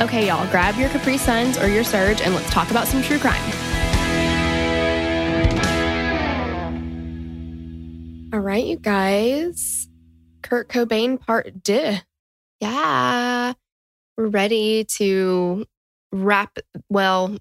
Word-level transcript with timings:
Okay, 0.00 0.26
y'all, 0.26 0.50
grab 0.50 0.74
your 0.76 0.88
Capri 0.88 1.16
Suns 1.16 1.56
or 1.58 1.68
your 1.68 1.84
Surge 1.84 2.20
and 2.22 2.34
let's 2.34 2.50
talk 2.50 2.70
about 2.70 2.88
some 2.88 3.02
true 3.02 3.18
crime. 3.18 3.40
All 8.32 8.40
right, 8.40 8.64
you 8.64 8.76
guys. 8.78 9.88
Kurt 10.42 10.68
Cobain 10.68 11.20
part 11.20 11.62
D. 11.62 12.00
Yeah. 12.60 13.52
We're 14.16 14.26
ready 14.28 14.84
to 14.96 15.66
wrap. 16.10 16.58
Well, 16.88 17.36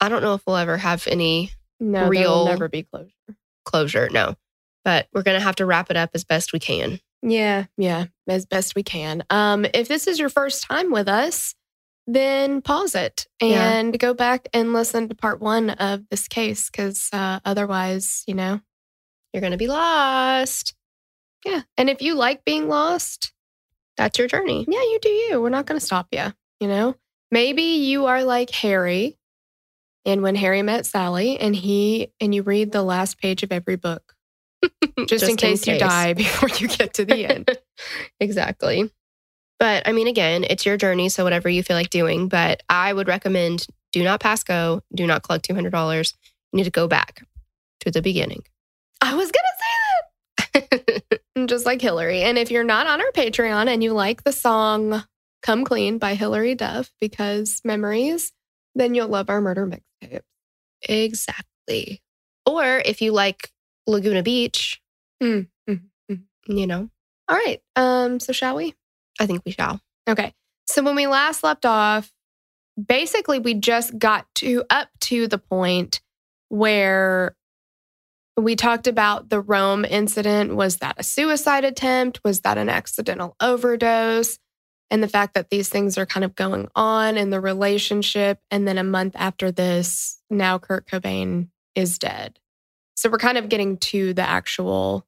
I 0.00 0.08
don't 0.10 0.22
know 0.22 0.34
if 0.34 0.42
we'll 0.46 0.56
ever 0.56 0.76
have 0.76 1.06
any 1.06 1.50
No, 1.80 2.08
Real- 2.08 2.44
never 2.46 2.68
be 2.68 2.82
closure. 2.82 3.10
closure. 3.64 4.08
No, 4.12 4.34
but 4.84 5.06
we're 5.14 5.22
going 5.22 5.38
to 5.38 5.44
have 5.44 5.56
to 5.56 5.66
wrap 5.66 5.90
it 5.90 5.96
up 5.96 6.10
as 6.14 6.24
best 6.24 6.52
we 6.52 6.58
can. 6.58 7.00
Yeah, 7.22 7.64
yeah, 7.78 8.06
as 8.28 8.44
best 8.44 8.74
we 8.74 8.82
can. 8.82 9.24
Um, 9.30 9.64
if 9.72 9.88
this 9.88 10.06
is 10.06 10.18
your 10.18 10.28
first 10.28 10.64
time 10.64 10.90
with 10.90 11.08
us, 11.08 11.54
then 12.06 12.60
pause 12.62 12.94
it 12.94 13.26
Yeah. 13.40 13.72
and 13.72 13.98
go 13.98 14.14
back 14.14 14.48
and 14.52 14.72
listen 14.72 15.08
to 15.08 15.14
part 15.14 15.40
one 15.40 15.70
of 15.70 16.08
this 16.10 16.28
case, 16.28 16.70
because 16.70 17.08
uh, 17.12 17.40
otherwise, 17.44 18.22
you 18.26 18.34
know, 18.34 18.60
You're 19.32 19.40
going 19.40 19.52
to 19.52 19.56
be 19.58 19.68
lost. 19.68 20.74
yeah. 21.44 21.62
And 21.76 21.88
if 21.90 22.02
you 22.02 22.14
like 22.14 22.44
being 22.44 22.68
lost, 22.68 23.32
That's 23.96 24.18
your 24.18 24.28
journey. 24.28 24.64
yeah, 24.68 24.80
you 24.82 24.98
do 25.00 25.08
you. 25.08 25.40
We're 25.40 25.48
not 25.50 25.66
going 25.66 25.78
to 25.80 25.84
stop 25.84 26.08
you. 26.12 26.32
You 26.60 26.68
know, 26.68 26.94
maybe 27.30 27.62
you 27.62 28.06
are 28.06 28.22
like 28.24 28.50
Harry, 28.50 29.18
and 30.06 30.22
when 30.22 30.34
Harry 30.36 30.62
met 30.62 30.86
Sally, 30.86 31.38
and 31.38 31.54
he 31.56 32.12
and 32.20 32.34
you 32.34 32.42
read 32.42 32.70
the 32.72 32.82
last 32.82 33.18
page 33.18 33.42
of 33.42 33.50
every 33.52 33.76
book, 33.76 34.14
just, 35.08 35.28
in, 35.28 35.36
case 35.36 35.66
you 35.66 35.78
die 35.78 36.12
before 36.24 36.48
you 36.58 36.68
get 36.68 36.94
to 36.94 37.04
the 37.04 37.26
end. 37.26 37.50
exactly. 38.20 38.90
But 39.58 39.86
I 39.88 39.92
mean, 39.92 40.06
again, 40.06 40.44
it's 40.44 40.66
your 40.66 40.76
journey. 40.76 41.08
So 41.08 41.24
whatever 41.24 41.48
you 41.48 41.62
feel 41.62 41.76
like 41.76 41.90
doing. 41.90 42.28
But 42.28 42.62
I 42.68 42.92
would 42.92 43.08
recommend 43.08 43.66
do 43.92 44.02
not 44.02 44.20
pass 44.20 44.42
go, 44.42 44.80
do 44.94 45.06
not 45.06 45.22
collect 45.22 45.48
$200. 45.48 46.12
You 46.52 46.56
need 46.56 46.64
to 46.64 46.70
go 46.70 46.88
back 46.88 47.24
to 47.80 47.90
the 47.90 48.02
beginning. 48.02 48.42
I 49.00 49.14
was 49.14 49.30
gonna 49.30 49.48
say 50.52 50.68
that. 50.70 51.20
just 51.46 51.66
like 51.66 51.80
Hillary. 51.80 52.22
And 52.22 52.36
if 52.38 52.50
you're 52.50 52.64
not 52.64 52.86
on 52.86 53.00
our 53.00 53.10
Patreon 53.12 53.68
and 53.68 53.82
you 53.82 53.92
like 53.92 54.24
the 54.24 54.32
song 54.32 55.04
Come 55.42 55.64
Clean 55.64 55.98
by 55.98 56.14
Hilary 56.14 56.54
Duff 56.54 56.90
because 57.00 57.60
memories, 57.64 58.32
then 58.74 58.94
you'll 58.94 59.08
love 59.08 59.30
our 59.30 59.40
murder 59.40 59.66
mixtape. 59.66 60.20
exactly. 60.88 62.02
Or 62.46 62.82
if 62.84 63.00
you 63.02 63.12
like 63.12 63.50
Laguna 63.86 64.22
Beach, 64.22 64.80
Mm, 65.22 65.46
mm, 65.70 65.80
mm. 66.10 66.20
you 66.48 66.66
know, 66.66 66.90
All 67.28 67.36
right. 67.36 67.60
Um, 67.76 68.20
so 68.20 68.32
shall 68.32 68.56
we? 68.56 68.74
I 69.20 69.26
think 69.26 69.42
we 69.44 69.52
shall. 69.52 69.80
Okay. 70.08 70.34
So 70.66 70.82
when 70.82 70.96
we 70.96 71.06
last 71.06 71.44
left 71.44 71.66
off, 71.66 72.10
basically 72.82 73.38
we 73.38 73.54
just 73.54 73.98
got 73.98 74.26
to 74.36 74.64
up 74.70 74.88
to 75.02 75.28
the 75.28 75.38
point 75.38 76.00
where 76.48 77.36
we 78.36 78.56
talked 78.56 78.86
about 78.86 79.28
the 79.28 79.40
Rome 79.40 79.84
incident. 79.84 80.56
Was 80.56 80.78
that 80.78 80.96
a 80.98 81.04
suicide 81.04 81.64
attempt? 81.64 82.20
Was 82.24 82.40
that 82.40 82.58
an 82.58 82.68
accidental 82.68 83.36
overdose? 83.40 84.38
And 84.90 85.02
the 85.02 85.08
fact 85.08 85.34
that 85.34 85.50
these 85.50 85.68
things 85.68 85.96
are 85.98 86.06
kind 86.06 86.24
of 86.24 86.34
going 86.34 86.68
on 86.74 87.16
in 87.16 87.30
the 87.30 87.40
relationship. 87.40 88.38
And 88.50 88.66
then 88.66 88.78
a 88.78 88.84
month 88.84 89.14
after 89.16 89.50
this, 89.50 90.20
now 90.30 90.58
Kurt 90.58 90.86
Cobain 90.86 91.48
is 91.74 91.98
dead. 91.98 92.38
So 92.96 93.10
we're 93.10 93.18
kind 93.18 93.38
of 93.38 93.48
getting 93.48 93.78
to 93.78 94.14
the 94.14 94.22
actual. 94.22 95.06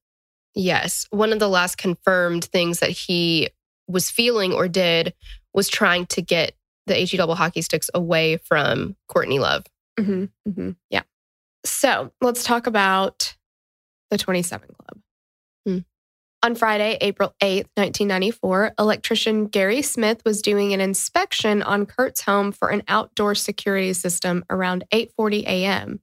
Yes. 0.54 1.06
One 1.10 1.32
of 1.32 1.38
the 1.38 1.48
last 1.48 1.78
confirmed 1.78 2.44
things 2.44 2.80
that 2.80 2.90
he 2.90 3.50
was 3.88 4.10
feeling 4.10 4.52
or 4.52 4.68
did 4.68 5.14
was 5.54 5.68
trying 5.68 6.06
to 6.06 6.22
get 6.22 6.52
the 6.86 6.94
HE 6.94 7.16
double 7.16 7.34
hockey 7.34 7.62
sticks 7.62 7.90
away 7.94 8.36
from 8.36 8.96
Courtney 9.08 9.38
Love. 9.38 9.64
Mhm, 9.98 10.30
mhm, 10.48 10.76
yeah. 10.90 11.02
So 11.64 12.12
let's 12.20 12.44
talk 12.44 12.66
about 12.66 13.34
the 14.10 14.18
27 14.18 14.68
Club. 14.68 15.02
Hmm. 15.66 15.78
On 16.44 16.54
Friday, 16.54 16.96
April 17.00 17.34
8th, 17.40 17.70
1994, 17.76 18.74
electrician 18.78 19.46
Gary 19.46 19.82
Smith 19.82 20.22
was 20.24 20.42
doing 20.42 20.72
an 20.72 20.80
inspection 20.80 21.62
on 21.62 21.86
Kurt's 21.86 22.20
home 22.20 22.52
for 22.52 22.68
an 22.68 22.82
outdoor 22.86 23.34
security 23.34 23.92
system 23.92 24.44
around 24.48 24.84
8:40 24.92 25.44
a.m. 25.46 26.00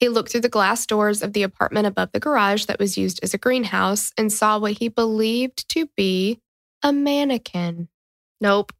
He 0.00 0.08
looked 0.08 0.30
through 0.30 0.42
the 0.42 0.48
glass 0.48 0.86
doors 0.86 1.22
of 1.22 1.32
the 1.32 1.42
apartment 1.42 1.86
above 1.86 2.12
the 2.12 2.20
garage 2.20 2.66
that 2.66 2.78
was 2.78 2.96
used 2.96 3.20
as 3.22 3.34
a 3.34 3.38
greenhouse 3.38 4.12
and 4.16 4.32
saw 4.32 4.58
what 4.58 4.78
he 4.78 4.88
believed 4.88 5.68
to 5.70 5.86
be 5.96 6.40
a 6.82 6.92
mannequin. 6.92 7.88
Nope. 8.40 8.72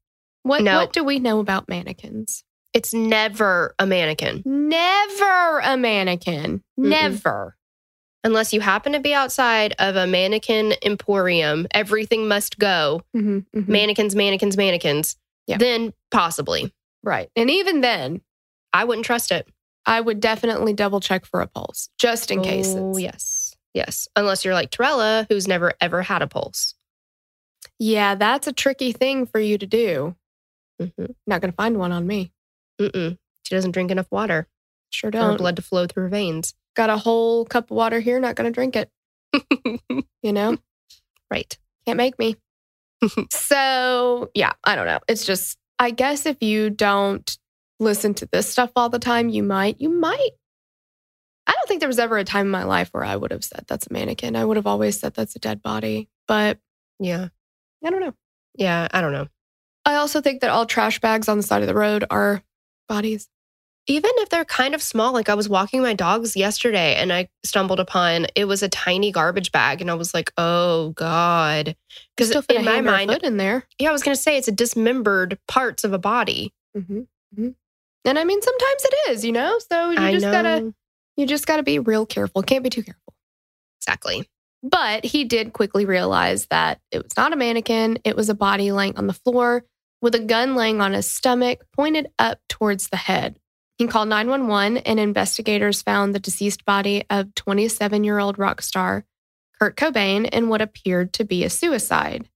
What, 0.43 0.63
No. 0.63 0.79
what 0.79 0.93
do 0.93 1.05
we 1.05 1.19
know 1.19 1.41
about 1.41 1.69
mannequins? 1.69 2.45
It's 2.75 2.93
never 2.95 3.75
a 3.79 3.87
mannequin 3.87 4.43
Never 4.45 5.59
a 5.61 5.77
mannequin. 5.77 6.63
Mm-mm. 6.79 6.89
Never. 6.89 7.57
unless 8.25 8.53
you 8.53 8.61
happen 8.61 8.93
to 8.93 9.01
be 9.01 9.15
outside 9.15 9.75
of 9.79 9.95
a 9.97 10.07
mannequin 10.07 10.75
emporium. 10.83 11.67
Everything 11.73 12.27
must 12.29 12.59
go. 12.59 13.03
Mhm, 13.17 13.47
mhm. 13.55 13.69
Mannequins, 13.69 14.15
mannequins, 14.15 14.57
mannequins. 14.57 15.17
Yeah. 15.47 15.57
Then 15.59 15.93
possibly. 16.11 16.75
Right. 17.03 17.31
And 17.37 17.49
even 17.49 17.81
then, 17.81 18.21
I 18.73 18.85
wouldn't 18.85 19.07
trust 19.07 19.31
it. 19.31 19.49
I 19.87 20.01
would 20.01 20.21
definitely 20.21 20.73
double 20.75 21.01
check 21.01 21.25
for 21.27 21.41
a 21.41 21.47
pulse 21.47 21.89
just 21.99 22.31
in 22.31 22.43
case. 22.43 22.75
Oh, 22.77 22.97
yes. 22.99 23.55
Yes. 23.73 24.09
Unless 24.17 24.45
you're 24.45 24.53
like 24.53 24.71
Torella, 24.73 25.27
who's 25.31 25.49
never 25.49 25.73
ever 25.81 26.03
had 26.03 26.21
a 26.21 26.27
pulse. 26.27 26.75
Yeah, 27.79 28.15
that's 28.15 28.47
a 28.47 28.53
tricky 28.53 28.93
thing 28.93 29.27
for 29.27 29.39
you 29.41 29.59
to 29.59 29.67
do. 29.67 30.17
Mhm. 30.81 31.15
Not 31.27 31.41
going 31.41 31.53
to 31.53 31.57
find 31.57 31.79
one 31.79 31.93
on 31.93 32.07
me. 32.07 32.33
Mm-mm. 32.81 33.19
She 33.45 33.55
doesn't 33.55 33.73
drink 33.73 33.91
enough 33.91 34.07
water 34.11 34.47
Sure 34.91 35.11
don't. 35.11 35.37
blood 35.37 35.57
to 35.57 35.63
flow 35.63 35.87
through 35.87 36.05
her 36.05 36.09
veins. 36.09 36.55
Got 36.75 36.91
a 36.91 36.97
whole 36.97 37.45
cup 37.45 37.71
of 37.71 37.77
water 37.77 38.01
here, 38.01 38.21
not 38.21 38.37
going 38.37 38.51
to 38.51 38.55
drink 38.55 38.77
it. 38.77 38.91
You 40.23 40.33
know, 40.33 40.57
right. 41.31 41.57
can't 41.87 41.97
make 41.97 42.19
me. 42.19 42.37
so, 43.31 44.31
yeah, 44.35 44.53
I 44.65 44.75
don't 44.75 44.87
know. 44.87 44.99
It's 45.09 45.25
just, 45.25 45.57
I 45.79 45.91
guess 45.93 46.27
if 46.27 46.43
you 46.43 46.71
don't 46.71 47.39
listen 47.79 48.15
to 48.15 48.27
this 48.33 48.49
stuff 48.49 48.71
all 48.75 48.89
the 48.89 48.99
time, 48.99 49.29
you 49.29 49.43
might, 49.45 49.81
you 49.81 49.89
might. 49.89 50.31
I 51.47 51.53
don't 51.53 51.69
think 51.69 51.81
there 51.81 51.89
was 51.89 51.99
ever 52.01 52.19
a 52.19 52.25
time 52.25 52.47
in 52.47 52.51
my 52.51 52.65
life 52.65 52.89
where 52.93 53.05
I 53.05 53.17
would 53.17 53.31
have 53.31 53.45
said 53.45 53.65
that's 53.69 53.87
a 53.87 53.93
mannequin. 53.93 54.37
I 54.37 54.45
would 54.45 54.57
have 54.57 54.67
always 54.67 54.99
said 54.99 55.15
that's 55.15 55.37
a 55.37 55.41
dead 55.41 55.63
body, 55.63 56.09
but 56.27 56.59
Yeah. 56.99 57.29
I 57.85 57.91
don't 57.91 58.01
know. 58.01 58.15
Yeah. 58.55 58.89
I 58.91 59.01
don't 59.01 59.13
know. 59.13 59.29
I 59.85 59.95
also 59.97 60.21
think 60.21 60.41
that 60.41 60.51
all 60.51 60.67
trash 60.67 61.01
bags 61.01 61.29
on 61.29 61.37
the 61.39 61.43
side 61.43 61.63
of 61.63 61.69
the 61.69 61.75
road 61.75 62.05
are 62.11 62.43
bodies. 62.89 63.29
Even 63.87 64.11
if 64.17 64.29
they're 64.29 64.45
kind 64.45 64.75
of 64.75 64.83
small, 64.83 65.15
like 65.15 65.31
I 65.31 65.35
was 65.35 65.49
walking 65.49 65.81
my 65.81 65.95
dogs 65.95 66.37
yesterday 66.37 66.95
and 66.97 67.11
I 67.11 67.31
stumbled 67.43 67.81
upon 67.81 68.27
it 68.35 68.45
was 68.45 68.63
a 68.63 68.69
tiny 68.69 69.11
garbage 69.11 69.51
bag 69.51 69.81
and 69.81 69.91
I 69.91 69.95
was 69.95 70.13
like, 70.13 70.31
oh 70.37 70.91
God. 70.91 71.75
Because 72.15 72.29
Still 72.29 72.43
in 72.51 72.67
my 72.67 72.73
hand 72.73 72.87
or 72.87 72.91
a 72.91 73.07
mind, 73.07 73.23
in 73.23 73.39
there. 73.39 73.67
yeah, 73.79 73.89
I 73.89 73.93
was 73.93 74.03
gonna 74.03 74.15
say 74.17 74.37
it's 74.37 74.49
a 74.49 74.53
dismembered 74.53 75.39
parts 75.49 75.85
of 75.85 75.95
a 75.95 75.99
body. 75.99 76.53
hmm 76.75 77.01
And 78.05 78.19
I 78.19 78.25
mean, 78.25 78.43
sometimes 78.43 78.85
it 78.85 79.11
is, 79.11 79.25
you 79.25 79.33
know. 79.33 79.59
So 79.71 79.91
you 79.91 79.99
I 79.99 80.13
just 80.13 80.25
gotta, 80.27 80.75
you 81.17 81.27
just 81.27 81.47
gotta 81.47 81.63
be 81.63 81.79
real 81.79 82.05
careful. 82.05 82.43
Can't 82.43 82.63
be 82.65 82.69
too 82.71 82.83
careful. 82.83 83.15
exactly. 83.81 84.29
But 84.63 85.05
he 85.05 85.25
did 85.25 85.53
quickly 85.53 85.85
realize 85.85 86.47
that 86.47 86.81
it 86.91 87.03
was 87.03 87.17
not 87.17 87.33
a 87.33 87.37
mannequin, 87.37 87.99
it 88.05 88.17
was 88.17 88.29
a 88.29 88.35
body 88.35 88.73
laying 88.73 88.97
on 88.97 89.07
the 89.07 89.13
floor 89.13 89.65
with 90.01 90.15
a 90.15 90.21
gun 90.21 90.55
laying 90.55 90.81
on 90.81 90.93
his 90.93 91.11
stomach 91.11 91.65
pointed 91.73 92.09
up 92.19 92.39
towards 92.49 92.89
the 92.89 92.97
head. 92.97 93.39
He 93.79 93.87
called 93.87 94.09
911 94.09 94.79
and 94.79 94.99
investigators 94.99 95.83
found 95.83 96.15
the 96.15 96.19
deceased 96.19 96.65
body 96.65 97.05
of 97.11 97.35
27 97.37 98.03
year 98.05 98.19
old 98.19 98.39
rock 98.39 98.63
star 98.63 99.05
Kurt 99.61 99.77
Cobain 99.77 100.29
in 100.29 100.49
what 100.49 100.63
appeared 100.63 101.13
to 101.15 101.25
be 101.25 101.45
a 101.45 101.51
suicide. 101.51 102.29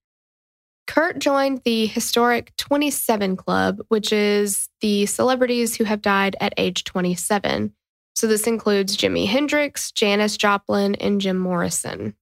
Kurt 0.87 1.21
joined 1.21 1.63
the 1.65 1.87
historic 1.87 2.53
27 2.57 3.37
Club, 3.37 3.81
which 3.89 4.13
is 4.13 4.69
the 4.81 5.07
celebrities 5.07 5.77
who 5.77 5.85
have 5.85 6.03
died 6.03 6.37
at 6.41 6.55
age 6.57 6.85
27. 6.85 7.73
So 8.15 8.27
this 8.27 8.47
includes 8.47 8.97
Jimi 8.97 9.27
Hendrix, 9.27 9.91
Janis 9.93 10.37
Joplin, 10.37 10.95
and 10.97 11.21
Jim 11.21 11.39
Morrison. 11.39 12.15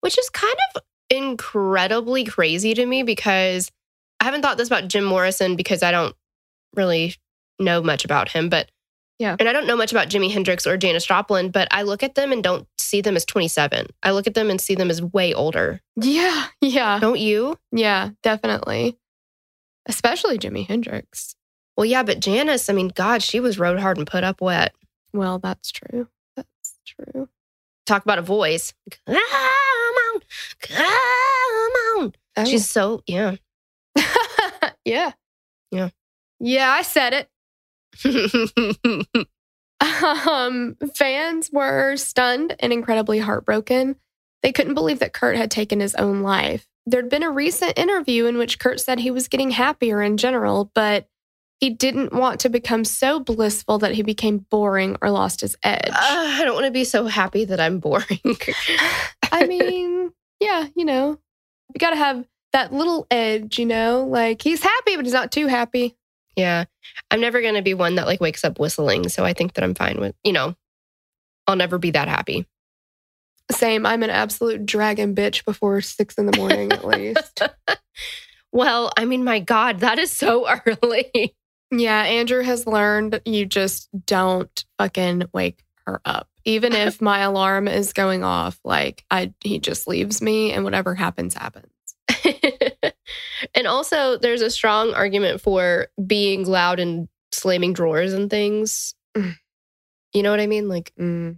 which 0.00 0.16
is 0.18 0.30
kind 0.30 0.54
of 0.76 0.82
incredibly 1.10 2.22
crazy 2.24 2.72
to 2.74 2.86
me 2.86 3.02
because 3.02 3.70
I 4.20 4.24
haven't 4.24 4.42
thought 4.42 4.56
this 4.56 4.68
about 4.68 4.86
Jim 4.88 5.02
Morrison 5.04 5.56
because 5.56 5.82
I 5.82 5.90
don't 5.90 6.14
really 6.76 7.14
know 7.58 7.82
much 7.82 8.04
about 8.04 8.28
him, 8.28 8.48
but 8.48 8.70
Yeah. 9.18 9.34
and 9.40 9.48
I 9.48 9.52
don't 9.52 9.66
know 9.66 9.74
much 9.76 9.90
about 9.90 10.08
Jimi 10.08 10.30
Hendrix 10.30 10.66
or 10.68 10.76
Janis 10.76 11.04
Joplin, 11.04 11.50
but 11.50 11.66
I 11.72 11.82
look 11.82 12.04
at 12.04 12.14
them 12.14 12.30
and 12.30 12.44
don't 12.44 12.68
see 12.78 13.00
them 13.00 13.16
as 13.16 13.24
27. 13.24 13.88
I 14.04 14.12
look 14.12 14.28
at 14.28 14.34
them 14.34 14.50
and 14.50 14.60
see 14.60 14.76
them 14.76 14.88
as 14.90 15.02
way 15.02 15.34
older. 15.34 15.80
Yeah, 15.96 16.46
yeah, 16.60 17.00
Don't 17.00 17.18
you? 17.18 17.58
yeah, 17.72 18.10
definitely. 18.22 18.96
Especially 19.86 20.38
Jimi 20.38 20.66
Hendrix. 20.66 21.34
Well, 21.76 21.86
yeah, 21.86 22.02
but 22.04 22.20
Janis, 22.20 22.68
I 22.70 22.72
mean, 22.72 22.92
God, 22.94 23.22
she 23.22 23.40
was 23.40 23.58
rode 23.58 23.80
hard 23.80 23.98
and 23.98 24.06
put 24.06 24.22
up 24.24 24.40
wet. 24.40 24.74
Well, 25.12 25.38
that's 25.38 25.70
true. 25.70 26.08
That's 26.36 26.78
true. 26.86 27.28
Talk 27.86 28.02
about 28.02 28.18
a 28.18 28.22
voice. 28.22 28.74
Come 29.06 29.16
on, 29.16 30.20
come 30.60 30.82
on. 30.84 32.12
Oh. 32.36 32.44
She's 32.44 32.68
so, 32.68 33.02
yeah. 33.06 33.36
yeah. 34.84 35.12
Yeah. 35.70 35.90
Yeah, 36.40 36.70
I 36.70 36.82
said 36.82 37.28
it. 38.04 39.26
Um, 39.80 40.76
fans 40.96 41.50
were 41.52 41.96
stunned 41.96 42.56
and 42.60 42.72
incredibly 42.72 43.18
heartbroken. 43.18 43.96
They 44.42 44.52
couldn't 44.52 44.74
believe 44.74 44.98
that 45.00 45.12
Kurt 45.12 45.36
had 45.36 45.50
taken 45.50 45.80
his 45.80 45.94
own 45.94 46.22
life. 46.22 46.66
There'd 46.86 47.08
been 47.08 47.22
a 47.22 47.30
recent 47.30 47.78
interview 47.78 48.26
in 48.26 48.38
which 48.38 48.58
Kurt 48.58 48.80
said 48.80 48.98
he 48.98 49.10
was 49.10 49.28
getting 49.28 49.50
happier 49.50 50.02
in 50.02 50.16
general, 50.16 50.70
but 50.74 51.06
he 51.60 51.70
didn't 51.70 52.12
want 52.12 52.40
to 52.40 52.48
become 52.48 52.84
so 52.84 53.18
blissful 53.20 53.78
that 53.78 53.94
he 53.94 54.02
became 54.02 54.46
boring 54.50 54.96
or 55.02 55.10
lost 55.10 55.40
his 55.40 55.56
edge. 55.64 55.90
Uh, 55.90 55.96
I 55.98 56.42
don't 56.44 56.54
want 56.54 56.66
to 56.66 56.70
be 56.72 56.84
so 56.84 57.06
happy 57.06 57.44
that 57.46 57.58
I'm 57.60 57.78
boring. 57.80 58.20
I 59.32 59.46
mean, 59.46 60.12
yeah, 60.40 60.68
you 60.76 60.84
know, 60.84 61.18
you 61.74 61.78
got 61.78 61.90
to 61.90 61.96
have 61.96 62.24
that 62.52 62.72
little 62.72 63.06
edge, 63.10 63.58
you 63.58 63.66
know, 63.66 64.04
like 64.08 64.40
he's 64.42 64.62
happy, 64.62 64.96
but 64.96 65.04
he's 65.04 65.12
not 65.14 65.32
too 65.32 65.46
happy. 65.48 65.96
yeah. 66.36 66.64
I'm 67.10 67.20
never 67.20 67.40
going 67.42 67.54
to 67.54 67.62
be 67.62 67.74
one 67.74 67.96
that 67.96 68.06
like 68.06 68.20
wakes 68.20 68.44
up 68.44 68.58
whistling. 68.58 69.08
So 69.08 69.24
I 69.24 69.32
think 69.32 69.54
that 69.54 69.64
I'm 69.64 69.74
fine 69.74 69.98
with, 70.00 70.14
you 70.24 70.32
know, 70.32 70.54
I'll 71.46 71.56
never 71.56 71.78
be 71.78 71.90
that 71.90 72.08
happy. 72.08 72.46
Same. 73.50 73.84
I'm 73.86 74.02
an 74.02 74.10
absolute 74.10 74.64
dragon 74.66 75.14
bitch 75.14 75.44
before 75.44 75.80
six 75.80 76.14
in 76.16 76.26
the 76.26 76.36
morning, 76.36 76.70
at 76.72 76.84
least. 76.84 77.42
Well, 78.50 78.90
I 78.96 79.04
mean, 79.04 79.24
my 79.24 79.40
God, 79.40 79.80
that 79.80 79.98
is 79.98 80.10
so 80.10 80.48
early. 80.66 81.34
Yeah, 81.70 82.02
Andrew 82.02 82.42
has 82.42 82.66
learned 82.66 83.20
you 83.24 83.44
just 83.46 83.88
don't 84.06 84.64
fucking 84.78 85.24
wake 85.32 85.64
her 85.86 86.00
up. 86.04 86.28
Even 86.44 86.72
if 86.72 87.00
my 87.02 87.20
alarm 87.20 87.68
is 87.68 87.92
going 87.92 88.24
off, 88.24 88.58
like 88.64 89.04
I 89.10 89.32
he 89.40 89.58
just 89.58 89.86
leaves 89.86 90.22
me 90.22 90.52
and 90.52 90.64
whatever 90.64 90.94
happens 90.94 91.34
happens. 91.34 91.66
and 93.54 93.66
also, 93.66 94.16
there's 94.18 94.42
a 94.42 94.50
strong 94.50 94.94
argument 94.94 95.40
for 95.40 95.88
being 96.06 96.46
loud 96.46 96.80
and 96.80 97.08
slamming 97.32 97.74
drawers 97.74 98.12
and 98.14 98.30
things. 98.30 98.94
Mm. 99.16 99.36
You 100.14 100.22
know 100.22 100.30
what 100.30 100.40
I 100.40 100.46
mean? 100.46 100.68
Like, 100.68 100.92
Mm, 100.98 101.36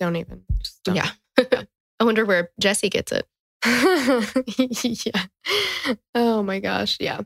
don't 0.00 0.16
even. 0.16 0.42
Just 0.60 0.82
don't. 0.82 0.96
yeah. 0.96 1.10
I 2.00 2.04
wonder 2.04 2.24
where 2.24 2.50
Jesse 2.60 2.88
gets 2.90 3.12
it. 3.12 3.26
yeah. 5.06 5.22
Oh 6.16 6.42
my 6.42 6.58
gosh. 6.58 6.96
Yeah. 6.98 7.20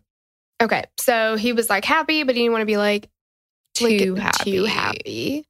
Okay. 0.62 0.84
So 0.98 1.36
he 1.36 1.52
was 1.52 1.68
like 1.68 1.84
happy, 1.84 2.22
but 2.22 2.34
he 2.34 2.42
didn't 2.42 2.52
want 2.52 2.62
to 2.62 2.66
be 2.66 2.76
like 2.76 3.08
Too 3.74 4.14
like, 4.14 4.22
happy. 4.22 4.50
Too 4.52 4.64
happy. 4.64 5.44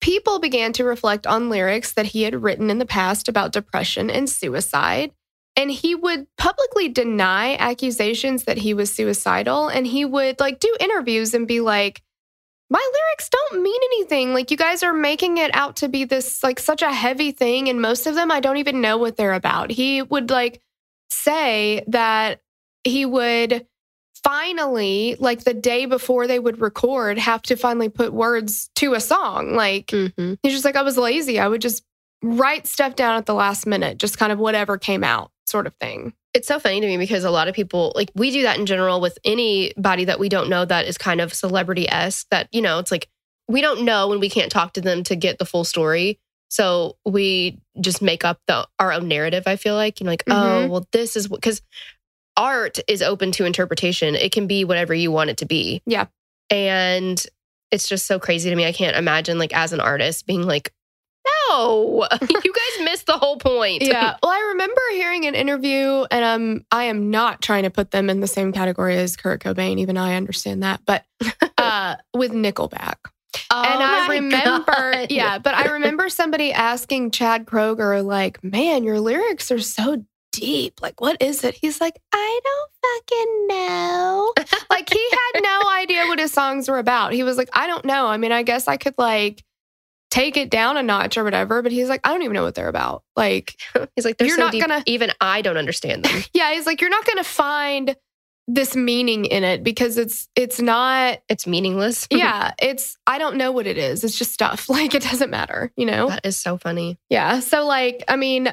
People 0.00 0.38
began 0.38 0.72
to 0.74 0.84
reflect 0.84 1.26
on 1.26 1.50
lyrics 1.50 1.92
that 1.92 2.06
he 2.06 2.22
had 2.22 2.42
written 2.42 2.70
in 2.70 2.78
the 2.78 2.86
past 2.86 3.28
about 3.28 3.52
depression 3.52 4.10
and 4.10 4.28
suicide. 4.28 5.12
And 5.56 5.70
he 5.70 5.94
would 5.94 6.26
publicly 6.36 6.88
deny 6.88 7.56
accusations 7.56 8.44
that 8.44 8.58
he 8.58 8.74
was 8.74 8.92
suicidal. 8.92 9.68
And 9.68 9.86
he 9.86 10.04
would 10.04 10.38
like 10.38 10.60
do 10.60 10.76
interviews 10.78 11.34
and 11.34 11.48
be 11.48 11.60
like, 11.60 12.02
my 12.70 12.90
lyrics 12.92 13.30
don't 13.30 13.62
mean 13.62 13.80
anything. 13.92 14.34
Like, 14.34 14.50
you 14.50 14.56
guys 14.56 14.82
are 14.82 14.92
making 14.92 15.38
it 15.38 15.50
out 15.54 15.76
to 15.76 15.88
be 15.88 16.04
this, 16.04 16.42
like, 16.42 16.60
such 16.60 16.82
a 16.82 16.92
heavy 16.92 17.32
thing. 17.32 17.68
And 17.68 17.80
most 17.80 18.06
of 18.06 18.14
them, 18.14 18.30
I 18.30 18.40
don't 18.40 18.58
even 18.58 18.82
know 18.82 18.98
what 18.98 19.16
they're 19.16 19.32
about. 19.32 19.70
He 19.70 20.02
would, 20.02 20.28
like, 20.30 20.60
say 21.10 21.82
that 21.88 22.42
he 22.84 23.06
would 23.06 23.66
finally, 24.24 25.16
like, 25.18 25.44
the 25.44 25.54
day 25.54 25.86
before 25.86 26.26
they 26.26 26.38
would 26.38 26.60
record, 26.60 27.18
have 27.18 27.42
to 27.42 27.56
finally 27.56 27.88
put 27.88 28.12
words 28.12 28.70
to 28.76 28.94
a 28.94 29.00
song. 29.00 29.54
Like, 29.54 29.86
Mm-hmm. 29.88 30.34
he's 30.42 30.52
just 30.52 30.64
like, 30.64 30.76
I 30.76 30.82
was 30.82 30.96
lazy. 30.98 31.38
I 31.40 31.48
would 31.48 31.62
just 31.62 31.82
write 32.22 32.66
stuff 32.66 32.96
down 32.96 33.16
at 33.16 33.26
the 33.26 33.34
last 33.34 33.66
minute, 33.66 33.98
just 33.98 34.18
kind 34.18 34.32
of 34.32 34.38
whatever 34.38 34.76
came 34.78 35.04
out, 35.04 35.30
sort 35.46 35.66
of 35.66 35.74
thing. 35.80 36.12
It's 36.34 36.48
so 36.48 36.58
funny 36.58 36.80
to 36.80 36.86
me 36.86 36.96
because 36.98 37.24
a 37.24 37.30
lot 37.30 37.48
of 37.48 37.54
people, 37.54 37.92
like, 37.94 38.10
we 38.14 38.30
do 38.30 38.42
that 38.42 38.58
in 38.58 38.66
general 38.66 39.00
with 39.00 39.18
anybody 39.24 40.04
that 40.04 40.18
we 40.20 40.28
don't 40.28 40.48
know 40.50 40.64
that 40.64 40.86
is 40.86 40.98
kind 40.98 41.20
of 41.20 41.32
celebrity 41.32 41.88
esque. 41.88 42.26
That, 42.30 42.48
you 42.52 42.60
know, 42.60 42.78
it's 42.78 42.90
like 42.90 43.08
we 43.48 43.60
don't 43.60 43.82
know 43.84 44.12
and 44.12 44.20
we 44.20 44.28
can't 44.28 44.52
talk 44.52 44.74
to 44.74 44.80
them 44.80 45.02
to 45.04 45.16
get 45.16 45.38
the 45.38 45.46
full 45.46 45.64
story. 45.64 46.18
So 46.50 46.96
we 47.04 47.60
just 47.80 48.02
make 48.02 48.24
up 48.24 48.40
the 48.46 48.66
our 48.78 48.92
own 48.92 49.08
narrative, 49.08 49.44
I 49.46 49.56
feel 49.56 49.74
like. 49.74 50.00
You 50.00 50.04
know, 50.04 50.12
like, 50.12 50.24
oh, 50.28 50.32
Mhm. 50.32 50.68
well, 50.68 50.86
this 50.92 51.16
is 51.16 51.28
because 51.28 51.62
art 52.38 52.78
is 52.88 53.02
open 53.02 53.32
to 53.32 53.44
interpretation. 53.44 54.14
It 54.14 54.32
can 54.32 54.46
be 54.46 54.64
whatever 54.64 54.94
you 54.94 55.10
want 55.10 55.30
it 55.30 55.36
to 55.38 55.46
be. 55.46 55.82
Yeah. 55.84 56.06
And 56.50 57.22
it's 57.70 57.88
just 57.88 58.06
so 58.06 58.18
crazy 58.18 58.48
to 58.48 58.56
me. 58.56 58.64
I 58.64 58.72
can't 58.72 58.96
imagine, 58.96 59.38
like, 59.38 59.52
as 59.54 59.72
an 59.74 59.80
artist 59.80 60.26
being 60.26 60.42
like, 60.46 60.72
no, 61.50 62.06
you 62.22 62.28
guys 62.52 62.84
missed 62.84 63.06
the 63.06 63.18
whole 63.18 63.36
point. 63.36 63.82
Yeah. 63.82 64.16
Well, 64.22 64.32
I 64.32 64.48
remember 64.52 64.80
hearing 64.92 65.26
an 65.26 65.34
interview, 65.34 66.04
and 66.10 66.24
um, 66.24 66.64
I 66.72 66.84
am 66.84 67.10
not 67.10 67.42
trying 67.42 67.64
to 67.64 67.70
put 67.70 67.90
them 67.90 68.08
in 68.10 68.20
the 68.20 68.26
same 68.26 68.52
category 68.52 68.96
as 68.96 69.16
Kurt 69.16 69.40
Cobain. 69.42 69.78
Even 69.78 69.96
I 69.96 70.14
understand 70.16 70.62
that, 70.62 70.80
but 70.86 71.04
uh, 71.58 71.96
with 72.14 72.32
Nickelback, 72.32 72.96
Oh 73.50 73.62
and 73.62 73.82
I 73.82 74.08
remember, 74.08 74.64
God. 74.92 75.10
yeah, 75.10 75.38
but 75.38 75.54
I 75.54 75.72
remember 75.72 76.08
somebody 76.08 76.52
asking 76.52 77.10
Chad 77.12 77.46
Kroeger, 77.46 78.04
like, 78.04 78.42
"Man, 78.42 78.84
your 78.84 79.00
lyrics 79.00 79.50
are 79.50 79.60
so 79.60 80.04
deep. 80.40 80.80
Like, 80.82 81.00
what 81.00 81.20
is 81.20 81.44
it?" 81.44 81.54
He's 81.60 81.80
like, 81.80 81.98
"I 82.12 82.40
don't 82.44 82.70
fucking 82.82 83.46
know." 83.48 84.32
like, 84.70 84.88
he 84.92 85.08
had 85.10 85.42
no 85.42 85.60
idea 85.70 86.06
what 86.06 86.18
his 86.18 86.32
songs 86.32 86.68
were 86.68 86.78
about. 86.78 87.12
He 87.12 87.22
was 87.22 87.36
like, 87.36 87.48
"I 87.52 87.66
don't 87.66 87.84
know. 87.84 88.06
I 88.06 88.16
mean, 88.16 88.32
I 88.32 88.42
guess 88.42 88.68
I 88.68 88.76
could 88.76 88.94
like." 88.98 89.44
Take 90.10 90.38
it 90.38 90.48
down 90.48 90.78
a 90.78 90.82
notch 90.82 91.18
or 91.18 91.22
whatever, 91.22 91.60
but 91.60 91.70
he's 91.70 91.90
like, 91.90 92.00
I 92.02 92.08
don't 92.12 92.22
even 92.22 92.32
know 92.32 92.42
what 92.42 92.54
they're 92.54 92.68
about. 92.68 93.02
Like, 93.14 93.60
He's 93.94 94.06
like, 94.06 94.16
they're 94.16 94.26
You're 94.26 94.38
so 94.38 94.44
not 94.44 94.52
deep, 94.52 94.62
gonna- 94.62 94.82
even 94.86 95.12
I 95.20 95.42
don't 95.42 95.58
understand 95.58 96.06
them. 96.06 96.22
Yeah, 96.32 96.54
he's 96.54 96.64
like, 96.64 96.80
you're 96.80 96.88
not 96.88 97.04
to 97.18 97.24
find 97.24 97.94
this 98.46 98.74
meaning 98.74 99.26
in 99.26 99.44
it 99.44 99.62
because 99.62 99.98
it's 99.98 100.26
it's 100.34 100.62
not. 100.62 101.18
it's 101.28 101.46
meaningless. 101.46 102.08
Yeah, 102.10 102.52
it's 102.58 102.96
I 103.06 103.18
don't 103.18 103.36
know 103.36 103.52
what 103.52 103.66
it 103.66 103.76
is. 103.76 104.02
It's 104.02 104.18
just 104.18 104.32
stuff. 104.32 104.70
Like 104.70 104.94
it 104.94 105.02
doesn't 105.02 105.28
matter, 105.28 105.70
you 105.76 105.84
know. 105.84 106.08
that 106.08 106.24
is 106.24 106.38
so 106.40 106.56
funny. 106.56 106.98
Yeah. 107.10 107.40
So 107.40 107.66
like, 107.66 108.02
I 108.08 108.16
mean, 108.16 108.50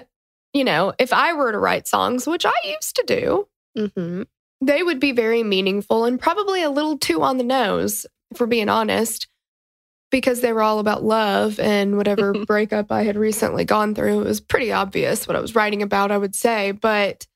you 0.56 0.64
know, 0.64 0.94
if 0.98 1.12
I 1.12 1.34
were 1.34 1.52
to 1.52 1.60
write 1.60 1.86
songs, 1.86 2.26
which 2.26 2.46
I 2.46 2.56
used 2.64 2.96
to 2.96 3.04
do, 3.06 3.48
hmm 3.92 4.24
they 4.62 4.82
would 4.82 5.02
be 5.02 5.12
very 5.12 5.44
meaningful 5.44 6.06
and 6.06 6.20
probably 6.20 6.64
a 6.64 6.70
little 6.70 6.98
too 6.98 7.22
on 7.22 7.38
the 7.38 7.44
nose, 7.44 8.06
if 8.32 8.40
we're 8.40 8.48
being 8.48 8.70
honest, 8.70 9.28
because 10.10 10.40
they 10.40 10.54
were 10.54 10.62
all 10.62 10.80
about 10.80 11.04
love 11.04 11.60
and 11.60 11.98
whatever 11.98 12.34
breakup 12.48 12.90
I 12.90 13.04
had 13.04 13.18
recently 13.18 13.66
gone 13.66 13.94
through. 13.94 14.22
It 14.22 14.26
was 14.26 14.40
pretty 14.40 14.72
obvious 14.72 15.28
what 15.28 15.36
I 15.36 15.42
was 15.42 15.56
writing 15.56 15.84
about, 15.84 16.10
I 16.10 16.18
would 16.18 16.34
say. 16.34 16.72
But, 16.72 17.28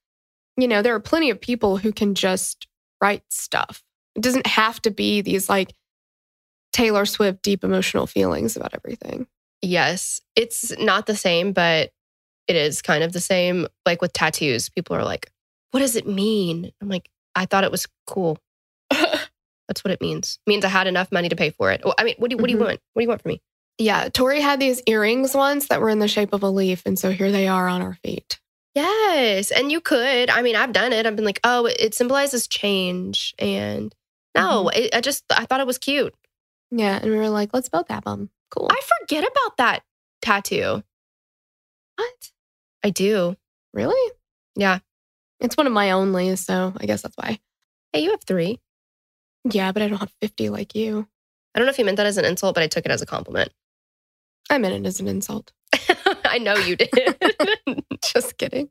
you 0.56 0.68
know, 0.68 0.82
there 0.82 0.96
are 0.96 1.02
plenty 1.02 1.30
of 1.30 1.42
people 1.42 1.78
who 1.78 1.92
can 1.92 2.16
just 2.16 2.68
write 3.02 3.24
stuff. 3.30 3.84
It 4.16 4.24
doesn't 4.24 4.48
have 4.48 4.82
to 4.84 4.92
be 4.92 5.20
these 5.20 5.50
like 5.50 5.76
Taylor 6.72 7.06
Swift 7.06 7.42
deep 7.44 7.66
emotional 7.66 8.08
feelings 8.08 8.56
about 8.56 8.74
everything. 8.74 9.28
Yes, 9.62 10.22
it's 10.38 10.72
not 10.80 11.06
the 11.06 11.18
same, 11.18 11.52
but 11.52 11.92
it 12.50 12.56
is 12.56 12.82
kind 12.82 13.04
of 13.04 13.14
the 13.14 13.20
same. 13.22 13.68
Like 13.86 14.02
with 14.02 14.14
tattoos, 14.14 14.70
people 14.70 14.96
are 14.96 15.04
like, 15.04 15.32
"What 15.72 15.82
does 15.82 15.96
it 15.96 16.08
mean?" 16.08 16.72
I'm 16.82 16.90
like, 16.90 17.10
"I 17.36 17.46
thought 17.46 17.64
it 17.64 17.72
was 17.72 17.88
cool." 18.08 18.38
That's 18.90 19.84
what 19.84 19.92
it 19.92 20.02
means. 20.02 20.40
It 20.46 20.50
means 20.50 20.66
I 20.66 20.70
had 20.70 20.88
enough 20.88 21.12
money 21.12 21.30
to 21.30 21.36
pay 21.36 21.52
for 21.52 21.72
it. 21.72 21.82
I 21.98 22.04
mean, 22.04 22.16
what 22.18 22.30
do 22.30 22.36
you, 22.36 22.42
what 22.42 22.48
do 22.48 22.54
you 22.54 22.58
mm-hmm. 22.58 22.66
want? 22.66 22.80
What 22.94 23.02
do 23.02 23.04
you 23.04 23.10
want 23.10 23.22
from 23.22 23.30
me? 23.30 23.42
Yeah, 23.80 24.10
Tori 24.10 24.42
had 24.42 24.60
these 24.60 24.82
earrings 24.88 25.34
once 25.34 25.70
that 25.70 25.80
were 25.80 25.90
in 25.90 26.00
the 26.00 26.08
shape 26.08 26.34
of 26.34 26.44
a 26.44 26.50
leaf. 26.50 26.82
And 26.86 27.00
so 27.00 27.12
here 27.12 27.32
they 27.32 27.48
are 27.48 27.68
on 27.68 27.82
our 27.82 27.94
feet. 28.04 28.40
Yes. 28.76 29.52
And 29.52 29.72
you 29.72 29.80
could. 29.80 30.30
I 30.30 30.42
mean, 30.42 30.58
I've 30.58 30.74
done 30.74 30.92
it. 30.92 31.06
I've 31.06 31.16
been 31.16 31.26
like, 31.26 31.40
oh, 31.44 31.66
it 31.66 31.94
symbolizes 31.94 32.48
change. 32.48 33.34
And 33.40 33.96
no, 34.36 34.66
mm-hmm. 34.66 34.82
it, 34.84 34.96
I 34.96 35.02
just, 35.02 35.24
I 35.30 35.46
thought 35.46 35.62
it 35.62 35.68
was 35.68 35.78
cute. 35.78 36.14
Yeah. 36.72 37.00
And 37.02 37.10
we 37.10 37.18
were 37.18 37.30
like, 37.30 37.52
let's 37.54 37.70
both 37.70 37.88
have 37.90 38.04
them. 38.04 38.30
Cool. 38.52 38.68
I 38.70 38.80
forget 39.00 39.24
about 39.24 39.58
that 39.58 39.84
tattoo. 40.22 40.84
what? 41.96 42.32
I 42.84 42.90
do. 42.90 43.36
Really? 43.74 44.14
Yeah. 44.56 44.80
It's 45.40 45.58
one 45.58 45.68
of 45.68 45.74
my 45.74 45.92
only. 45.92 46.36
So 46.36 46.74
I 46.78 46.86
guess 46.86 47.02
that's 47.02 47.16
why. 47.16 47.40
Hey, 47.94 48.02
you 48.02 48.12
have 48.12 48.24
three. 48.24 48.60
Yeah, 49.50 49.72
but 49.72 49.82
I 49.82 49.88
don't 49.88 50.00
have 50.00 50.14
50 50.22 50.50
like 50.50 50.76
you. 50.76 51.08
I 51.54 51.60
don't 51.60 51.66
know 51.66 51.72
if 51.72 51.80
you 51.80 51.86
meant 51.86 51.98
that 51.98 52.06
as 52.06 52.18
an 52.18 52.26
insult, 52.26 52.56
but 52.56 52.64
I 52.64 52.68
took 52.68 52.86
it 52.86 52.92
as 52.92 53.02
a 53.02 53.06
compliment. 53.06 53.52
I 54.50 54.58
meant 54.58 54.76
it 54.76 54.88
as 54.88 55.00
an 55.00 55.08
insult. 55.08 55.52
I 56.26 56.40
know 56.40 56.56
you 56.56 56.76
did. 56.76 56.90
Just 58.04 58.38
kidding. 58.38 58.70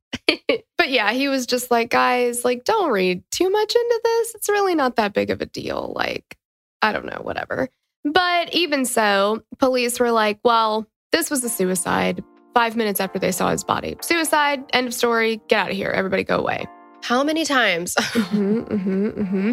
but 0.76 0.90
yeah, 0.90 1.12
he 1.12 1.28
was 1.28 1.46
just 1.46 1.70
like, 1.70 1.90
guys, 1.90 2.44
like, 2.44 2.64
don't 2.64 2.90
read 2.90 3.22
too 3.30 3.50
much 3.50 3.74
into 3.74 4.00
this. 4.02 4.34
It's 4.34 4.48
really 4.48 4.74
not 4.74 4.96
that 4.96 5.12
big 5.12 5.30
of 5.30 5.40
a 5.40 5.46
deal. 5.46 5.92
Like, 5.94 6.36
I 6.82 6.92
don't 6.92 7.06
know, 7.06 7.20
whatever. 7.22 7.68
But 8.04 8.54
even 8.54 8.84
so, 8.84 9.42
police 9.58 10.00
were 10.00 10.12
like, 10.12 10.38
well, 10.44 10.86
this 11.12 11.30
was 11.30 11.44
a 11.44 11.48
suicide 11.48 12.24
five 12.54 12.76
minutes 12.76 13.00
after 13.00 13.18
they 13.18 13.32
saw 13.32 13.50
his 13.50 13.64
body. 13.64 13.96
Suicide, 14.02 14.64
end 14.72 14.86
of 14.86 14.94
story, 14.94 15.40
get 15.48 15.60
out 15.60 15.70
of 15.70 15.76
here. 15.76 15.90
Everybody 15.90 16.24
go 16.24 16.38
away. 16.38 16.66
How 17.02 17.22
many 17.22 17.44
times? 17.44 17.94
hmm 17.98 18.60
hmm 18.62 19.08
hmm 19.10 19.52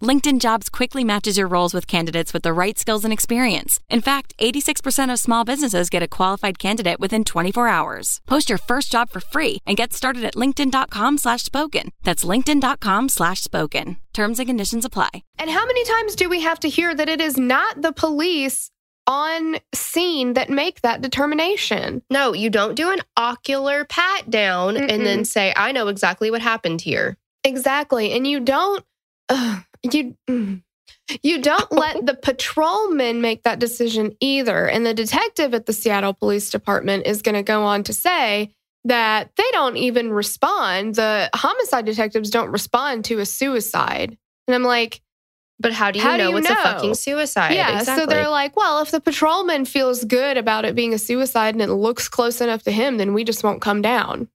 LinkedIn 0.00 0.38
Jobs 0.38 0.68
quickly 0.68 1.02
matches 1.02 1.36
your 1.36 1.48
roles 1.48 1.74
with 1.74 1.88
candidates 1.88 2.32
with 2.32 2.44
the 2.44 2.52
right 2.52 2.78
skills 2.78 3.04
and 3.04 3.12
experience. 3.12 3.80
In 3.88 4.00
fact, 4.00 4.32
86% 4.38 5.12
of 5.12 5.18
small 5.18 5.44
businesses 5.44 5.90
get 5.90 6.04
a 6.04 6.08
qualified 6.08 6.60
candidate 6.60 7.00
within 7.00 7.24
24 7.24 7.66
hours. 7.66 8.20
Post 8.24 8.48
your 8.48 8.58
first 8.58 8.92
job 8.92 9.10
for 9.10 9.18
free 9.18 9.58
and 9.66 9.76
get 9.76 9.92
started 9.92 10.22
at 10.24 10.36
linkedin.com 10.36 11.18
slash 11.18 11.42
spoken. 11.42 11.90
That's 12.04 12.24
linkedin.com 12.24 13.08
slash 13.08 13.40
spoken. 13.42 13.96
Terms 14.14 14.38
and 14.38 14.46
conditions 14.48 14.84
apply. 14.84 15.10
And 15.36 15.50
how 15.50 15.66
many 15.66 15.84
times 15.84 16.14
do 16.14 16.28
we 16.28 16.42
have 16.42 16.60
to 16.60 16.68
hear 16.68 16.94
that 16.94 17.08
it 17.08 17.20
is 17.20 17.36
not 17.36 17.82
the 17.82 17.92
police 17.92 18.70
on 19.08 19.56
scene 19.74 20.34
that 20.34 20.48
make 20.48 20.82
that 20.82 21.00
determination? 21.00 22.02
no, 22.08 22.34
you 22.34 22.50
don't 22.50 22.76
do 22.76 22.92
an 22.92 23.00
ocular 23.16 23.84
pat 23.84 24.30
down 24.30 24.76
and 24.76 25.04
then 25.04 25.24
say, 25.24 25.52
I 25.56 25.72
know 25.72 25.88
exactly 25.88 26.30
what 26.30 26.40
happened 26.42 26.82
here. 26.82 27.16
Exactly. 27.42 28.12
And 28.12 28.26
you 28.26 28.38
don't 28.38 28.84
ugh, 29.28 29.64
you 29.82 30.16
you 31.22 31.40
don't 31.40 31.70
let 31.72 32.04
the 32.06 32.14
patrolman 32.14 33.20
make 33.20 33.42
that 33.44 33.58
decision 33.58 34.16
either. 34.20 34.66
And 34.68 34.84
the 34.84 34.94
detective 34.94 35.54
at 35.54 35.66
the 35.66 35.72
Seattle 35.72 36.14
Police 36.14 36.50
Department 36.50 37.06
is 37.06 37.22
going 37.22 37.34
to 37.34 37.42
go 37.42 37.64
on 37.64 37.82
to 37.84 37.92
say 37.92 38.50
that 38.84 39.30
they 39.36 39.50
don't 39.52 39.76
even 39.76 40.12
respond. 40.12 40.94
The 40.94 41.30
homicide 41.34 41.84
detectives 41.84 42.30
don't 42.30 42.50
respond 42.50 43.04
to 43.06 43.18
a 43.18 43.26
suicide. 43.26 44.16
And 44.46 44.54
I'm 44.54 44.62
like, 44.62 45.00
But 45.58 45.72
how 45.72 45.90
do 45.90 45.98
you 45.98 46.04
How 46.04 46.16
do 46.16 46.24
know 46.24 46.30
you 46.30 46.36
it's 46.38 46.48
a 46.48 46.54
fucking 46.54 46.94
suicide? 46.94 47.52
yeah. 47.54 47.78
exactly. 47.80 48.04
So 48.04 48.06
they're 48.06 48.28
like, 48.28 48.56
well, 48.56 48.80
if 48.80 48.90
the 48.90 49.00
patrolman 49.00 49.64
feels 49.64 50.04
good 50.04 50.36
about 50.36 50.64
it 50.64 50.74
being 50.74 50.94
a 50.94 50.98
suicide 50.98 51.54
and 51.54 51.62
it 51.62 51.72
looks 51.72 52.08
close 52.08 52.40
enough 52.40 52.62
to 52.64 52.70
him, 52.70 52.96
then 52.96 53.12
we 53.14 53.24
just 53.24 53.44
won't 53.44 53.60
come 53.60 53.82
down. 53.82 54.28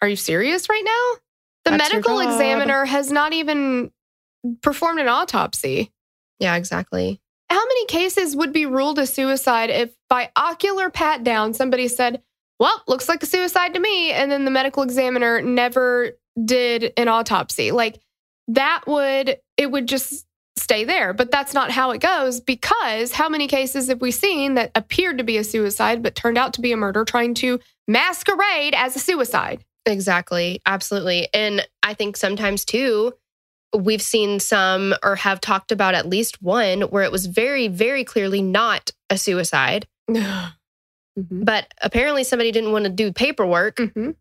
Are 0.00 0.08
you 0.08 0.16
serious 0.16 0.68
right 0.68 0.84
now? 0.84 1.18
The 1.64 1.76
That's 1.76 1.92
medical 1.92 2.20
examiner 2.20 2.84
has 2.84 3.12
not 3.12 3.32
even 3.32 3.92
performed 4.62 5.00
an 5.00 5.08
autopsy. 5.08 5.92
yeah, 6.38 6.56
exactly. 6.56 7.20
How 7.50 7.64
many 7.66 7.86
cases 7.86 8.34
would 8.34 8.52
be 8.52 8.64
ruled 8.64 8.98
a 8.98 9.06
suicide 9.06 9.68
if 9.68 9.94
by 10.08 10.30
ocular 10.36 10.88
pat 10.88 11.22
down 11.22 11.52
somebody 11.52 11.86
said, 11.86 12.22
well, 12.58 12.82
looks 12.88 13.08
like 13.08 13.22
a 13.22 13.26
suicide 13.26 13.74
to 13.74 13.80
me, 13.80 14.10
and 14.10 14.30
then 14.30 14.44
the 14.44 14.50
medical 14.50 14.82
examiner 14.82 15.42
never 15.42 16.12
did 16.42 16.92
an 16.96 17.08
autopsy? 17.08 17.70
Like 17.70 18.00
that 18.48 18.84
would, 18.86 19.38
it 19.56 19.70
would 19.70 19.86
just 19.86 20.26
stay 20.56 20.84
there. 20.84 21.12
But 21.12 21.30
that's 21.30 21.54
not 21.54 21.70
how 21.70 21.90
it 21.90 22.00
goes 22.00 22.40
because 22.40 23.12
how 23.12 23.28
many 23.28 23.48
cases 23.48 23.88
have 23.88 24.00
we 24.00 24.10
seen 24.10 24.54
that 24.54 24.70
appeared 24.74 25.18
to 25.18 25.24
be 25.24 25.36
a 25.36 25.44
suicide 25.44 26.02
but 26.02 26.14
turned 26.14 26.38
out 26.38 26.54
to 26.54 26.60
be 26.60 26.72
a 26.72 26.76
murder 26.76 27.04
trying 27.04 27.34
to 27.34 27.58
masquerade 27.88 28.74
as 28.74 28.96
a 28.96 28.98
suicide? 28.98 29.64
Exactly. 29.86 30.60
Absolutely. 30.64 31.28
And 31.34 31.66
I 31.82 31.94
think 31.94 32.16
sometimes 32.16 32.64
too, 32.64 33.12
we've 33.76 34.02
seen 34.02 34.38
some 34.40 34.94
or 35.02 35.16
have 35.16 35.40
talked 35.40 35.72
about 35.72 35.94
at 35.94 36.06
least 36.08 36.42
one 36.42 36.82
where 36.82 37.02
it 37.04 37.12
was 37.12 37.26
very, 37.26 37.68
very 37.68 38.04
clearly 38.04 38.42
not 38.42 38.90
a 39.10 39.16
suicide, 39.18 39.86
Mhm. 40.10 41.44
but 41.44 41.72
apparently 41.82 42.24
somebody 42.24 42.52
didn't 42.52 42.72
want 42.72 42.84
to 42.84 42.90
do 42.90 43.12
paperwork. 43.12 43.76
Mhm. 43.76 44.16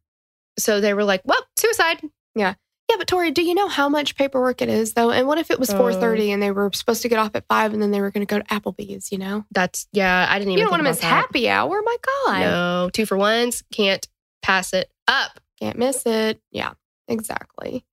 So 0.60 0.82
they 0.82 0.94
were 0.94 1.04
like, 1.06 1.22
well, 1.26 1.40
suicide. 1.58 2.02
Yeah, 2.36 2.56
Yeah, 2.90 2.98
but 2.98 3.08
Tori, 3.08 3.32
do 3.32 3.42
you 3.42 3.54
know 3.56 3.70
how 3.70 3.88
much 3.88 4.16
paperwork 4.16 4.62
it 4.62 4.68
is 4.68 4.94
though? 4.94 5.12
And 5.12 5.26
what 5.26 5.38
if 5.38 5.50
it 5.50 5.60
was 5.60 5.70
Oh. 5.74 5.78
4:30 5.78 6.32
and 6.34 6.44
they 6.44 6.52
were 6.52 6.70
supposed 6.74 7.02
to 7.04 7.08
get 7.10 7.20
off 7.20 7.32
at 7.36 7.46
5 7.48 7.72
and 7.74 7.82
then 7.82 7.92
they 7.92 8.02
were 8.02 8.12
going 8.12 8.26
to 8.26 8.30
go 8.30 8.40
to 8.40 8.46
Applebee's, 8.48 9.12
you 9.14 9.18
know? 9.18 9.46
That's, 9.52 9.88
yeah, 9.94 10.28
I 10.30 10.38
didn't 10.40 10.52
even 10.52 10.58
You 10.60 10.64
don't 10.66 10.72
want 10.72 10.82
to 10.82 10.90
miss 10.90 11.00
that. 11.00 11.08
happy 11.08 11.48
hour, 11.48 11.82
my 11.86 11.96
god. 12.26 12.40
No, 12.42 12.90
two 12.92 13.06
for 13.06 13.16
ones. 13.18 13.64
Can't 13.72 14.06
pass 14.42 14.74
it 14.74 14.92
up. 15.08 15.40
Can't 15.62 15.78
miss 15.78 16.06
it. 16.06 16.42
Yeah, 16.52 16.74
exactly. 17.08 17.86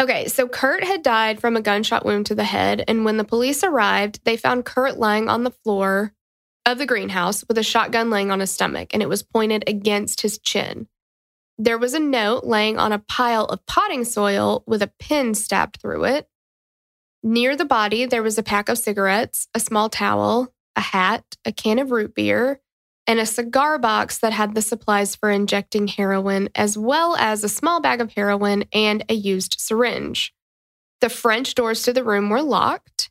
Okay, 0.00 0.26
so 0.28 0.48
Kurt 0.48 0.84
had 0.84 1.02
died 1.02 1.40
from 1.40 1.56
a 1.56 1.60
gunshot 1.60 2.04
wound 2.04 2.26
to 2.26 2.34
the 2.34 2.44
head, 2.44 2.84
and 2.88 3.04
when 3.04 3.18
the 3.18 3.24
police 3.24 3.62
arrived, 3.62 4.20
they 4.24 4.36
found 4.36 4.64
Kurt 4.64 4.98
lying 4.98 5.28
on 5.28 5.44
the 5.44 5.50
floor 5.50 6.12
of 6.66 6.78
the 6.78 6.86
greenhouse 6.86 7.44
with 7.46 7.58
a 7.58 7.62
shotgun 7.62 8.10
laying 8.10 8.30
on 8.30 8.40
his 8.40 8.50
stomach, 8.50 8.90
and 8.92 9.02
it 9.02 9.08
was 9.08 9.22
pointed 9.22 9.64
against 9.66 10.22
his 10.22 10.38
chin. 10.38 10.88
There 11.58 11.78
was 11.78 11.94
a 11.94 12.00
note 12.00 12.44
laying 12.44 12.78
on 12.78 12.92
a 12.92 12.98
pile 12.98 13.44
of 13.44 13.64
potting 13.66 14.04
soil 14.04 14.64
with 14.66 14.82
a 14.82 14.92
pin 14.98 15.34
stabbed 15.34 15.80
through 15.80 16.04
it. 16.04 16.28
Near 17.22 17.54
the 17.54 17.64
body, 17.64 18.06
there 18.06 18.22
was 18.22 18.38
a 18.38 18.42
pack 18.42 18.68
of 18.68 18.78
cigarettes, 18.78 19.46
a 19.54 19.60
small 19.60 19.88
towel, 19.88 20.52
a 20.74 20.80
hat, 20.80 21.24
a 21.44 21.52
can 21.52 21.78
of 21.78 21.90
root 21.90 22.14
beer, 22.14 22.60
and 23.12 23.20
a 23.20 23.26
cigar 23.26 23.78
box 23.78 24.20
that 24.20 24.32
had 24.32 24.54
the 24.54 24.62
supplies 24.62 25.14
for 25.14 25.28
injecting 25.30 25.86
heroin, 25.86 26.48
as 26.54 26.78
well 26.78 27.14
as 27.16 27.44
a 27.44 27.48
small 27.48 27.78
bag 27.78 28.00
of 28.00 28.10
heroin 28.14 28.64
and 28.72 29.04
a 29.10 29.12
used 29.12 29.56
syringe. 29.58 30.32
The 31.02 31.10
French 31.10 31.54
doors 31.54 31.82
to 31.82 31.92
the 31.92 32.04
room 32.04 32.30
were 32.30 32.40
locked. 32.40 33.10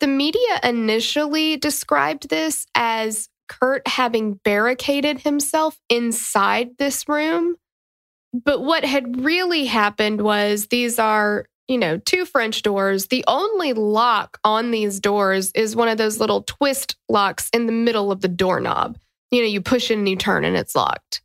The 0.00 0.06
media 0.06 0.60
initially 0.62 1.58
described 1.58 2.30
this 2.30 2.66
as 2.74 3.28
Kurt 3.46 3.86
having 3.86 4.40
barricaded 4.44 5.20
himself 5.20 5.78
inside 5.90 6.78
this 6.78 7.06
room. 7.06 7.56
But 8.32 8.62
what 8.62 8.86
had 8.86 9.26
really 9.26 9.66
happened 9.66 10.22
was 10.22 10.68
these 10.68 10.98
are, 10.98 11.44
you 11.68 11.76
know, 11.76 11.98
two 11.98 12.24
French 12.24 12.62
doors. 12.62 13.08
The 13.08 13.26
only 13.28 13.74
lock 13.74 14.38
on 14.42 14.70
these 14.70 15.00
doors 15.00 15.52
is 15.54 15.76
one 15.76 15.88
of 15.88 15.98
those 15.98 16.18
little 16.18 16.44
twist 16.44 16.96
locks 17.10 17.50
in 17.52 17.66
the 17.66 17.72
middle 17.72 18.10
of 18.10 18.22
the 18.22 18.28
doorknob. 18.28 18.96
You 19.30 19.40
know, 19.42 19.48
you 19.48 19.60
push 19.60 19.90
it 19.90 19.98
and 19.98 20.08
you 20.08 20.16
turn 20.16 20.44
and 20.44 20.56
it's 20.56 20.74
locked. 20.74 21.22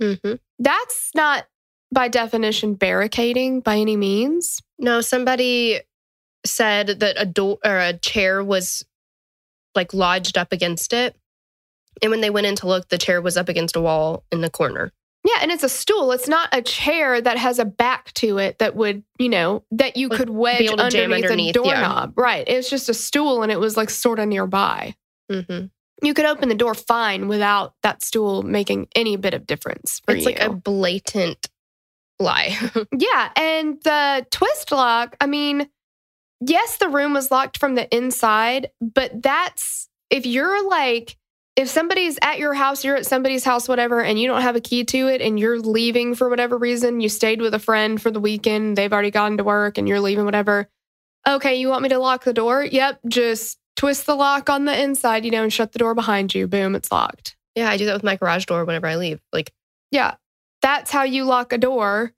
hmm 0.00 0.14
That's 0.58 1.10
not 1.14 1.46
by 1.92 2.08
definition 2.08 2.74
barricading 2.74 3.60
by 3.60 3.76
any 3.76 3.96
means. 3.96 4.62
No, 4.78 5.00
somebody 5.00 5.80
said 6.46 7.00
that 7.00 7.16
a 7.18 7.26
door 7.26 7.58
or 7.64 7.78
a 7.78 7.92
chair 7.94 8.42
was 8.42 8.84
like 9.74 9.92
lodged 9.92 10.38
up 10.38 10.52
against 10.52 10.92
it. 10.92 11.16
And 12.02 12.10
when 12.10 12.20
they 12.22 12.30
went 12.30 12.46
in 12.46 12.56
to 12.56 12.66
look, 12.66 12.88
the 12.88 12.98
chair 12.98 13.20
was 13.20 13.36
up 13.36 13.48
against 13.48 13.76
a 13.76 13.80
wall 13.80 14.24
in 14.32 14.40
the 14.40 14.50
corner. 14.50 14.92
Yeah, 15.22 15.36
and 15.42 15.50
it's 15.50 15.62
a 15.62 15.68
stool. 15.68 16.12
It's 16.12 16.28
not 16.28 16.48
a 16.52 16.62
chair 16.62 17.20
that 17.20 17.36
has 17.36 17.58
a 17.58 17.66
back 17.66 18.10
to 18.14 18.38
it 18.38 18.58
that 18.58 18.74
would, 18.74 19.02
you 19.18 19.28
know, 19.28 19.64
that 19.72 19.98
you 19.98 20.08
Like, 20.08 20.18
could 20.18 20.30
wedge 20.30 20.62
able 20.62 20.78
to 20.78 20.88
jam 20.88 21.12
underneath, 21.12 21.24
underneath, 21.24 21.56
a 21.56 21.58
yeah. 21.58 21.80
doorknob. 21.80 22.12
Right. 22.16 22.44
It's 22.48 22.70
just 22.70 22.88
a 22.88 22.94
stool 22.94 23.42
and 23.42 23.52
it 23.52 23.60
was 23.60 23.76
like 23.76 23.90
sort 23.90 24.18
of 24.18 24.28
nearby. 24.28 24.94
hmm 25.30 25.66
You 26.02 26.14
could 26.14 26.24
open 26.24 26.48
the 26.48 26.54
door 26.54 26.74
fine 26.74 27.28
without 27.28 27.74
that 27.82 28.02
stool 28.02 28.42
making 28.42 28.88
any 28.94 29.16
bit 29.16 29.34
of 29.34 29.46
difference 29.46 30.00
for 30.04 30.14
It's 30.14 30.24
you. 30.24 30.32
like 30.32 30.40
a 30.40 30.50
blatant 30.50 31.48
lie. 32.18 32.56
Yeah, 32.96 33.30
and 33.36 33.78
the 33.82 34.26
twist 34.30 34.72
lock, 34.72 35.16
I 35.20 35.26
mean, 35.26 35.68
yes, 36.40 36.78
the 36.78 36.88
room 36.88 37.12
was 37.12 37.30
locked 37.30 37.58
from 37.58 37.74
the 37.74 37.94
inside, 37.94 38.70
but 38.80 39.22
that's 39.22 39.88
if 40.10 40.26
you're 40.26 40.68
like 40.68 41.16
if 41.56 41.68
somebody's 41.68 42.18
at 42.22 42.38
your 42.38 42.54
house, 42.54 42.84
you're 42.84 42.96
at 42.96 43.04
somebody's 43.06 43.44
house 43.44 43.68
whatever 43.68 44.00
and 44.02 44.18
you 44.18 44.26
don't 44.28 44.40
have 44.40 44.56
a 44.56 44.60
key 44.60 44.84
to 44.84 45.08
it 45.08 45.20
and 45.20 45.38
you're 45.38 45.58
leaving 45.58 46.14
for 46.14 46.30
whatever 46.30 46.56
reason, 46.56 47.00
you 47.00 47.08
stayed 47.08 47.42
with 47.42 47.52
a 47.52 47.58
friend 47.58 48.00
for 48.00 48.10
the 48.10 48.20
weekend, 48.20 48.78
they've 48.78 48.92
already 48.92 49.10
gone 49.10 49.36
to 49.36 49.44
work 49.44 49.76
and 49.76 49.86
you're 49.88 50.00
leaving 50.00 50.24
whatever. 50.24 50.70
Okay, 51.28 51.56
you 51.56 51.68
want 51.68 51.82
me 51.82 51.90
to 51.90 51.98
lock 51.98 52.24
the 52.24 52.32
door? 52.32 52.64
Yep, 52.64 53.00
just 53.08 53.58
twist 53.80 54.04
the 54.04 54.14
lock 54.14 54.50
on 54.50 54.66
the 54.66 54.78
inside, 54.78 55.24
you 55.24 55.30
know, 55.30 55.42
and 55.42 55.50
shut 55.50 55.72
the 55.72 55.78
door 55.78 55.94
behind 55.94 56.34
you. 56.34 56.46
Boom, 56.46 56.74
it's 56.74 56.92
locked. 56.92 57.34
yeah, 57.54 57.70
I 57.70 57.78
do 57.78 57.86
that 57.86 57.94
with 57.94 58.04
my 58.04 58.16
garage 58.16 58.44
door 58.44 58.62
whenever 58.66 58.86
I 58.86 58.96
leave. 58.96 59.20
Like, 59.32 59.52
Yeah. 59.90 60.16
That's 60.60 60.90
how 60.90 61.04
you 61.04 61.24
lock 61.24 61.54
a 61.54 61.58
door 61.58 62.12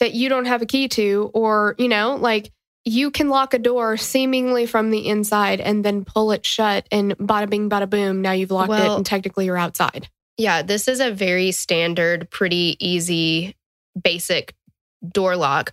that 0.00 0.14
you 0.14 0.28
don't 0.28 0.46
have 0.46 0.60
a 0.60 0.66
key 0.66 0.88
to, 0.88 1.30
or, 1.32 1.76
you 1.78 1.86
know, 1.86 2.16
like 2.16 2.50
you 2.84 3.12
can 3.12 3.28
lock 3.28 3.54
a 3.54 3.60
door 3.60 3.96
seemingly 3.96 4.66
from 4.66 4.90
the 4.90 5.08
inside 5.08 5.60
and 5.60 5.84
then 5.84 6.04
pull 6.04 6.32
it 6.32 6.44
shut 6.44 6.88
and 6.90 7.16
bada 7.18 7.48
bing, 7.48 7.70
bada 7.70 7.88
boom. 7.88 8.20
Now 8.20 8.32
you've 8.32 8.50
locked 8.50 8.72
it 8.72 8.90
and 8.96 9.06
technically 9.06 9.44
you're 9.46 9.56
outside. 9.56 10.08
yeah, 10.36 10.62
this 10.62 10.88
is 10.88 10.98
a 10.98 11.12
very 11.12 11.52
standard, 11.52 12.28
pretty 12.28 12.76
easy, 12.80 13.54
basic 14.02 14.52
door 15.08 15.36
lock. 15.36 15.72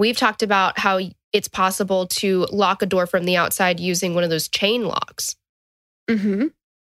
We've 0.00 0.16
talked 0.16 0.42
about 0.42 0.78
how 0.78 0.98
it's 1.32 1.46
possible 1.46 2.06
to 2.06 2.46
lock 2.50 2.80
a 2.82 2.86
door 2.86 3.06
from 3.06 3.24
the 3.26 3.36
outside 3.36 3.78
using 3.78 4.14
one 4.14 4.24
of 4.24 4.30
those 4.30 4.48
chain 4.48 4.84
locks. 4.86 5.36
Mm-hmm. 6.08 6.46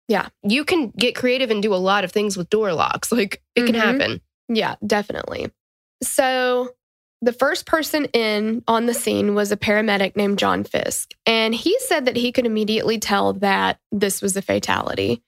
Yeah. 0.07 0.29
You 0.43 0.65
can 0.65 0.89
get 0.89 1.15
creative 1.15 1.51
and 1.51 1.61
do 1.61 1.73
a 1.73 1.77
lot 1.77 2.03
of 2.03 2.11
things 2.11 2.35
with 2.35 2.49
door 2.49 2.73
locks. 2.73 3.11
Like, 3.11 3.43
it 3.55 3.67
can 3.67 3.75
Mhm. 3.75 3.79
happen. 3.79 4.21
Yeah, 4.49 4.75
definitely. 4.85 5.51
So 6.01 6.73
the 7.21 7.31
first 7.31 7.67
person 7.67 8.05
in 8.05 8.63
on 8.67 8.87
the 8.87 8.93
scene 8.95 9.35
was 9.35 9.51
a 9.51 9.57
paramedic 9.57 10.15
named 10.15 10.39
John 10.39 10.63
Fisk. 10.63 11.11
And 11.27 11.53
he 11.53 11.77
said 11.81 12.05
that 12.05 12.17
he 12.17 12.31
could 12.31 12.47
immediately 12.47 12.97
tell 12.97 13.33
that 13.33 13.79
this 13.91 14.19
was 14.21 14.35
a 14.35 14.41
fatality. 14.41 15.21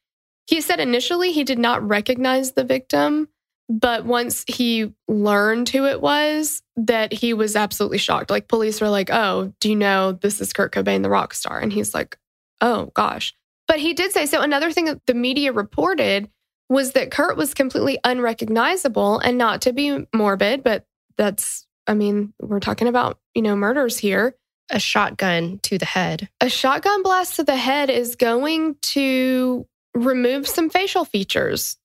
He 0.47 0.61
said 0.61 0.79
initially 0.79 1.31
he 1.31 1.43
did 1.43 1.59
not 1.59 1.87
recognize 1.87 2.53
the 2.53 2.63
victim, 2.63 3.29
but 3.69 4.05
once 4.05 4.45
he 4.47 4.93
learned 5.07 5.69
who 5.69 5.85
it 5.85 6.01
was, 6.01 6.61
that 6.77 7.11
he 7.11 7.33
was 7.33 7.55
absolutely 7.55 7.97
shocked. 7.97 8.29
Like 8.29 8.47
police 8.47 8.79
were 8.79 8.89
like, 8.89 9.09
"Oh, 9.11 9.53
do 9.59 9.69
you 9.69 9.75
know 9.75 10.13
this 10.13 10.39
is 10.39 10.53
Kurt 10.53 10.71
Cobain, 10.71 11.03
the 11.03 11.09
rock 11.09 11.33
star?" 11.33 11.59
And 11.59 11.73
he's 11.73 11.93
like, 11.93 12.17
"Oh 12.61 12.91
gosh." 12.93 13.33
But 13.67 13.79
he 13.79 13.93
did 13.93 14.11
say 14.11 14.25
so. 14.25 14.41
Another 14.41 14.71
thing 14.71 14.85
that 14.85 15.05
the 15.07 15.13
media 15.13 15.51
reported 15.51 16.29
was 16.69 16.93
that 16.93 17.11
Kurt 17.11 17.37
was 17.37 17.53
completely 17.53 17.99
unrecognizable, 18.03 19.19
and 19.19 19.37
not 19.37 19.61
to 19.63 19.73
be 19.73 20.07
morbid, 20.13 20.63
but 20.63 20.85
that's, 21.17 21.65
I 21.87 21.93
mean, 21.93 22.33
we're 22.41 22.59
talking 22.59 22.87
about 22.87 23.19
you 23.35 23.41
know 23.41 23.55
murders 23.55 23.97
here. 23.97 24.35
A 24.69 24.79
shotgun 24.79 25.59
to 25.63 25.77
the 25.77 25.85
head. 25.85 26.27
A 26.41 26.49
shotgun 26.49 27.01
blast 27.01 27.37
to 27.37 27.43
the 27.43 27.55
head 27.55 27.89
is 27.89 28.17
going 28.17 28.75
to 28.81 29.65
remove 29.93 30.45
some 30.45 30.69
facial 30.69 31.05
features 31.05 31.77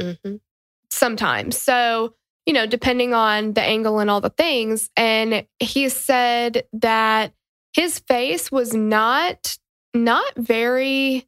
hmm 0.00 0.36
sometimes. 0.94 1.60
So, 1.60 2.14
you 2.46 2.52
know, 2.52 2.66
depending 2.66 3.14
on 3.14 3.52
the 3.54 3.62
angle 3.62 3.98
and 4.00 4.10
all 4.10 4.20
the 4.20 4.30
things. 4.30 4.90
And 4.96 5.46
he 5.60 5.88
said 5.88 6.64
that 6.74 7.32
his 7.74 7.98
face 8.00 8.52
was 8.52 8.72
not 8.74 9.56
not 9.94 10.34
very 10.36 11.26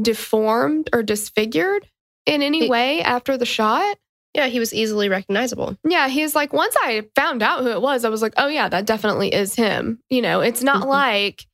deformed 0.00 0.88
or 0.92 1.02
disfigured 1.02 1.86
in 2.26 2.42
any 2.42 2.62
He- 2.64 2.68
way 2.68 3.02
after 3.02 3.36
the 3.36 3.46
shot. 3.46 3.98
Yeah, 4.34 4.46
he 4.46 4.58
was 4.58 4.72
easily 4.74 5.08
recognizable. 5.08 5.76
Yeah, 5.88 6.08
he's 6.08 6.34
like, 6.34 6.52
once 6.52 6.76
I 6.82 7.06
found 7.16 7.42
out 7.42 7.62
who 7.62 7.68
it 7.70 7.80
was, 7.82 8.04
I 8.04 8.08
was 8.08 8.22
like, 8.22 8.34
oh, 8.36 8.46
yeah, 8.46 8.68
that 8.68 8.86
definitely 8.86 9.32
is 9.34 9.54
him. 9.54 10.00
You 10.10 10.22
know, 10.22 10.40
it's 10.40 10.62
not 10.62 10.84
Mhm. 10.84 10.88
like 10.88 11.46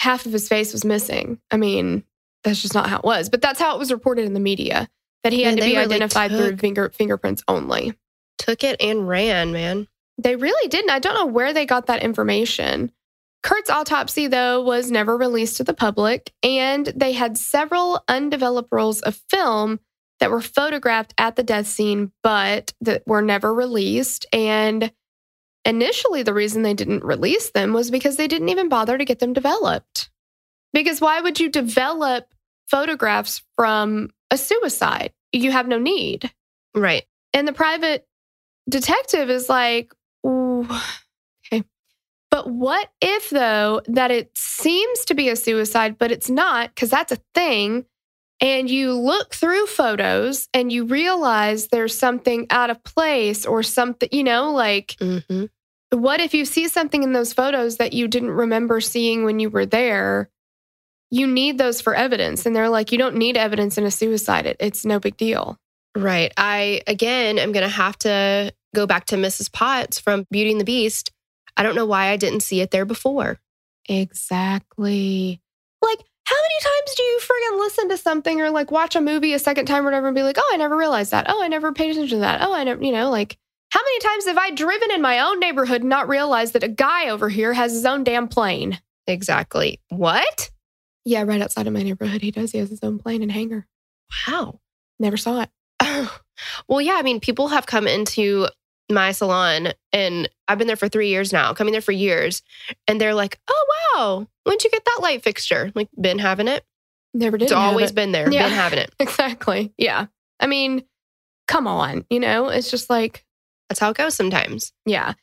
half 0.00 0.24
of 0.24 0.32
his 0.32 0.48
face 0.48 0.72
was 0.72 0.84
missing. 0.84 1.40
I 1.50 1.56
mean, 1.56 2.04
that's 2.44 2.62
just 2.62 2.74
not 2.74 2.88
how 2.88 2.98
it 2.98 3.04
was. 3.04 3.28
But 3.28 3.42
that's 3.42 3.60
how 3.60 3.74
it 3.74 3.78
was 3.78 3.92
reported 3.92 4.24
in 4.24 4.34
the 4.34 4.40
media 4.40 4.88
that 5.24 5.32
he 5.32 5.42
had 5.42 5.54
Man, 5.54 5.56
to 5.58 5.62
be 5.62 5.76
really 5.76 5.94
identified 5.94 6.30
through 6.30 6.56
finger, 6.56 6.90
fingerprints 6.90 7.42
only. 7.48 7.94
Took 8.38 8.64
it 8.64 8.76
and 8.80 9.06
ran, 9.06 9.52
man. 9.52 9.86
They 10.18 10.36
really 10.36 10.68
didn't. 10.68 10.90
I 10.90 10.98
don't 10.98 11.14
know 11.14 11.26
where 11.26 11.52
they 11.52 11.66
got 11.66 11.86
that 11.86 12.02
information. 12.02 12.92
Kurt's 13.42 13.70
autopsy, 13.70 14.28
though, 14.28 14.62
was 14.62 14.90
never 14.90 15.16
released 15.16 15.56
to 15.56 15.64
the 15.64 15.74
public, 15.74 16.32
and 16.42 16.86
they 16.86 17.12
had 17.12 17.36
several 17.36 18.02
undeveloped 18.08 18.68
rolls 18.70 19.00
of 19.00 19.20
film 19.30 19.80
that 20.20 20.30
were 20.30 20.40
photographed 20.40 21.12
at 21.18 21.34
the 21.34 21.42
death 21.42 21.66
scene, 21.66 22.12
but 22.22 22.72
that 22.80 23.02
were 23.06 23.22
never 23.22 23.52
released. 23.52 24.26
And 24.32 24.92
initially, 25.64 26.22
the 26.22 26.34
reason 26.34 26.62
they 26.62 26.74
didn't 26.74 27.02
release 27.02 27.50
them 27.50 27.72
was 27.72 27.90
because 27.90 28.16
they 28.16 28.28
didn't 28.28 28.50
even 28.50 28.68
bother 28.68 28.96
to 28.96 29.04
get 29.04 29.18
them 29.18 29.32
developed. 29.32 30.10
Because 30.72 31.00
why 31.00 31.20
would 31.20 31.40
you 31.40 31.48
develop 31.48 32.32
photographs 32.68 33.42
from 33.56 34.10
a 34.32 34.36
suicide? 34.36 35.12
You 35.30 35.52
have 35.52 35.68
no 35.68 35.78
need. 35.78 36.32
Right. 36.74 37.04
And 37.32 37.46
the 37.46 37.52
private 37.52 38.06
detective 38.68 39.30
is 39.30 39.48
like, 39.48 39.92
Ooh, 40.26 40.66
okay. 41.46 41.64
But 42.30 42.50
what 42.50 42.88
if, 43.00 43.30
though, 43.30 43.82
that 43.86 44.10
it 44.10 44.36
seems 44.36 45.04
to 45.04 45.14
be 45.14 45.28
a 45.28 45.36
suicide, 45.36 45.98
but 45.98 46.10
it's 46.10 46.30
not, 46.30 46.74
because 46.74 46.90
that's 46.90 47.12
a 47.12 47.18
thing. 47.34 47.84
And 48.40 48.68
you 48.68 48.94
look 48.94 49.34
through 49.34 49.66
photos 49.66 50.48
and 50.52 50.72
you 50.72 50.84
realize 50.84 51.68
there's 51.68 51.96
something 51.96 52.46
out 52.50 52.70
of 52.70 52.82
place 52.82 53.46
or 53.46 53.62
something, 53.62 54.08
you 54.10 54.24
know, 54.24 54.50
like 54.52 54.96
hmm 54.98 55.44
what 55.92 56.20
if 56.20 56.32
you 56.32 56.46
see 56.46 56.68
something 56.68 57.02
in 57.02 57.12
those 57.12 57.34
photos 57.34 57.76
that 57.76 57.92
you 57.92 58.08
didn't 58.08 58.30
remember 58.30 58.80
seeing 58.80 59.24
when 59.24 59.38
you 59.38 59.50
were 59.50 59.66
there? 59.66 60.30
You 61.12 61.26
need 61.26 61.58
those 61.58 61.80
for 61.80 61.94
evidence. 61.94 62.46
And 62.46 62.56
they're 62.56 62.70
like, 62.70 62.90
you 62.90 62.96
don't 62.96 63.16
need 63.16 63.36
evidence 63.36 63.76
in 63.76 63.84
a 63.84 63.90
suicide. 63.90 64.46
It, 64.46 64.56
it's 64.58 64.84
no 64.84 64.98
big 64.98 65.16
deal. 65.16 65.58
Right. 65.94 66.32
I, 66.38 66.80
again, 66.86 67.38
am 67.38 67.52
going 67.52 67.64
to 67.64 67.68
have 67.68 67.98
to 67.98 68.52
go 68.74 68.86
back 68.86 69.04
to 69.06 69.16
Mrs. 69.16 69.52
Potts 69.52 70.00
from 70.00 70.26
Beauty 70.30 70.52
and 70.52 70.60
the 70.60 70.64
Beast. 70.64 71.12
I 71.54 71.62
don't 71.62 71.74
know 71.74 71.84
why 71.84 72.06
I 72.06 72.16
didn't 72.16 72.40
see 72.40 72.62
it 72.62 72.70
there 72.70 72.86
before. 72.86 73.38
Exactly. 73.90 75.38
Like, 75.82 75.98
how 76.24 76.36
many 76.36 76.60
times 76.62 76.94
do 76.96 77.02
you 77.02 77.20
friggin' 77.20 77.58
listen 77.58 77.88
to 77.90 77.98
something 77.98 78.40
or 78.40 78.48
like 78.48 78.70
watch 78.70 78.96
a 78.96 79.00
movie 79.02 79.34
a 79.34 79.38
second 79.38 79.66
time 79.66 79.82
or 79.82 79.86
whatever 79.86 80.08
and 80.08 80.14
be 80.14 80.22
like, 80.22 80.38
oh, 80.38 80.50
I 80.54 80.56
never 80.56 80.78
realized 80.78 81.10
that. 81.10 81.26
Oh, 81.28 81.42
I 81.42 81.48
never 81.48 81.72
paid 81.72 81.90
attention 81.90 82.18
to 82.18 82.22
that. 82.22 82.40
Oh, 82.40 82.54
I 82.54 82.64
never, 82.64 82.82
you 82.82 82.92
know, 82.92 83.10
like, 83.10 83.36
how 83.68 83.80
many 83.80 83.98
times 84.00 84.26
have 84.26 84.38
I 84.38 84.50
driven 84.50 84.90
in 84.90 85.02
my 85.02 85.20
own 85.20 85.40
neighborhood 85.40 85.82
and 85.82 85.90
not 85.90 86.08
realized 86.08 86.54
that 86.54 86.62
a 86.62 86.68
guy 86.68 87.10
over 87.10 87.28
here 87.28 87.52
has 87.52 87.72
his 87.72 87.84
own 87.84 88.02
damn 88.04 88.28
plane? 88.28 88.80
Exactly. 89.06 89.80
What? 89.90 90.50
Yeah, 91.04 91.22
right 91.22 91.40
outside 91.42 91.66
of 91.66 91.72
my 91.72 91.82
neighborhood. 91.82 92.22
He 92.22 92.30
does. 92.30 92.52
He 92.52 92.58
has 92.58 92.70
his 92.70 92.82
own 92.82 92.98
plane 92.98 93.22
and 93.22 93.32
hangar. 93.32 93.66
Wow. 94.28 94.60
Never 94.98 95.16
saw 95.16 95.42
it. 95.42 95.50
Oh. 95.80 96.18
well, 96.68 96.80
yeah. 96.80 96.94
I 96.94 97.02
mean, 97.02 97.18
people 97.20 97.48
have 97.48 97.66
come 97.66 97.86
into 97.88 98.46
my 98.90 99.12
salon 99.12 99.72
and 99.92 100.28
I've 100.46 100.58
been 100.58 100.66
there 100.66 100.76
for 100.76 100.88
three 100.88 101.08
years 101.08 101.32
now, 101.32 101.54
coming 101.54 101.72
there 101.72 101.80
for 101.80 101.92
years. 101.92 102.42
And 102.86 103.00
they're 103.00 103.14
like, 103.14 103.40
oh, 103.48 103.66
wow, 103.96 104.26
when'd 104.44 104.62
you 104.62 104.70
get 104.70 104.84
that 104.84 104.98
light 105.02 105.22
fixture? 105.24 105.72
Like, 105.74 105.88
been 106.00 106.18
having 106.18 106.46
it. 106.48 106.64
Never 107.14 107.36
did. 107.36 107.46
It's 107.46 107.52
always 107.52 107.90
been 107.92 108.12
there, 108.12 108.30
Yeah. 108.30 108.44
been 108.44 108.52
having 108.52 108.78
it. 108.78 108.94
Exactly. 109.00 109.72
Yeah. 109.76 110.06
I 110.40 110.46
mean, 110.46 110.84
come 111.48 111.66
on. 111.66 112.04
You 112.10 112.20
know, 112.20 112.48
it's 112.48 112.70
just 112.70 112.88
like, 112.90 113.24
That's 113.68 113.80
how 113.80 113.90
it 113.90 113.96
goes 113.96 114.14
sometimes. 114.14 114.72
Yeah. 114.86 115.14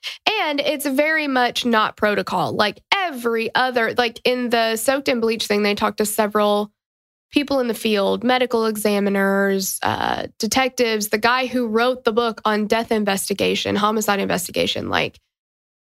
And 0.42 0.60
it's 0.60 0.86
very 0.86 1.28
much 1.28 1.66
not 1.66 1.96
protocol. 1.96 2.54
Like 2.54 2.82
every 3.10 3.54
other, 3.56 3.94
like 3.98 4.20
in 4.24 4.50
the 4.50 4.76
soaked 4.76 5.08
in 5.08 5.20
bleach 5.20 5.48
thing, 5.48 5.64
they 5.64 5.76
talked 5.76 5.98
to 5.98 6.06
several 6.06 6.72
people 7.32 7.60
in 7.60 7.68
the 7.68 7.74
field, 7.74 8.24
medical 8.24 8.66
examiners, 8.66 9.80
uh, 9.84 10.28
detectives, 10.40 11.10
the 11.10 11.18
guy 11.18 11.46
who 11.46 11.68
wrote 11.68 12.04
the 12.04 12.12
book 12.12 12.42
on 12.46 12.68
death 12.68 12.92
investigation, 12.92 13.76
homicide 13.76 14.20
investigation, 14.20 14.90
like 14.90 15.20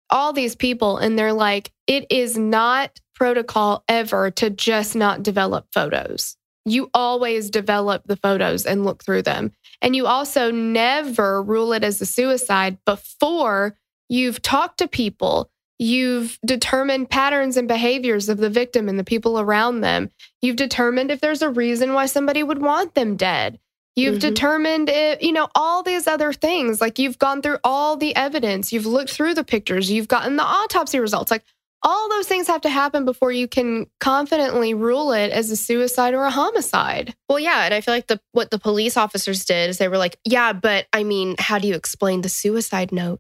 all 0.10 0.34
these 0.34 0.56
people. 0.56 0.97
And 0.97 1.17
they're 1.17 1.34
like, 1.34 1.71
it 1.86 2.08
is 2.12 2.38
not 2.38 2.99
protocol 3.13 3.84
ever 3.88 4.32
to 4.32 4.49
just 4.49 4.95
not 4.95 5.23
develop 5.23 5.67
photos. 5.73 6.38
You 6.65 6.89
always 6.93 7.49
develop 7.49 8.03
the 8.06 8.17
photos 8.17 8.65
and 8.65 8.84
look 8.84 9.03
through 9.03 9.23
them. 9.23 9.51
And 9.82 9.95
you 9.95 10.06
also 10.06 10.51
never 10.51 11.41
rule 11.41 11.73
it 11.73 11.84
as 11.84 12.01
a 12.01 12.06
suicide 12.06 12.77
before 12.86 13.77
you've 14.10 14.41
talked 14.41 14.80
to 14.80 14.88
people. 14.88 15.49
You've 15.79 16.39
determined 16.45 17.09
patterns 17.09 17.55
and 17.57 17.67
behaviors 17.67 18.29
of 18.29 18.37
the 18.37 18.49
victim 18.49 18.89
and 18.89 18.97
the 18.97 19.03
people 19.03 19.39
around 19.39 19.81
them. 19.81 20.09
You've 20.41 20.55
determined 20.55 21.11
if 21.11 21.21
there's 21.21 21.41
a 21.41 21.49
reason 21.49 21.93
why 21.93 22.07
somebody 22.07 22.41
would 22.43 22.59
want 22.61 22.95
them 22.95 23.15
dead. 23.15 23.59
You've 23.95 24.17
Mhm. 24.17 24.21
determined 24.21 24.89
if, 24.89 25.21
you 25.21 25.31
know, 25.31 25.49
all 25.55 25.83
these 25.83 26.07
other 26.07 26.31
things. 26.33 26.81
Like 26.81 26.99
you've 26.99 27.17
gone 27.19 27.41
through 27.41 27.57
all 27.63 27.95
the 27.97 28.15
evidence, 28.15 28.71
you've 28.71 28.85
looked 28.85 29.11
through 29.11 29.33
the 29.35 29.43
pictures, 29.43 29.89
you've 29.91 30.07
gotten 30.07 30.35
the 30.35 30.43
autopsy 30.43 30.99
results. 30.99 31.31
Like 31.31 31.43
all 31.83 32.09
those 32.09 32.27
things 32.27 32.47
have 32.47 32.61
to 32.61 32.69
happen 32.69 33.05
before 33.05 33.31
you 33.31 33.47
can 33.47 33.85
confidently 33.99 34.73
rule 34.73 35.11
it 35.11 35.31
as 35.31 35.51
a 35.51 35.55
suicide 35.55 36.13
or 36.15 36.23
a 36.25 36.31
homicide. 36.31 37.15
Well, 37.29 37.39
yeah, 37.39 37.65
and 37.65 37.73
I 37.73 37.81
feel 37.81 37.93
like 37.93 38.07
the 38.07 38.19
what 38.31 38.49
the 38.49 38.59
police 38.59 38.97
officers 38.97 39.45
did 39.45 39.69
is 39.69 39.77
they 39.77 39.87
were 39.87 39.97
like, 39.97 40.17
"Yeah, 40.25 40.53
but 40.53 40.87
I 40.91 41.03
mean, 41.03 41.35
how 41.37 41.59
do 41.59 41.67
you 41.67 41.75
explain 41.75 42.21
the 42.21 42.29
suicide 42.29 42.91
note?" 42.91 43.19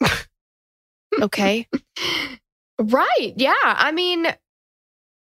okay, 1.22 1.66
Right. 2.78 3.32
Yeah. 3.36 3.54
I 3.62 3.90
mean, 3.92 4.26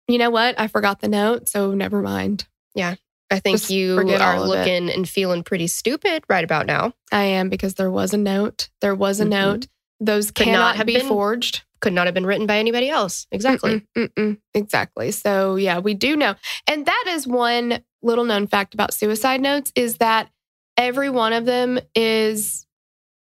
you 0.08 0.18
know 0.18 0.30
what? 0.30 0.58
I 0.58 0.68
forgot 0.68 1.00
the 1.00 1.08
note, 1.08 1.48
so 1.48 1.74
never 1.74 2.00
mind. 2.00 2.46
Yeah. 2.74 2.94
I 3.30 3.40
think 3.40 3.58
Just 3.58 3.70
you 3.70 3.98
are 3.98 4.40
looking 4.40 4.88
and 4.88 5.08
feeling 5.08 5.42
pretty 5.42 5.66
stupid 5.66 6.22
right 6.28 6.44
about 6.44 6.66
now. 6.66 6.92
I 7.12 7.24
am 7.24 7.48
because 7.48 7.74
there 7.74 7.90
was 7.90 8.14
a 8.14 8.16
note. 8.16 8.68
There 8.80 8.94
was 8.94 9.20
a 9.20 9.24
Mhm. 9.24 9.28
note. 9.30 9.66
Those 10.00 10.30
Could 10.30 10.46
not 10.46 10.52
cannot 10.52 10.76
have 10.76 10.86
be 10.86 10.94
been- 10.94 11.08
forged. 11.08 11.62
Could 11.80 11.92
not 11.92 12.06
have 12.06 12.14
been 12.14 12.24
written 12.26 12.46
by 12.46 12.58
anybody 12.58 12.88
else. 12.88 13.26
Exactly. 13.30 13.80
Mm-mm, 13.96 14.08
mm-mm, 14.14 14.40
exactly. 14.54 15.10
So 15.10 15.56
yeah, 15.56 15.78
we 15.78 15.92
do 15.92 16.16
know. 16.16 16.36
And 16.66 16.86
that 16.86 17.04
is 17.08 17.26
one 17.26 17.80
little 18.02 18.24
known 18.24 18.46
fact 18.46 18.72
about 18.74 18.94
suicide 18.94 19.40
notes 19.42 19.72
is 19.74 19.98
that 19.98 20.30
every 20.78 21.10
one 21.10 21.32
of 21.34 21.44
them 21.44 21.78
is 21.94 22.65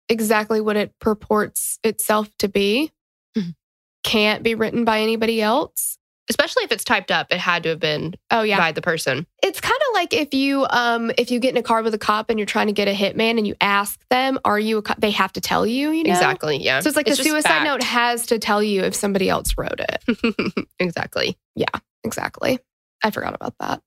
exactly 0.09 0.59
what 0.61 0.75
it 0.75 0.93
purports 0.99 1.79
itself 1.83 2.29
to 2.39 2.47
be. 2.47 2.91
Mhm. 3.37 3.55
Can't 4.03 4.43
be 4.43 4.55
written 4.55 4.83
by 4.85 5.01
anybody 5.01 5.41
else. 5.41 5.97
Especially 6.29 6.63
if 6.63 6.71
it's 6.71 6.83
typed 6.83 7.09
up, 7.09 7.27
it 7.31 7.39
had 7.39 7.63
to 7.63 7.69
have 7.69 7.79
been 7.79 8.13
Oh 8.29 8.43
yeah. 8.43 8.57
by 8.59 8.71
the 8.71 8.81
person. 8.83 9.25
It's 9.41 9.59
kind 9.59 9.73
of 9.89 9.93
like 9.95 10.13
if 10.13 10.31
you 10.33 10.67
um 10.69 11.11
if 11.17 11.31
you 11.31 11.39
get 11.39 11.51
in 11.51 11.57
a 11.57 11.63
car 11.63 11.81
with 11.81 11.93
a 11.95 11.97
cop 11.97 12.29
and 12.29 12.37
you're 12.37 12.45
trying 12.45 12.67
to 12.67 12.73
get 12.73 12.87
a 12.87 12.93
hitman 12.93 13.37
and 13.39 13.47
you 13.47 13.55
ask 13.61 13.99
them, 14.09 14.37
are 14.45 14.59
you 14.59 14.77
a 14.77 14.81
cop? 14.83 14.99
They 15.01 15.09
have 15.11 15.33
to 15.33 15.41
tell 15.41 15.65
you, 15.65 15.89
you 15.91 16.03
know? 16.03 16.11
Exactly. 16.11 16.57
Yeah. 16.57 16.81
So 16.81 16.87
it's 16.89 16.95
like 16.95 17.07
the 17.07 17.15
suicide 17.15 17.49
fact. 17.49 17.65
note 17.65 17.81
has 17.83 18.27
to 18.27 18.37
tell 18.37 18.61
you 18.61 18.83
if 18.83 18.93
somebody 18.93 19.27
else 19.27 19.55
wrote 19.57 19.79
it. 19.79 20.65
exactly. 20.79 21.35
Yeah. 21.55 21.65
Exactly. 22.03 22.59
I 23.03 23.09
forgot 23.09 23.33
about 23.33 23.55
that. 23.59 23.81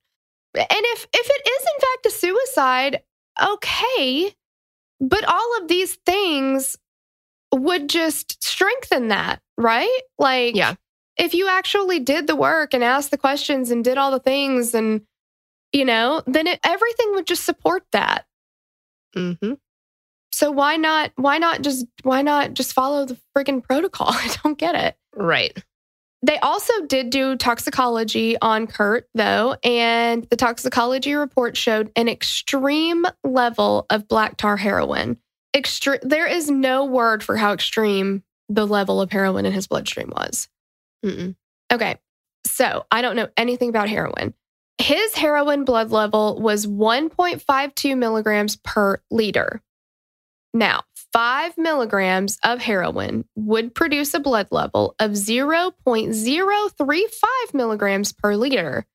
And 0.55 0.67
if 0.69 1.07
if 1.13 1.29
it 1.29 1.49
is 1.49 1.61
in 1.61 1.79
fact 1.81 2.05
a 2.07 2.11
suicide, 2.11 3.01
okay. 3.41 4.35
But 5.05 5.25
all 5.25 5.57
of 5.61 5.67
these 5.67 5.95
things 6.05 6.77
would 7.53 7.89
just 7.89 8.41
strengthen 8.43 9.09
that, 9.09 9.41
right? 9.57 9.99
Like 10.17 10.55
Yeah. 10.55 10.75
if 11.17 11.33
you 11.33 11.47
actually 11.49 11.99
did 11.99 12.25
the 12.25 12.35
work 12.35 12.73
and 12.73 12.83
asked 12.83 13.11
the 13.11 13.17
questions 13.17 13.69
and 13.69 13.83
did 13.83 13.97
all 13.97 14.11
the 14.11 14.19
things 14.19 14.73
and 14.73 15.01
you 15.73 15.85
know, 15.85 16.21
then 16.27 16.47
it, 16.47 16.59
everything 16.63 17.11
would 17.15 17.25
just 17.27 17.43
support 17.43 17.83
that. 17.91 18.25
Mm-hmm. 19.15 19.53
So 20.31 20.51
why 20.51 20.77
not 20.77 21.11
why 21.15 21.37
not 21.37 21.61
just 21.61 21.85
why 22.03 22.21
not 22.21 22.53
just 22.53 22.73
follow 22.73 23.05
the 23.05 23.17
friggin' 23.35 23.63
protocol? 23.63 24.07
I 24.11 24.35
don't 24.43 24.57
get 24.57 24.75
it. 24.75 24.95
Right. 25.15 25.63
They 26.23 26.39
also 26.39 26.85
did 26.87 27.09
do 27.09 27.35
toxicology 27.35 28.37
on 28.41 28.65
Kurt, 28.65 29.09
though, 29.13 29.57
and 29.61 30.25
the 30.29 30.37
toxicology 30.37 31.15
report 31.15 31.57
showed 31.57 31.91
an 31.97 32.07
extreme 32.07 33.05
level 33.25 33.85
of 33.89 34.07
black 34.07 34.37
tar 34.37 34.55
heroin. 34.55 35.17
Extre- 35.53 35.99
there 36.01 36.25
is 36.25 36.49
no 36.49 36.85
word 36.85 37.23
for 37.23 37.35
how 37.35 37.51
extreme 37.51 38.23
the 38.47 38.65
level 38.65 39.01
of 39.01 39.11
heroin 39.11 39.45
in 39.45 39.51
his 39.51 39.67
bloodstream 39.67 40.13
was. 40.15 40.47
Mm-mm. 41.05 41.35
Okay, 41.71 41.97
so 42.45 42.85
I 42.89 43.01
don't 43.01 43.17
know 43.17 43.27
anything 43.35 43.67
about 43.67 43.89
heroin. 43.89 44.33
His 44.77 45.15
heroin 45.15 45.65
blood 45.65 45.91
level 45.91 46.39
was 46.41 46.65
1.52 46.65 47.97
milligrams 47.97 48.55
per 48.55 49.01
liter. 49.11 49.61
Now, 50.53 50.83
five 51.13 51.57
milligrams 51.57 52.37
of 52.43 52.59
heroin 52.59 53.23
would 53.35 53.75
produce 53.75 54.13
a 54.13 54.19
blood 54.19 54.47
level 54.51 54.95
of 54.99 55.11
0.035 55.11 57.53
milligrams 57.53 58.11
per 58.11 58.35
liter. 58.35 58.85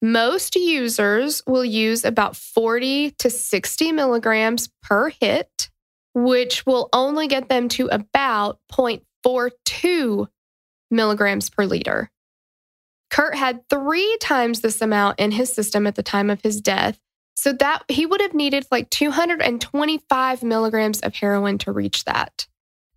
Most 0.00 0.54
users 0.54 1.42
will 1.46 1.64
use 1.64 2.04
about 2.04 2.36
40 2.36 3.10
to 3.18 3.28
60 3.28 3.92
milligrams 3.92 4.68
per 4.82 5.08
hit, 5.08 5.68
which 6.14 6.64
will 6.64 6.88
only 6.92 7.26
get 7.26 7.48
them 7.48 7.68
to 7.70 7.88
about 7.88 8.60
0.42 8.70 10.28
milligrams 10.90 11.50
per 11.50 11.66
liter. 11.66 12.10
Kurt 13.10 13.34
had 13.34 13.68
three 13.68 14.16
times 14.20 14.60
this 14.60 14.80
amount 14.80 15.18
in 15.18 15.32
his 15.32 15.52
system 15.52 15.86
at 15.86 15.94
the 15.94 16.02
time 16.02 16.30
of 16.30 16.40
his 16.42 16.60
death. 16.60 16.98
So 17.36 17.52
that 17.54 17.84
he 17.88 18.06
would 18.06 18.20
have 18.22 18.34
needed 18.34 18.66
like 18.70 18.88
225 18.90 20.42
milligrams 20.42 21.00
of 21.00 21.14
heroin 21.14 21.58
to 21.58 21.72
reach 21.72 22.04
that. 22.04 22.46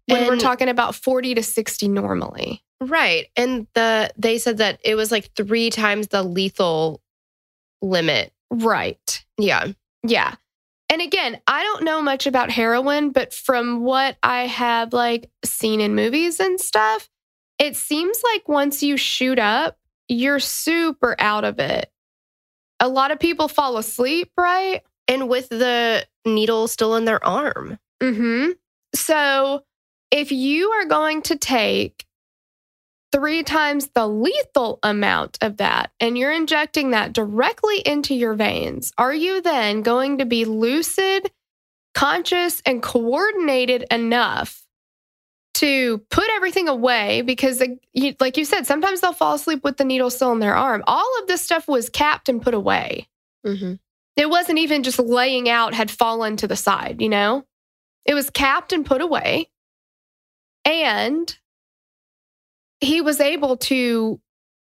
When 0.08 0.26
we're 0.26 0.38
talking 0.38 0.70
about 0.70 0.96
40 0.96 1.36
to 1.36 1.44
60 1.44 1.88
normally. 1.88 2.64
Right. 2.82 3.28
And 3.36 3.68
the 3.76 4.12
they 4.18 4.38
said 4.38 4.58
that 4.58 4.80
it 4.84 4.96
was 4.96 5.12
like 5.12 5.30
three 5.36 5.70
times 5.70 6.08
the 6.08 6.24
lethal 6.24 7.02
limit. 7.82 8.34
Right. 8.50 9.24
Yeah. 9.38 9.68
Yeah. 10.04 10.36
And 10.92 11.02
again, 11.02 11.40
I 11.46 11.62
don't 11.64 11.84
know 11.84 12.02
much 12.02 12.26
about 12.26 12.50
heroin, 12.50 13.12
but 13.12 13.34
from 13.34 13.82
what 13.82 14.18
I 14.24 14.48
have 14.48 14.94
like 14.94 15.30
seen 15.46 15.82
in 15.82 15.94
movies 15.94 16.40
and 16.40 16.60
stuff, 16.60 17.10
it 17.60 17.76
seems 17.76 18.22
like 18.24 18.50
once 18.50 18.82
you 18.82 18.98
shoot 18.98 19.38
up, 19.38 19.78
you're 20.08 20.40
super 20.40 21.16
out 21.20 21.44
of 21.44 21.60
it. 21.60 21.92
A 22.80 22.88
lot 22.88 23.12
of 23.12 23.20
people 23.20 23.48
fall 23.48 23.78
asleep, 23.78 24.32
right? 24.38 24.82
And 25.08 25.28
with 25.28 25.50
the 25.50 26.06
needle 26.26 26.68
still 26.68 26.96
in 26.96 27.06
their 27.06 27.24
arm. 27.26 27.80
Mm-hmm. 28.02 28.52
So 28.96 29.64
if 30.12 30.32
you 30.32 30.70
are 30.72 30.86
going 30.86 31.22
to 31.24 31.36
take 31.36 32.06
three 33.12 33.44
times 33.44 33.90
the 33.94 34.08
lethal 34.08 34.80
amount 34.84 35.38
of 35.42 35.58
that 35.58 35.92
and 36.00 36.18
you're 36.18 36.32
injecting 36.32 36.92
that 36.92 37.14
directly 37.14 37.80
into 37.80 38.14
your 38.14 38.34
veins, 38.34 38.92
are 38.98 39.14
you 39.14 39.42
then 39.42 39.82
going 39.82 40.20
to 40.20 40.26
be 40.26 40.46
lucid, 40.46 41.32
conscious, 41.94 42.62
and 42.66 42.82
coordinated 42.82 43.86
enough 43.92 44.66
to 45.56 45.98
put 46.10 46.26
everything 46.36 46.68
away? 46.68 47.22
Because, 47.22 47.60
like 47.60 47.80
you, 47.94 48.16
like 48.20 48.38
you 48.38 48.46
said, 48.46 48.66
sometimes 48.66 49.02
they'll 49.02 49.14
fall 49.14 49.36
asleep 49.36 49.64
with 49.64 49.78
the 49.78 49.84
needle 49.84 50.10
still 50.10 50.32
in 50.32 50.40
their 50.40 50.56
arm. 50.56 50.84
All 50.88 51.10
of 51.22 51.28
this 51.28 51.42
stuff 51.42 51.68
was 51.68 51.90
capped 51.90 52.30
and 52.30 52.42
put 52.42 52.54
away 52.54 53.08
Mm-hmm. 53.46 53.76
it 54.18 54.30
wasn't 54.30 54.60
even 54.60 54.84
just 54.84 55.00
laying 55.00 55.48
out 55.48 55.74
had 55.74 55.90
fallen 55.90 56.36
to 56.38 56.48
the 56.48 56.58
side 56.58 57.00
you 57.02 57.08
know 57.08 57.46
it 58.04 58.14
was 58.14 58.30
capped 58.30 58.74
and 58.74 58.86
put 58.86 59.00
away 59.02 59.48
and 60.66 61.38
he 62.82 63.00
was 63.00 63.22
able 63.22 63.56
to 63.56 64.20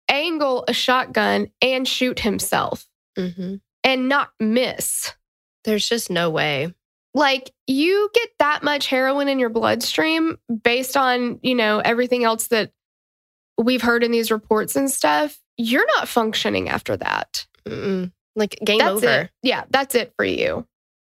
angle 0.08 0.64
a 0.68 0.72
shotgun 0.72 1.48
and 1.60 1.86
shoot 1.88 2.20
himself 2.20 2.86
Mm-hmm. 3.18 3.56
and 3.82 4.08
not 4.08 4.30
miss 4.38 5.14
There's 5.64 5.88
just 5.88 6.10
no 6.10 6.30
way. 6.30 6.72
Like 7.14 7.50
you 7.66 8.10
get 8.14 8.28
that 8.38 8.62
much 8.62 8.86
heroin 8.86 9.28
in 9.28 9.38
your 9.38 9.48
bloodstream 9.48 10.38
based 10.62 10.96
on 10.96 11.40
you 11.42 11.54
know 11.54 11.80
everything 11.80 12.24
else 12.24 12.48
that 12.48 12.72
we've 13.58 13.82
heard 13.82 14.04
in 14.04 14.10
these 14.10 14.30
reports 14.30 14.76
and 14.76 14.90
stuff 14.90 15.38
you're 15.56 15.86
not 15.98 16.08
functioning 16.08 16.68
after 16.68 16.96
that 16.96 17.46
Mm-mm. 17.66 18.10
Like 18.36 18.58
game 18.64 18.78
that's 18.78 18.90
over. 18.90 19.22
It. 19.22 19.30
Yeah, 19.42 19.64
that's 19.70 19.94
it 19.94 20.12
for 20.16 20.24
you. 20.24 20.66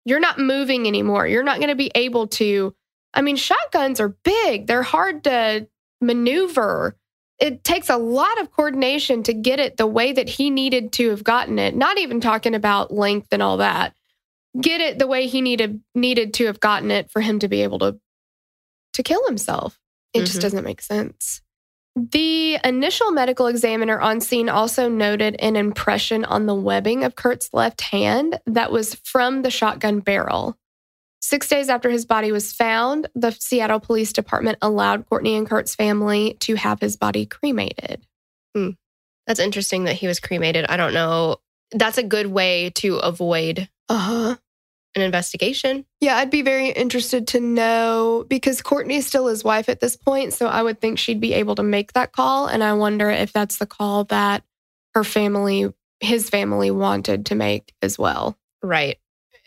You're 0.04 0.20
not 0.20 0.38
moving 0.38 0.86
anymore. 0.86 1.26
You're 1.26 1.44
not 1.44 1.58
going 1.58 1.70
to 1.70 1.74
be 1.74 1.90
able 1.94 2.26
to. 2.28 2.74
I 3.14 3.22
mean, 3.22 3.36
shotguns 3.36 4.00
are 4.00 4.16
big, 4.24 4.66
they're 4.66 4.82
hard 4.82 5.24
to 5.24 5.68
maneuver. 6.00 6.96
It 7.40 7.64
takes 7.64 7.88
a 7.88 7.96
lot 7.96 8.40
of 8.40 8.50
coordination 8.50 9.22
to 9.24 9.32
get 9.32 9.60
it 9.60 9.76
the 9.76 9.86
way 9.86 10.12
that 10.12 10.28
he 10.28 10.50
needed 10.50 10.92
to 10.94 11.10
have 11.10 11.24
gotten 11.24 11.58
it. 11.58 11.76
Not 11.76 11.98
even 11.98 12.20
talking 12.20 12.54
about 12.54 12.92
length 12.92 13.28
and 13.32 13.42
all 13.42 13.58
that. 13.58 13.94
Get 14.60 14.80
it 14.80 14.98
the 14.98 15.06
way 15.06 15.26
he 15.26 15.40
needed 15.40 15.80
needed 15.94 16.34
to 16.34 16.46
have 16.46 16.60
gotten 16.60 16.90
it 16.90 17.10
for 17.10 17.20
him 17.20 17.38
to 17.40 17.48
be 17.48 17.62
able 17.62 17.78
to 17.80 17.98
to 18.92 19.02
kill 19.02 19.24
himself. 19.26 19.80
It 20.12 20.20
just 20.20 20.38
Mhm. 20.38 20.42
doesn't 20.42 20.64
make 20.64 20.80
sense. 20.80 21.42
The 21.96 22.58
initial 22.64 23.10
medical 23.12 23.46
examiner 23.46 24.00
on 24.00 24.20
scene 24.20 24.48
also 24.48 24.88
noted 24.88 25.36
an 25.38 25.56
impression 25.56 26.24
on 26.24 26.46
the 26.46 26.54
webbing 26.54 27.04
of 27.04 27.14
Kurt's 27.16 27.50
left 27.52 27.80
hand 27.80 28.40
that 28.46 28.70
was 28.72 28.94
from 29.04 29.42
the 29.42 29.50
shotgun 29.50 30.00
barrel. 30.00 30.56
Six 31.20 31.48
days 31.48 31.68
after 31.68 31.90
his 31.90 32.04
body 32.04 32.30
was 32.32 32.52
found, 32.52 33.08
the 33.14 33.30
Seattle 33.32 33.80
Police 33.80 34.12
Department 34.12 34.58
allowed 34.60 35.06
Courtney 35.08 35.36
and 35.36 35.48
Kurt's 35.48 35.74
family 35.74 36.36
to 36.40 36.54
have 36.54 36.80
his 36.80 36.96
body 36.96 37.26
cremated. 37.26 38.06
That's 39.26 39.40
interesting 39.40 39.84
that 39.84 39.94
he 39.96 40.06
was 40.06 40.20
cremated. 40.20 40.66
I 40.68 40.76
don't 40.76 40.92
know. 40.92 41.38
That's 41.72 41.96
a 41.96 42.02
good 42.02 42.26
way 42.26 42.70
to 42.76 42.96
avoid 42.98 43.68
Uh 43.88 43.96
huh. 43.98 44.36
An 44.94 45.02
investigation. 45.02 45.84
Yeah, 46.00 46.16
I'd 46.16 46.30
be 46.30 46.42
very 46.42 46.68
interested 46.68 47.28
to 47.28 47.40
know 47.40 48.24
because 48.28 48.62
Courtney's 48.62 49.06
still 49.06 49.26
his 49.26 49.44
wife 49.44 49.68
at 49.68 49.80
this 49.80 49.96
point. 49.96 50.32
So 50.34 50.46
I 50.46 50.62
would 50.62 50.80
think 50.80 50.98
she'd 50.98 51.20
be 51.20 51.34
able 51.34 51.54
to 51.56 51.62
make 51.62 51.92
that 51.92 52.12
call. 52.12 52.46
And 52.46 52.62
I 52.62 52.74
wonder 52.74 53.10
if 53.10 53.32
that's 53.32 53.58
the 53.58 53.66
call 53.66 54.04
that 54.04 54.44
her 54.94 55.04
family, 55.04 55.72
his 56.00 56.30
family, 56.30 56.70
wanted 56.70 57.26
to 57.26 57.34
make 57.34 57.72
as 57.82 57.98
well. 57.98 58.38
Right. 58.62 58.98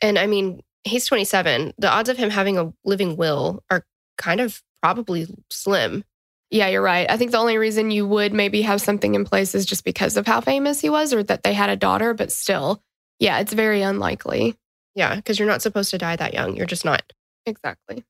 And 0.02 0.20
I 0.20 0.28
mean, 0.28 0.62
he's 0.84 1.06
27. 1.06 1.74
The 1.78 1.90
odds 1.90 2.10
of 2.10 2.18
him 2.18 2.30
having 2.30 2.58
a 2.58 2.74
living 2.84 3.16
will 3.16 3.64
are 3.70 3.86
kind 4.18 4.42
of 4.42 4.62
probably 4.82 5.28
slim. 5.50 6.04
Yeah, 6.50 6.68
you're 6.68 6.82
right. 6.82 7.10
I 7.10 7.18
think 7.18 7.32
the 7.32 7.40
only 7.40 7.58
reason 7.58 7.92
you 7.92 8.08
would 8.08 8.34
maybe 8.34 8.62
have 8.62 8.80
something 8.80 9.16
in 9.16 9.26
place 9.26 9.54
is 9.54 9.66
just 9.66 9.84
because 9.84 10.16
of 10.16 10.26
how 10.26 10.40
famous 10.40 10.80
he 10.80 10.90
was 10.90 11.14
or 11.14 11.24
that 11.24 11.44
they 11.44 11.54
had 11.54 11.70
a 11.70 11.76
daughter, 11.76 12.14
but 12.14 12.32
still, 12.32 12.82
yeah, 13.20 13.40
it's 13.40 13.52
very 13.52 13.82
unlikely. 13.82 14.56
Yeah, 14.98 15.16
because 15.16 15.38
you're 15.38 15.48
not 15.48 15.62
supposed 15.62 15.92
to 15.92 15.98
die 16.00 16.16
that 16.16 16.34
young. 16.34 16.56
You're 16.56 16.66
just 16.66 16.84
not. 16.84 17.04
Exactly. 17.46 18.04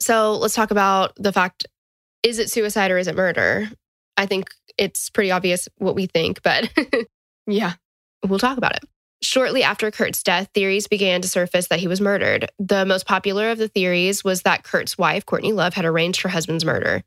So 0.00 0.34
let's 0.36 0.54
talk 0.54 0.70
about 0.70 1.12
the 1.16 1.30
fact 1.32 1.66
is 2.22 2.38
it 2.38 2.50
suicide 2.50 2.90
or 2.90 2.96
is 2.98 3.06
it 3.06 3.14
murder? 3.14 3.68
I 4.16 4.24
think 4.26 4.48
it's 4.78 5.10
pretty 5.10 5.30
obvious 5.30 5.68
what 5.76 5.94
we 5.94 6.06
think, 6.06 6.42
but 6.42 6.70
Yeah. 7.46 7.74
we'll 8.26 8.38
talk 8.38 8.56
about 8.58 8.76
it. 8.76 8.84
Shortly 9.22 9.62
after 9.62 9.90
Kurt's 9.90 10.22
death, 10.22 10.48
theories 10.54 10.86
began 10.88 11.20
to 11.20 11.28
surface 11.28 11.68
that 11.68 11.80
he 11.80 11.86
was 11.86 12.00
murdered. 12.00 12.50
The 12.58 12.86
most 12.86 13.06
popular 13.06 13.50
of 13.50 13.58
the 13.58 13.68
theories 13.68 14.24
was 14.24 14.42
that 14.42 14.64
Kurt's 14.64 14.96
wife, 14.96 15.26
Courtney 15.26 15.52
Love, 15.52 15.74
had 15.74 15.84
arranged 15.84 16.22
her 16.22 16.30
husband's 16.30 16.64
murder. 16.64 17.02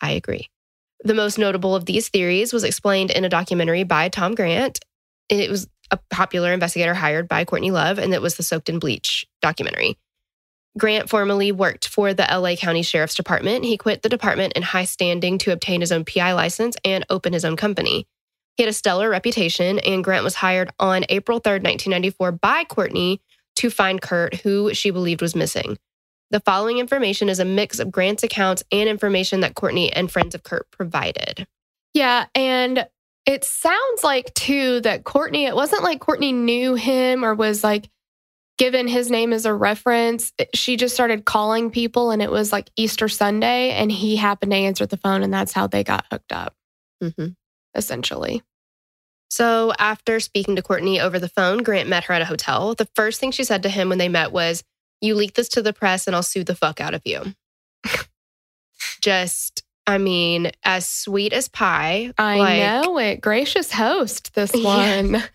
I 0.00 0.12
agree. 0.12 0.48
The 1.02 1.14
most 1.14 1.38
notable 1.38 1.74
of 1.74 1.86
these 1.86 2.08
theories 2.08 2.52
was 2.52 2.62
explained 2.62 3.10
in 3.10 3.24
a 3.24 3.28
documentary 3.28 3.82
by 3.82 4.08
Tom 4.08 4.36
Grant. 4.36 4.78
It 5.28 5.50
was 5.50 5.66
a 5.92 5.98
popular 6.10 6.52
investigator 6.52 6.94
hired 6.94 7.28
by 7.28 7.44
Courtney 7.44 7.70
Love, 7.70 7.98
and 7.98 8.12
it 8.12 8.22
was 8.22 8.36
the 8.36 8.42
Soaked 8.42 8.68
in 8.68 8.78
Bleach 8.80 9.26
documentary. 9.40 9.98
Grant 10.78 11.10
formerly 11.10 11.52
worked 11.52 11.86
for 11.86 12.14
the 12.14 12.26
LA 12.30 12.56
County 12.56 12.82
Sheriff's 12.82 13.14
Department. 13.14 13.64
He 13.64 13.76
quit 13.76 14.02
the 14.02 14.08
department 14.08 14.54
in 14.54 14.62
high 14.62 14.86
standing 14.86 15.36
to 15.38 15.52
obtain 15.52 15.82
his 15.82 15.92
own 15.92 16.04
PI 16.04 16.32
license 16.32 16.76
and 16.84 17.04
open 17.10 17.34
his 17.34 17.44
own 17.44 17.56
company. 17.56 18.06
He 18.56 18.62
had 18.62 18.70
a 18.70 18.74
stellar 18.74 19.10
reputation, 19.10 19.78
and 19.80 20.02
Grant 20.02 20.24
was 20.24 20.36
hired 20.36 20.70
on 20.80 21.04
April 21.10 21.40
3rd, 21.40 21.62
1994, 21.62 22.32
by 22.32 22.64
Courtney 22.64 23.20
to 23.56 23.70
find 23.70 24.00
Kurt, 24.00 24.36
who 24.36 24.72
she 24.72 24.90
believed 24.90 25.20
was 25.20 25.36
missing. 25.36 25.76
The 26.30 26.40
following 26.40 26.78
information 26.78 27.28
is 27.28 27.38
a 27.38 27.44
mix 27.44 27.78
of 27.78 27.90
Grant's 27.90 28.22
accounts 28.22 28.62
and 28.72 28.88
information 28.88 29.40
that 29.40 29.54
Courtney 29.54 29.92
and 29.92 30.10
friends 30.10 30.34
of 30.34 30.42
Kurt 30.42 30.70
provided. 30.70 31.46
Yeah. 31.92 32.26
And 32.34 32.86
it 33.26 33.44
sounds 33.44 34.02
like, 34.02 34.32
too, 34.34 34.80
that 34.80 35.04
Courtney, 35.04 35.46
it 35.46 35.54
wasn't 35.54 35.84
like 35.84 36.00
Courtney 36.00 36.32
knew 36.32 36.74
him 36.74 37.24
or 37.24 37.34
was 37.34 37.62
like 37.62 37.88
given 38.58 38.86
his 38.86 39.10
name 39.10 39.32
as 39.32 39.46
a 39.46 39.54
reference. 39.54 40.32
She 40.54 40.76
just 40.76 40.94
started 40.94 41.24
calling 41.24 41.70
people, 41.70 42.10
and 42.10 42.22
it 42.22 42.30
was 42.30 42.52
like 42.52 42.70
Easter 42.76 43.08
Sunday, 43.08 43.70
and 43.70 43.90
he 43.90 44.16
happened 44.16 44.52
to 44.52 44.56
answer 44.56 44.86
the 44.86 44.96
phone, 44.96 45.22
and 45.22 45.32
that's 45.32 45.52
how 45.52 45.66
they 45.66 45.84
got 45.84 46.06
hooked 46.10 46.32
up, 46.32 46.54
mm-hmm. 47.02 47.28
essentially. 47.74 48.42
So, 49.32 49.72
after 49.78 50.20
speaking 50.20 50.56
to 50.56 50.62
Courtney 50.62 51.00
over 51.00 51.18
the 51.18 51.28
phone, 51.28 51.62
Grant 51.62 51.88
met 51.88 52.04
her 52.04 52.14
at 52.14 52.22
a 52.22 52.26
hotel. 52.26 52.74
The 52.74 52.88
first 52.94 53.18
thing 53.18 53.30
she 53.30 53.44
said 53.44 53.62
to 53.62 53.70
him 53.70 53.88
when 53.88 53.96
they 53.98 54.10
met 54.10 54.30
was, 54.30 54.62
You 55.00 55.14
leak 55.14 55.34
this 55.34 55.48
to 55.50 55.62
the 55.62 55.72
press 55.72 56.06
and 56.06 56.14
I'll 56.14 56.22
sue 56.22 56.44
the 56.44 56.54
fuck 56.54 56.82
out 56.82 56.92
of 56.92 57.00
you. 57.06 57.34
Just, 59.00 59.62
I 59.86 59.98
mean, 59.98 60.52
as 60.62 60.88
sweet 60.88 61.32
as 61.32 61.48
pie. 61.48 62.12
I 62.18 62.38
like- 62.38 62.84
know 62.84 62.98
it. 62.98 63.20
Gracious 63.20 63.72
host, 63.72 64.34
this 64.34 64.52
one. 64.54 65.22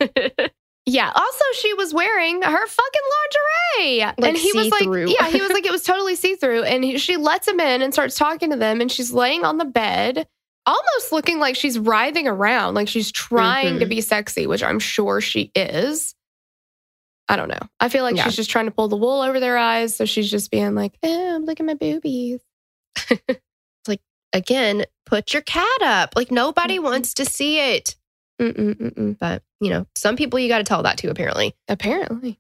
Yeah. 0.90 1.12
Also, 1.14 1.44
she 1.56 1.74
was 1.74 1.94
wearing 1.94 2.42
her 2.42 2.66
fucking 2.68 3.02
lingerie, 3.82 4.00
Like 4.20 4.30
and 4.30 4.38
he 4.38 4.54
was 4.54 4.70
see-through. 4.70 5.08
like, 5.08 5.18
"Yeah." 5.20 5.28
He 5.30 5.42
was 5.42 5.52
like, 5.52 5.66
"It 5.66 5.72
was 5.74 5.84
totally 5.84 6.16
see 6.16 6.36
through." 6.36 6.64
And 6.64 6.82
he, 6.82 6.98
she 6.98 7.18
lets 7.18 7.46
him 7.46 7.60
in 7.60 7.82
and 7.82 7.92
starts 7.92 8.16
talking 8.16 8.52
to 8.52 8.56
them, 8.56 8.80
and 8.80 8.90
she's 8.90 9.12
laying 9.12 9.44
on 9.44 9.58
the 9.58 9.66
bed, 9.66 10.26
almost 10.66 11.12
looking 11.12 11.40
like 11.40 11.58
she's 11.58 11.78
writhing 11.78 12.26
around, 12.26 12.76
like 12.76 12.88
she's 12.88 13.12
trying 13.12 13.80
to 13.80 13.86
Mhm. 13.86 13.90
be 13.90 14.00
sexy, 14.00 14.48
which 14.48 14.64
I'm 14.64 14.80
sure 14.80 15.20
she 15.20 15.52
is. 15.56 16.16
I 17.28 17.36
don't 17.36 17.50
know. 17.50 17.60
I 17.82 17.90
feel 17.90 18.04
like 18.04 18.16
Yeah. 18.16 18.24
she's 18.24 18.38
just 18.38 18.50
trying 18.50 18.68
to 18.68 18.72
pull 18.72 18.88
the 18.88 18.96
wool 18.96 19.22
over 19.22 19.42
their 19.42 19.58
eyes, 19.58 19.94
so 19.94 20.06
she's 20.06 20.32
just 20.32 20.52
being 20.52 20.74
like, 20.74 20.94
"Oh, 21.04 21.42
look 21.44 21.60
at 21.60 21.66
my 21.66 21.74
boobies." 21.74 22.40
Again, 24.34 24.86
put 25.06 25.34
your 25.34 25.42
cat 25.42 25.82
up. 25.82 26.14
Like, 26.16 26.32
nobody 26.32 26.80
wants 26.80 27.14
to 27.16 27.26
see 27.26 27.60
it. 27.60 27.96
Mm-mm-mm-mm. 28.42 29.18
But, 29.18 29.44
you 29.60 29.70
know, 29.70 29.88
some 29.96 30.16
people 30.16 30.40
you 30.40 30.48
got 30.48 30.60
to 30.60 30.64
tell 30.64 30.84
that 30.84 30.98
to, 31.00 31.10
apparently. 31.10 31.56
Apparently, 31.68 32.40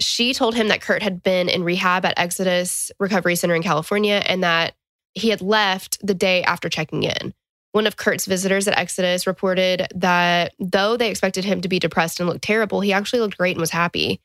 she 0.00 0.34
told 0.34 0.54
him 0.54 0.68
that 0.68 0.80
Kurt 0.80 1.02
had 1.02 1.22
been 1.22 1.48
in 1.48 1.64
rehab 1.64 2.04
at 2.04 2.18
Exodus 2.18 2.90
Recovery 2.98 3.36
Center 3.36 3.54
in 3.54 3.62
California 3.62 4.22
and 4.26 4.42
that 4.42 4.74
he 5.14 5.30
had 5.30 5.40
left 5.40 6.04
the 6.06 6.14
day 6.14 6.42
after 6.42 6.68
checking 6.68 7.04
in. 7.04 7.32
One 7.72 7.86
of 7.86 7.96
Kurt's 7.96 8.26
visitors 8.26 8.66
at 8.66 8.78
Exodus 8.78 9.26
reported 9.26 9.86
that 9.94 10.54
though 10.58 10.96
they 10.96 11.10
expected 11.10 11.44
him 11.44 11.60
to 11.60 11.68
be 11.68 11.78
depressed 11.78 12.20
and 12.20 12.28
look 12.28 12.40
terrible, 12.40 12.80
he 12.80 12.92
actually 12.92 13.20
looked 13.20 13.38
great 13.38 13.52
and 13.52 13.60
was 13.60 13.70
happy. 13.70 14.20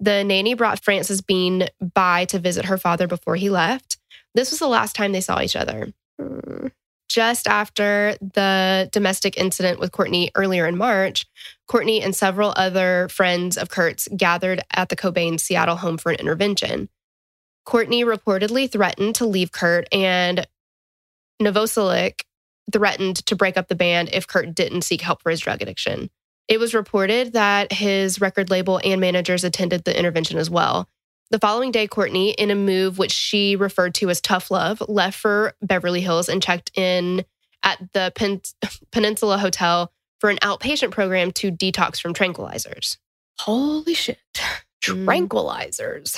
The 0.00 0.24
nanny 0.24 0.54
brought 0.54 0.82
Frances 0.82 1.22
Bean 1.22 1.68
by 1.94 2.24
to 2.26 2.38
visit 2.38 2.66
her 2.66 2.78
father 2.78 3.06
before 3.06 3.36
he 3.36 3.50
left. 3.50 3.98
This 4.34 4.50
was 4.50 4.60
the 4.60 4.68
last 4.68 4.94
time 4.94 5.12
they 5.12 5.20
saw 5.20 5.40
each 5.40 5.56
other. 5.56 5.92
Just 7.08 7.46
after 7.46 8.16
the 8.20 8.88
domestic 8.92 9.38
incident 9.38 9.80
with 9.80 9.92
Courtney 9.92 10.30
earlier 10.34 10.66
in 10.66 10.76
March, 10.76 11.24
Courtney 11.66 12.02
and 12.02 12.14
several 12.14 12.52
other 12.56 13.08
friends 13.10 13.56
of 13.56 13.70
Kurt's 13.70 14.08
gathered 14.16 14.60
at 14.74 14.88
the 14.88 14.96
Cobain 14.96 15.40
Seattle 15.40 15.76
home 15.76 15.98
for 15.98 16.12
an 16.12 16.18
intervention. 16.18 16.88
Courtney 17.64 18.04
reportedly 18.04 18.70
threatened 18.70 19.14
to 19.16 19.26
leave 19.26 19.50
Kurt, 19.50 19.88
and 19.92 20.46
Novoselic 21.42 22.20
threatened 22.72 23.24
to 23.26 23.36
break 23.36 23.56
up 23.56 23.68
the 23.68 23.74
band 23.74 24.10
if 24.12 24.26
Kurt 24.26 24.54
didn't 24.54 24.82
seek 24.82 25.00
help 25.00 25.22
for 25.22 25.30
his 25.30 25.40
drug 25.40 25.62
addiction. 25.62 26.10
It 26.48 26.60
was 26.60 26.74
reported 26.74 27.32
that 27.32 27.72
his 27.72 28.20
record 28.20 28.50
label 28.50 28.80
and 28.84 29.00
managers 29.00 29.42
attended 29.42 29.84
the 29.84 29.96
intervention 29.96 30.38
as 30.38 30.48
well. 30.48 30.88
The 31.30 31.38
following 31.40 31.72
day, 31.72 31.88
Courtney, 31.88 32.30
in 32.30 32.50
a 32.50 32.54
move 32.54 32.98
which 32.98 33.10
she 33.12 33.56
referred 33.56 33.94
to 33.96 34.08
as 34.10 34.20
tough 34.20 34.50
love, 34.50 34.80
left 34.88 35.18
for 35.18 35.54
Beverly 35.60 36.00
Hills 36.00 36.28
and 36.28 36.42
checked 36.42 36.70
in 36.78 37.24
at 37.64 37.80
the 37.92 38.12
Pen- 38.14 38.42
Peninsula 38.92 39.38
Hotel 39.38 39.92
for 40.20 40.30
an 40.30 40.38
outpatient 40.38 40.92
program 40.92 41.32
to 41.32 41.50
detox 41.50 42.00
from 42.00 42.14
tranquilizers. 42.14 42.96
holy 43.40 43.94
shit, 43.94 44.18
Mm. 44.84 45.04
tranquilizers. 45.04 46.16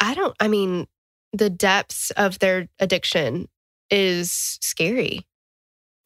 I 0.00 0.14
don't, 0.14 0.34
I 0.40 0.48
mean, 0.48 0.86
the 1.34 1.50
depths 1.50 2.10
of 2.12 2.38
their 2.38 2.68
addiction 2.80 3.48
is 3.90 4.58
scary. 4.62 5.26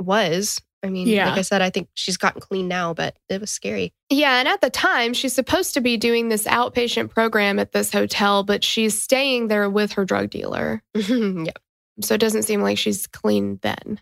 Was. 0.00 0.60
I 0.82 0.88
mean, 0.90 1.08
Yeah. 1.08 1.30
like 1.30 1.38
I 1.38 1.42
said, 1.42 1.62
I 1.62 1.70
think 1.70 1.88
she's 1.94 2.16
gotten 2.16 2.40
clean 2.40 2.68
now, 2.68 2.94
but 2.94 3.16
it 3.28 3.40
was 3.40 3.50
scary. 3.50 3.92
Yeah, 4.10 4.38
and 4.38 4.46
at 4.46 4.60
the 4.60 4.70
time, 4.70 5.14
she's 5.14 5.32
supposed 5.32 5.74
to 5.74 5.80
be 5.80 5.96
doing 5.96 6.28
this 6.28 6.44
outpatient 6.44 7.10
program 7.10 7.58
at 7.58 7.72
this 7.72 7.92
hotel, 7.92 8.42
but 8.44 8.62
she's 8.62 9.00
staying 9.00 9.48
there 9.48 9.68
with 9.68 9.92
her 9.92 10.04
drug 10.04 10.30
dealer. 10.30 10.82
yeah. 10.94 11.52
So 12.02 12.14
it 12.14 12.20
doesn't 12.20 12.42
seem 12.44 12.62
like 12.62 12.78
she's 12.78 13.06
clean 13.06 13.58
then. 13.62 14.00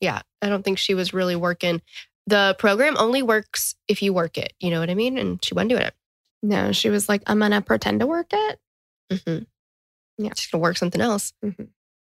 Yeah. 0.00 0.22
I 0.42 0.48
don't 0.48 0.64
think 0.64 0.78
she 0.78 0.94
was 0.94 1.12
really 1.14 1.36
working. 1.36 1.82
The 2.26 2.56
program 2.58 2.96
only 2.98 3.22
works 3.22 3.74
if 3.86 4.02
you 4.02 4.12
work 4.14 4.38
it. 4.38 4.54
You 4.60 4.70
know 4.70 4.80
what 4.80 4.90
I 4.90 4.94
mean? 4.94 5.18
And 5.18 5.44
she 5.44 5.54
wasn't 5.54 5.70
doing 5.70 5.82
it. 5.82 5.94
No, 6.42 6.72
she 6.72 6.88
was 6.90 7.08
like, 7.08 7.22
I'm 7.26 7.38
going 7.38 7.50
to 7.52 7.60
pretend 7.60 8.00
to 8.00 8.06
work 8.06 8.28
it. 8.32 8.58
Mm-hmm. 9.12 9.44
Yeah. 10.24 10.30
She's 10.34 10.50
going 10.50 10.60
to 10.60 10.62
work 10.62 10.78
something 10.78 11.00
else. 11.02 11.32
Mhm. 11.44 11.68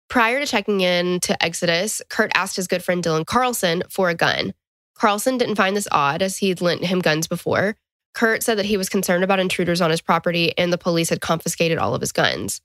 Prior 0.08 0.40
to 0.40 0.46
checking 0.46 0.80
in 0.80 1.20
to 1.20 1.42
Exodus, 1.42 2.00
Kurt 2.08 2.30
asked 2.34 2.56
his 2.56 2.66
good 2.66 2.82
friend 2.82 3.02
Dylan 3.04 3.26
Carlson 3.26 3.82
for 3.90 4.08
a 4.08 4.14
gun. 4.14 4.54
Carlson 4.94 5.38
didn't 5.38 5.56
find 5.56 5.76
this 5.76 5.88
odd 5.92 6.22
as 6.22 6.38
he'd 6.38 6.60
lent 6.60 6.84
him 6.84 7.00
guns 7.00 7.26
before. 7.26 7.76
Kurt 8.14 8.42
said 8.42 8.58
that 8.58 8.66
he 8.66 8.76
was 8.76 8.88
concerned 8.88 9.22
about 9.22 9.38
intruders 9.38 9.80
on 9.80 9.90
his 9.90 10.00
property 10.00 10.56
and 10.58 10.72
the 10.72 10.78
police 10.78 11.10
had 11.10 11.20
confiscated 11.20 11.78
all 11.78 11.94
of 11.94 12.00
his 12.00 12.12
guns. 12.12 12.60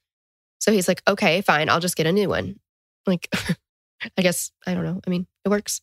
So 0.60 0.71
he's 0.71 0.88
like, 0.88 1.03
okay, 1.08 1.41
fine, 1.41 1.69
I'll 1.69 1.82
just 1.82 1.97
get 1.97 2.08
a 2.08 2.12
new 2.12 2.29
one. 2.29 2.60
Like, 3.06 3.27
I 4.17 4.21
guess, 4.21 4.51
I 4.65 4.73
don't 4.73 4.86
know. 4.86 5.01
I 5.06 5.10
mean, 5.10 5.27
it 5.43 5.49
works. 5.49 5.82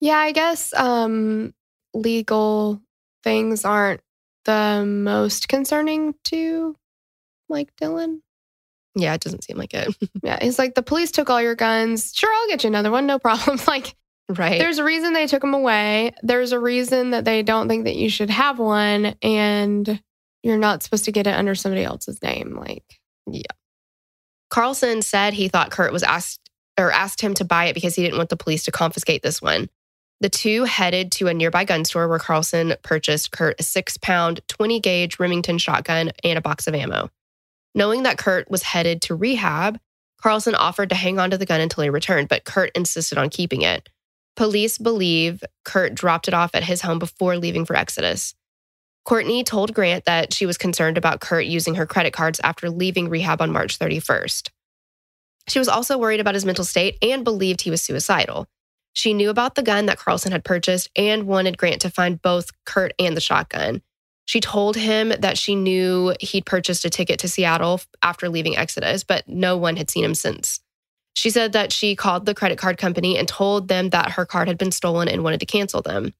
Yeah, 0.00 0.16
I 0.18 0.32
guess 0.32 0.72
um, 0.74 1.54
legal 1.92 2.80
things 3.22 3.64
aren't 3.64 4.00
the 4.44 4.84
most 4.86 5.48
concerning 5.48 6.14
to 6.24 6.76
like 7.48 7.74
Dylan. 7.76 8.20
Yeah, 8.94 9.14
it 9.14 9.20
doesn't 9.20 9.44
seem 9.44 9.56
like 9.56 9.74
it. 9.74 9.94
Yeah, 10.22 10.38
he's 10.40 10.58
like, 10.58 10.74
the 10.74 10.82
police 10.82 11.10
took 11.10 11.28
all 11.28 11.42
your 11.42 11.54
guns. 11.54 12.12
Sure, 12.14 12.32
I'll 12.32 12.48
get 12.48 12.64
you 12.64 12.68
another 12.68 12.90
one. 12.90 13.06
No 13.06 13.18
problem. 13.18 13.58
Like, 13.66 13.94
right. 14.28 14.58
there's 14.58 14.78
a 14.78 14.84
reason 14.84 15.12
they 15.12 15.26
took 15.26 15.42
them 15.42 15.52
away. 15.52 16.12
There's 16.22 16.52
a 16.52 16.58
reason 16.58 17.10
that 17.10 17.24
they 17.24 17.42
don't 17.42 17.68
think 17.68 17.84
that 17.84 17.96
you 17.96 18.08
should 18.08 18.30
have 18.30 18.58
one. 18.58 19.14
And 19.22 20.00
you're 20.42 20.58
not 20.58 20.82
supposed 20.82 21.06
to 21.06 21.12
get 21.12 21.26
it 21.26 21.34
under 21.34 21.54
somebody 21.54 21.84
else's 21.84 22.22
name. 22.22 22.56
Like, 22.56 22.84
yeah. 23.26 23.42
Carlson 24.50 25.02
said 25.02 25.34
he 25.34 25.48
thought 25.48 25.70
Kurt 25.70 25.92
was 25.92 26.02
asked 26.02 26.40
or 26.78 26.92
asked 26.92 27.20
him 27.20 27.34
to 27.34 27.44
buy 27.44 27.66
it 27.66 27.74
because 27.74 27.94
he 27.94 28.02
didn't 28.02 28.18
want 28.18 28.28
the 28.30 28.36
police 28.36 28.64
to 28.64 28.70
confiscate 28.70 29.22
this 29.22 29.42
one. 29.42 29.68
The 30.20 30.28
two 30.28 30.64
headed 30.64 31.12
to 31.12 31.26
a 31.26 31.34
nearby 31.34 31.64
gun 31.64 31.84
store 31.84 32.08
where 32.08 32.18
Carlson 32.18 32.74
purchased 32.82 33.32
Kurt 33.32 33.60
a 33.60 33.62
six 33.62 33.96
pound, 33.96 34.40
20 34.48 34.80
gauge 34.80 35.18
Remington 35.18 35.58
shotgun 35.58 36.12
and 36.22 36.38
a 36.38 36.42
box 36.42 36.66
of 36.66 36.74
ammo. 36.74 37.10
Knowing 37.74 38.04
that 38.04 38.18
Kurt 38.18 38.50
was 38.50 38.62
headed 38.62 39.02
to 39.02 39.14
rehab, 39.14 39.78
Carlson 40.20 40.54
offered 40.54 40.88
to 40.90 40.94
hang 40.94 41.18
on 41.18 41.30
to 41.30 41.38
the 41.38 41.46
gun 41.46 41.60
until 41.60 41.82
he 41.82 41.90
returned, 41.90 42.28
but 42.28 42.44
Kurt 42.44 42.70
insisted 42.74 43.18
on 43.18 43.30
keeping 43.30 43.62
it. 43.62 43.88
Police 44.36 44.78
believe 44.78 45.42
Kurt 45.64 45.94
dropped 45.94 46.28
it 46.28 46.34
off 46.34 46.54
at 46.54 46.64
his 46.64 46.82
home 46.82 46.98
before 46.98 47.36
leaving 47.36 47.64
for 47.64 47.76
Exodus. 47.76 48.34
Courtney 49.04 49.44
told 49.44 49.74
Grant 49.74 50.06
that 50.06 50.32
she 50.32 50.46
was 50.46 50.56
concerned 50.56 50.96
about 50.96 51.20
Kurt 51.20 51.44
using 51.44 51.74
her 51.74 51.86
credit 51.86 52.12
cards 52.12 52.40
after 52.42 52.70
leaving 52.70 53.08
rehab 53.08 53.42
on 53.42 53.52
March 53.52 53.78
31st. 53.78 54.48
She 55.46 55.58
was 55.58 55.68
also 55.68 55.98
worried 55.98 56.20
about 56.20 56.34
his 56.34 56.46
mental 56.46 56.64
state 56.64 56.96
and 57.02 57.22
believed 57.22 57.60
he 57.60 57.70
was 57.70 57.82
suicidal. 57.82 58.46
She 58.94 59.12
knew 59.12 59.28
about 59.28 59.56
the 59.56 59.62
gun 59.62 59.86
that 59.86 59.98
Carlson 59.98 60.32
had 60.32 60.44
purchased 60.44 60.88
and 60.96 61.26
wanted 61.26 61.58
Grant 61.58 61.82
to 61.82 61.90
find 61.90 62.22
both 62.22 62.50
Kurt 62.64 62.94
and 62.98 63.16
the 63.16 63.20
shotgun. 63.20 63.82
She 64.26 64.40
told 64.40 64.76
him 64.76 65.12
that 65.20 65.36
she 65.36 65.54
knew 65.54 66.14
he'd 66.20 66.46
purchased 66.46 66.84
a 66.84 66.90
ticket 66.90 67.18
to 67.20 67.28
Seattle 67.28 67.80
after 68.02 68.28
leaving 68.28 68.56
Exodus, 68.56 69.04
but 69.04 69.28
no 69.28 69.56
one 69.56 69.76
had 69.76 69.90
seen 69.90 70.04
him 70.04 70.14
since. 70.14 70.60
She 71.14 71.30
said 71.30 71.52
that 71.52 71.72
she 71.72 71.94
called 71.94 72.26
the 72.26 72.34
credit 72.34 72.58
card 72.58 72.78
company 72.78 73.16
and 73.18 73.28
told 73.28 73.68
them 73.68 73.90
that 73.90 74.12
her 74.12 74.26
card 74.26 74.48
had 74.48 74.58
been 74.58 74.72
stolen 74.72 75.08
and 75.08 75.22
wanted 75.22 75.40
to 75.40 75.46
cancel 75.46 75.82
them. 75.82 76.12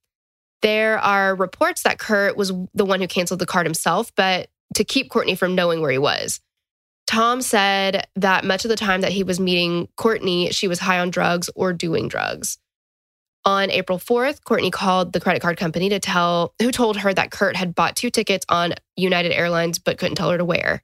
There 0.63 0.99
are 0.99 1.35
reports 1.35 1.83
that 1.83 1.99
Kurt 1.99 2.37
was 2.37 2.53
the 2.75 2.85
one 2.85 3.01
who 3.01 3.09
canceled 3.09 3.41
the 3.41 3.47
card 3.47 3.67
himself, 3.67 4.13
but 4.15 4.49
to 4.75 4.85
keep 4.85 5.11
Courtney 5.11 5.35
from 5.35 5.55
knowing 5.55 5.81
where 5.81 5.91
he 5.91 5.99
was. 5.99 6.41
Tom 7.07 7.43
said 7.43 8.07
that 8.17 8.45
much 8.45 8.65
of 8.65 8.71
the 8.71 8.77
time 8.77 9.03
that 9.03 9.13
he 9.13 9.23
was 9.23 9.39
meeting 9.39 9.89
Courtney, 9.97 10.51
she 10.51 10.69
was 10.69 10.79
high 10.79 11.01
on 11.01 11.11
drugs 11.11 11.51
or 11.55 11.73
doing 11.73 12.09
drugs. 12.09 12.59
On 13.47 13.71
April 13.71 13.99
4th, 13.99 14.43
Courtney 14.45 14.71
called 14.71 15.13
the 15.13 15.21
credit 15.21 15.43
card 15.43 15.59
company 15.59 15.91
to 15.91 16.01
tell 16.01 16.55
who 16.61 16.73
told 16.73 16.97
her 16.99 17.13
that 17.13 17.31
Kurt 17.31 17.57
had 17.57 17.75
bought 17.75 17.95
two 17.95 18.11
tickets 18.11 18.47
on 18.49 18.75
United 18.97 19.33
Airlines 19.33 19.79
but 19.79 19.99
couldn't 19.99 20.17
tell 20.17 20.31
her 20.31 20.39
to 20.39 20.45
where. 20.45 20.83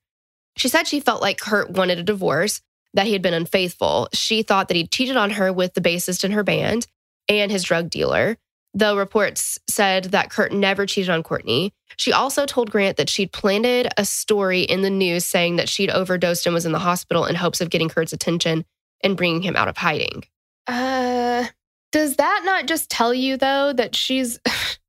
She 0.57 0.69
said 0.69 0.87
she 0.87 1.01
felt 1.01 1.23
like 1.23 1.41
Kurt 1.41 1.71
wanted 1.71 1.99
a 1.99 2.03
divorce, 2.03 2.61
that 2.95 3.07
he 3.07 3.13
had 3.13 3.23
been 3.23 3.35
unfaithful. 3.35 4.09
She 4.13 4.43
thought 4.43 4.69
that 4.69 4.77
he'd 4.77 4.91
cheated 4.91 5.17
on 5.17 5.31
her 5.31 5.53
with 5.53 5.75
the 5.75 5.81
bassist 5.81 6.25
in 6.25 6.33
her 6.33 6.43
band 6.43 6.87
and 7.29 7.51
his 7.51 7.63
drug 7.63 7.91
dealer, 7.91 8.37
though 8.75 8.97
reports 8.97 9.59
said 9.69 10.05
that 10.07 10.31
Kurt 10.31 10.53
never 10.53 10.87
cheated 10.87 11.11
on 11.11 11.23
Courtney. 11.23 11.73
She 11.97 12.13
also 12.13 12.47
told 12.47 12.71
Grant 12.71 12.97
that 12.97 13.09
she'd 13.09 13.33
planted 13.33 13.89
a 13.97 14.05
story 14.05 14.63
in 14.63 14.83
the 14.83 14.91
news 14.91 15.25
saying 15.25 15.57
that 15.57 15.69
she'd 15.69 15.91
overdosed 15.91 16.47
and 16.47 16.55
was 16.55 16.67
in 16.67 16.73
the 16.73 16.79
hospital 16.79 17.27
in 17.27 17.37
hopes 17.37 17.61
of 17.61 17.71
getting 17.71 17.89
Kurt's 17.89 18.13
attention 18.13 18.65
and 19.03 19.17
bringing 19.17 19.43
him 19.43 19.57
out 19.57 19.69
of 19.69 19.77
hiding. 19.77 20.25
Uh, 20.67 21.47
does 21.93 22.17
that 22.17 22.43
not 22.45 22.67
just 22.67 22.91
tell 22.91 23.13
you 23.13 23.37
though 23.37 23.73
that 23.73 23.95
she's 23.95 24.39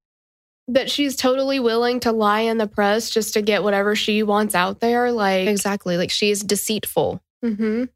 that 0.67 0.89
she's 0.89 1.15
totally 1.15 1.59
willing 1.59 1.99
to 2.01 2.11
lie 2.11 2.41
in 2.41 2.57
the 2.57 2.67
press 2.67 3.09
just 3.09 3.33
to 3.33 3.41
get 3.41 3.63
whatever 3.63 3.95
she 3.95 4.23
wants 4.23 4.55
out 4.55 4.79
there? 4.79 5.11
Like 5.11 5.47
Exactly. 5.47 5.97
Like 5.97 6.11
she's 6.11 6.41
deceitful. 6.41 7.21
Mhm. 7.43 7.89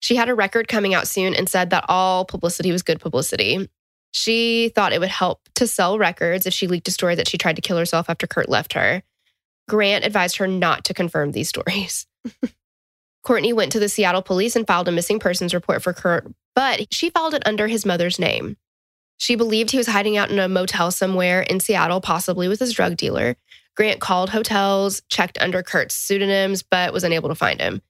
She 0.00 0.16
had 0.16 0.28
a 0.28 0.34
record 0.34 0.68
coming 0.68 0.92
out 0.92 1.08
soon 1.08 1.34
and 1.34 1.48
said 1.48 1.70
that 1.70 1.86
all 1.88 2.26
publicity 2.26 2.70
was 2.70 2.82
good 2.82 3.00
publicity. 3.00 3.70
She 4.10 4.70
thought 4.74 4.92
it 4.92 5.00
would 5.00 5.08
help 5.08 5.48
to 5.54 5.66
sell 5.66 5.98
records 5.98 6.44
if 6.44 6.52
she 6.52 6.66
leaked 6.66 6.88
a 6.88 6.90
story 6.90 7.14
that 7.14 7.26
she 7.26 7.38
tried 7.38 7.56
to 7.56 7.62
kill 7.62 7.78
herself 7.78 8.10
after 8.10 8.26
Kurt 8.26 8.50
left 8.50 8.74
her. 8.74 9.02
Grant 9.66 10.04
advised 10.04 10.36
her 10.36 10.46
not 10.46 10.84
to 10.84 10.92
confirm 10.92 11.32
these 11.32 11.48
stories. 11.48 12.06
Courtney 13.24 13.54
went 13.54 13.72
to 13.72 13.80
the 13.80 13.88
Seattle 13.88 14.20
police 14.20 14.54
and 14.56 14.66
filed 14.66 14.88
a 14.88 14.92
missing 14.92 15.18
persons 15.18 15.54
report 15.54 15.82
for 15.82 15.94
Kurt, 15.94 16.30
but 16.54 16.92
she 16.92 17.10
filed 17.10 17.34
it 17.34 17.46
under 17.46 17.68
his 17.68 17.86
mother's 17.86 18.18
name. 18.18 18.56
She 19.16 19.36
believed 19.36 19.70
he 19.70 19.78
was 19.78 19.86
hiding 19.86 20.16
out 20.16 20.30
in 20.30 20.38
a 20.38 20.48
motel 20.48 20.90
somewhere 20.90 21.42
in 21.42 21.60
Seattle, 21.60 22.00
possibly 22.00 22.48
with 22.48 22.60
his 22.60 22.72
drug 22.72 22.96
dealer. 22.96 23.36
Grant 23.76 24.00
called 24.00 24.30
hotels, 24.30 25.02
checked 25.08 25.38
under 25.40 25.62
Kurt's 25.62 25.94
pseudonyms, 25.94 26.62
but 26.62 26.92
was 26.92 27.04
unable 27.04 27.28
to 27.28 27.34
find 27.34 27.60
him. 27.60 27.82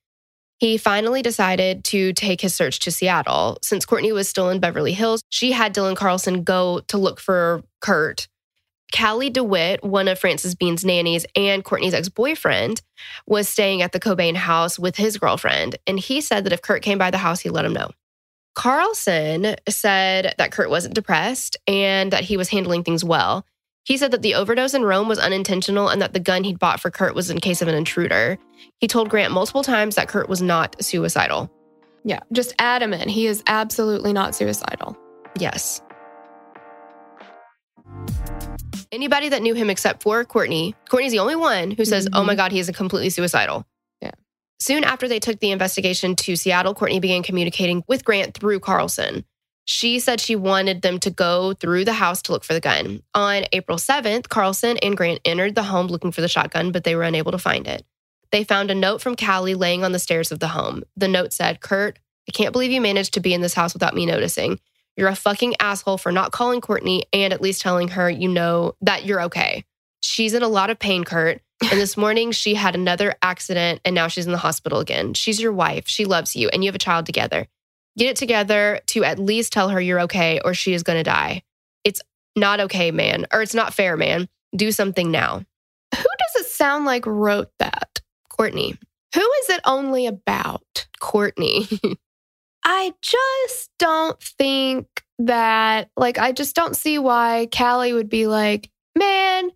He 0.57 0.77
finally 0.77 1.21
decided 1.21 1.83
to 1.85 2.13
take 2.13 2.41
his 2.41 2.55
search 2.55 2.79
to 2.79 2.91
Seattle. 2.91 3.57
Since 3.61 3.85
Courtney 3.85 4.13
was 4.13 4.29
still 4.29 4.49
in 4.49 4.59
Beverly 4.59 4.93
Hills, 4.93 5.21
she 5.29 5.51
had 5.51 5.75
Dylan 5.75 5.97
Carlson 5.97 6.43
go 6.43 6.79
to 6.87 6.97
look 6.97 7.19
for 7.19 7.63
Kurt. 7.81 8.27
Cali 8.91 9.29
DeWitt, 9.29 9.83
one 9.83 10.07
of 10.07 10.17
Frances 10.17 10.55
Bean's 10.55 10.85
nannies 10.85 11.25
and 11.35 11.65
Courtney's 11.65 11.93
ex 11.93 12.07
boyfriend, 12.07 12.81
was 13.27 13.49
staying 13.49 13.81
at 13.81 13.91
the 13.91 13.99
Cobain 13.99 14.35
house 14.35 14.79
with 14.79 14.95
his 14.95 15.17
girlfriend. 15.17 15.75
And 15.85 15.99
he 15.99 16.21
said 16.21 16.45
that 16.45 16.53
if 16.53 16.61
Kurt 16.61 16.81
came 16.81 16.97
by 16.97 17.11
the 17.11 17.17
house, 17.17 17.41
he'd 17.41 17.49
let 17.49 17.65
him 17.65 17.73
know. 17.73 17.91
Carlson 18.55 19.55
said 19.67 20.33
that 20.37 20.51
Kurt 20.51 20.69
wasn't 20.69 20.95
depressed 20.95 21.57
and 21.67 22.11
that 22.11 22.23
he 22.23 22.37
was 22.37 22.49
handling 22.49 22.83
things 22.83 23.03
well. 23.03 23.45
He 23.83 23.97
said 23.97 24.11
that 24.11 24.23
the 24.23 24.33
overdose 24.33 24.73
in 24.73 24.83
Rome 24.83 25.07
was 25.07 25.19
unintentional 25.19 25.89
and 25.89 26.01
that 26.01 26.13
the 26.13 26.19
gun 26.19 26.43
he'd 26.43 26.57
bought 26.57 26.79
for 26.79 26.89
Kurt 26.89 27.13
was 27.13 27.29
in 27.29 27.39
case 27.39 27.61
of 27.61 27.67
an 27.67 27.75
intruder. 27.75 28.39
He 28.79 28.87
told 28.87 29.09
Grant 29.09 29.33
multiple 29.33 29.63
times 29.63 29.95
that 29.95 30.07
Kurt 30.07 30.27
was 30.27 30.41
not 30.41 30.81
suicidal. 30.83 31.51
Yeah, 32.03 32.21
just 32.31 32.55
adamant. 32.57 33.11
He 33.11 33.27
is 33.27 33.43
absolutely 33.45 34.13
not 34.13 34.33
suicidal. 34.33 34.97
Yes. 35.37 35.81
Anybody 38.91 39.29
that 39.29 39.41
knew 39.41 39.53
him 39.53 39.69
except 39.69 40.01
for 40.01 40.23
Courtney, 40.23 40.75
Courtney's 40.89 41.11
the 41.11 41.19
only 41.19 41.35
one 41.35 41.71
who 41.71 41.83
says, 41.83 42.07
oh 42.13 42.23
my 42.23 42.31
mm-hmm. 42.31 42.37
God, 42.37 42.51
he 42.53 42.59
is 42.59 42.71
completely 42.71 43.09
suicidal. 43.09 43.65
Soon 44.59 44.83
after 44.83 45.07
they 45.07 45.19
took 45.19 45.39
the 45.39 45.51
investigation 45.51 46.15
to 46.15 46.35
Seattle, 46.35 46.73
Courtney 46.73 46.99
began 46.99 47.23
communicating 47.23 47.83
with 47.87 48.05
Grant 48.05 48.33
through 48.33 48.59
Carlson. 48.59 49.25
She 49.65 49.99
said 49.99 50.19
she 50.19 50.35
wanted 50.35 50.83
them 50.83 50.99
to 50.99 51.09
go 51.09 51.53
through 51.53 51.85
the 51.85 51.93
house 51.93 52.21
to 52.23 52.31
look 52.31 52.43
for 52.43 52.53
the 52.53 52.61
gun. 52.61 53.01
On 53.15 53.43
April 53.51 53.77
7th, 53.77 54.29
Carlson 54.29 54.77
and 54.77 54.95
Grant 54.95 55.21
entered 55.25 55.55
the 55.55 55.63
home 55.63 55.87
looking 55.87 56.11
for 56.11 56.21
the 56.21 56.27
shotgun, 56.27 56.71
but 56.71 56.83
they 56.83 56.95
were 56.95 57.03
unable 57.03 57.31
to 57.31 57.39
find 57.39 57.67
it. 57.67 57.83
They 58.31 58.43
found 58.43 58.69
a 58.69 58.75
note 58.75 59.01
from 59.01 59.15
Cali 59.15 59.55
laying 59.55 59.83
on 59.83 59.91
the 59.91 59.99
stairs 59.99 60.31
of 60.31 60.39
the 60.39 60.49
home. 60.49 60.83
The 60.95 61.07
note 61.07 61.33
said, 61.33 61.61
Kurt, 61.61 61.99
I 62.27 62.31
can't 62.31 62.53
believe 62.53 62.71
you 62.71 62.81
managed 62.81 63.15
to 63.15 63.19
be 63.19 63.33
in 63.33 63.41
this 63.41 63.53
house 63.53 63.73
without 63.73 63.95
me 63.95 64.05
noticing. 64.05 64.59
You're 64.95 65.09
a 65.09 65.15
fucking 65.15 65.55
asshole 65.59 65.97
for 65.97 66.11
not 66.11 66.31
calling 66.31 66.61
Courtney 66.61 67.05
and 67.11 67.33
at 67.33 67.41
least 67.41 67.61
telling 67.61 67.89
her 67.89 68.09
you 68.09 68.27
know 68.27 68.75
that 68.81 69.05
you're 69.05 69.21
okay. 69.23 69.65
She's 70.01 70.33
in 70.33 70.43
a 70.43 70.47
lot 70.47 70.69
of 70.69 70.79
pain, 70.79 71.03
Kurt. 71.03 71.41
And 71.61 71.79
this 71.79 71.97
morning 71.97 72.31
she 72.31 72.55
had 72.55 72.75
another 72.75 73.15
accident 73.21 73.81
and 73.85 73.95
now 73.95 74.07
she's 74.07 74.25
in 74.25 74.31
the 74.31 74.37
hospital 74.37 74.79
again. 74.79 75.13
She's 75.13 75.41
your 75.41 75.53
wife. 75.53 75.87
She 75.87 76.05
loves 76.05 76.35
you 76.35 76.49
and 76.49 76.63
you 76.63 76.67
have 76.67 76.75
a 76.75 76.79
child 76.79 77.05
together. 77.05 77.47
Get 77.97 78.09
it 78.09 78.17
together 78.17 78.81
to 78.87 79.03
at 79.03 79.19
least 79.19 79.53
tell 79.53 79.69
her 79.69 79.79
you're 79.79 80.01
okay 80.01 80.41
or 80.43 80.53
she 80.53 80.73
is 80.73 80.83
going 80.83 80.99
to 80.99 81.03
die. 81.03 81.43
It's 81.83 82.01
not 82.35 82.59
okay, 82.61 82.91
man. 82.91 83.25
Or 83.31 83.41
it's 83.41 83.53
not 83.53 83.73
fair, 83.73 83.95
man. 83.95 84.27
Do 84.55 84.71
something 84.71 85.11
now. 85.11 85.45
Who 85.95 86.03
does 86.03 86.45
it 86.45 86.47
sound 86.47 86.85
like 86.85 87.05
wrote 87.05 87.51
that? 87.59 88.01
Courtney. 88.29 88.77
Who 89.13 89.21
is 89.21 89.49
it 89.49 89.61
only 89.65 90.07
about? 90.07 90.87
Courtney. 90.99 91.67
I 92.65 92.93
just 93.01 93.69
don't 93.79 94.21
think 94.21 94.87
that, 95.19 95.89
like, 95.95 96.17
I 96.17 96.31
just 96.31 96.55
don't 96.55 96.75
see 96.75 96.99
why 96.99 97.47
Cali 97.51 97.93
would 97.93 98.09
be 98.09 98.27
like, 98.27 98.69
man, 98.97 99.51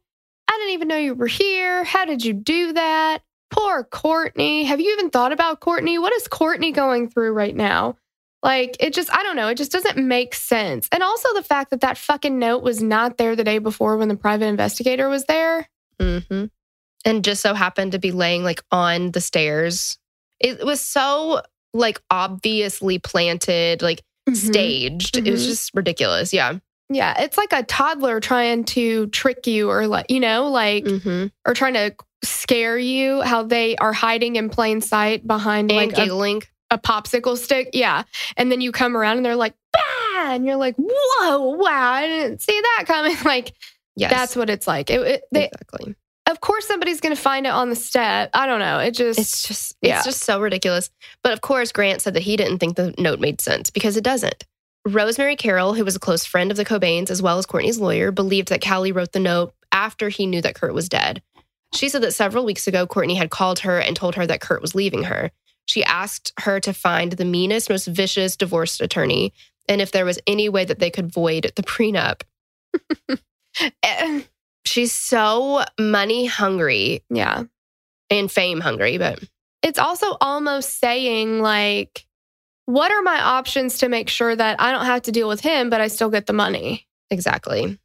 I 0.50 0.58
didn't 0.58 0.74
even 0.74 0.88
know 0.88 0.98
you 0.98 1.14
were 1.14 1.28
here. 1.28 1.84
How 1.84 2.06
did 2.06 2.26
you 2.26 2.34
do 2.34 2.74
that? 2.74 3.22
Poor 3.52 3.84
Courtney. 3.84 4.64
Have 4.66 4.80
you 4.80 4.92
even 4.94 5.10
thought 5.10 5.32
about 5.32 5.60
Courtney? 5.60 5.98
What 6.00 6.14
is 6.14 6.28
Courtney 6.28 6.72
going 6.72 7.10
through 7.10 7.34
right 7.34 7.56
now? 7.56 7.98
Like, 8.42 8.78
it 8.80 8.94
just, 8.94 9.14
I 9.14 9.22
don't 9.24 9.36
know. 9.36 9.50
It 9.50 9.56
just 9.58 9.72
doesn't 9.72 9.98
make 9.98 10.34
sense. 10.34 10.88
And 10.92 11.04
also 11.04 11.34
the 11.34 11.44
fact 11.44 11.72
that 11.72 11.82
that 11.82 11.98
fucking 11.98 12.40
note 12.40 12.64
was 12.64 12.82
not 12.82 13.18
there 13.18 13.36
the 13.36 13.44
day 13.44 13.58
before 13.60 13.98
when 13.98 14.08
the 14.08 14.16
private 14.16 14.46
investigator 14.46 15.10
was 15.10 15.26
there. 15.26 15.68
hmm 16.00 16.46
And 17.06 17.24
just 17.24 17.42
so 17.42 17.54
happened 17.54 17.92
to 17.92 18.00
be 18.00 18.12
laying 18.12 18.44
like 18.44 18.64
on 18.72 19.12
the 19.12 19.22
stairs. 19.22 19.98
It 20.40 20.66
was 20.66 20.80
so 20.82 21.42
like 21.74 22.02
obviously 22.10 22.98
planted, 22.98 23.82
like 23.82 24.02
staged. 24.34 25.18
It 25.18 25.30
was 25.30 25.44
Mhm. 25.44 25.48
just 25.48 25.72
ridiculous. 25.74 26.32
Yeah. 26.34 26.60
Yeah, 26.90 27.22
it's 27.22 27.38
like 27.38 27.54
a 27.54 27.64
toddler 27.64 28.20
trying 28.20 28.64
to 28.66 29.08
trick 29.08 29.46
you 29.48 29.70
or 29.70 29.86
like, 29.88 30.08
you 30.10 30.20
know, 30.20 30.48
like, 30.48 30.88
hmm 30.88 31.28
or 31.46 31.54
trying 31.54 31.76
to 31.76 31.96
scare 32.24 32.78
you, 32.78 33.22
how 33.22 33.44
they 33.44 33.76
are 33.78 33.94
hiding 33.94 34.36
in 34.36 34.50
plain 34.50 34.82
sight 34.82 35.26
behind 35.26 35.72
And 35.72 35.78
like 35.78 35.92
a, 35.94 36.04
giggling. 36.04 36.42
a 36.72 36.78
popsicle 36.78 37.38
stick. 37.38 37.70
Yeah. 37.74 38.04
And 38.38 38.52
then 38.52 38.60
you 38.62 38.72
come 38.72 38.98
around 38.98 39.18
and 39.18 39.26
they're 39.26 39.36
like, 39.36 39.54
bah! 39.72 40.32
And 40.34 40.46
you're 40.46 40.56
like, 40.58 40.76
whoa, 40.78 41.40
wow, 41.56 41.92
I 41.94 42.08
didn't 42.08 42.42
see 42.42 42.60
that 42.60 42.84
coming. 42.88 43.16
Like, 43.24 43.54
Yes. 43.96 44.12
that's 44.12 44.36
what 44.36 44.50
it's 44.50 44.66
like. 44.68 44.90
It, 44.90 45.02
it- 45.02 45.24
they, 45.32 45.46
exactly. 45.46 45.96
of 46.30 46.40
course, 46.42 46.66
somebody's 46.68 47.02
going 47.02 47.16
to 47.16 47.22
find 47.22 47.46
it 47.46 47.50
on 47.50 47.70
the 47.70 47.76
step. 47.76 48.30
I 48.34 48.46
don't 48.48 48.60
know. 48.60 48.80
It 48.80 48.92
just, 48.92 49.20
It's 49.20 49.48
just 49.48 49.76
it's 49.82 50.06
just 50.06 50.24
so 50.24 50.40
ridiculous. 50.42 50.90
But 51.24 51.34
of 51.34 51.42
course, 51.42 51.72
Grant 51.72 52.02
said 52.02 52.14
that 52.16 52.22
he 52.24 52.36
didn't 52.38 52.60
think 52.60 52.76
the 52.78 52.94
note 52.98 53.20
made 53.20 53.42
sense 53.42 53.70
because 53.70 53.98
it 53.98 54.04
doesn't. 54.04 54.46
Rosemary 54.88 55.36
Carroll, 55.36 55.74
who 55.74 55.86
was 55.86 55.96
a 55.96 56.00
close 56.00 56.26
friend 56.26 56.52
of 56.52 56.58
the 56.58 56.66
Cobains 56.66 57.10
as 57.10 57.22
well 57.22 57.38
as 57.38 57.46
Courtney's 57.46 57.80
lawyer, 57.80 58.12
believed 58.12 58.50
that 58.50 58.62
Cali 58.62 58.92
wrote 58.92 59.12
the 59.12 59.20
note 59.20 59.54
after 59.72 60.10
he 60.10 60.26
knew 60.26 60.42
that 60.42 60.56
Kurt 60.56 60.74
was 60.74 60.90
dead. 60.90 61.22
She 61.74 61.90
said 61.90 62.02
that 62.02 62.14
several 62.14 62.46
weeks 62.46 62.68
ago, 62.68 62.88
Courtney 62.88 63.16
had 63.16 63.30
called 63.30 63.60
her 63.60 63.80
and 63.80 63.96
told 63.96 64.16
her 64.16 64.26
that 64.26 64.42
Kurt 64.42 64.62
was 64.62 64.74
leaving 64.74 65.04
her. 65.04 65.32
She 65.66 65.84
asked 65.84 66.34
her 66.40 66.60
to 66.62 66.74
find 66.74 67.12
the 67.12 67.26
meanest, 67.26 67.70
most 67.70 67.86
vicious 67.88 68.36
divorce 68.36 68.80
attorney 68.80 69.34
and 69.70 69.82
if 69.82 69.92
there 69.92 70.04
was 70.04 70.20
any 70.26 70.50
way 70.50 70.66
that 70.66 70.80
they 70.80 70.90
could 70.90 71.14
void 71.14 71.52
the 71.56 71.62
prenup. 71.62 72.24
eh, 73.84 74.22
She's 74.66 74.94
so 74.94 75.64
money 75.80 76.26
hungry 76.26 77.04
yeah. 77.10 77.44
and 78.10 78.32
fame 78.32 78.60
hungry, 78.60 78.98
but 78.98 79.24
It's 79.62 79.80
also 79.80 80.18
almost 80.20 80.80
saying, 80.80 81.42
like, 81.42 82.06
what 82.70 82.92
are 82.92 83.02
my 83.02 83.20
options 83.20 83.80
to 83.80 83.90
make 83.90 84.10
sure 84.10 84.36
that 84.36 84.62
I 84.62 84.72
don't 84.72 84.86
have 84.86 85.02
to 85.04 85.12
deal 85.12 85.28
with 85.28 85.42
him, 85.42 85.72
but 85.72 85.82
I 85.82 85.88
still 85.88 86.12
get 86.12 86.28
the 86.28 86.34
money? 86.34 86.86
exactly. 87.10 87.80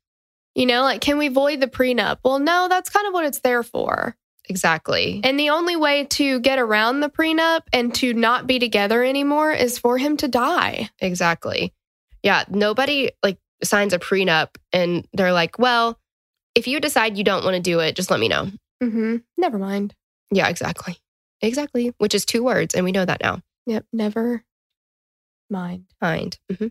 You 0.54 0.66
know, 0.66 0.82
like, 0.82 1.00
can 1.00 1.16
we 1.16 1.28
void 1.28 1.60
the 1.60 1.66
prenup? 1.66 2.18
Well, 2.22 2.38
no, 2.38 2.68
that's 2.68 2.90
kind 2.90 3.06
of 3.06 3.14
what 3.14 3.24
it's 3.24 3.40
there 3.40 3.62
for. 3.62 4.14
Exactly. 4.50 5.22
And 5.24 5.40
the 5.40 5.48
only 5.48 5.74
way 5.76 6.04
to 6.10 6.38
get 6.40 6.58
around 6.58 7.00
the 7.00 7.08
prenup 7.08 7.62
and 7.72 7.94
to 7.94 8.12
not 8.12 8.46
be 8.46 8.58
together 8.58 9.02
anymore 9.02 9.52
is 9.52 9.78
for 9.78 9.96
him 9.96 10.18
to 10.18 10.28
die. 10.28 10.90
Exactly. 10.98 11.72
Yeah. 12.22 12.44
Nobody 12.50 13.10
like 13.22 13.38
signs 13.62 13.94
a 13.94 13.98
prenup 13.98 14.56
and 14.70 15.08
they're 15.14 15.32
like, 15.32 15.58
well, 15.58 15.98
if 16.54 16.66
you 16.66 16.78
decide 16.78 17.16
you 17.16 17.24
don't 17.24 17.42
want 17.42 17.56
to 17.56 17.62
do 17.62 17.80
it, 17.80 17.96
just 17.96 18.10
let 18.10 18.20
me 18.20 18.28
know. 18.28 18.50
Mm-hmm. 18.82 19.16
Never 19.38 19.58
mind. 19.58 19.94
Yeah, 20.30 20.48
exactly. 20.48 20.98
Exactly. 21.40 21.94
Which 21.96 22.14
is 22.14 22.26
two 22.26 22.44
words. 22.44 22.74
And 22.74 22.84
we 22.84 22.92
know 22.92 23.06
that 23.06 23.22
now. 23.22 23.40
Yep. 23.66 23.86
Never 23.94 24.44
mind. 25.54 25.84
Mind. 26.02 26.38
Mhm. 26.52 26.70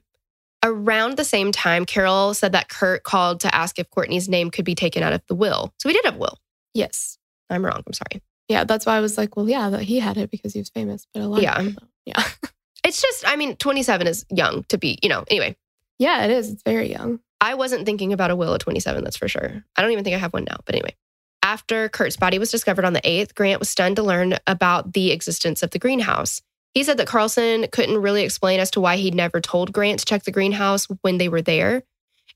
Around 0.64 1.18
the 1.18 1.26
same 1.26 1.52
time, 1.52 1.86
Carroll 1.86 2.34
said 2.34 2.54
that 2.54 2.70
Kurt 2.70 3.04
called 3.04 3.42
to 3.42 3.54
ask 3.54 3.80
if 3.80 3.90
Courtney's 3.90 4.30
name 4.30 4.50
could 4.50 4.64
be 4.64 4.76
taken 4.76 5.04
out 5.04 5.12
of 5.12 5.22
the 5.28 5.36
will. 5.36 5.74
So 5.80 5.90
we 5.90 5.94
did 5.94 6.06
have 6.06 6.16
a 6.16 6.20
will. 6.20 6.38
Yes. 6.74 7.18
I'm 7.50 7.66
wrong. 7.66 7.84
I'm 7.86 7.94
sorry. 7.94 8.22
Yeah. 8.48 8.64
That's 8.64 8.86
why 8.86 8.96
I 8.96 9.02
was 9.02 9.18
like, 9.18 9.36
well, 9.36 9.50
yeah, 9.50 9.70
that 9.72 9.82
he 9.82 10.00
had 10.00 10.18
it 10.18 10.32
because 10.32 10.54
he 10.54 10.60
was 10.60 10.70
famous, 10.70 11.06
but 11.14 11.22
a 11.24 11.28
lot 11.28 11.42
Yeah. 11.42 11.60
of 11.60 11.66
people 11.66 11.82
don't. 11.82 11.92
Yeah. 12.06 12.24
It's 12.86 13.02
just, 13.02 13.26
I 13.26 13.38
mean, 13.38 13.56
27 13.56 14.08
is 14.08 14.26
young 14.30 14.66
to 14.66 14.78
be, 14.78 15.00
you 15.02 15.08
know, 15.08 15.24
anyway. 15.30 15.56
yeah, 16.00 16.26
it 16.26 16.32
is. 16.32 16.50
It's 16.52 16.64
very 16.64 16.92
young. 16.92 17.22
I 17.40 17.54
wasn't 17.54 17.86
thinking 17.86 18.12
about 18.12 18.30
a 18.30 18.36
will 18.36 18.54
at 18.54 18.60
27, 18.60 19.06
that's 19.06 19.16
for 19.16 19.30
sure. 19.30 19.64
I 19.78 19.82
don't 19.82 19.92
even 19.92 20.04
think 20.04 20.14
I 20.16 20.20
have 20.20 20.34
one 20.34 20.44
now, 20.44 20.58
but 20.66 20.76
anyway. 20.76 20.94
After 21.42 21.88
Kurt's 21.88 22.18
body 22.18 22.40
was 22.40 22.52
discovered 22.52 22.84
on 22.84 22.92
the 22.92 23.00
8th, 23.00 23.36
Grant 23.36 23.60
was 23.62 23.70
stunned 23.70 23.96
to 23.96 24.04
learn 24.04 24.38
about 24.48 24.92
the 24.92 25.12
existence 25.12 25.64
of 25.64 25.72
the 25.72 25.80
greenhouse. 25.80 26.42
He 26.74 26.84
said 26.84 26.98
that 26.98 27.08
Carlson 27.08 27.68
couldn't 27.72 27.98
really 28.02 28.24
explain 28.24 28.60
as 28.60 28.72
to 28.72 28.82
why 28.82 28.98
he'd 28.98 29.14
never 29.16 29.40
told 29.40 29.72
Grant 29.72 30.00
to 30.00 30.06
check 30.06 30.24
the 30.24 30.32
greenhouse 30.32 30.86
when 31.02 31.18
they 31.18 31.30
were 31.30 31.42
there. 31.42 31.84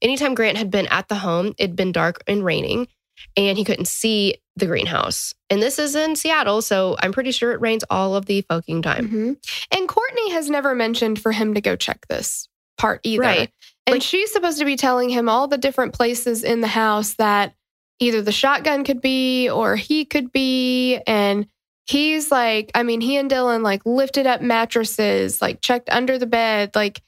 Anytime 0.02 0.36
Grant 0.36 0.58
had 0.58 0.70
been 0.70 0.88
at 0.88 1.08
the 1.08 1.16
home, 1.16 1.56
it'd 1.58 1.76
been 1.76 1.92
dark 1.92 2.22
and 2.28 2.46
raining, 2.46 2.88
and 3.36 3.58
he 3.58 3.64
couldn't 3.64 3.88
see 3.88 4.36
the 4.56 4.68
greenhouse. 4.68 5.34
And 5.50 5.62
this 5.62 5.80
is 5.80 5.96
in 5.96 6.16
Seattle, 6.16 6.62
so 6.62 6.96
I'm 7.00 7.12
pretty 7.12 7.32
sure 7.32 7.52
it 7.52 7.62
rains 7.62 7.84
all 7.90 8.16
of 8.16 8.26
the 8.28 8.42
fucking 8.42 8.84
time. 8.84 9.08
hmm 9.08 9.34
And 9.76 9.88
Courtney 9.88 10.32
has 10.32 10.50
never 10.50 10.76
mentioned 10.76 11.20
for 11.20 11.32
him 11.32 11.54
to 11.56 11.62
go 11.62 11.76
check 11.76 12.06
this 12.08 12.48
part 12.78 13.00
either. 13.04 13.22
Right. 13.22 13.50
And 13.88 13.96
Like- 13.96 14.04
she's 14.04 14.32
supposed 14.32 14.60
to 14.60 14.66
be 14.66 14.76
telling 14.76 15.10
him 15.10 15.30
all 15.30 15.48
the 15.48 15.58
different 15.58 15.94
places 15.94 16.44
in 16.44 16.62
the 16.62 16.68
house 16.68 17.16
that 17.16 17.56
either 18.00 18.22
the 18.22 18.32
shotgun 18.32 18.84
could 18.84 19.02
be 19.02 19.50
or 19.50 19.76
he 19.76 20.06
could 20.06 20.32
be. 20.32 20.98
And 21.08 21.48
he's 21.88 22.32
like, 22.32 22.72
I 22.76 22.84
mean, 22.84 23.02
he 23.02 23.18
and 23.18 23.30
Dylan 23.32 23.64
like 23.64 23.82
lifted 23.86 24.28
up 24.28 24.42
mattresses, 24.42 25.42
like 25.42 25.62
checked 25.62 25.90
under 25.90 26.18
the 26.18 26.26
bed. 26.26 26.72
Like 26.76 27.02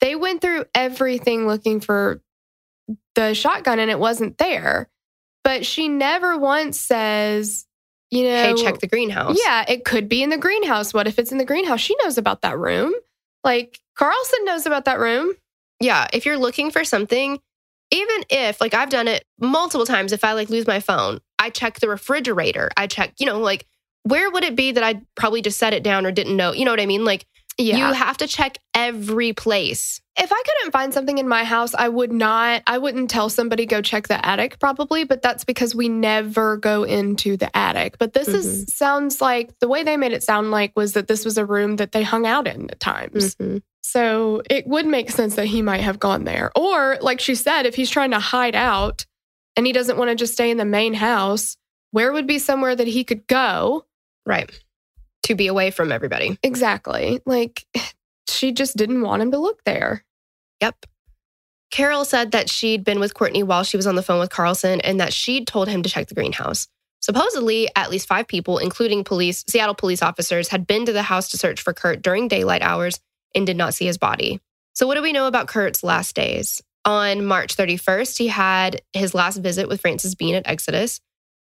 they 0.00 0.14
went 0.16 0.40
through 0.40 0.64
everything 0.74 1.46
looking 1.46 1.80
for 1.80 2.20
the 3.14 3.34
shotgun 3.34 3.78
and 3.78 3.90
it 3.90 3.98
wasn't 3.98 4.38
there. 4.38 4.88
But 5.44 5.64
she 5.66 5.88
never 5.88 6.36
once 6.38 6.78
says, 6.78 7.66
you 8.10 8.24
know, 8.24 8.54
Hey, 8.56 8.62
check 8.62 8.78
the 8.80 8.86
greenhouse. 8.86 9.38
yeah, 9.44 9.64
it 9.68 9.84
could 9.84 10.08
be 10.08 10.22
in 10.22 10.30
the 10.30 10.38
greenhouse. 10.38 10.92
What 10.94 11.06
if 11.06 11.18
it's 11.18 11.32
in 11.32 11.38
the 11.38 11.44
greenhouse? 11.44 11.80
She 11.80 11.96
knows 12.02 12.18
about 12.18 12.42
that 12.42 12.58
room. 12.58 12.92
Like 13.44 13.80
Carlson 13.96 14.44
knows 14.44 14.66
about 14.66 14.84
that 14.84 14.98
room. 14.98 15.32
yeah, 15.80 16.06
if 16.12 16.26
you're 16.26 16.36
looking 16.38 16.70
for 16.70 16.84
something, 16.84 17.38
even 17.90 18.22
if 18.28 18.60
like 18.60 18.74
I've 18.74 18.90
done 18.90 19.08
it 19.08 19.24
multiple 19.40 19.86
times, 19.86 20.12
if 20.12 20.22
I 20.24 20.32
like 20.34 20.50
lose 20.50 20.66
my 20.66 20.78
phone, 20.80 21.20
I 21.38 21.50
check 21.50 21.80
the 21.80 21.88
refrigerator. 21.88 22.70
I 22.76 22.86
check, 22.86 23.14
you 23.18 23.26
know, 23.26 23.38
like 23.38 23.66
where 24.04 24.30
would 24.30 24.44
it 24.44 24.56
be 24.56 24.72
that 24.72 24.82
I 24.82 25.02
probably 25.14 25.42
just 25.42 25.58
set 25.58 25.72
it 25.72 25.82
down 25.82 26.06
or 26.06 26.12
didn't 26.12 26.36
know? 26.36 26.52
You 26.52 26.64
know 26.64 26.70
what 26.72 26.80
I 26.80 26.86
mean? 26.86 27.04
Like 27.04 27.26
you 27.58 27.74
have 27.74 28.16
to 28.18 28.26
check 28.26 28.56
every 28.74 29.34
place. 29.34 30.00
if 30.18 30.32
I 30.32 30.42
couldn't 30.46 30.72
find 30.72 30.94
something 30.94 31.18
in 31.18 31.28
my 31.28 31.44
house, 31.44 31.74
I 31.74 31.88
would 31.88 32.10
not, 32.12 32.62
I 32.66 32.78
wouldn't 32.78 33.10
tell 33.10 33.28
somebody 33.28 33.66
go 33.66 33.82
check 33.82 34.08
the 34.08 34.24
attic 34.24 34.58
probably, 34.58 35.04
but 35.04 35.20
that's 35.22 35.44
because 35.44 35.74
we 35.74 35.88
never 35.88 36.56
go 36.56 36.84
into 36.84 37.36
the 37.36 37.54
attic. 37.54 37.98
But 37.98 38.12
this 38.14 38.28
is 38.28 38.74
sounds 38.74 39.20
like 39.20 39.58
the 39.60 39.68
way 39.68 39.82
they 39.82 39.96
made 39.98 40.12
it 40.12 40.22
sound 40.22 40.50
like 40.50 40.72
was 40.74 40.92
that 40.94 41.06
this 41.08 41.24
was 41.24 41.36
a 41.36 41.44
room 41.44 41.76
that 41.76 41.92
they 41.92 42.02
hung 42.02 42.26
out 42.26 42.46
in 42.46 42.70
at 42.70 42.80
times. 42.80 43.34
Mhm. 43.36 43.62
So 43.82 44.42
it 44.48 44.66
would 44.66 44.86
make 44.86 45.10
sense 45.10 45.34
that 45.36 45.46
he 45.46 45.62
might 45.62 45.80
have 45.80 45.98
gone 45.98 46.24
there. 46.24 46.52
Or, 46.56 46.96
like 47.00 47.18
she 47.20 47.34
said, 47.34 47.66
if 47.66 47.74
he's 47.74 47.90
trying 47.90 48.12
to 48.12 48.20
hide 48.20 48.54
out 48.54 49.04
and 49.56 49.66
he 49.66 49.72
doesn't 49.72 49.96
want 49.98 50.10
to 50.10 50.14
just 50.16 50.32
stay 50.34 50.50
in 50.50 50.58
the 50.58 50.64
main 50.64 50.94
house, 50.94 51.56
where 51.90 52.12
would 52.12 52.26
be 52.26 52.38
somewhere 52.38 52.76
that 52.76 52.86
he 52.86 53.04
could 53.04 53.26
go? 53.26 53.84
Right. 54.30 54.50
To 55.24 55.34
be 55.34 55.48
away 55.48 55.72
from 55.72 55.90
everybody. 55.90 56.38
Exactly. 56.42 57.20
Like 57.26 57.66
she 58.28 58.52
just 58.52 58.76
didn't 58.76 59.02
want 59.02 59.22
him 59.22 59.32
to 59.32 59.38
look 59.38 59.62
there. 59.64 60.04
Yep. 60.60 60.86
Carroll 61.72 62.04
said 62.04 62.32
that 62.32 62.48
she'd 62.48 62.84
been 62.84 63.00
with 63.00 63.14
Courtney 63.14 63.42
while 63.42 63.64
she 63.64 63.76
was 63.76 63.86
on 63.86 63.94
the 63.94 64.02
phone 64.02 64.20
with 64.20 64.30
Carlson 64.30 64.80
and 64.80 65.00
that 65.00 65.12
she'd 65.12 65.46
told 65.46 65.68
him 65.68 65.82
to 65.82 65.90
check 65.90 66.08
the 66.08 66.14
greenhouse. 66.14 66.68
Supposedly, 67.00 67.68
at 67.74 67.90
least 67.90 68.06
five 68.06 68.28
people, 68.28 68.58
including 68.58 69.04
police, 69.04 69.44
Seattle 69.48 69.74
police 69.74 70.02
officers, 70.02 70.48
had 70.48 70.66
been 70.66 70.86
to 70.86 70.92
the 70.92 71.02
house 71.02 71.30
to 71.30 71.38
search 71.38 71.60
for 71.60 71.72
Kurt 71.72 72.02
during 72.02 72.28
daylight 72.28 72.62
hours 72.62 73.00
and 73.34 73.46
did 73.46 73.56
not 73.56 73.74
see 73.74 73.86
his 73.86 73.98
body. 73.98 74.40
So, 74.74 74.86
what 74.86 74.96
do 74.96 75.02
we 75.02 75.12
know 75.12 75.26
about 75.26 75.48
Kurt's 75.48 75.82
last 75.82 76.14
days? 76.14 76.60
On 76.84 77.24
March 77.24 77.56
31st, 77.56 78.18
he 78.18 78.28
had 78.28 78.82
his 78.92 79.14
last 79.14 79.38
visit 79.38 79.68
with 79.68 79.80
Frances 79.80 80.14
Bean 80.14 80.34
at 80.34 80.46
Exodus. 80.46 81.00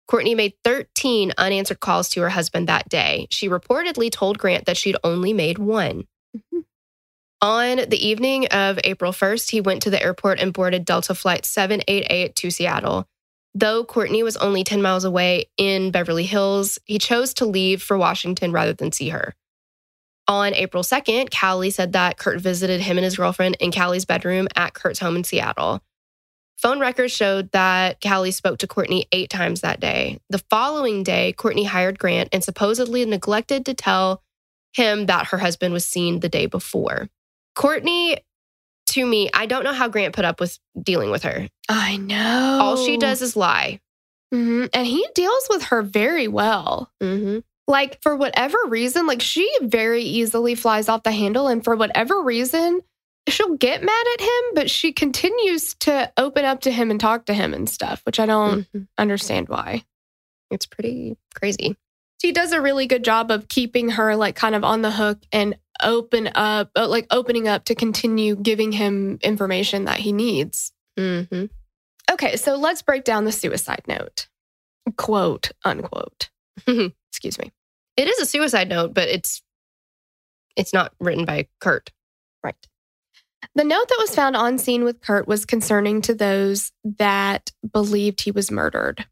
Courtney 0.06 0.34
made 0.34 0.54
13 0.64 1.32
unanswered 1.38 1.80
calls 1.80 2.08
to 2.10 2.20
her 2.20 2.30
husband 2.30 2.68
that 2.68 2.88
day. 2.88 3.26
She 3.30 3.48
reportedly 3.48 4.10
told 4.10 4.38
Grant 4.38 4.66
that 4.66 4.76
she'd 4.76 4.96
only 5.02 5.32
made 5.32 5.58
one. 5.58 6.04
Mm-hmm. 6.36 6.60
On 7.40 7.76
the 7.76 8.06
evening 8.06 8.46
of 8.46 8.78
April 8.84 9.12
1st, 9.12 9.50
he 9.50 9.60
went 9.60 9.82
to 9.82 9.90
the 9.90 10.02
airport 10.02 10.40
and 10.40 10.52
boarded 10.52 10.84
Delta 10.84 11.14
Flight 11.14 11.44
788 11.44 12.34
to 12.36 12.50
Seattle. 12.50 13.06
Though 13.54 13.84
Courtney 13.84 14.22
was 14.22 14.36
only 14.38 14.64
10 14.64 14.82
miles 14.82 15.04
away 15.04 15.50
in 15.56 15.90
Beverly 15.90 16.24
Hills, 16.24 16.78
he 16.86 16.98
chose 16.98 17.34
to 17.34 17.44
leave 17.44 17.82
for 17.82 17.96
Washington 17.96 18.50
rather 18.50 18.72
than 18.72 18.92
see 18.92 19.10
her. 19.10 19.34
On 20.26 20.54
April 20.54 20.82
2nd, 20.82 21.30
Cali 21.30 21.70
said 21.70 21.92
that 21.92 22.16
Kurt 22.16 22.40
visited 22.40 22.80
him 22.80 22.96
and 22.96 23.04
his 23.04 23.16
girlfriend 23.16 23.56
in 23.60 23.70
Cali's 23.70 24.06
bedroom 24.06 24.48
at 24.56 24.72
Kurt's 24.72 24.98
home 24.98 25.16
in 25.16 25.24
Seattle. 25.24 25.82
Phone 26.58 26.80
records 26.80 27.12
showed 27.12 27.50
that 27.52 28.00
Cali 28.00 28.30
spoke 28.30 28.58
to 28.58 28.66
Courtney 28.66 29.06
eight 29.12 29.28
times 29.28 29.60
that 29.60 29.80
day. 29.80 30.18
The 30.30 30.42
following 30.50 31.02
day, 31.02 31.32
Courtney 31.32 31.64
hired 31.64 31.98
Grant 31.98 32.30
and 32.32 32.42
supposedly 32.42 33.04
neglected 33.04 33.66
to 33.66 33.74
tell 33.74 34.22
him 34.72 35.06
that 35.06 35.26
her 35.26 35.38
husband 35.38 35.74
was 35.74 35.84
seen 35.84 36.20
the 36.20 36.28
day 36.28 36.46
before. 36.46 37.08
Courtney, 37.54 38.18
to 38.86 39.04
me, 39.06 39.30
I 39.34 39.46
don't 39.46 39.64
know 39.64 39.72
how 39.72 39.88
Grant 39.88 40.14
put 40.14 40.24
up 40.24 40.40
with 40.40 40.58
dealing 40.80 41.10
with 41.10 41.22
her. 41.24 41.48
I 41.68 41.96
know. 41.96 42.58
All 42.60 42.76
she 42.76 42.96
does 42.96 43.22
is 43.22 43.36
lie. 43.36 43.80
Mhm. 44.32 44.68
And 44.72 44.86
he 44.86 45.06
deals 45.14 45.46
with 45.50 45.64
her 45.64 45.82
very 45.82 46.28
well. 46.28 46.90
Mm-hmm. 47.02 47.40
Like, 47.66 48.02
for 48.02 48.16
whatever 48.16 48.58
reason, 48.68 49.06
like 49.06 49.22
she 49.22 49.50
very 49.62 50.02
easily 50.02 50.54
flies 50.54 50.88
off 50.88 51.02
the 51.02 51.12
handle. 51.12 51.46
And 51.48 51.62
for 51.62 51.76
whatever 51.76 52.20
reason, 52.20 52.80
she'll 53.28 53.56
get 53.56 53.82
mad 53.82 54.06
at 54.14 54.20
him, 54.20 54.54
but 54.54 54.70
she 54.70 54.92
continues 54.92 55.74
to 55.80 56.12
open 56.16 56.44
up 56.44 56.60
to 56.62 56.70
him 56.70 56.90
and 56.90 57.00
talk 57.00 57.26
to 57.26 57.34
him 57.34 57.54
and 57.54 57.68
stuff, 57.68 58.02
which 58.04 58.20
I 58.20 58.26
don't 58.26 58.66
understand 58.98 59.48
why. 59.48 59.76
Mm-hmm. 59.76 60.54
It's 60.54 60.66
pretty 60.66 61.16
crazy. 61.34 61.76
She 62.20 62.32
does 62.32 62.52
a 62.52 62.60
really 62.60 62.86
good 62.86 63.04
job 63.04 63.30
of 63.30 63.48
keeping 63.48 63.90
her 63.90 64.16
like 64.16 64.36
kind 64.36 64.54
of 64.54 64.64
on 64.64 64.82
the 64.82 64.90
hook 64.90 65.18
and 65.32 65.56
open 65.82 66.30
up, 66.34 66.70
uh, 66.76 66.88
like 66.88 67.06
opening 67.10 67.48
up 67.48 67.64
to 67.66 67.74
continue 67.74 68.36
giving 68.36 68.72
him 68.72 69.18
information 69.22 69.86
that 69.86 69.98
he 69.98 70.12
needs. 70.12 70.72
Mm-hmm. 70.98 71.46
Okay, 72.12 72.36
so 72.36 72.56
let's 72.56 72.82
break 72.82 73.04
down 73.04 73.24
the 73.24 73.32
suicide 73.32 73.82
note. 73.88 74.28
Quote, 74.96 75.50
unquote. 75.64 76.30
Excuse 76.66 77.38
me. 77.38 77.52
It 77.96 78.08
is 78.08 78.18
a 78.20 78.26
suicide 78.26 78.68
note, 78.68 78.94
but 78.94 79.08
it's 79.08 79.42
it's 80.56 80.72
not 80.72 80.92
written 81.00 81.24
by 81.24 81.48
Kurt. 81.60 81.90
Right. 82.42 82.54
The 83.54 83.64
note 83.64 83.88
that 83.88 83.98
was 84.00 84.14
found 84.14 84.36
on 84.36 84.58
scene 84.58 84.84
with 84.84 85.00
Kurt 85.00 85.28
was 85.28 85.44
concerning 85.44 86.02
to 86.02 86.14
those 86.14 86.72
that 86.84 87.50
believed 87.72 88.22
he 88.22 88.30
was 88.30 88.50
murdered. 88.50 89.06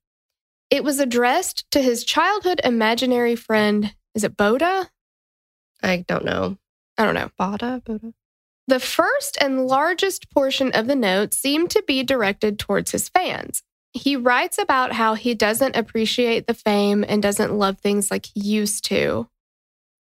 It 0.70 0.84
was 0.84 1.00
addressed 1.00 1.70
to 1.72 1.82
his 1.82 2.04
childhood 2.04 2.60
imaginary 2.64 3.36
friend. 3.36 3.94
Is 4.14 4.24
it 4.24 4.36
Boddah? 4.36 4.88
I 5.82 6.04
don't 6.08 6.24
know. 6.24 6.56
I 6.96 7.04
don't 7.04 7.14
know. 7.14 7.30
Boddah? 7.38 7.82
Boddah. 7.84 8.14
The 8.68 8.80
first 8.80 9.36
and 9.40 9.66
largest 9.66 10.30
portion 10.30 10.70
of 10.72 10.86
the 10.86 10.94
note 10.94 11.34
seemed 11.34 11.70
to 11.70 11.82
be 11.86 12.02
directed 12.02 12.58
towards 12.58 12.92
his 12.92 13.08
fans. 13.08 13.62
He 13.92 14.16
writes 14.16 14.56
about 14.56 14.92
how 14.92 15.14
he 15.14 15.34
doesn't 15.34 15.76
appreciate 15.76 16.46
the 16.46 16.54
fame 16.54 17.04
and 17.06 17.22
doesn't 17.22 17.52
love 17.52 17.78
things 17.78 18.10
like 18.10 18.26
he 18.26 18.40
used 18.40 18.84
to. 18.86 19.28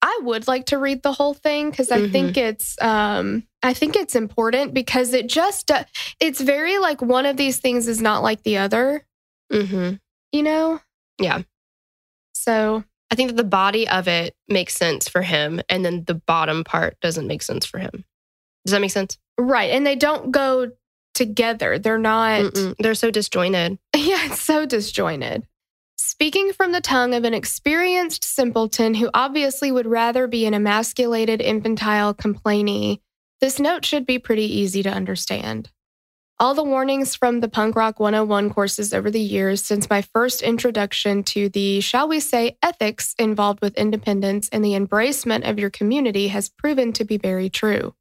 I 0.01 0.19
would 0.23 0.47
like 0.47 0.67
to 0.67 0.77
read 0.77 1.03
the 1.03 1.11
whole 1.11 1.33
thing 1.33 1.69
because 1.69 1.91
I 1.91 1.99
Mhm. 1.99 2.11
think 2.11 2.37
it's 2.37 2.81
um 2.81 3.43
I 3.61 3.73
think 3.73 3.95
it's 3.95 4.15
important 4.15 4.73
because 4.73 5.13
it 5.13 5.27
just 5.27 5.69
uh, 5.71 5.83
it's 6.21 6.39
very 6.39 6.77
like 6.79 7.01
one 7.01 7.25
of 7.25 7.35
these 7.37 7.57
things 7.57 7.87
is 7.87 8.01
not 8.01 8.23
like 8.23 8.43
the 8.43 8.57
other, 8.57 9.05
Mm-hmm. 9.51 9.95
you 10.31 10.43
know? 10.43 10.79
Yeah. 11.19 11.41
So, 12.33 12.83
I 13.11 13.15
think 13.15 13.29
that 13.31 13.35
the 13.37 13.43
body 13.43 13.87
of 13.89 14.07
it 14.07 14.35
makes 14.47 14.75
sense 14.75 15.09
for 15.09 15.21
him, 15.21 15.61
and 15.67 15.83
then 15.83 16.03
the 16.05 16.13
bottom 16.13 16.63
part 16.63 16.97
doesn't 17.01 17.27
make 17.27 17.41
sense 17.41 17.65
for 17.65 17.79
him. 17.79 18.05
Does 18.65 18.71
that 18.71 18.81
make 18.81 18.91
sense? 18.91 19.17
right, 19.37 19.71
and 19.71 19.85
they 19.85 19.95
don't 19.95 20.31
go 20.31 20.71
together. 21.15 21.79
They're 21.79 21.97
not 21.97 22.41
Mm-mm. 22.41 22.75
They're 22.79 22.95
so 22.95 23.11
disjointed. 23.11 23.77
Yeah, 23.95 24.25
it's 24.27 24.41
so 24.41 24.65
disjointed. 24.65 25.45
Speaking 26.21 26.51
from 26.51 26.73
the 26.73 26.81
tongue 26.81 27.13
of 27.13 27.23
an 27.23 27.33
experienced 27.33 28.25
simpleton 28.25 28.93
who 28.93 29.09
obviously 29.13 29.71
would 29.71 29.87
rather 29.87 30.27
be 30.27 30.45
an 30.45 30.53
emasculated 30.53 31.39
infantile 31.39 32.13
complainee, 32.13 33.01
this 33.39 33.57
note 33.57 33.85
should 33.85 34.05
be 34.05 34.19
pretty 34.19 34.43
easy 34.43 34.83
to 34.83 34.89
understand. 34.89 35.71
All 36.37 36.53
the 36.53 36.61
warnings 36.61 37.15
from 37.15 37.39
the 37.39 37.47
Punk 37.47 37.77
Rock 37.77 38.01
101 38.01 38.49
courses 38.49 38.93
over 38.93 39.09
the 39.09 39.21
years 39.21 39.63
since 39.63 39.89
my 39.89 40.01
first 40.01 40.41
introduction 40.41 41.23
to 41.23 41.47
the, 41.47 41.79
shall 41.79 42.09
we 42.09 42.19
say, 42.19 42.57
ethics 42.61 43.15
involved 43.17 43.61
with 43.61 43.77
independence 43.77 44.49
and 44.51 44.61
the 44.61 44.73
embracement 44.73 45.49
of 45.49 45.57
your 45.57 45.69
community 45.69 46.27
has 46.27 46.49
proven 46.49 46.91
to 46.91 47.05
be 47.05 47.15
very 47.15 47.49
true. 47.49 47.95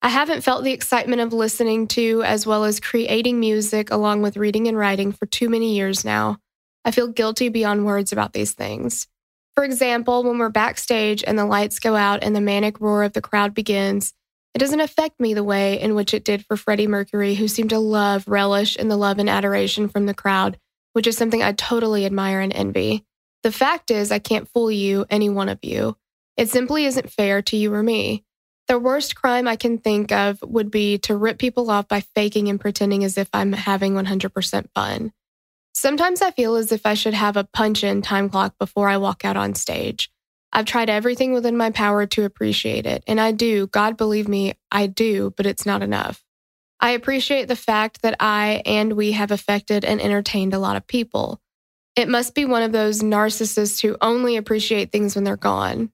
I 0.00 0.08
haven't 0.08 0.40
felt 0.40 0.64
the 0.64 0.72
excitement 0.72 1.20
of 1.20 1.34
listening 1.34 1.86
to 1.88 2.22
as 2.22 2.46
well 2.46 2.64
as 2.64 2.80
creating 2.80 3.38
music 3.38 3.90
along 3.90 4.22
with 4.22 4.38
reading 4.38 4.68
and 4.68 4.78
writing 4.78 5.12
for 5.12 5.26
too 5.26 5.50
many 5.50 5.76
years 5.76 6.02
now. 6.02 6.38
I 6.84 6.90
feel 6.90 7.08
guilty 7.08 7.48
beyond 7.48 7.84
words 7.84 8.12
about 8.12 8.32
these 8.32 8.52
things. 8.52 9.06
For 9.54 9.64
example, 9.64 10.22
when 10.22 10.38
we're 10.38 10.48
backstage 10.48 11.22
and 11.26 11.38
the 11.38 11.44
lights 11.44 11.78
go 11.78 11.96
out 11.96 12.22
and 12.22 12.34
the 12.34 12.40
manic 12.40 12.80
roar 12.80 13.02
of 13.02 13.12
the 13.12 13.20
crowd 13.20 13.54
begins, 13.54 14.14
it 14.54 14.58
doesn't 14.58 14.80
affect 14.80 15.20
me 15.20 15.34
the 15.34 15.44
way 15.44 15.80
in 15.80 15.94
which 15.94 16.14
it 16.14 16.24
did 16.24 16.44
for 16.46 16.56
Freddie 16.56 16.86
Mercury, 16.86 17.34
who 17.34 17.46
seemed 17.46 17.70
to 17.70 17.78
love, 17.78 18.26
relish 18.26 18.76
in 18.76 18.88
the 18.88 18.96
love 18.96 19.18
and 19.18 19.28
adoration 19.28 19.88
from 19.88 20.06
the 20.06 20.14
crowd, 20.14 20.58
which 20.92 21.06
is 21.06 21.16
something 21.16 21.42
I 21.42 21.52
totally 21.52 22.04
admire 22.04 22.40
and 22.40 22.52
envy. 22.52 23.04
The 23.42 23.52
fact 23.52 23.90
is, 23.90 24.10
I 24.10 24.18
can't 24.18 24.48
fool 24.48 24.70
you, 24.70 25.06
any 25.08 25.28
one 25.28 25.48
of 25.48 25.58
you. 25.62 25.96
It 26.36 26.48
simply 26.48 26.84
isn't 26.86 27.12
fair 27.12 27.42
to 27.42 27.56
you 27.56 27.72
or 27.72 27.82
me. 27.82 28.24
The 28.66 28.78
worst 28.78 29.16
crime 29.16 29.46
I 29.46 29.56
can 29.56 29.78
think 29.78 30.12
of 30.12 30.40
would 30.42 30.70
be 30.70 30.98
to 30.98 31.16
rip 31.16 31.38
people 31.38 31.70
off 31.70 31.88
by 31.88 32.00
faking 32.14 32.48
and 32.48 32.60
pretending 32.60 33.04
as 33.04 33.18
if 33.18 33.28
I'm 33.32 33.52
having 33.52 33.94
100% 33.94 34.70
fun. 34.74 35.12
Sometimes 35.80 36.20
I 36.20 36.30
feel 36.32 36.56
as 36.56 36.72
if 36.72 36.84
I 36.84 36.92
should 36.92 37.14
have 37.14 37.38
a 37.38 37.48
punch 37.54 37.84
in 37.84 38.02
time 38.02 38.28
clock 38.28 38.54
before 38.58 38.90
I 38.90 38.98
walk 38.98 39.24
out 39.24 39.38
on 39.38 39.54
stage. 39.54 40.12
I've 40.52 40.66
tried 40.66 40.90
everything 40.90 41.32
within 41.32 41.56
my 41.56 41.70
power 41.70 42.04
to 42.04 42.26
appreciate 42.26 42.84
it, 42.84 43.02
and 43.06 43.18
I 43.18 43.32
do, 43.32 43.66
God 43.66 43.96
believe 43.96 44.28
me, 44.28 44.52
I 44.70 44.88
do, 44.88 45.32
but 45.38 45.46
it's 45.46 45.64
not 45.64 45.82
enough. 45.82 46.22
I 46.80 46.90
appreciate 46.90 47.48
the 47.48 47.56
fact 47.56 48.02
that 48.02 48.14
I 48.20 48.60
and 48.66 48.92
we 48.92 49.12
have 49.12 49.30
affected 49.30 49.86
and 49.86 50.02
entertained 50.02 50.52
a 50.52 50.58
lot 50.58 50.76
of 50.76 50.86
people. 50.86 51.40
It 51.96 52.10
must 52.10 52.34
be 52.34 52.44
one 52.44 52.62
of 52.62 52.72
those 52.72 53.00
narcissists 53.00 53.80
who 53.80 53.96
only 54.02 54.36
appreciate 54.36 54.92
things 54.92 55.14
when 55.14 55.24
they're 55.24 55.38
gone. 55.38 55.90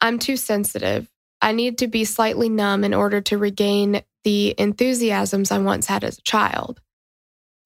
I'm 0.00 0.18
too 0.18 0.38
sensitive. 0.38 1.10
I 1.42 1.52
need 1.52 1.76
to 1.80 1.88
be 1.88 2.06
slightly 2.06 2.48
numb 2.48 2.84
in 2.84 2.94
order 2.94 3.20
to 3.20 3.36
regain 3.36 4.00
the 4.24 4.54
enthusiasms 4.56 5.50
I 5.50 5.58
once 5.58 5.84
had 5.88 6.04
as 6.04 6.16
a 6.16 6.22
child. 6.22 6.80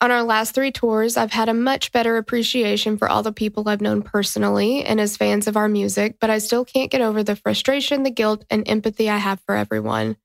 On 0.04 0.10
our 0.10 0.22
last 0.22 0.54
three 0.54 0.70
tours, 0.70 1.16
I've 1.16 1.32
had 1.32 1.48
a 1.48 1.54
much 1.54 1.90
better 1.90 2.18
appreciation 2.18 2.98
for 2.98 3.08
all 3.08 3.22
the 3.22 3.32
people 3.32 3.66
I've 3.66 3.80
known 3.80 4.02
personally 4.02 4.84
and 4.84 5.00
as 5.00 5.16
fans 5.16 5.46
of 5.46 5.56
our 5.56 5.66
music, 5.66 6.16
but 6.20 6.28
I 6.28 6.36
still 6.36 6.62
can't 6.62 6.90
get 6.90 7.00
over 7.00 7.22
the 7.22 7.34
frustration, 7.34 8.02
the 8.02 8.10
guilt, 8.10 8.44
and 8.50 8.68
empathy 8.68 9.08
I 9.08 9.16
have 9.16 9.40
for 9.46 9.54
everyone. 9.54 10.18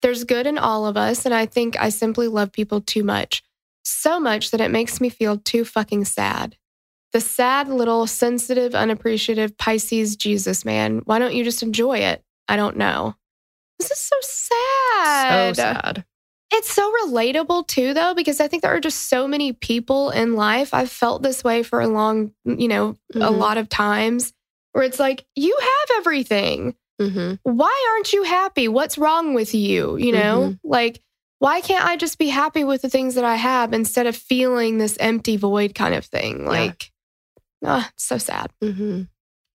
There's 0.00 0.22
good 0.22 0.46
in 0.46 0.58
all 0.58 0.86
of 0.86 0.96
us, 0.96 1.26
and 1.26 1.34
I 1.34 1.46
think 1.46 1.76
I 1.76 1.88
simply 1.88 2.28
love 2.28 2.52
people 2.52 2.80
too 2.80 3.02
much. 3.02 3.42
So 3.82 4.20
much 4.20 4.52
that 4.52 4.60
it 4.60 4.70
makes 4.70 5.00
me 5.00 5.08
feel 5.08 5.38
too 5.38 5.64
fucking 5.64 6.04
sad. 6.04 6.56
The 7.12 7.20
sad 7.20 7.66
little 7.66 8.06
sensitive, 8.06 8.76
unappreciative 8.76 9.58
Pisces 9.58 10.14
Jesus 10.14 10.64
man. 10.64 11.02
Why 11.04 11.18
don't 11.18 11.34
you 11.34 11.42
just 11.42 11.64
enjoy 11.64 11.98
it? 11.98 12.22
I 12.46 12.54
don't 12.54 12.76
know. 12.76 13.16
This 13.80 13.90
is 13.90 13.98
so 13.98 14.16
sad. 14.20 15.56
So 15.56 15.62
sad. 15.62 16.04
It's 16.52 16.70
so 16.72 16.92
relatable 17.04 17.66
too, 17.66 17.92
though, 17.92 18.14
because 18.14 18.40
I 18.40 18.48
think 18.48 18.62
there 18.62 18.74
are 18.74 18.80
just 18.80 19.08
so 19.08 19.26
many 19.26 19.52
people 19.52 20.10
in 20.10 20.34
life. 20.34 20.72
I've 20.72 20.90
felt 20.90 21.22
this 21.22 21.42
way 21.42 21.62
for 21.62 21.80
a 21.80 21.88
long, 21.88 22.32
you 22.44 22.68
know, 22.68 22.96
a 23.14 23.18
Mhm. 23.18 23.38
lot 23.38 23.58
of 23.58 23.68
times 23.68 24.32
where 24.72 24.84
it's 24.84 25.00
like, 25.00 25.24
you 25.34 25.56
have 25.60 25.98
everything. 25.98 26.74
Mm-hmm. 27.00 27.34
Why 27.42 27.92
aren't 27.94 28.12
you 28.12 28.22
happy? 28.22 28.68
What's 28.68 28.96
wrong 28.96 29.34
with 29.34 29.54
you? 29.54 29.96
You 29.96 30.12
know, 30.12 30.56
like, 30.64 31.02
why 31.40 31.60
can't 31.60 31.84
I 31.84 31.96
just 31.96 32.16
be 32.18 32.28
happy 32.28 32.64
with 32.64 32.80
the 32.82 32.88
things 32.88 33.16
that 33.16 33.24
I 33.24 33.34
have 33.34 33.72
instead 33.74 34.06
of 34.06 34.16
feeling 34.16 34.78
this 34.78 34.96
empty 34.98 35.36
void 35.36 35.74
kind 35.74 35.94
of 35.94 36.06
thing? 36.06 36.46
Like, 36.46 36.90
ah, 37.64 37.90
so 37.96 38.16
sad. 38.18 38.50
Mm-hmm. 38.62 39.02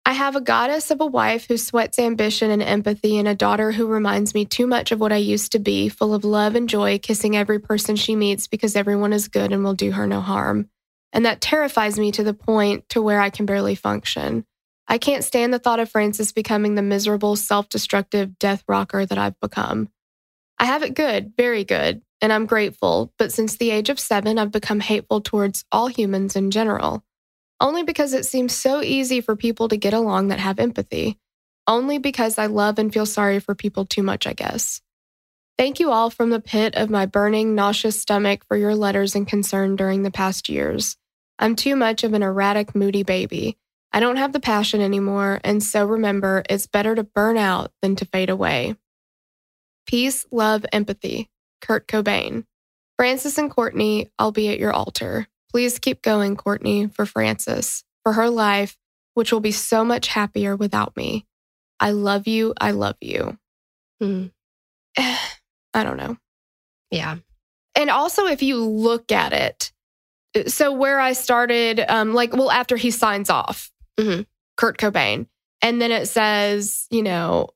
I 0.04 0.14
have 0.14 0.36
a 0.36 0.42
goddess 0.42 0.90
of 0.90 1.00
a 1.00 1.06
wife 1.06 1.48
who 1.48 1.58
sweats 1.58 2.00
ambition 2.00 2.50
and 2.50 2.64
empathy, 2.64 3.20
and 3.20 3.28
a 3.28 3.36
daughter 3.36 3.72
who 3.72 3.86
reminds 3.86 4.34
me 4.34 4.46
too 4.46 4.66
much 4.66 4.92
of 4.92 5.00
what 5.00 5.12
I 5.12 5.18
used 5.18 5.52
to 5.52 5.60
be, 5.60 5.90
full 5.90 6.16
of 6.16 6.24
love 6.24 6.56
and 6.56 6.68
joy, 6.68 6.98
kissing 6.98 7.38
every 7.38 7.60
person 7.60 7.96
she 7.96 8.16
meets 8.16 8.48
because 8.48 8.76
everyone 8.76 9.14
is 9.14 9.28
good 9.28 9.52
and 9.52 9.64
will 9.64 9.76
do 9.76 9.92
her 9.92 10.08
no 10.08 10.20
harm. 10.20 10.70
And 11.14 11.26
that 11.26 11.40
terrifies 11.40 12.00
me 12.00 12.12
to 12.14 12.24
the 12.24 12.34
point 12.34 12.90
to 12.90 13.02
where 13.02 13.22
I 13.22 13.30
can 13.30 13.46
barely 13.46 13.76
function. 13.76 14.46
I 14.88 14.98
can't 14.98 15.24
stand 15.24 15.54
the 15.54 15.60
thought 15.60 15.80
of 15.80 15.92
Frances 15.92 16.32
becoming 16.32 16.74
the 16.74 16.82
miserable, 16.82 17.36
self 17.36 17.70
destructive 17.70 18.40
death 18.40 18.64
rocker 18.68 19.06
that 19.06 19.20
I've 19.20 19.40
become. 19.40 19.90
I 20.58 20.66
have 20.66 20.82
it 20.82 20.96
good, 20.96 21.34
very 21.38 21.64
good, 21.64 22.02
and 22.22 22.34
I'm 22.34 22.48
grateful, 22.48 23.14
but 23.20 23.32
since 23.32 23.58
the 23.58 23.70
age 23.70 23.90
of 23.90 24.00
seven, 24.00 24.40
I've 24.40 24.52
become 24.52 24.80
hateful 24.80 25.22
towards 25.22 25.64
all 25.72 25.88
humans 25.88 26.36
in 26.36 26.50
general 26.50 27.04
only 27.62 27.84
because 27.84 28.14
it 28.14 28.26
seems 28.26 28.54
so 28.54 28.82
easy 28.82 29.22
for 29.22 29.36
people 29.36 29.70
to 29.70 29.78
get 29.78 29.94
along 29.94 30.28
that 30.28 30.40
have 30.40 30.60
empathy. 30.60 31.18
Only 31.68 32.00
because 32.00 32.38
I 32.38 32.48
love 32.48 32.80
and 32.80 32.92
feel 32.92 33.06
sorry 33.06 33.40
for 33.40 33.56
people 33.56 33.86
too 33.86 34.04
much, 34.04 34.28
I 34.28 34.34
guess. 34.34 34.82
Thank 35.58 35.80
you 35.80 35.92
all 35.92 36.10
from 36.10 36.32
the 36.32 36.42
pit 36.42 36.76
of 36.76 36.90
my 36.90 37.06
burning, 37.06 37.54
nauseous 37.54 38.02
stomach 38.02 38.44
for 38.48 38.58
your 38.58 38.76
letters 38.76 39.16
and 39.16 39.28
concern 39.28 39.76
during 39.76 40.02
the 40.02 40.12
past 40.12 40.50
years. 40.50 40.98
I'm 41.38 41.56
too 41.56 41.76
much 41.76 42.04
of 42.04 42.14
an 42.14 42.24
erratic, 42.24 42.76
moody 42.76 43.04
baby. 43.04 43.58
I 43.94 44.00
don't 44.00 44.18
have 44.18 44.34
the 44.34 44.40
passion 44.40 44.82
anymore, 44.82 45.40
and 45.44 45.62
so 45.62 45.86
remember, 45.86 46.44
it's 46.50 46.66
better 46.66 46.96
to 46.96 47.04
burn 47.04 47.38
out 47.38 47.72
than 47.82 47.96
to 47.98 48.06
fade 48.06 48.30
away. 48.30 48.76
Peace, 49.86 50.26
love, 50.32 50.66
empathy. 50.74 51.30
Kurt 51.62 51.88
Cobain. 51.88 52.46
Frances 52.98 53.38
and 53.38 53.52
Courtney, 53.52 54.10
I'll 54.18 54.32
be 54.32 54.50
at 54.50 54.60
your 54.60 54.74
altar. 54.74 55.28
Please 55.52 55.80
keep 55.80 56.02
going, 56.02 56.36
Courtney, 56.36 56.88
for 56.88 57.06
Frances, 57.06 57.84
for 58.04 58.14
her 58.14 58.30
life, 58.30 58.78
which 59.14 59.32
will 59.32 59.40
be 59.42 59.52
so 59.52 59.84
much 59.84 60.08
happier 60.08 60.56
without 60.56 60.96
me. 60.96 61.26
I 61.80 61.92
love 61.92 62.28
you. 62.28 62.54
I 62.60 62.72
love 62.72 62.96
you. 63.02 63.38
Mm. 64.02 64.32
I 64.98 65.84
don't 65.84 65.98
know. 65.98 66.18
Yeah. 66.90 67.18
And 67.76 67.90
also, 67.90 68.28
if 68.28 68.42
you 68.42 68.64
look 68.64 69.12
at 69.12 69.34
it, 69.34 69.72
so 70.50 70.72
where 70.72 71.00
I 71.00 71.14
started, 71.14 71.84
um, 71.88 72.14
like, 72.14 72.34
well, 72.34 72.52
after 72.52 72.78
he 72.78 72.92
signs 72.92 73.30
off, 73.30 73.72
Mhm. 74.00 74.26
Kurt 74.58 74.78
Cobain, 74.78 75.28
and 75.62 75.82
then 75.82 75.92
it 75.92 76.08
says, 76.08 76.88
you 76.90 77.04
know, 77.04 77.50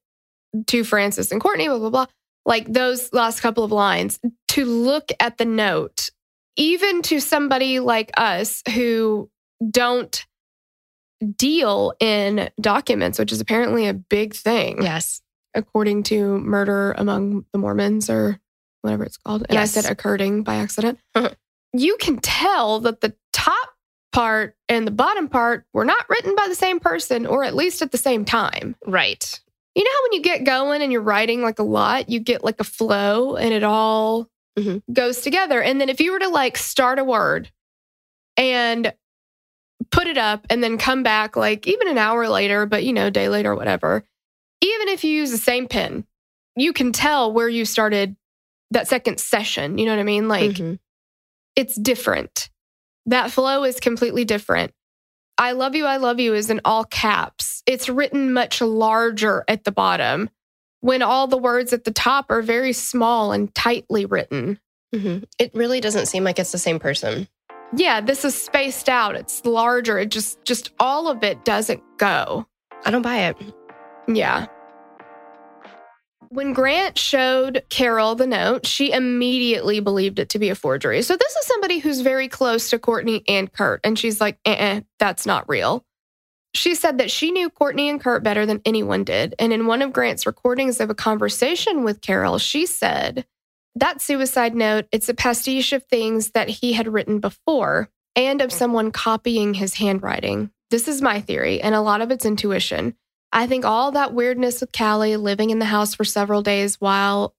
to 0.68 0.84
Frances 0.84 1.32
and 1.32 1.40
Courtney, 1.42 1.68
blah, 1.68 1.80
blah, 1.80 1.90
blah. 1.90 2.06
Like 2.46 2.72
those 2.72 3.12
last 3.14 3.40
couple 3.42 3.64
of 3.64 3.72
lines, 3.72 4.20
to 4.50 4.66
look 4.66 5.12
at 5.20 5.38
the 5.38 5.46
note, 5.46 6.10
even 6.58 7.02
to 7.04 7.20
somebody 7.20 7.80
like 7.80 8.12
us 8.18 8.62
who 8.74 9.30
don't 9.72 10.26
deal 11.38 11.94
in 12.00 12.50
documents, 12.60 13.18
which 13.20 13.32
is 13.32 13.40
apparently 13.42 13.88
a 13.88 13.94
big 13.94 14.34
thing 14.34 14.82
Yes. 14.82 15.22
according 15.54 16.04
to 16.04 16.38
Murder 16.40 16.94
Among 16.98 17.46
the 17.52 17.58
Mormons 17.60 18.10
or 18.10 18.40
whatever 18.82 19.04
it's 19.06 19.18
called. 19.18 19.44
And 19.50 19.54
Yes. 19.54 19.76
I 19.78 19.82
said 19.82 19.92
occurring 19.92 20.44
by 20.44 20.56
accident. 20.56 21.00
Uh-huh. 21.16 21.30
you 21.74 21.98
can 22.00 22.18
tell 22.20 22.80
that 22.82 23.02
the 23.02 23.14
top 23.34 23.70
part 24.14 24.56
and 24.70 24.88
the 24.88 24.92
bottom 24.92 25.28
part 25.28 25.66
were 25.74 25.84
not 25.86 26.10
written 26.10 26.36
by 26.36 26.46
the 26.48 26.56
same 26.56 26.80
person 26.80 27.26
or 27.26 27.44
at 27.44 27.56
least 27.56 27.82
at 27.82 27.92
the 27.92 27.98
same 27.98 28.24
time. 28.24 28.76
Right. 28.86 29.42
You 29.74 29.84
know 29.84 29.90
how 29.92 30.04
when 30.04 30.14
you 30.14 30.22
get 30.22 30.46
going 30.46 30.82
and 30.82 30.90
you're 30.92 31.02
writing 31.02 31.42
like 31.42 31.60
a 31.60 31.64
lot, 31.64 32.08
you 32.10 32.20
get 32.22 32.44
like 32.44 32.62
a 32.62 32.64
flow 32.64 33.36
and 33.36 33.54
it 33.54 33.64
all 33.64 34.30
Mhm. 34.58 34.82
goes 34.94 35.22
together. 35.22 35.62
And 35.62 35.80
then 35.82 35.90
if 35.90 36.00
you 36.00 36.12
were 36.12 36.20
to 36.20 36.30
like 36.30 36.58
start 36.58 37.00
a 37.00 37.04
word 37.04 37.52
and 38.38 38.94
put 39.92 40.08
it 40.08 40.18
up 40.18 40.46
and 40.50 40.64
then 40.64 40.78
come 40.78 41.04
back 41.04 41.36
like 41.36 41.68
even 41.68 41.88
an 41.88 41.98
hour 41.98 42.28
later, 42.30 42.66
but 42.66 42.84
you 42.84 42.94
know, 42.94 43.10
day 43.10 43.30
later 43.30 43.52
or 43.52 43.56
whatever, 43.56 44.04
even 44.62 44.88
if 44.90 45.04
you 45.04 45.12
use 45.12 45.32
the 45.32 45.38
same 45.38 45.68
pen, 45.68 46.06
you 46.56 46.74
can 46.74 46.92
tell 46.92 47.32
where 47.34 47.50
you 47.50 47.66
started 47.66 48.16
that 48.72 48.88
second 48.88 49.20
session. 49.20 49.78
You 49.78 49.86
know 49.86 49.92
what 49.92 50.00
I 50.00 50.04
mean? 50.04 50.28
Like 50.28 50.52
Mhm. 50.52 50.80
it's 51.56 51.76
different. 51.76 52.50
That 53.06 53.32
flow 53.32 53.64
is 53.64 53.80
completely 53.80 54.26
different. 54.26 54.74
I 55.38 55.52
love 55.52 55.76
you, 55.76 55.86
I 55.86 55.98
love 55.98 56.20
you 56.20 56.34
is 56.34 56.50
in 56.50 56.62
all 56.64 56.86
caps. 56.86 57.62
It's 57.66 57.90
written 57.90 58.32
much 58.32 58.62
larger 58.62 59.44
at 59.50 59.66
the 59.66 59.72
bottom 59.72 60.30
when 60.86 61.02
all 61.02 61.26
the 61.26 61.36
words 61.36 61.74
at 61.74 61.84
the 61.84 61.92
top 61.92 62.28
are 62.30 62.44
very 62.44 62.72
small 62.72 63.32
and 63.32 63.54
tightly 63.56 64.06
written. 64.06 64.60
Mhm. 64.94 65.24
It 65.40 65.50
really 65.56 65.82
doesn't 65.82 66.06
seem 66.06 66.24
like 66.24 66.38
it's 66.38 66.52
the 66.52 66.60
same 66.60 66.78
person. 66.78 67.28
Yeah, 67.76 68.02
this 68.02 68.24
is 68.24 68.40
spaced 68.40 68.88
out. 68.88 69.16
It's 69.16 69.44
larger. 69.44 69.98
It 69.98 70.10
just 70.10 70.46
just 70.46 70.70
all 70.80 71.08
of 71.08 71.24
it 71.24 71.44
doesn't 71.44 71.82
go. 71.98 72.46
I 72.86 72.92
don't 72.92 73.02
buy 73.02 73.18
it. 73.24 73.36
Yeah. 74.08 74.46
When 76.30 76.54
Grant 76.54 77.00
showed 77.00 77.64
Carroll 77.70 78.14
the 78.14 78.28
note, 78.28 78.68
she 78.68 78.92
immediately 78.92 79.80
believed 79.80 80.20
it 80.20 80.30
to 80.30 80.40
be 80.40 80.50
a 80.50 80.56
forgery. 80.56 81.02
So 81.02 81.18
this 81.18 81.36
is 81.36 81.48
somebody 81.48 81.80
who's 81.80 82.02
very 82.02 82.28
close 82.28 82.70
to 82.70 82.78
Courtney 82.78 83.24
and 83.28 83.52
Kurt, 83.52 83.80
and 83.84 83.98
she's 83.98 84.22
like, 84.22 84.38
eh, 84.46 84.82
that's 85.00 85.26
not 85.26 85.50
real. 85.50 85.84
She 86.56 86.74
said 86.74 87.00
that 87.00 87.12
she 87.12 87.32
knew 87.32 87.50
Courtney 87.50 87.90
and 87.90 88.00
Kurt 88.00 88.24
better 88.24 88.46
than 88.46 88.62
anyone 88.64 89.04
did. 89.04 89.36
And 89.40 89.52
in 89.52 89.68
one 89.68 89.82
of 89.82 89.92
Grant's 89.92 90.26
recordings 90.26 90.80
of 90.80 90.90
a 90.90 90.96
conversation 90.96 91.84
with 91.84 92.00
Carroll, 92.00 92.38
she 92.38 92.66
said, 92.66 93.26
That 93.76 94.02
suicide 94.02 94.56
note, 94.56 94.86
it's 94.94 95.10
a 95.10 95.14
pastiche 95.14 95.74
of 95.74 95.84
things 95.84 96.32
that 96.32 96.48
he 96.48 96.72
had 96.72 96.88
written 96.88 97.20
before 97.20 97.90
and 98.16 98.42
of 98.42 98.54
someone 98.54 98.92
copying 98.92 99.54
his 99.54 99.74
handwriting. 99.74 100.50
This 100.70 100.88
is 100.88 101.02
my 101.02 101.20
theory, 101.20 101.62
and 101.62 101.76
a 101.76 101.82
lot 101.82 102.00
of 102.00 102.10
it's 102.10 102.26
intuition. 102.26 102.96
I 103.34 103.48
think 103.48 103.66
all 103.66 103.92
that 103.92 104.14
weirdness 104.14 104.62
with 104.62 104.72
Cali 104.72 105.18
living 105.18 105.50
in 105.50 105.60
the 105.60 105.66
house 105.66 105.94
for 105.94 106.06
several 106.06 106.42
days 106.42 106.80
while 106.80 107.36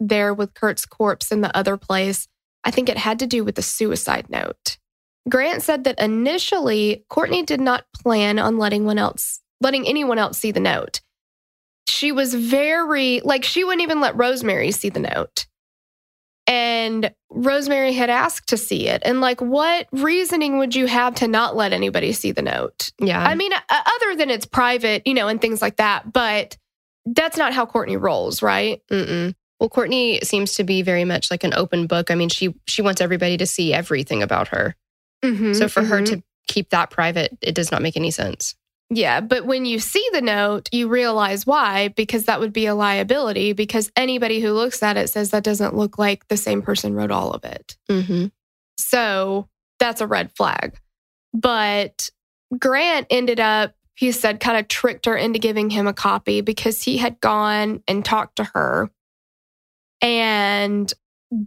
there 0.00 0.34
with 0.34 0.54
Kurt's 0.54 0.86
corpse 0.86 1.30
in 1.30 1.40
the 1.40 1.56
other 1.56 1.76
place, 1.76 2.26
I 2.64 2.72
think 2.72 2.88
it 2.88 2.98
had 2.98 3.20
to 3.20 3.28
do 3.28 3.44
with 3.44 3.54
the 3.54 3.62
suicide 3.62 4.28
note. 4.28 4.78
Grant 5.28 5.62
said 5.62 5.84
that 5.84 6.00
initially 6.00 7.04
Courtney 7.08 7.42
did 7.42 7.60
not 7.60 7.84
plan 7.94 8.38
on 8.38 8.58
letting 8.58 8.84
one 8.84 8.98
else 8.98 9.40
letting 9.60 9.86
anyone 9.86 10.18
else 10.18 10.38
see 10.38 10.52
the 10.52 10.60
note. 10.60 11.00
She 11.88 12.12
was 12.12 12.34
very 12.34 13.20
like 13.24 13.44
she 13.44 13.64
wouldn't 13.64 13.82
even 13.82 14.00
let 14.00 14.16
Rosemary 14.16 14.70
see 14.70 14.88
the 14.88 15.00
note. 15.00 15.46
And 16.46 17.12
Rosemary 17.30 17.92
had 17.92 18.10
asked 18.10 18.48
to 18.48 18.56
see 18.56 18.88
it. 18.88 19.02
And 19.04 19.20
like 19.20 19.40
what 19.40 19.86
reasoning 19.92 20.58
would 20.58 20.74
you 20.74 20.86
have 20.86 21.14
to 21.16 21.28
not 21.28 21.54
let 21.54 21.72
anybody 21.72 22.12
see 22.12 22.32
the 22.32 22.42
note? 22.42 22.90
Yeah. 22.98 23.22
I 23.22 23.34
mean, 23.34 23.52
uh, 23.52 23.58
other 23.68 24.16
than 24.16 24.30
it's 24.30 24.46
private, 24.46 25.06
you 25.06 25.14
know, 25.14 25.28
and 25.28 25.40
things 25.40 25.62
like 25.62 25.76
that, 25.76 26.12
but 26.12 26.56
that's 27.06 27.36
not 27.36 27.52
how 27.52 27.66
Courtney 27.66 27.96
rolls, 27.96 28.42
right? 28.42 28.80
Mm-mm. 28.90 29.34
Well, 29.58 29.68
Courtney 29.68 30.20
seems 30.22 30.54
to 30.54 30.64
be 30.64 30.82
very 30.82 31.04
much 31.04 31.30
like 31.30 31.44
an 31.44 31.54
open 31.54 31.86
book. 31.86 32.10
I 32.10 32.14
mean, 32.14 32.30
she 32.30 32.54
she 32.66 32.82
wants 32.82 33.00
everybody 33.00 33.36
to 33.36 33.46
see 33.46 33.74
everything 33.74 34.22
about 34.22 34.48
her. 34.48 34.74
Mm-hmm, 35.24 35.52
So 35.52 35.68
for 35.68 35.82
her 35.84 36.00
mhm. 36.00 36.06
to 36.06 36.22
keep 36.48 36.70
that 36.70 36.90
private, 36.90 37.36
it 37.40 37.54
does 37.54 37.70
not 37.70 37.82
make 37.82 37.96
any 37.96 38.10
sense. 38.10 38.54
Yeah, 38.92 39.20
but 39.20 39.46
when 39.46 39.66
you 39.66 39.78
see 39.78 40.04
the 40.12 40.20
note, 40.20 40.68
you 40.72 40.88
realize 40.88 41.46
why, 41.46 41.88
because 41.88 42.24
that 42.24 42.40
would 42.40 42.52
be 42.52 42.66
a 42.66 42.74
liability, 42.74 43.52
because 43.52 43.92
anybody 43.94 44.40
who 44.40 44.52
looks 44.52 44.82
at 44.82 44.96
it 44.96 45.08
says 45.08 45.30
that 45.30 45.44
doesn't 45.44 45.76
look 45.76 45.96
like 45.96 46.26
the 46.26 46.36
same 46.36 46.60
person 46.60 46.94
wrote 46.94 47.12
all 47.12 47.30
of 47.30 47.44
it. 47.44 47.76
Mm-hmm. 47.88 48.26
So 48.78 49.48
that's 49.78 50.00
a 50.00 50.08
red 50.08 50.32
flag. 50.32 50.76
But 51.32 52.10
Grant 52.58 53.06
ended 53.10 53.38
up, 53.38 53.74
he 53.94 54.10
said, 54.10 54.40
kind 54.40 54.58
of 54.58 54.66
tricked 54.66 55.06
her 55.06 55.16
into 55.16 55.38
giving 55.38 55.70
him 55.70 55.86
a 55.86 55.92
copy 55.92 56.40
because 56.40 56.82
he 56.82 56.96
had 56.96 57.20
gone 57.20 57.84
and 57.86 58.04
talked 58.04 58.36
to 58.36 58.44
her. 58.54 58.90
And 60.02 60.92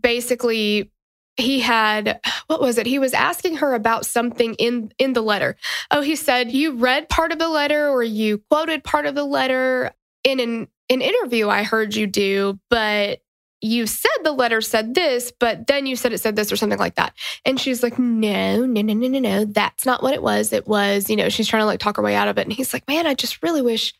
basically, 0.01 0.92
he 1.37 1.59
had 1.59 2.19
what 2.47 2.61
was 2.61 2.77
it? 2.77 2.85
He 2.85 2.99
was 2.99 3.13
asking 3.13 3.57
her 3.57 3.73
about 3.73 4.05
something 4.05 4.53
in 4.55 4.91
in 4.99 5.13
the 5.13 5.21
letter. 5.21 5.55
Oh 5.89 6.01
he 6.01 6.15
said 6.15 6.51
you 6.51 6.75
read 6.75 7.09
part 7.09 7.31
of 7.31 7.39
the 7.39 7.49
letter 7.49 7.89
or 7.89 8.03
you 8.03 8.39
quoted 8.49 8.83
part 8.83 9.05
of 9.05 9.15
the 9.15 9.25
letter? 9.25 9.91
In 10.23 10.39
an 10.39 10.67
an 10.89 11.01
interview 11.01 11.49
i 11.49 11.63
heard 11.63 11.95
you 11.95 12.05
do 12.05 12.59
but 12.69 13.21
you 13.61 13.87
said 13.87 14.11
the 14.23 14.31
letter 14.31 14.59
said 14.59 14.93
this 14.93 15.31
but 15.39 15.67
then 15.67 15.85
you 15.85 15.95
said 15.95 16.11
it 16.11 16.19
said 16.19 16.35
this 16.35 16.51
or 16.51 16.57
something 16.57 16.77
like 16.79 16.95
that. 16.95 17.13
And 17.45 17.59
she's 17.59 17.81
like 17.81 17.97
no 17.97 18.65
no 18.65 18.81
no 18.81 18.93
no 18.93 19.07
no 19.07 19.19
no 19.19 19.45
that's 19.45 19.85
not 19.85 20.03
what 20.03 20.13
it 20.13 20.21
was. 20.21 20.53
It 20.53 20.67
was 20.67 21.09
you 21.09 21.15
know 21.15 21.29
she's 21.29 21.47
trying 21.47 21.61
to 21.61 21.65
like 21.65 21.79
talk 21.79 21.97
her 21.97 22.03
way 22.03 22.15
out 22.15 22.27
of 22.27 22.37
it. 22.37 22.41
And 22.41 22.53
he's 22.53 22.73
like 22.73 22.87
man 22.87 23.07
i 23.07 23.13
just 23.13 23.41
really 23.41 23.61
wish 23.61 23.93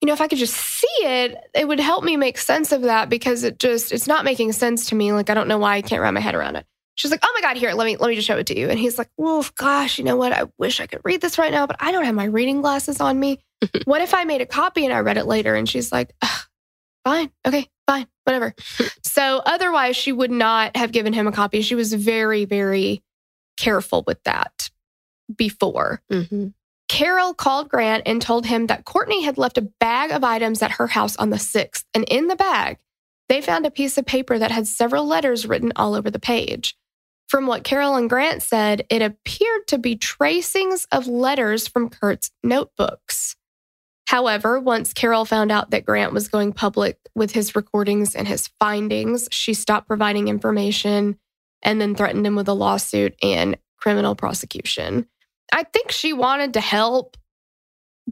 you 0.00 0.06
know 0.06 0.14
if 0.14 0.22
i 0.22 0.28
could 0.28 0.38
just 0.38 0.56
see 0.56 0.86
it 1.02 1.36
it 1.54 1.68
would 1.68 1.80
help 1.80 2.02
me 2.02 2.16
make 2.16 2.38
sense 2.38 2.72
of 2.72 2.82
that 2.82 3.10
because 3.10 3.44
it 3.44 3.58
just 3.58 3.92
it's 3.92 4.06
not 4.06 4.24
making 4.24 4.52
sense 4.52 4.88
to 4.88 4.94
me. 4.94 5.12
Like 5.12 5.28
i 5.28 5.34
don't 5.34 5.48
know 5.48 5.58
why 5.58 5.76
i 5.76 5.82
can't 5.82 6.00
wrap 6.00 6.14
my 6.14 6.20
head 6.20 6.34
around 6.34 6.56
it 6.56 6.66
She's 7.00 7.10
like, 7.10 7.20
"Oh 7.22 7.32
my 7.34 7.40
god, 7.40 7.56
here, 7.56 7.72
let 7.72 7.86
me 7.86 7.96
let 7.96 8.10
me 8.10 8.14
just 8.14 8.26
show 8.26 8.36
it 8.36 8.46
to 8.48 8.58
you." 8.58 8.68
And 8.68 8.78
he's 8.78 8.98
like, 8.98 9.08
"Well, 9.16 9.42
gosh, 9.56 9.96
you 9.96 10.04
know 10.04 10.16
what? 10.16 10.34
I 10.34 10.44
wish 10.58 10.80
I 10.80 10.86
could 10.86 11.00
read 11.02 11.22
this 11.22 11.38
right 11.38 11.50
now, 11.50 11.66
but 11.66 11.76
I 11.80 11.92
don't 11.92 12.04
have 12.04 12.14
my 12.14 12.26
reading 12.26 12.60
glasses 12.60 13.00
on 13.00 13.18
me. 13.18 13.38
what 13.86 14.02
if 14.02 14.12
I 14.12 14.24
made 14.24 14.42
a 14.42 14.46
copy 14.46 14.84
and 14.84 14.92
I 14.92 15.00
read 15.00 15.16
it 15.16 15.24
later?" 15.24 15.54
And 15.54 15.66
she's 15.66 15.90
like, 15.90 16.12
"Fine, 17.04 17.30
okay, 17.46 17.68
fine, 17.86 18.06
whatever." 18.24 18.54
so 19.02 19.40
otherwise, 19.46 19.96
she 19.96 20.12
would 20.12 20.30
not 20.30 20.76
have 20.76 20.92
given 20.92 21.14
him 21.14 21.26
a 21.26 21.32
copy. 21.32 21.62
She 21.62 21.74
was 21.74 21.94
very, 21.94 22.44
very 22.44 23.02
careful 23.56 24.04
with 24.06 24.22
that 24.24 24.68
before. 25.34 26.02
Mm-hmm. 26.12 26.48
Carroll 26.90 27.32
called 27.32 27.70
Grant 27.70 28.02
and 28.04 28.20
told 28.20 28.44
him 28.44 28.66
that 28.66 28.84
Courtney 28.84 29.22
had 29.22 29.38
left 29.38 29.56
a 29.56 29.62
bag 29.62 30.10
of 30.10 30.22
items 30.22 30.60
at 30.60 30.72
her 30.72 30.88
house 30.88 31.16
on 31.16 31.30
the 31.30 31.36
6th. 31.36 31.84
And 31.94 32.04
in 32.08 32.26
the 32.26 32.36
bag, 32.36 32.78
they 33.30 33.40
found 33.40 33.64
a 33.64 33.70
piece 33.70 33.96
of 33.96 34.04
paper 34.04 34.38
that 34.38 34.50
had 34.50 34.66
several 34.66 35.06
letters 35.06 35.46
written 35.46 35.72
all 35.76 35.94
over 35.94 36.10
the 36.10 36.18
page. 36.18 36.76
From 37.30 37.46
what 37.46 37.62
Carroll 37.62 37.94
and 37.94 38.10
Grant 38.10 38.42
said, 38.42 38.84
it 38.90 39.02
appeared 39.02 39.68
to 39.68 39.78
be 39.78 39.94
tracings 39.94 40.88
of 40.90 41.06
letters 41.06 41.68
from 41.68 41.88
Kurt's 41.88 42.32
notebooks. 42.42 43.36
However, 44.08 44.58
once 44.58 44.92
Carroll 44.92 45.24
found 45.24 45.52
out 45.52 45.70
that 45.70 45.86
Grant 45.86 46.12
was 46.12 46.26
going 46.26 46.52
public 46.52 46.98
with 47.14 47.30
his 47.30 47.54
recordings 47.54 48.16
and 48.16 48.26
his 48.26 48.48
findings, 48.58 49.28
she 49.30 49.54
stopped 49.54 49.86
providing 49.86 50.26
information 50.26 51.20
and 51.62 51.80
then 51.80 51.94
threatened 51.94 52.26
him 52.26 52.34
with 52.34 52.48
a 52.48 52.52
lawsuit 52.52 53.14
and 53.22 53.56
criminal 53.76 54.16
prosecution. 54.16 55.06
I 55.52 55.62
think 55.62 55.92
she 55.92 56.12
wanted 56.12 56.54
to 56.54 56.60
help, 56.60 57.16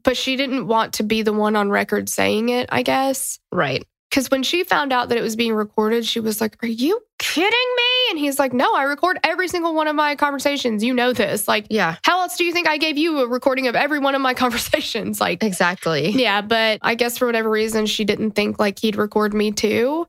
but 0.04 0.16
she 0.16 0.36
didn't 0.36 0.68
want 0.68 0.92
to 0.94 1.02
be 1.02 1.22
the 1.22 1.32
one 1.32 1.56
on 1.56 1.70
record 1.70 2.08
saying 2.08 2.50
it, 2.50 2.68
I 2.70 2.84
guess. 2.84 3.40
Right. 3.50 3.84
Because 4.10 4.30
when 4.30 4.44
she 4.44 4.62
found 4.62 4.92
out 4.92 5.08
that 5.08 5.18
it 5.18 5.22
was 5.22 5.34
being 5.34 5.54
recorded, 5.54 6.06
she 6.06 6.20
was 6.20 6.40
like, 6.40 6.62
Are 6.62 6.68
you 6.68 7.00
kidding 7.18 7.50
me? 7.76 7.97
And 8.10 8.18
he's 8.18 8.38
like, 8.38 8.52
No, 8.52 8.74
I 8.74 8.82
record 8.84 9.18
every 9.24 9.48
single 9.48 9.74
one 9.74 9.86
of 9.88 9.94
my 9.96 10.16
conversations. 10.16 10.82
You 10.84 10.94
know 10.94 11.12
this. 11.12 11.46
Like, 11.48 11.66
Yeah. 11.70 11.96
how 12.04 12.20
else 12.22 12.36
do 12.36 12.44
you 12.44 12.52
think 12.52 12.68
I 12.68 12.76
gave 12.78 12.96
you 12.98 13.20
a 13.20 13.28
recording 13.28 13.66
of 13.66 13.74
every 13.76 13.98
one 13.98 14.14
of 14.14 14.20
my 14.20 14.34
conversations? 14.42 15.20
Like, 15.20 15.42
Exactly. 15.42 16.10
yeah, 16.10 16.40
but 16.40 16.78
I 16.82 16.94
guess 16.94 17.18
for 17.18 17.26
whatever 17.26 17.50
reason, 17.50 17.86
she 17.86 18.04
didn't 18.04 18.32
think 18.32 18.58
like 18.58 18.78
he'd 18.78 18.96
record 18.96 19.34
me 19.34 19.52
too. 19.52 20.06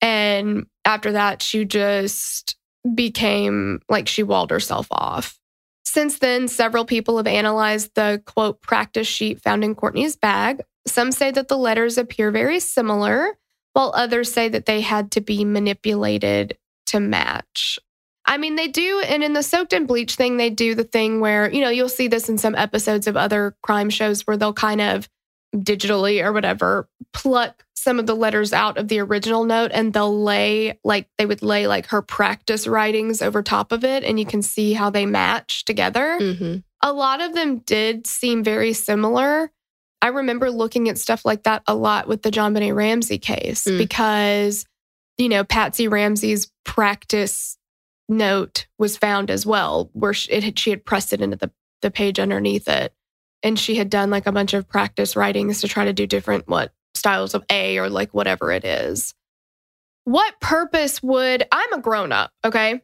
And 0.00 0.66
after 0.84 1.12
that, 1.12 1.42
she 1.42 1.64
just 1.64 2.56
became 2.94 3.80
like 3.88 4.08
she 4.08 4.22
walled 4.22 4.50
herself 4.50 4.86
off. 4.90 5.38
Since 5.84 6.18
then, 6.18 6.48
several 6.48 6.84
people 6.84 7.16
have 7.18 7.26
analyzed 7.26 7.94
the 7.94 8.22
quote 8.24 8.60
practice 8.62 9.06
sheet 9.06 9.40
found 9.42 9.62
in 9.62 9.74
Courtney's 9.74 10.16
bag. 10.16 10.62
Some 10.86 11.12
say 11.12 11.30
that 11.30 11.48
the 11.48 11.56
letters 11.58 11.98
appear 11.98 12.30
very 12.30 12.58
similar, 12.60 13.36
while 13.74 13.92
others 13.94 14.32
say 14.32 14.48
that 14.48 14.66
they 14.66 14.80
had 14.80 15.12
to 15.12 15.20
be 15.20 15.44
manipulated 15.44 16.56
to 16.86 17.00
match. 17.00 17.78
I 18.24 18.38
mean, 18.38 18.54
they 18.54 18.68
do, 18.68 19.02
and 19.06 19.24
in 19.24 19.32
the 19.32 19.42
soaked 19.42 19.72
in 19.72 19.86
bleach 19.86 20.14
thing, 20.14 20.36
they 20.36 20.48
do 20.50 20.74
the 20.74 20.84
thing 20.84 21.20
where, 21.20 21.50
you 21.52 21.60
know, 21.60 21.70
you'll 21.70 21.88
see 21.88 22.06
this 22.08 22.28
in 22.28 22.38
some 22.38 22.54
episodes 22.54 23.06
of 23.06 23.16
other 23.16 23.56
crime 23.62 23.90
shows 23.90 24.26
where 24.26 24.36
they'll 24.36 24.52
kind 24.52 24.80
of 24.80 25.08
digitally 25.54 26.24
or 26.24 26.32
whatever 26.32 26.88
pluck 27.12 27.64
some 27.74 27.98
of 27.98 28.06
the 28.06 28.14
letters 28.14 28.52
out 28.52 28.78
of 28.78 28.88
the 28.88 29.00
original 29.00 29.44
note 29.44 29.70
and 29.74 29.92
they'll 29.92 30.22
lay 30.22 30.78
like 30.84 31.08
they 31.18 31.26
would 31.26 31.42
lay 31.42 31.66
like 31.66 31.86
her 31.86 32.00
practice 32.00 32.66
writings 32.66 33.20
over 33.20 33.42
top 33.42 33.72
of 33.72 33.84
it 33.84 34.04
and 34.04 34.18
you 34.20 34.24
can 34.24 34.40
see 34.40 34.72
how 34.72 34.88
they 34.88 35.04
match 35.04 35.64
together. 35.64 36.16
Mm-hmm. 36.20 36.58
A 36.82 36.92
lot 36.92 37.20
of 37.20 37.34
them 37.34 37.58
did 37.58 38.06
seem 38.06 38.42
very 38.44 38.72
similar. 38.72 39.50
I 40.00 40.08
remember 40.08 40.50
looking 40.50 40.88
at 40.88 40.96
stuff 40.96 41.24
like 41.24 41.42
that 41.42 41.62
a 41.66 41.74
lot 41.74 42.08
with 42.08 42.22
the 42.22 42.30
JonBenét 42.30 42.74
Ramsey 42.74 43.18
case 43.18 43.64
Mm. 43.64 43.78
because, 43.78 44.64
you 45.18 45.28
know, 45.28 45.44
Patsy 45.44 45.88
Ramsey's 45.88 46.50
practice 46.64 47.56
note 48.08 48.66
was 48.78 48.96
found 48.96 49.30
as 49.30 49.46
well, 49.46 49.90
where 49.92 50.12
she, 50.12 50.30
it 50.32 50.44
had, 50.44 50.58
she 50.58 50.70
had 50.70 50.84
pressed 50.84 51.12
it 51.12 51.20
into 51.20 51.36
the, 51.36 51.50
the 51.80 51.90
page 51.90 52.18
underneath 52.18 52.68
it. 52.68 52.94
And 53.42 53.58
she 53.58 53.74
had 53.74 53.90
done 53.90 54.10
like 54.10 54.26
a 54.26 54.32
bunch 54.32 54.54
of 54.54 54.68
practice 54.68 55.16
writings 55.16 55.60
to 55.60 55.68
try 55.68 55.84
to 55.84 55.92
do 55.92 56.06
different, 56.06 56.48
what, 56.48 56.72
styles 56.94 57.34
of 57.34 57.44
A 57.50 57.78
or 57.78 57.88
like 57.88 58.14
whatever 58.14 58.52
it 58.52 58.64
is. 58.64 59.14
What 60.04 60.40
purpose 60.40 61.02
would, 61.02 61.46
I'm 61.50 61.72
a 61.72 61.80
grown 61.80 62.12
up, 62.12 62.32
okay? 62.44 62.82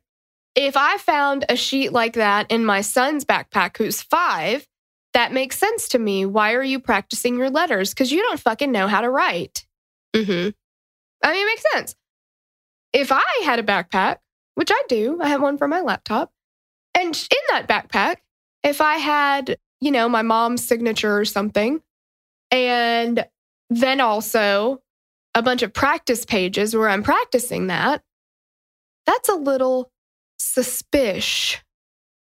If 0.54 0.76
I 0.76 0.98
found 0.98 1.44
a 1.48 1.56
sheet 1.56 1.92
like 1.92 2.14
that 2.14 2.50
in 2.50 2.64
my 2.64 2.80
son's 2.80 3.24
backpack, 3.24 3.76
who's 3.76 4.02
five, 4.02 4.66
that 5.14 5.32
makes 5.32 5.58
sense 5.58 5.88
to 5.90 5.98
me. 5.98 6.26
Why 6.26 6.54
are 6.54 6.62
you 6.62 6.80
practicing 6.80 7.36
your 7.36 7.50
letters? 7.50 7.90
Because 7.90 8.10
you 8.10 8.22
don't 8.22 8.40
fucking 8.40 8.72
know 8.72 8.88
how 8.88 9.00
to 9.00 9.10
write. 9.10 9.66
Mm-hmm. 10.14 10.50
I 11.24 11.32
mean, 11.32 11.42
it 11.42 11.46
makes 11.46 11.64
sense. 11.72 11.94
If 12.92 13.12
I 13.12 13.42
had 13.44 13.58
a 13.58 13.62
backpack, 13.62 14.16
which 14.54 14.70
I 14.72 14.82
do, 14.88 15.20
I 15.20 15.28
have 15.28 15.42
one 15.42 15.58
for 15.58 15.68
my 15.68 15.80
laptop, 15.80 16.32
and 16.94 17.14
in 17.14 17.38
that 17.50 17.68
backpack, 17.68 18.16
if 18.64 18.80
I 18.80 18.94
had, 18.96 19.56
you 19.80 19.90
know, 19.90 20.08
my 20.08 20.22
mom's 20.22 20.66
signature 20.66 21.16
or 21.16 21.24
something, 21.24 21.80
and 22.50 23.24
then 23.70 24.00
also 24.00 24.80
a 25.34 25.42
bunch 25.42 25.62
of 25.62 25.72
practice 25.72 26.24
pages 26.24 26.74
where 26.74 26.88
I'm 26.88 27.02
practicing 27.02 27.68
that, 27.68 28.02
that's 29.06 29.28
a 29.28 29.34
little 29.34 29.90
suspicious, 30.38 31.62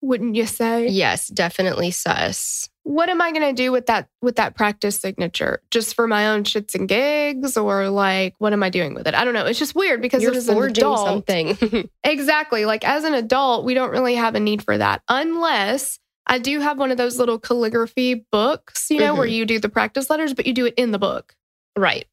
wouldn't 0.02 0.36
you 0.36 0.46
say? 0.46 0.88
Yes, 0.88 1.28
definitely 1.28 1.92
sus. 1.92 2.70
What 2.88 3.10
am 3.10 3.22
I 3.22 3.34
going 3.34 3.54
to 3.54 3.54
do 3.54 3.72
with 3.74 3.88
that 3.88 4.08
with 4.22 4.38
that 4.38 4.56
practice 4.56 4.98
signature? 4.98 5.62
Just 5.72 5.94
for 5.94 6.08
my 6.08 6.28
own 6.30 6.44
shits 6.46 6.74
and 6.74 6.88
gigs, 6.88 7.58
or 7.58 7.90
like 7.90 8.34
what 8.38 8.54
am 8.54 8.64
I 8.64 8.70
doing 8.70 8.94
with 8.94 9.08
it? 9.08 9.14
I 9.14 9.26
don't 9.26 9.34
know. 9.34 9.46
It's 9.46 9.60
just 9.60 9.76
weird 9.76 10.02
because 10.02 10.24
You're 10.24 10.34
as 10.34 10.48
an 10.48 10.62
adult, 10.64 11.06
something. 11.06 11.90
exactly. 12.06 12.64
Like 12.66 12.86
as 12.88 13.04
an 13.04 13.14
adult, 13.14 13.66
we 13.66 13.74
don't 13.74 13.92
really 13.92 14.16
have 14.16 14.36
a 14.36 14.40
need 14.40 14.64
for 14.64 14.78
that 14.78 15.02
unless 15.10 16.00
I 16.28 16.40
do 16.40 16.60
have 16.62 16.80
one 16.80 16.92
of 16.92 16.98
those 16.98 17.18
little 17.20 17.40
calligraphy 17.40 18.26
books, 18.32 18.90
you 18.90 19.00
know, 19.00 19.16
where 19.16 19.26
you 19.28 19.46
do 19.46 19.60
the 19.60 19.70
practice 19.70 20.10
letters, 20.10 20.34
but 20.34 20.48
you 20.48 20.54
do 20.54 20.66
it 20.66 20.74
in 20.78 20.92
the 20.92 21.00
book. 21.00 21.36
right. 21.78 22.06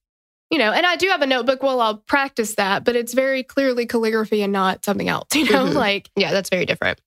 You 0.51 0.59
know, 0.59 0.72
and 0.72 0.85
I 0.87 0.95
do 0.97 1.09
have 1.09 1.22
a 1.22 1.27
notebook 1.27 1.62
Well, 1.64 1.81
I'll 1.81 1.97
practice 1.97 2.55
that, 2.57 2.85
but 2.85 2.95
it's 2.95 3.12
very 3.14 3.43
clearly 3.43 3.87
calligraphy 3.87 4.43
and 4.43 4.53
not 4.53 4.85
something 4.85 5.09
else. 5.09 5.29
You 5.35 5.51
know, 5.51 5.66
Mhm. 5.66 5.75
like 5.75 6.11
Yeah, 6.16 6.33
that's 6.33 6.51
very 6.51 6.66
different. 6.66 7.01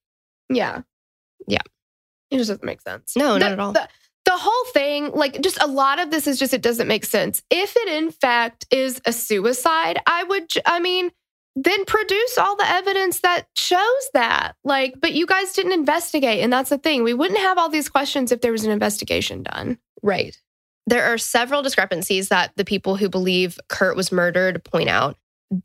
yeah, 0.49 0.81
Yeah. 1.47 1.59
It 2.31 2.37
just 2.37 2.49
doesn't 2.49 2.63
make 2.63 2.81
sense. 2.81 3.15
No, 3.15 3.33
The- 3.33 3.39
not 3.39 3.51
at 3.51 3.59
all. 3.59 3.73
The, 3.73 3.87
the 4.25 4.35
whole 4.35 4.71
thing, 4.73 5.11
like, 5.11 5.39
just 5.41 5.61
a 5.63 5.67
lot 5.67 5.99
of 5.99 6.11
this 6.11 6.27
is 6.27 6.37
just 6.37 6.53
it 6.53 6.61
doesn't 6.61 6.87
make 6.87 7.05
sense. 7.05 7.41
If 7.49 7.75
it 7.77 7.87
in 7.87 8.11
fact 8.11 8.65
is 8.69 9.01
a 9.05 9.13
suicide, 9.13 9.99
I 10.05 10.23
would, 10.23 10.51
I 10.65 10.81
mean, 10.81 11.11
then 11.55 11.85
produce 11.85 12.37
all 12.37 12.57
the 12.57 12.69
evidence 12.69 13.21
that 13.21 13.47
shows 13.55 14.09
that. 14.13 14.55
Like, 14.65 14.95
but 14.99 15.13
you 15.13 15.25
guys 15.25 15.53
didn't 15.53 15.71
investigate, 15.71 16.43
and 16.43 16.51
that's 16.51 16.69
the 16.69 16.77
thing. 16.77 17.03
We 17.03 17.13
wouldn't 17.13 17.39
have 17.39 17.57
all 17.57 17.69
these 17.69 17.87
questions 17.89 18.31
if 18.33 18.41
there 18.41 18.51
was 18.51 18.65
an 18.65 18.71
investigation 18.71 19.43
done. 19.43 19.77
Right. 20.03 20.37
There 20.85 21.05
are 21.05 21.17
several 21.17 21.61
discrepancies 21.61 22.29
that 22.29 22.51
the 22.57 22.65
people 22.65 22.95
who 22.97 23.09
believe 23.09 23.59
Kurt 23.69 23.95
was 23.95 24.11
murdered 24.11 24.63
point 24.65 24.89
out. 24.89 25.17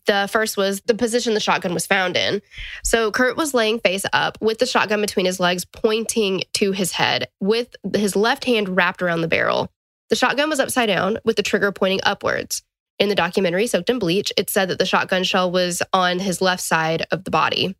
The 0.07 0.28
first 0.30 0.57
was 0.57 0.80
the 0.83 0.95
position 0.95 1.35
the 1.35 1.41
shotgun 1.41 1.74
was 1.74 1.87
found 1.87 2.16
in. 2.16 2.41
So 2.85 3.11
Kurt 3.11 3.37
was 3.37 3.55
laying 3.55 3.80
face 3.80 4.05
up 4.12 4.39
with 4.41 4.59
the 4.59 4.66
shotgun 4.66 5.01
between 5.01 5.26
his 5.26 5.41
legs, 5.41 5.64
pointing 5.64 6.43
to 6.55 6.72
his 6.72 6.93
head, 6.93 7.28
with 7.41 7.74
his 7.95 8.14
left 8.14 8.45
hand 8.45 8.76
wrapped 8.76 9.03
around 9.03 9.22
the 9.22 9.28
barrel. 9.28 9.72
The 10.09 10.16
shotgun 10.16 10.49
was 10.49 10.61
upside 10.61 10.89
down, 10.89 11.18
with 11.24 11.37
the 11.37 11.43
trigger 11.43 11.72
pointing 11.72 12.01
upwards. 12.05 12.62
In 12.99 13.09
the 13.09 13.14
documentary, 13.14 13.66
Soaked 13.66 13.91
in 13.91 13.99
Bleach, 13.99 14.33
it 14.37 14.51
said 14.51 14.68
that 14.68 14.78
the 14.78 14.87
shotgun 14.87 15.24
shell 15.24 15.51
was 15.51 15.83
on 15.93 16.20
his 16.20 16.41
left 16.41 16.62
side 16.62 17.07
of 17.11 17.24
the 17.24 17.30
body. 17.30 17.74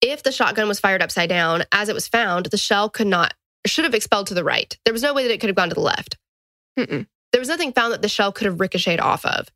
If 0.00 0.22
the 0.22 0.32
shotgun 0.32 0.66
was 0.66 0.80
fired 0.80 1.02
upside 1.02 1.28
down, 1.28 1.64
as 1.70 1.88
it 1.88 1.94
was 1.94 2.08
found, 2.08 2.46
the 2.46 2.56
shell 2.56 2.88
could 2.88 3.06
not, 3.06 3.34
should 3.66 3.84
have 3.84 3.94
expelled 3.94 4.26
to 4.28 4.34
the 4.34 4.42
right. 4.42 4.76
There 4.84 4.94
was 4.94 5.02
no 5.02 5.14
way 5.14 5.22
that 5.24 5.32
it 5.32 5.40
could 5.40 5.50
have 5.50 5.56
gone 5.56 5.68
to 5.68 5.74
the 5.74 5.80
left. 5.80 6.16
Mm-mm. 6.78 7.06
There 7.32 7.40
was 7.40 7.48
nothing 7.48 7.72
found 7.72 7.92
that 7.92 8.02
the 8.02 8.08
shell 8.08 8.32
could 8.32 8.46
have 8.46 8.58
ricocheted 8.58 8.98
off 8.98 9.24
of. 9.24 9.48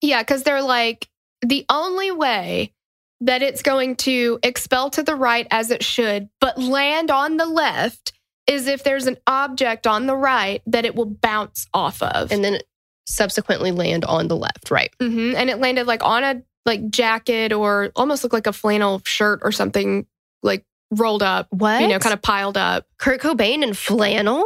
Yeah, 0.00 0.22
because 0.22 0.42
they're 0.42 0.62
like, 0.62 1.08
the 1.42 1.64
only 1.68 2.10
way 2.10 2.72
that 3.20 3.42
it's 3.42 3.62
going 3.62 3.96
to 3.96 4.38
expel 4.42 4.90
to 4.90 5.02
the 5.02 5.16
right 5.16 5.46
as 5.50 5.70
it 5.70 5.82
should, 5.82 6.28
but 6.40 6.58
land 6.58 7.10
on 7.10 7.36
the 7.36 7.46
left 7.46 8.12
is 8.46 8.66
if 8.68 8.84
there's 8.84 9.06
an 9.06 9.16
object 9.26 9.86
on 9.86 10.06
the 10.06 10.16
right 10.16 10.62
that 10.66 10.84
it 10.84 10.94
will 10.94 11.04
bounce 11.06 11.66
off 11.74 12.00
of. 12.02 12.30
and 12.32 12.44
then 12.44 12.58
subsequently 13.06 13.72
land 13.72 14.04
on 14.04 14.28
the 14.28 14.36
left, 14.36 14.70
right? 14.70 14.92
hmm 15.00 15.32
And 15.36 15.48
it 15.50 15.58
landed 15.58 15.86
like 15.86 16.04
on 16.04 16.22
a 16.24 16.42
like 16.66 16.90
jacket 16.90 17.52
or 17.52 17.90
almost 17.96 18.22
looked 18.22 18.34
like 18.34 18.46
a 18.46 18.52
flannel 18.52 19.00
shirt 19.06 19.40
or 19.42 19.50
something 19.50 20.06
like 20.42 20.64
rolled 20.90 21.22
up, 21.22 21.46
What? 21.50 21.80
you 21.80 21.88
know, 21.88 21.98
kind 21.98 22.12
of 22.12 22.20
piled 22.22 22.56
up. 22.58 22.86
Kurt 22.98 23.20
Cobain 23.20 23.62
in 23.62 23.72
flannel? 23.74 24.44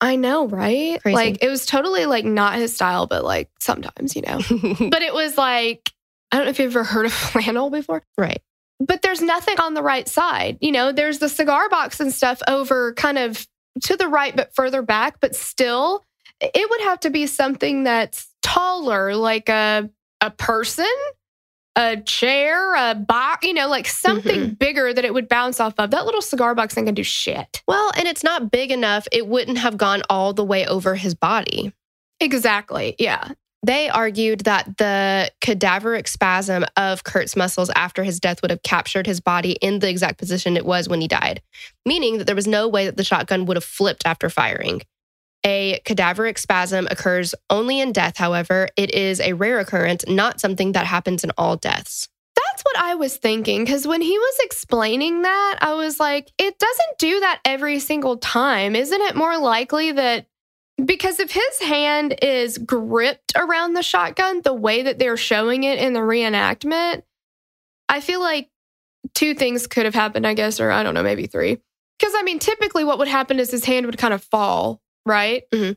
I 0.00 0.16
know, 0.16 0.46
right? 0.46 1.00
Crazy. 1.02 1.14
Like 1.14 1.38
it 1.42 1.48
was 1.48 1.66
totally 1.66 2.06
like 2.06 2.24
not 2.24 2.54
his 2.56 2.74
style, 2.74 3.06
but 3.06 3.24
like 3.24 3.50
sometimes, 3.60 4.14
you 4.14 4.22
know. 4.22 4.38
but 4.90 5.02
it 5.02 5.12
was 5.12 5.36
like, 5.36 5.90
I 6.30 6.36
don't 6.36 6.46
know 6.46 6.50
if 6.50 6.58
you've 6.58 6.76
ever 6.76 6.84
heard 6.84 7.06
of 7.06 7.12
flannel 7.32 7.70
before. 7.70 8.02
right. 8.16 8.40
but 8.78 9.02
there's 9.02 9.20
nothing 9.20 9.58
on 9.60 9.74
the 9.74 9.82
right 9.82 10.08
side. 10.08 10.58
You 10.60 10.72
know, 10.72 10.92
there's 10.92 11.18
the 11.18 11.28
cigar 11.28 11.68
box 11.68 11.98
and 12.00 12.12
stuff 12.12 12.40
over 12.46 12.92
kind 12.94 13.18
of 13.18 13.46
to 13.82 13.96
the 13.96 14.08
right, 14.08 14.34
but 14.34 14.54
further 14.54 14.82
back, 14.82 15.20
but 15.20 15.34
still, 15.34 16.04
it 16.40 16.70
would 16.70 16.80
have 16.82 17.00
to 17.00 17.10
be 17.10 17.26
something 17.26 17.84
that's 17.84 18.28
taller, 18.42 19.14
like 19.16 19.48
a 19.48 19.90
a 20.20 20.30
person, 20.30 20.86
a 21.78 21.96
chair, 21.98 22.74
a 22.74 22.94
box, 22.96 23.46
you 23.46 23.54
know, 23.54 23.68
like 23.68 23.86
mm-hmm. 23.86 24.08
something 24.08 24.50
bigger 24.54 24.92
that 24.92 25.04
it 25.04 25.14
would 25.14 25.28
bounce 25.28 25.60
off 25.60 25.74
of. 25.78 25.92
That 25.92 26.04
little 26.04 26.20
cigar 26.20 26.54
box 26.54 26.76
ain't 26.76 26.86
gonna 26.86 26.94
do 26.96 27.04
shit. 27.04 27.62
Well, 27.68 27.92
and 27.96 28.08
it's 28.08 28.24
not 28.24 28.50
big 28.50 28.72
enough. 28.72 29.06
It 29.12 29.28
wouldn't 29.28 29.58
have 29.58 29.78
gone 29.78 30.02
all 30.10 30.32
the 30.34 30.44
way 30.44 30.66
over 30.66 30.96
his 30.96 31.14
body. 31.14 31.72
Exactly. 32.20 32.96
Yeah. 32.98 33.32
They 33.64 33.88
argued 33.88 34.40
that 34.40 34.76
the 34.78 35.30
cadaveric 35.40 36.08
spasm 36.08 36.64
of 36.76 37.04
Kurt's 37.04 37.36
muscles 37.36 37.70
after 37.74 38.04
his 38.04 38.20
death 38.20 38.40
would 38.42 38.50
have 38.50 38.62
captured 38.62 39.06
his 39.06 39.20
body 39.20 39.52
in 39.60 39.80
the 39.80 39.88
exact 39.88 40.18
position 40.18 40.56
it 40.56 40.64
was 40.64 40.88
when 40.88 41.00
he 41.00 41.08
died, 41.08 41.42
meaning 41.84 42.18
that 42.18 42.26
there 42.26 42.36
was 42.36 42.46
no 42.46 42.68
way 42.68 42.86
that 42.86 42.96
the 42.96 43.04
shotgun 43.04 43.46
would 43.46 43.56
have 43.56 43.64
flipped 43.64 44.02
after 44.04 44.30
firing. 44.30 44.82
A 45.44 45.80
cadaveric 45.84 46.38
spasm 46.38 46.88
occurs 46.90 47.34
only 47.48 47.80
in 47.80 47.92
death, 47.92 48.16
however. 48.16 48.68
It 48.76 48.92
is 48.92 49.20
a 49.20 49.34
rare 49.34 49.60
occurrence, 49.60 50.04
not 50.06 50.40
something 50.40 50.72
that 50.72 50.86
happens 50.86 51.24
in 51.24 51.30
all 51.38 51.56
deaths. 51.56 52.08
That's 52.34 52.62
what 52.62 52.78
I 52.78 52.94
was 52.94 53.16
thinking. 53.16 53.64
Because 53.64 53.86
when 53.86 54.00
he 54.00 54.18
was 54.18 54.38
explaining 54.42 55.22
that, 55.22 55.58
I 55.60 55.74
was 55.74 56.00
like, 56.00 56.30
it 56.38 56.58
doesn't 56.58 56.98
do 56.98 57.20
that 57.20 57.40
every 57.44 57.78
single 57.78 58.16
time. 58.16 58.74
Isn't 58.74 59.00
it 59.00 59.16
more 59.16 59.38
likely 59.38 59.92
that 59.92 60.26
because 60.84 61.18
if 61.18 61.32
his 61.32 61.60
hand 61.60 62.16
is 62.22 62.58
gripped 62.58 63.32
around 63.36 63.74
the 63.74 63.82
shotgun 63.82 64.42
the 64.42 64.54
way 64.54 64.82
that 64.82 64.98
they're 64.98 65.16
showing 65.16 65.64
it 65.64 65.78
in 65.78 65.92
the 65.92 66.00
reenactment, 66.00 67.02
I 67.88 68.00
feel 68.00 68.20
like 68.20 68.48
two 69.14 69.34
things 69.34 69.66
could 69.66 69.86
have 69.86 69.94
happened, 69.94 70.26
I 70.26 70.34
guess, 70.34 70.60
or 70.60 70.70
I 70.70 70.82
don't 70.82 70.94
know, 70.94 71.02
maybe 71.02 71.26
three. 71.26 71.58
Because 71.98 72.14
I 72.16 72.22
mean, 72.22 72.38
typically 72.38 72.84
what 72.84 72.98
would 72.98 73.08
happen 73.08 73.40
is 73.40 73.50
his 73.50 73.64
hand 73.64 73.86
would 73.86 73.98
kind 73.98 74.14
of 74.14 74.22
fall, 74.22 74.80
right? 75.08 75.44
Mhm. 75.52 75.76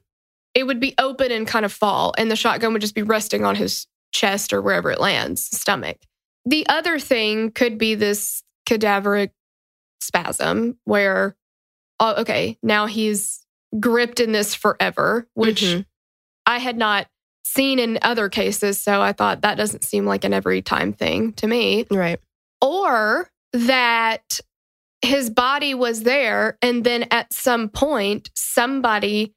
It 0.53 0.65
would 0.67 0.79
be 0.79 0.93
open 0.97 1.31
and 1.31 1.47
kind 1.47 1.65
of 1.65 1.71
fall, 1.73 2.13
and 2.17 2.29
the 2.29 2.35
shotgun 2.35 2.73
would 2.73 2.81
just 2.81 2.95
be 2.95 3.01
resting 3.01 3.45
on 3.45 3.55
his 3.55 3.87
chest 4.11 4.51
or 4.51 4.61
wherever 4.61 4.91
it 4.91 4.99
lands, 4.99 5.43
stomach. 5.57 5.97
The 6.45 6.65
other 6.67 6.99
thing 6.99 7.51
could 7.51 7.77
be 7.77 7.95
this 7.95 8.43
cadaveric 8.67 9.31
spasm 10.01 10.77
where, 10.83 11.35
oh, 11.99 12.15
okay, 12.21 12.57
now 12.61 12.87
he's 12.87 13.45
gripped 13.79 14.19
in 14.19 14.31
this 14.33 14.53
forever, 14.53 15.27
which 15.33 15.61
Mhm. 15.61 15.85
I 16.45 16.57
had 16.57 16.77
not 16.77 17.07
seen 17.45 17.79
in 17.79 17.99
other 18.01 18.27
cases. 18.27 18.79
So 18.81 19.01
I 19.01 19.13
thought 19.13 19.41
that 19.41 19.55
doesn't 19.55 19.83
seem 19.85 20.05
like 20.05 20.23
an 20.23 20.33
every 20.33 20.61
time 20.61 20.91
thing 20.93 21.33
to 21.33 21.47
me. 21.47 21.85
Right. 21.89 22.19
Or 22.61 23.29
that 23.53 24.39
his 25.01 25.29
body 25.29 25.73
was 25.73 26.03
there 26.03 26.57
and 26.61 26.83
then 26.83 27.07
at 27.11 27.33
some 27.33 27.69
point 27.69 28.29
somebody 28.35 29.33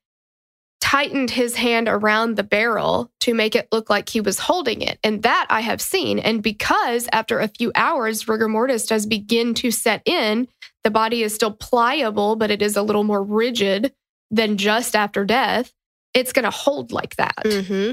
tightened 0.81 1.31
his 1.31 1.57
hand 1.57 1.89
around 1.89 2.37
the 2.37 2.43
barrel 2.43 3.11
to 3.19 3.33
make 3.33 3.57
it 3.57 3.69
look 3.73 3.89
like 3.89 4.09
he 4.11 4.21
was 4.21 4.39
holding 4.39 4.83
it. 4.83 4.99
And 5.03 5.23
that 5.23 5.47
I 5.49 5.61
have 5.61 5.81
seen. 5.81 6.19
And 6.19 6.43
because 6.43 7.09
after 7.11 7.41
a 7.41 7.49
few 7.49 7.73
hours, 7.75 8.29
rigor 8.29 8.49
mortis 8.49 8.85
does 8.87 9.07
begin 9.07 9.55
to 9.55 9.71
set 9.71 10.03
in, 10.05 10.47
the 10.83 10.91
body 10.91 11.23
is 11.23 11.35
still 11.35 11.53
pliable, 11.53 12.37
but 12.37 12.51
it 12.51 12.61
is 12.61 12.77
a 12.77 12.83
little 12.83 13.05
more 13.05 13.23
rigid 13.23 13.95
than 14.31 14.59
just 14.59 14.95
after 14.95 15.25
death. 15.25 15.73
It's 16.13 16.35
going 16.35 16.45
to 16.45 16.51
hold 16.51 16.93
like 16.93 17.17
that 17.17 17.43
hmm 17.45 17.93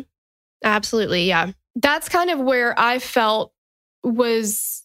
Absolutely. 0.63 1.25
Yeah. 1.27 1.51
that's 1.77 2.09
kind 2.09 2.29
of 2.29 2.39
where 2.39 2.77
I 2.77 2.99
felt 2.99 3.53
was 4.03 4.83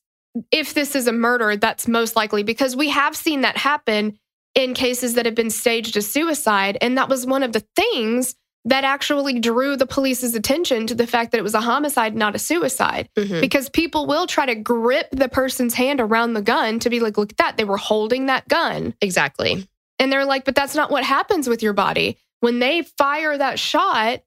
if 0.50 0.74
this 0.74 0.94
is 0.94 1.06
a 1.06 1.12
murder, 1.12 1.56
that's 1.56 1.88
most 1.88 2.16
likely 2.16 2.42
because 2.42 2.76
we 2.76 2.90
have 2.90 3.16
seen 3.16 3.42
that 3.42 3.56
happen 3.56 4.18
in 4.54 4.74
cases 4.74 5.14
that 5.14 5.26
have 5.26 5.34
been 5.34 5.50
staged 5.50 5.96
as 5.96 6.06
suicide. 6.06 6.78
And 6.80 6.96
that 6.96 7.08
was 7.08 7.26
one 7.26 7.42
of 7.42 7.52
the 7.52 7.64
things 7.76 8.34
that 8.64 8.82
actually 8.82 9.38
drew 9.38 9.76
the 9.76 9.86
police's 9.86 10.34
attention 10.34 10.88
to 10.88 10.94
the 10.94 11.06
fact 11.06 11.30
that 11.30 11.38
it 11.38 11.44
was 11.44 11.54
a 11.54 11.60
homicide, 11.60 12.16
not 12.16 12.34
a 12.34 12.38
suicide. 12.38 13.08
Mhm. 13.16 13.40
Because 13.40 13.68
people 13.68 14.06
will 14.06 14.26
try 14.26 14.44
to 14.44 14.56
grip 14.56 15.08
the 15.12 15.28
person's 15.28 15.74
hand 15.74 16.00
around 16.00 16.34
the 16.34 16.42
gun 16.42 16.80
to 16.80 16.90
be 16.90 16.98
like, 16.98 17.16
look 17.16 17.30
at 17.30 17.36
that, 17.36 17.56
they 17.56 17.64
were 17.64 17.76
holding 17.76 18.26
that 18.26 18.48
gun. 18.48 18.94
Exactly. 19.00 19.68
And 20.00 20.10
they're 20.10 20.24
like, 20.24 20.44
but 20.44 20.56
that's 20.56 20.74
not 20.74 20.90
what 20.90 21.04
happens 21.04 21.48
with 21.48 21.62
your 21.62 21.74
body. 21.74 22.18
When 22.40 22.58
they 22.58 22.82
fire 22.82 23.38
that 23.38 23.58
shot, 23.58 24.20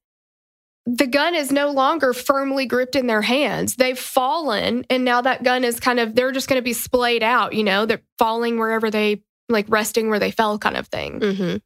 the 0.86 1.08
gun 1.08 1.36
is 1.36 1.52
no 1.52 1.72
longer 1.72 2.14
firmly 2.14 2.66
gripped 2.66 2.96
in 2.96 3.08
their 3.08 3.22
hands. 3.22 3.76
They've 3.76 3.98
fallen, 4.00 4.86
and 4.90 5.06
now 5.06 5.22
that 5.22 5.44
gun 5.44 5.64
is 5.64 5.80
kind 5.80 6.00
of, 6.00 6.16
they're 6.16 6.32
just 6.32 6.48
going 6.50 6.58
to 6.60 6.64
be 6.64 6.74
splayed 6.74 7.22
out, 7.24 7.54
you 7.54 7.64
know, 7.64 7.86
they're 7.86 8.02
falling 8.18 8.58
wherever 8.58 8.90
they, 8.90 9.22
like 9.50 9.66
resting 9.70 10.10
where 10.10 10.20
they 10.20 10.32
fell, 10.32 10.58
kind 10.58 10.78
of 10.78 10.88
thing. 10.88 11.20
Mm-hmm. 11.20 11.58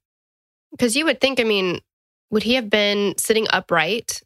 Because 0.72 0.96
you 0.96 1.06
would 1.06 1.22
think, 1.22 1.40
I 1.40 1.44
mean, 1.44 1.80
would 2.32 2.44
he 2.44 2.56
have 2.56 2.70
been 2.70 3.14
sitting 3.18 3.48
upright 3.52 4.22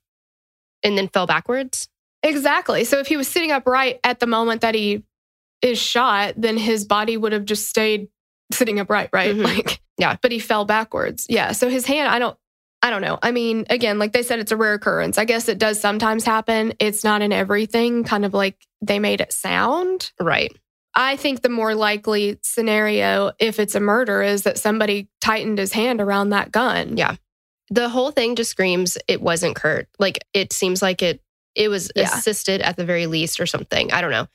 and 0.83 0.97
then 0.97 1.09
fell 1.09 1.27
backwards? 1.27 1.89
Exactly. 2.23 2.83
So 2.83 2.99
if 2.99 3.07
he 3.07 3.17
was 3.17 3.27
sitting 3.27 3.51
upright 3.51 3.99
at 4.03 4.19
the 4.19 4.27
moment 4.27 4.61
that 4.61 4.73
he 4.73 5.03
is 5.61 5.77
shot, 5.77 6.33
then 6.37 6.57
his 6.57 6.85
body 6.85 7.17
would 7.17 7.33
have 7.33 7.45
just 7.45 7.67
stayed 7.69 8.07
sitting 8.51 8.79
upright, 8.79 9.09
right? 9.11 9.35
Mhm. 9.35 9.43
Like, 9.55 9.81
Yeah. 9.97 10.15
But 10.21 10.31
he 10.31 10.39
fell 10.39 10.63
backwards. 10.65 11.25
Yeah. 11.29 11.51
So 11.51 11.69
his 11.69 11.85
hand, 11.85 12.07
I 12.09 12.17
don't, 12.19 12.37
I 12.87 12.89
don't 12.89 13.01
know. 13.01 13.19
I 13.21 13.31
mean, 13.33 13.65
again, 13.69 13.99
like 13.99 14.13
they 14.13 14.23
said, 14.23 14.39
it's 14.39 14.53
a 14.53 14.57
rare 14.57 14.75
occurrence. 14.75 15.17
I 15.17 15.25
guess 15.25 15.49
it 15.49 15.57
does 15.57 15.77
sometimes 15.77 16.23
happen. 16.23 16.73
It's 16.79 17.03
not 17.03 17.21
in 17.21 17.33
everything, 17.33 18.05
kind 18.05 18.23
of 18.23 18.33
like 18.33 18.65
they 18.81 18.97
made 18.97 19.19
it 19.19 19.33
sound. 19.33 20.13
Right. 20.21 20.55
I 20.95 21.17
think 21.17 21.41
the 21.41 21.49
more 21.49 21.75
likely 21.75 22.39
scenario, 22.43 23.33
if 23.39 23.59
it's 23.59 23.75
a 23.75 23.81
murder, 23.81 24.21
is 24.21 24.43
that 24.43 24.57
somebody 24.57 25.09
tightened 25.19 25.57
his 25.57 25.73
hand 25.73 25.99
around 25.99 26.29
that 26.29 26.49
gun. 26.49 26.95
Yeah. 26.95 27.15
The 27.69 27.89
whole 27.89 28.11
thing 28.11 28.37
just 28.37 28.51
screams 28.51 28.97
it 29.05 29.21
wasn't 29.21 29.57
Kurt. 29.57 29.89
Like 29.99 30.19
it 30.33 30.53
seems 30.53 30.81
like 30.81 31.01
it 31.01 31.21
it 31.55 31.67
was 31.67 31.91
Yeah. 31.93 32.03
assisted 32.03 32.61
at 32.61 32.77
the 32.77 32.85
very 32.85 33.05
least 33.05 33.41
or 33.41 33.45
something. 33.47 33.91
I 33.91 33.99
don't 33.99 34.11
know. 34.11 34.27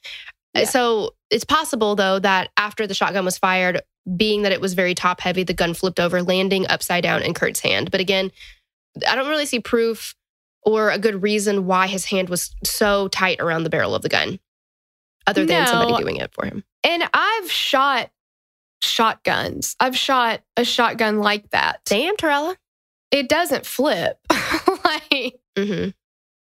Yeah. 0.55 0.64
So 0.64 1.14
it's 1.30 1.44
possible 1.44 1.96
though 1.96 2.18
that 2.18 2.50
after 2.59 2.86
the 2.86 2.92
shotgun 2.92 3.24
was 3.24 3.38
fired, 3.38 3.80
being 4.16 4.42
that 4.42 4.53
it 4.53 4.61
was 4.61 4.74
very 4.74 4.94
top 4.94 5.20
heavy, 5.20 5.44
the 5.44 5.55
gun 5.55 5.74
flipped 5.74 6.00
over, 6.00 6.22
landing 6.22 6.66
upside 6.68 7.03
down 7.03 7.22
in 7.22 7.34
Kurt's 7.34 7.61
hand. 7.61 7.90
But 7.90 8.00
again, 8.00 8.30
I 9.07 9.14
don't 9.14 9.28
really 9.28 9.46
see 9.46 9.61
proof 9.61 10.14
or 10.62 10.90
a 10.90 10.98
good 10.98 11.22
reason 11.22 11.66
why 11.66 11.86
his 11.86 12.05
hand 12.05 12.28
was 12.28 12.55
so 12.64 13.09
tight 13.09 13.40
around 13.40 13.64
the 13.64 13.70
barrel 13.70 13.94
of 13.94 14.03
the 14.03 14.09
gun, 14.09 14.38
other 15.26 15.44
than 15.44 15.66
somebody 15.66 15.94
doing 15.94 16.16
it 16.16 16.32
for 16.34 16.44
him. 16.44 16.64
And 16.84 17.03
I've 17.12 17.50
shot 17.50 18.11
shotguns. 18.82 19.76
I've 19.80 19.96
shot 19.96 20.40
a 20.57 20.64
shotgun 20.64 21.18
like 21.18 21.50
that. 21.50 21.80
Damn, 21.84 22.16
Torella. 22.16 22.57
It 23.11 23.28
doesn't 23.28 23.66
flip. 23.66 24.18
like 24.84 25.40
hmm 25.57 25.88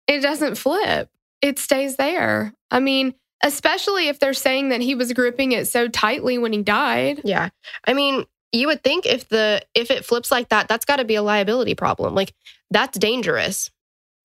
it 0.07 0.21
doesn't 0.21 0.55
flip. 0.55 1.09
It 1.41 1.59
stays 1.59 1.95
there. 1.95 2.53
I 2.69 2.79
mean, 2.79 3.13
especially 3.43 4.07
if 4.07 4.19
they're 4.19 4.33
saying 4.33 4.69
that 4.69 4.81
he 4.81 4.95
was 4.95 5.13
gripping 5.13 5.51
it 5.51 5.67
so 5.67 5.87
tightly 5.87 6.37
when 6.37 6.53
he 6.53 6.63
died. 6.63 7.21
Yeah. 7.23 7.49
I 7.85 7.93
mean, 7.93 8.25
you 8.51 8.67
would 8.67 8.83
think 8.83 9.05
if 9.05 9.27
the 9.29 9.61
if 9.75 9.91
it 9.91 10.05
flips 10.05 10.31
like 10.31 10.49
that, 10.49 10.67
that's 10.67 10.85
got 10.85 10.95
to 10.97 11.05
be 11.05 11.15
a 11.15 11.21
liability 11.21 11.75
problem. 11.75 12.15
Like 12.15 12.33
that's 12.71 12.97
dangerous. 12.97 13.69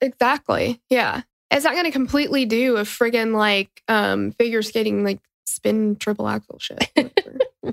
Exactly. 0.00 0.80
Yeah. 0.88 1.22
It's 1.50 1.64
not 1.64 1.72
going 1.72 1.86
to 1.86 1.90
completely 1.90 2.44
do 2.44 2.76
a 2.76 2.82
friggin' 2.82 3.34
like 3.34 3.82
um 3.88 4.32
figure 4.32 4.62
skating 4.62 5.02
like 5.02 5.20
spin 5.46 5.96
triple 5.96 6.28
axel 6.28 6.58
shit. 6.58 6.88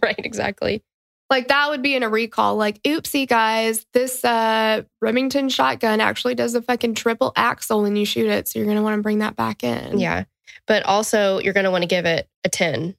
right, 0.01 0.15
exactly. 0.17 0.81
like 1.29 1.49
that 1.49 1.69
would 1.69 1.81
be 1.81 1.95
in 1.95 2.03
a 2.03 2.09
recall 2.09 2.55
like 2.55 2.81
oopsie 2.83 3.27
guys, 3.27 3.85
this 3.93 4.23
uh 4.23 4.83
Remington 5.01 5.49
shotgun 5.49 5.99
actually 5.99 6.35
does 6.35 6.55
a 6.55 6.61
fucking 6.61 6.95
triple 6.95 7.33
axel 7.35 7.81
when 7.81 7.95
you 7.95 8.05
shoot 8.05 8.27
it, 8.27 8.47
so 8.47 8.57
you're 8.57 8.65
going 8.65 8.77
to 8.77 8.83
want 8.83 8.97
to 8.97 9.03
bring 9.03 9.19
that 9.19 9.35
back 9.35 9.63
in. 9.63 9.99
Yeah. 9.99 10.23
But 10.67 10.83
also 10.83 11.39
you're 11.39 11.53
going 11.53 11.65
to 11.65 11.71
want 11.71 11.83
to 11.83 11.87
give 11.87 12.05
it 12.05 12.27
a 12.43 12.49
10. 12.49 12.95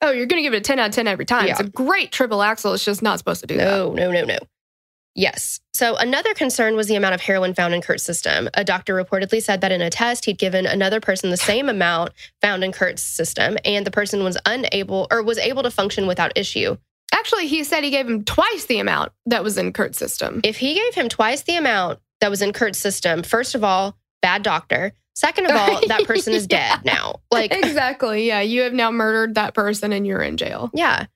Oh, 0.00 0.12
you're 0.12 0.26
going 0.26 0.42
to 0.42 0.46
give 0.46 0.54
it 0.54 0.58
a 0.58 0.60
10 0.60 0.78
out 0.78 0.90
of 0.90 0.94
10 0.94 1.08
every 1.08 1.24
time. 1.24 1.48
It's 1.48 1.60
a 1.60 1.64
great 1.64 2.12
triple 2.12 2.42
axel. 2.42 2.72
It's 2.72 2.84
just 2.84 3.02
not 3.02 3.18
supposed 3.18 3.40
to 3.40 3.46
do 3.46 3.56
that. 3.56 3.64
No, 3.64 3.92
no, 3.92 4.10
no, 4.10 4.24
no. 4.24 4.38
Yes. 5.14 5.58
So 5.74 5.96
another 5.96 6.32
concern 6.32 6.76
was 6.76 6.86
the 6.86 6.94
amount 6.94 7.14
of 7.14 7.20
heroin 7.20 7.52
found 7.52 7.74
in 7.74 7.82
Kurt's 7.82 8.04
system. 8.04 8.48
A 8.54 8.62
doctor 8.62 8.94
reportedly 8.94 9.42
said 9.42 9.60
that 9.62 9.72
in 9.72 9.80
a 9.80 9.90
test, 9.90 10.26
he'd 10.26 10.38
given 10.38 10.64
another 10.64 11.00
person 11.00 11.30
the 11.30 11.36
same 11.36 11.68
amount 11.68 12.12
found 12.40 12.62
in 12.62 12.70
Kurt's 12.70 13.02
system, 13.02 13.58
and 13.64 13.84
the 13.84 13.90
person 13.90 14.22
was 14.22 14.38
unable 14.46 15.08
or 15.10 15.24
was 15.24 15.38
able 15.38 15.64
to 15.64 15.72
function 15.72 16.06
without 16.06 16.38
issue. 16.38 16.76
Actually, 17.12 17.48
he 17.48 17.64
said 17.64 17.82
he 17.82 17.90
gave 17.90 18.06
him 18.06 18.24
twice 18.24 18.66
the 18.66 18.78
amount 18.78 19.10
that 19.26 19.42
was 19.42 19.58
in 19.58 19.72
Kurt's 19.72 19.98
system. 19.98 20.40
If 20.44 20.58
he 20.58 20.74
gave 20.74 20.94
him 20.94 21.08
twice 21.08 21.42
the 21.42 21.56
amount 21.56 21.98
that 22.20 22.30
was 22.30 22.40
in 22.40 22.52
Kurt's 22.52 22.78
system, 22.78 23.24
first 23.24 23.56
of 23.56 23.64
all, 23.64 23.96
bad 24.22 24.44
doctor. 24.44 24.92
Second 25.18 25.46
of 25.46 25.56
all, 25.56 25.80
that 25.88 26.04
person 26.06 26.32
is 26.32 26.46
dead 26.58 26.84
now. 26.84 27.18
Like, 27.32 27.52
exactly. 27.52 28.28
Yeah. 28.28 28.40
You 28.40 28.60
have 28.62 28.72
now 28.72 28.92
murdered 28.92 29.34
that 29.34 29.52
person 29.52 29.92
and 29.92 30.06
you're 30.06 30.22
in 30.22 30.36
jail. 30.36 30.70
yeah. 30.72 31.06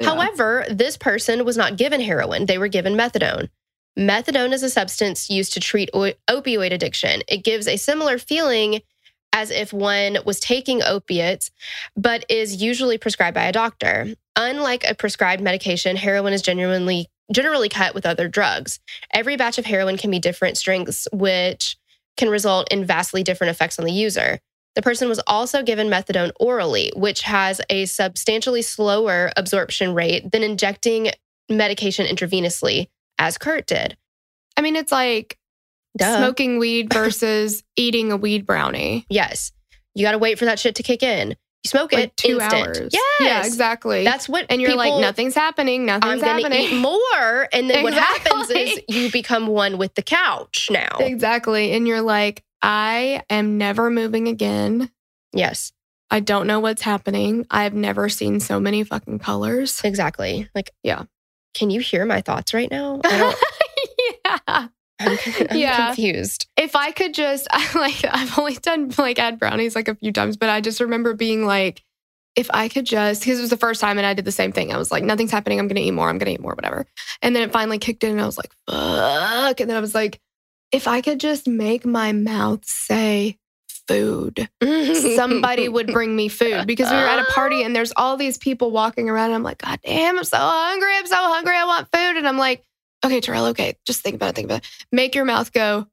Yeah. 0.00 0.10
However, 0.10 0.64
this 0.70 0.96
person 0.96 1.44
was 1.44 1.56
not 1.56 1.76
given 1.76 2.00
heroin, 2.00 2.46
they 2.46 2.56
were 2.56 2.68
given 2.68 2.94
methadone. 2.94 3.48
Methadone 3.98 4.52
is 4.52 4.62
a 4.62 4.70
substance 4.70 5.28
used 5.28 5.54
to 5.54 5.60
treat 5.60 5.90
o- 5.92 6.12
opioid 6.30 6.72
addiction. 6.72 7.22
It 7.26 7.42
gives 7.42 7.66
a 7.66 7.76
similar 7.76 8.16
feeling 8.16 8.82
as 9.32 9.50
if 9.50 9.72
one 9.72 10.18
was 10.24 10.38
taking 10.38 10.84
opiates, 10.84 11.50
but 11.96 12.24
is 12.28 12.62
usually 12.62 12.96
prescribed 12.96 13.34
by 13.34 13.46
a 13.46 13.52
doctor. 13.52 14.14
Unlike 14.36 14.84
a 14.88 14.94
prescribed 14.94 15.42
medication, 15.42 15.96
heroin 15.96 16.32
is 16.32 16.42
genuinely 16.42 17.08
generally 17.32 17.68
cut 17.68 17.92
with 17.92 18.06
other 18.06 18.28
drugs. 18.28 18.78
Every 19.12 19.36
batch 19.36 19.58
of 19.58 19.64
heroin 19.64 19.96
can 19.96 20.12
be 20.12 20.20
different 20.20 20.56
strengths, 20.58 21.08
which 21.12 21.76
can 22.18 22.28
result 22.28 22.70
in 22.70 22.84
vastly 22.84 23.22
different 23.22 23.52
effects 23.52 23.78
on 23.78 23.86
the 23.86 23.92
user. 23.92 24.38
The 24.74 24.82
person 24.82 25.08
was 25.08 25.20
also 25.26 25.62
given 25.62 25.88
methadone 25.88 26.32
orally, 26.38 26.92
which 26.94 27.22
has 27.22 27.60
a 27.70 27.86
substantially 27.86 28.62
slower 28.62 29.32
absorption 29.36 29.94
rate 29.94 30.30
than 30.30 30.42
injecting 30.42 31.10
medication 31.48 32.06
intravenously, 32.06 32.88
as 33.18 33.38
Kurt 33.38 33.66
did. 33.66 33.96
I 34.56 34.60
mean, 34.60 34.76
it's 34.76 34.92
like 34.92 35.38
Duh. 35.96 36.18
smoking 36.18 36.58
weed 36.58 36.92
versus 36.92 37.64
eating 37.76 38.12
a 38.12 38.16
weed 38.16 38.44
brownie. 38.44 39.06
Yes. 39.08 39.52
You 39.94 40.04
got 40.04 40.12
to 40.12 40.18
wait 40.18 40.38
for 40.38 40.44
that 40.44 40.58
shit 40.58 40.74
to 40.76 40.82
kick 40.82 41.02
in. 41.02 41.34
You 41.64 41.68
smoke 41.70 41.92
Like 41.92 42.04
it 42.04 42.16
two 42.16 42.38
instant. 42.40 42.66
hours. 42.76 42.88
Yes. 42.92 43.02
Yeah, 43.20 43.44
exactly. 43.44 44.04
That's 44.04 44.28
what 44.28 44.46
and 44.48 44.60
you're 44.62 44.74
like, 44.76 44.86
people- 44.86 45.00
nothing's 45.00 45.34
happening. 45.34 45.90
I'm 45.90 46.00
Nothing's 46.00 46.22
going 46.22 46.36
to 46.36 46.42
happening. 46.56 46.78
eat 46.78 46.80
more. 46.80 47.48
And 47.52 47.68
then 47.68 47.82
what 47.82 47.94
happens 47.94 48.50
is 48.50 48.80
you 48.88 49.10
become 49.10 49.48
one 49.48 49.76
with 49.78 49.94
the 49.94 50.02
couch 50.02 50.68
now. 50.70 50.98
Exactly. 51.00 51.72
And 51.72 51.86
you're 51.88 52.00
like, 52.00 52.44
I 52.62 53.22
am 53.28 53.58
never 53.58 53.90
moving 53.90 54.28
again. 54.28 54.90
Yes, 55.32 55.72
I 56.10 56.20
don't 56.20 56.46
know 56.46 56.60
what's 56.60 56.82
happening. 56.82 57.46
I've 57.50 57.74
never 57.74 58.08
seen 58.08 58.40
so 58.40 58.58
many 58.60 58.84
fucking 58.84 59.18
colors. 59.18 59.80
exactly. 59.84 60.48
Like, 60.54 60.70
Yeah. 60.82 61.04
Can 61.54 61.70
you 61.70 61.80
hear 61.80 62.04
my 62.04 62.20
thoughts 62.20 62.54
right 62.54 62.70
now? 62.70 63.00
Yeah. 64.48 64.68
I'm, 65.00 65.18
I'm 65.50 65.58
Yeah. 65.58 65.86
confused. 65.86 66.46
If 66.56 66.74
I 66.76 66.90
could 66.92 67.14
just, 67.14 67.46
I 67.52 67.78
like, 67.78 68.04
I've 68.10 68.38
only 68.38 68.54
done 68.56 68.92
like 68.98 69.18
ad 69.18 69.38
brownies 69.38 69.74
like 69.74 69.88
a 69.88 69.94
few 69.94 70.12
times, 70.12 70.36
but 70.36 70.48
I 70.48 70.60
just 70.60 70.80
remember 70.80 71.14
being 71.14 71.44
like, 71.46 71.82
if 72.36 72.48
I 72.52 72.68
could 72.68 72.84
just, 72.86 73.22
because 73.22 73.38
it 73.38 73.42
was 73.42 73.50
the 73.50 73.56
first 73.56 73.80
time 73.80 73.98
and 73.98 74.06
I 74.06 74.14
did 74.14 74.24
the 74.24 74.30
same 74.32 74.52
thing. 74.52 74.72
I 74.72 74.76
was 74.76 74.92
like, 74.92 75.02
nothing's 75.02 75.32
happening. 75.32 75.58
I'm 75.58 75.66
going 75.66 75.76
to 75.76 75.82
eat 75.82 75.90
more. 75.90 76.08
I'm 76.08 76.18
going 76.18 76.26
to 76.26 76.32
eat 76.34 76.40
more, 76.40 76.54
whatever. 76.54 76.86
And 77.20 77.34
then 77.34 77.42
it 77.42 77.52
finally 77.52 77.78
kicked 77.78 78.04
in 78.04 78.12
and 78.12 78.20
I 78.20 78.26
was 78.26 78.38
like, 78.38 78.52
fuck. 78.70 79.60
And 79.60 79.68
then 79.68 79.76
I 79.76 79.80
was 79.80 79.94
like, 79.94 80.20
if 80.70 80.86
I 80.86 81.00
could 81.00 81.18
just 81.18 81.48
make 81.48 81.84
my 81.84 82.12
mouth 82.12 82.64
say 82.64 83.38
food, 83.88 84.48
somebody 84.94 85.68
would 85.68 85.86
bring 85.92 86.14
me 86.14 86.28
food 86.28 86.66
because 86.66 86.90
we 86.90 86.96
were 86.96 87.06
at 87.06 87.18
a 87.18 87.32
party 87.32 87.62
and 87.62 87.74
there's 87.74 87.92
all 87.96 88.16
these 88.16 88.38
people 88.38 88.70
walking 88.70 89.08
around. 89.08 89.26
And 89.26 89.34
I'm 89.36 89.42
like, 89.42 89.58
God 89.58 89.80
damn, 89.84 90.18
I'm 90.18 90.24
so 90.24 90.36
hungry. 90.38 90.96
I'm 90.96 91.06
so 91.06 91.16
hungry. 91.16 91.56
I 91.56 91.64
want 91.64 91.88
food. 91.92 92.16
And 92.18 92.28
I'm 92.28 92.38
like, 92.38 92.64
okay, 93.04 93.20
Terrell, 93.20 93.46
okay, 93.46 93.76
just 93.86 94.02
think 94.02 94.16
about 94.16 94.30
it. 94.30 94.36
Think 94.36 94.46
about 94.46 94.62
it. 94.62 94.68
Make 94.92 95.14
your 95.14 95.24
mouth 95.24 95.52
go 95.52 95.86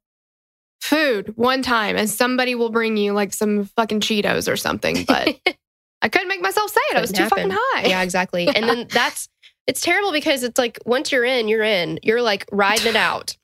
food 0.80 1.36
one 1.36 1.62
time 1.62 1.96
and 1.96 2.08
somebody 2.08 2.54
will 2.54 2.70
bring 2.70 2.96
you 2.96 3.12
like 3.12 3.32
some 3.32 3.64
fucking 3.76 4.00
Cheetos 4.00 4.50
or 4.50 4.56
something. 4.56 5.04
But 5.04 5.38
I 6.02 6.08
couldn't 6.08 6.28
make 6.28 6.42
myself 6.42 6.70
say 6.70 6.80
it. 6.92 6.96
I 6.96 7.00
was 7.00 7.10
too 7.10 7.28
Couldn't 7.28 7.50
fucking 7.50 7.58
high. 7.58 7.88
Yeah, 7.88 8.02
exactly. 8.02 8.48
And 8.48 8.68
then 8.68 8.86
that's 8.92 9.28
it's 9.66 9.80
terrible 9.80 10.12
because 10.12 10.42
it's 10.42 10.58
like 10.58 10.78
once 10.86 11.10
you're 11.10 11.24
in, 11.24 11.48
you're 11.48 11.64
in. 11.64 11.98
You're 12.02 12.22
like 12.22 12.46
riding 12.52 12.86
it 12.86 12.96
out. 12.96 13.36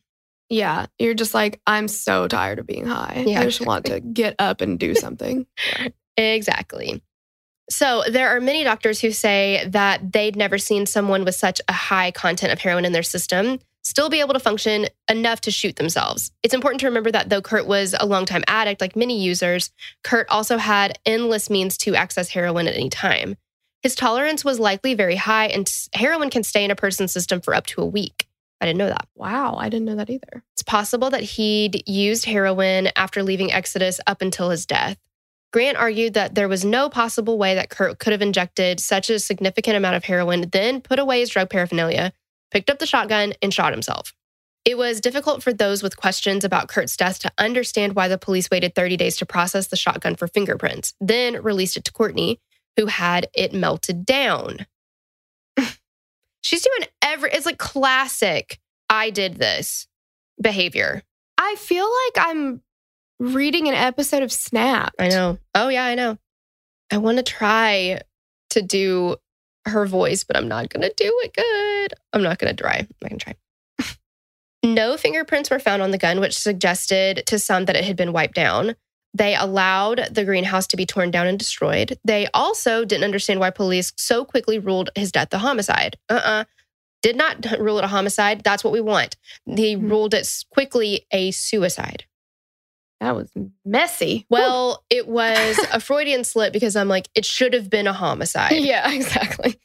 Yeah. 0.48 0.86
You're 0.98 1.14
just 1.14 1.34
like, 1.34 1.60
I'm 1.66 1.88
so 1.88 2.28
tired 2.28 2.58
of 2.58 2.66
being 2.66 2.86
high. 2.86 3.24
Yeah, 3.26 3.40
I 3.40 3.44
just 3.44 3.64
want 3.64 3.86
to 3.86 4.00
get 4.00 4.36
up 4.38 4.60
and 4.60 4.78
do 4.78 4.94
something. 4.94 5.46
Exactly. 6.18 7.02
So 7.70 8.02
there 8.08 8.28
are 8.28 8.40
many 8.40 8.64
doctors 8.64 9.00
who 9.00 9.12
say 9.12 9.64
that 9.68 10.12
they'd 10.12 10.36
never 10.36 10.58
seen 10.58 10.86
someone 10.86 11.24
with 11.24 11.34
such 11.34 11.60
a 11.68 11.72
high 11.72 12.10
content 12.10 12.52
of 12.52 12.58
heroin 12.58 12.84
in 12.84 12.92
their 12.92 13.02
system 13.02 13.58
still 13.82 14.08
be 14.08 14.20
able 14.20 14.34
to 14.34 14.40
function 14.40 14.86
enough 15.10 15.40
to 15.42 15.50
shoot 15.50 15.76
themselves. 15.76 16.30
It's 16.42 16.54
important 16.54 16.80
to 16.80 16.86
remember 16.86 17.10
that 17.10 17.28
though 17.28 17.42
Kurt 17.42 17.66
was 17.66 17.94
a 17.98 18.06
longtime 18.06 18.44
addict, 18.46 18.80
like 18.80 18.96
many 18.96 19.20
users, 19.20 19.70
Kurt 20.04 20.28
also 20.28 20.56
had 20.56 20.98
endless 21.04 21.50
means 21.50 21.76
to 21.78 21.94
access 21.94 22.30
heroin 22.30 22.68
at 22.68 22.74
any 22.74 22.88
time. 22.88 23.36
His 23.82 23.94
tolerance 23.96 24.44
was 24.44 24.60
likely 24.60 24.94
very 24.94 25.16
high, 25.16 25.46
and 25.46 25.70
heroin 25.92 26.30
can 26.30 26.44
stay 26.44 26.64
in 26.64 26.70
a 26.70 26.76
person's 26.76 27.12
system 27.12 27.40
for 27.40 27.52
up 27.52 27.66
to 27.66 27.82
a 27.82 27.86
week. 27.86 28.28
I 28.60 28.66
didn't 28.66 28.78
know 28.78 28.86
that. 28.86 29.08
wow. 29.16 29.56
I 29.56 29.68
didn't 29.68 29.86
know 29.86 29.96
that 29.96 30.08
either. 30.08 30.44
It's 30.52 30.62
possible 30.62 31.10
that 31.10 31.22
he'd 31.24 31.82
used 31.88 32.26
heroin 32.26 32.90
after 32.94 33.24
leaving 33.24 33.50
Exodus 33.50 34.00
up 34.06 34.22
until 34.22 34.50
his 34.50 34.66
death. 34.66 34.98
Grant 35.52 35.76
argued 35.76 36.14
that 36.14 36.34
there 36.34 36.48
was 36.48 36.64
no 36.64 36.88
possible 36.88 37.36
way 37.36 37.54
that 37.54 37.68
Kurt 37.68 37.98
could 37.98 38.12
have 38.12 38.22
injected 38.22 38.80
such 38.80 39.10
a 39.10 39.18
significant 39.18 39.76
amount 39.76 39.96
of 39.96 40.04
heroin, 40.04 40.48
then 40.50 40.80
put 40.80 40.98
away 40.98 41.20
his 41.20 41.28
drug 41.28 41.50
paraphernalia, 41.50 42.12
picked 42.50 42.70
up 42.70 42.78
the 42.78 42.86
shotgun, 42.86 43.34
and 43.42 43.52
shot 43.52 43.72
himself. 43.72 44.14
It 44.64 44.78
was 44.78 45.00
difficult 45.00 45.42
for 45.42 45.52
those 45.52 45.82
with 45.82 45.96
questions 45.96 46.44
about 46.44 46.68
Kurt's 46.68 46.96
death 46.96 47.18
to 47.20 47.32
understand 47.36 47.94
why 47.94 48.08
the 48.08 48.16
police 48.16 48.48
waited 48.50 48.74
30 48.74 48.96
days 48.96 49.16
to 49.18 49.26
process 49.26 49.66
the 49.66 49.76
shotgun 49.76 50.14
for 50.14 50.26
fingerprints, 50.26 50.94
then 51.00 51.42
released 51.42 51.76
it 51.76 51.84
to 51.84 51.92
Courtney, 51.92 52.40
who 52.76 52.86
had 52.86 53.26
it 53.34 53.52
melted 53.52 54.06
down. 54.06 54.66
She's 56.40 56.62
doing 56.62 56.88
every, 57.02 57.30
it's 57.32 57.46
like 57.46 57.58
classic, 57.58 58.58
I 58.88 59.10
did 59.10 59.36
this 59.36 59.86
behavior. 60.40 61.02
I 61.36 61.56
feel 61.56 61.84
like 61.84 62.26
I'm 62.26 62.62
reading 63.22 63.68
an 63.68 63.74
episode 63.74 64.22
of 64.22 64.32
Snap. 64.32 64.94
I 64.98 65.08
know. 65.08 65.38
Oh, 65.54 65.68
yeah, 65.68 65.84
I 65.84 65.94
know. 65.94 66.18
I 66.90 66.98
want 66.98 67.18
to 67.18 67.22
try 67.22 68.00
to 68.50 68.62
do 68.62 69.16
her 69.66 69.86
voice, 69.86 70.24
but 70.24 70.36
I'm 70.36 70.48
not 70.48 70.68
going 70.68 70.82
to 70.82 70.92
do 70.96 71.20
it 71.22 71.34
good. 71.34 71.94
I'm 72.12 72.22
not 72.22 72.38
going 72.38 72.54
to 72.54 72.60
try. 72.62 72.78
I'm 72.78 72.88
not 73.00 73.10
going 73.10 73.18
to 73.20 73.24
try. 73.24 73.94
no 74.64 74.96
fingerprints 74.96 75.50
were 75.50 75.60
found 75.60 75.82
on 75.82 75.92
the 75.92 75.98
gun, 75.98 76.20
which 76.20 76.36
suggested 76.36 77.22
to 77.26 77.38
some 77.38 77.66
that 77.66 77.76
it 77.76 77.84
had 77.84 77.96
been 77.96 78.12
wiped 78.12 78.34
down. 78.34 78.74
They 79.14 79.36
allowed 79.36 80.08
the 80.10 80.24
greenhouse 80.24 80.66
to 80.68 80.76
be 80.76 80.86
torn 80.86 81.10
down 81.10 81.26
and 81.26 81.38
destroyed. 81.38 81.98
They 82.04 82.26
also 82.34 82.84
didn't 82.84 83.04
understand 83.04 83.40
why 83.40 83.50
police 83.50 83.92
so 83.96 84.24
quickly 84.24 84.58
ruled 84.58 84.90
his 84.96 85.12
death 85.12 85.32
a 85.32 85.38
homicide. 85.38 85.96
Uh 86.08 86.20
uh 86.24 86.44
Did 87.02 87.16
not 87.16 87.44
rule 87.60 87.78
it 87.78 87.84
a 87.84 87.88
homicide. 87.88 88.42
That's 88.42 88.64
what 88.64 88.72
we 88.72 88.80
want. 88.80 89.16
They 89.46 89.74
Mhm. 89.76 89.90
ruled 89.90 90.14
it 90.14 90.26
quickly 90.50 91.06
a 91.12 91.30
suicide. 91.30 92.04
That 93.02 93.16
was 93.16 93.32
messy. 93.64 94.26
Well, 94.30 94.84
it 94.88 95.08
was 95.08 95.58
a 95.72 95.80
Freudian 95.80 96.22
slip 96.22 96.52
because 96.52 96.76
I'm 96.76 96.86
like, 96.86 97.08
it 97.16 97.24
should 97.24 97.52
have 97.52 97.68
been 97.68 97.88
a 97.88 97.92
homicide. 97.92 98.52
yeah, 98.62 98.92
exactly. 98.92 99.58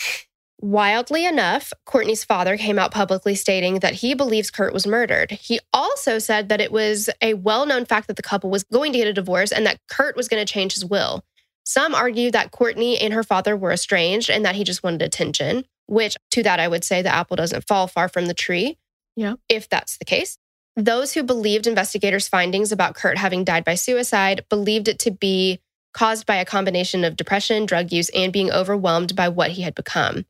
Wildly 0.59 1.23
enough, 1.23 1.71
Courtney's 1.85 2.23
father 2.23 2.57
came 2.57 2.79
out 2.79 2.89
publicly 2.89 3.35
stating 3.35 3.75
that 3.81 3.93
he 3.93 4.15
believes 4.15 4.49
Kurt 4.49 4.73
was 4.73 4.87
murdered. 4.87 5.29
He 5.29 5.59
also 5.71 6.17
said 6.17 6.49
that 6.49 6.59
it 6.59 6.71
was 6.71 7.11
a 7.21 7.35
well 7.35 7.67
known 7.67 7.85
fact 7.85 8.07
that 8.07 8.15
the 8.15 8.23
couple 8.23 8.49
was 8.49 8.63
going 8.63 8.91
to 8.93 8.97
get 8.97 9.07
a 9.07 9.13
divorce 9.13 9.51
and 9.51 9.67
that 9.67 9.81
Kurt 9.87 10.15
was 10.15 10.27
going 10.27 10.43
to 10.43 10.51
change 10.51 10.73
his 10.73 10.83
will. 10.83 11.23
Some 11.63 11.93
argue 11.93 12.31
that 12.31 12.49
Courtney 12.49 12.97
and 12.97 13.13
her 13.13 13.23
father 13.23 13.55
were 13.55 13.71
estranged 13.71 14.31
and 14.31 14.43
that 14.45 14.55
he 14.55 14.63
just 14.63 14.81
wanted 14.81 15.03
attention, 15.03 15.65
which 15.85 16.17
to 16.31 16.41
that 16.41 16.59
I 16.59 16.67
would 16.67 16.83
say 16.83 17.03
the 17.03 17.13
apple 17.13 17.35
doesn't 17.35 17.67
fall 17.67 17.85
far 17.85 18.09
from 18.09 18.25
the 18.25 18.33
tree. 18.33 18.79
Yeah. 19.15 19.35
If 19.47 19.69
that's 19.69 19.99
the 19.99 20.05
case. 20.05 20.39
Those 20.77 21.13
who 21.13 21.23
believed 21.23 21.65
investigators' 21.65 22.27
findings 22.27 22.71
about 22.71 22.93
Kurt 22.93 23.17
having 23.17 23.43
died 23.43 23.65
by 23.65 23.73
suicide 23.73 24.45
believed 24.47 24.87
it 24.87 24.99
to 24.99 25.11
be 25.11 25.59
caused 25.91 26.27
by 26.27 26.35
a 26.35 26.45
combination 26.45 27.03
of 27.03 27.15
depression, 27.15 27.65
drug 27.65 27.91
use, 27.91 28.09
and 28.09 28.31
being 28.31 28.51
overwhelmed 28.51 29.15
by 29.15 29.27
what 29.27 29.51
he 29.51 29.63
had 29.63 29.73
become. 29.73 30.25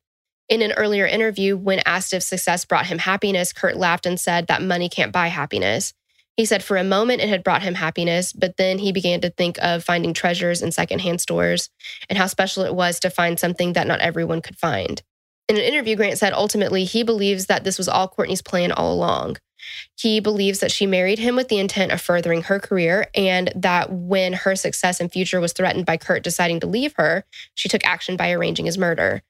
In 0.47 0.61
an 0.61 0.71
earlier 0.71 1.05
interview, 1.05 1.57
when 1.57 1.81
asked 1.85 2.13
if 2.13 2.23
success 2.23 2.63
brought 2.63 2.85
him 2.85 2.99
happiness, 2.99 3.51
Kurt 3.51 3.75
laughed 3.75 4.05
and 4.05 4.17
said 4.17 4.47
that 4.47 4.61
money 4.61 4.87
can't 4.87 5.11
buy 5.11 5.27
happiness. 5.27 5.93
He 6.37 6.45
said 6.45 6.63
for 6.63 6.77
a 6.77 6.83
moment 6.85 7.19
it 7.19 7.27
had 7.27 7.43
brought 7.43 7.63
him 7.63 7.73
happiness, 7.73 8.31
but 8.31 8.55
then 8.55 8.77
he 8.77 8.93
began 8.93 9.19
to 9.21 9.29
think 9.29 9.57
of 9.61 9.83
finding 9.83 10.13
treasures 10.13 10.61
in 10.61 10.71
secondhand 10.71 11.19
stores 11.19 11.69
and 12.07 12.17
how 12.17 12.27
special 12.27 12.63
it 12.63 12.73
was 12.73 13.01
to 13.01 13.09
find 13.09 13.37
something 13.37 13.73
that 13.73 13.87
not 13.87 13.99
everyone 13.99 14.41
could 14.41 14.57
find. 14.57 15.03
In 15.49 15.57
an 15.57 15.63
interview, 15.63 15.97
Grant 15.97 16.19
said 16.19 16.31
ultimately 16.31 16.85
he 16.85 17.03
believes 17.03 17.47
that 17.47 17.65
this 17.65 17.77
was 17.77 17.89
all 17.89 18.07
Courtney's 18.07 18.41
plan 18.41 18.71
all 18.71 18.93
along. 18.93 19.35
He 19.97 20.19
believes 20.19 20.59
that 20.59 20.71
she 20.71 20.85
married 20.85 21.19
him 21.19 21.35
with 21.35 21.47
the 21.47 21.59
intent 21.59 21.91
of 21.91 22.01
furthering 22.01 22.43
her 22.43 22.59
career, 22.59 23.07
and 23.15 23.51
that 23.55 23.91
when 23.91 24.33
her 24.33 24.55
success 24.55 24.99
and 24.99 25.11
future 25.11 25.39
was 25.39 25.53
threatened 25.53 25.85
by 25.85 25.97
Kurt 25.97 26.23
deciding 26.23 26.59
to 26.61 26.67
leave 26.67 26.93
her, 26.97 27.23
she 27.55 27.69
took 27.69 27.85
action 27.85 28.17
by 28.17 28.31
arranging 28.31 28.65
his 28.65 28.77
murder. 28.77 29.21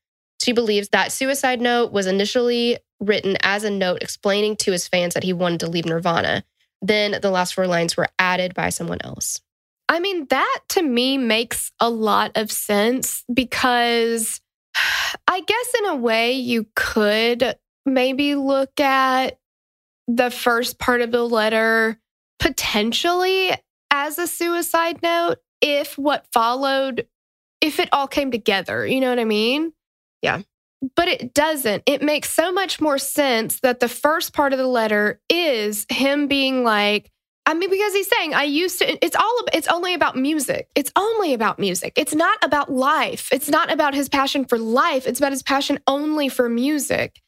She 0.42 0.52
believes 0.52 0.90
that 0.90 1.12
suicide 1.12 1.62
note 1.62 1.92
was 1.92 2.08
initially 2.08 2.78
written 3.00 3.38
as 3.42 3.64
a 3.64 3.70
note 3.70 4.02
explaining 4.02 4.56
to 4.58 4.72
his 4.72 4.88
fans 4.88 5.14
that 5.14 5.24
he 5.24 5.34
wanted 5.34 5.62
to 5.62 5.70
leave 5.70 5.86
Nirvana. 5.86 6.44
Then 6.82 7.20
the 7.22 7.32
last 7.32 7.54
four 7.54 7.68
lines 7.68 7.98
were 7.98 8.08
added 8.20 8.54
by 8.54 8.70
someone 8.70 9.00
else. 9.04 9.42
I 9.90 10.00
mean, 10.00 10.28
that 10.30 10.60
to 10.70 10.84
me 10.84 11.18
makes 11.18 11.72
a 11.80 11.90
lot 11.90 12.32
of 12.36 12.52
sense 12.52 13.24
because 13.34 14.42
I 15.28 15.42
guess 15.42 15.74
in 15.80 15.86
a 15.86 15.96
way 15.96 16.34
you 16.34 16.68
could 16.76 17.56
maybe 17.86 18.36
look 18.36 18.80
at 18.80 19.40
the 20.08 20.32
first 20.32 20.80
part 20.80 21.02
of 21.02 21.12
the 21.12 21.24
letter 21.24 22.00
potentially 22.40 23.52
as 23.92 24.18
a 24.18 24.28
suicide 24.28 25.02
note 25.02 25.38
if 25.62 25.98
what 25.98 26.26
followed, 26.32 27.08
if 27.62 27.80
it 27.80 27.90
all 27.92 28.08
came 28.08 28.32
together. 28.32 28.86
You 28.86 29.02
know 29.02 29.10
what 29.10 29.20
I 29.20 29.26
mean? 29.26 29.74
Yeah. 30.22 30.42
But 30.96 31.08
it 31.08 31.34
doesn't. 31.34 31.84
It 31.86 32.04
makes 32.04 32.30
so 32.30 32.52
much 32.52 32.80
more 32.80 33.00
sense 33.00 33.60
that 33.62 33.80
the 33.80 33.88
first 33.88 34.34
part 34.34 34.54
of 34.54 34.60
the 34.60 34.68
letter 34.68 35.20
is 35.30 35.86
him 35.90 36.28
being 36.28 36.64
like, 36.64 37.12
I 37.48 37.54
mean, 37.54 37.70
because 37.70 37.94
he's 37.94 38.10
saying, 38.10 38.34
I 38.34 38.44
used 38.44 38.80
to, 38.80 39.06
it's 39.06 39.16
all, 39.16 39.40
it's 39.54 39.70
only 39.70 39.94
about 39.94 40.18
music. 40.18 40.70
It's 40.76 40.92
only 40.96 41.34
about 41.34 41.58
music. 41.58 41.94
It's 41.96 42.14
not 42.14 42.38
about 42.44 42.72
life. 42.72 43.30
It's 43.32 43.50
not 43.50 43.72
about 43.72 43.96
his 43.96 44.10
passion 44.10 44.46
for 44.46 44.60
life. 44.60 45.08
It's 45.08 45.20
about 45.20 45.32
his 45.32 45.44
passion 45.44 45.80
only 45.88 46.28
for 46.28 46.50
music. 46.50 47.22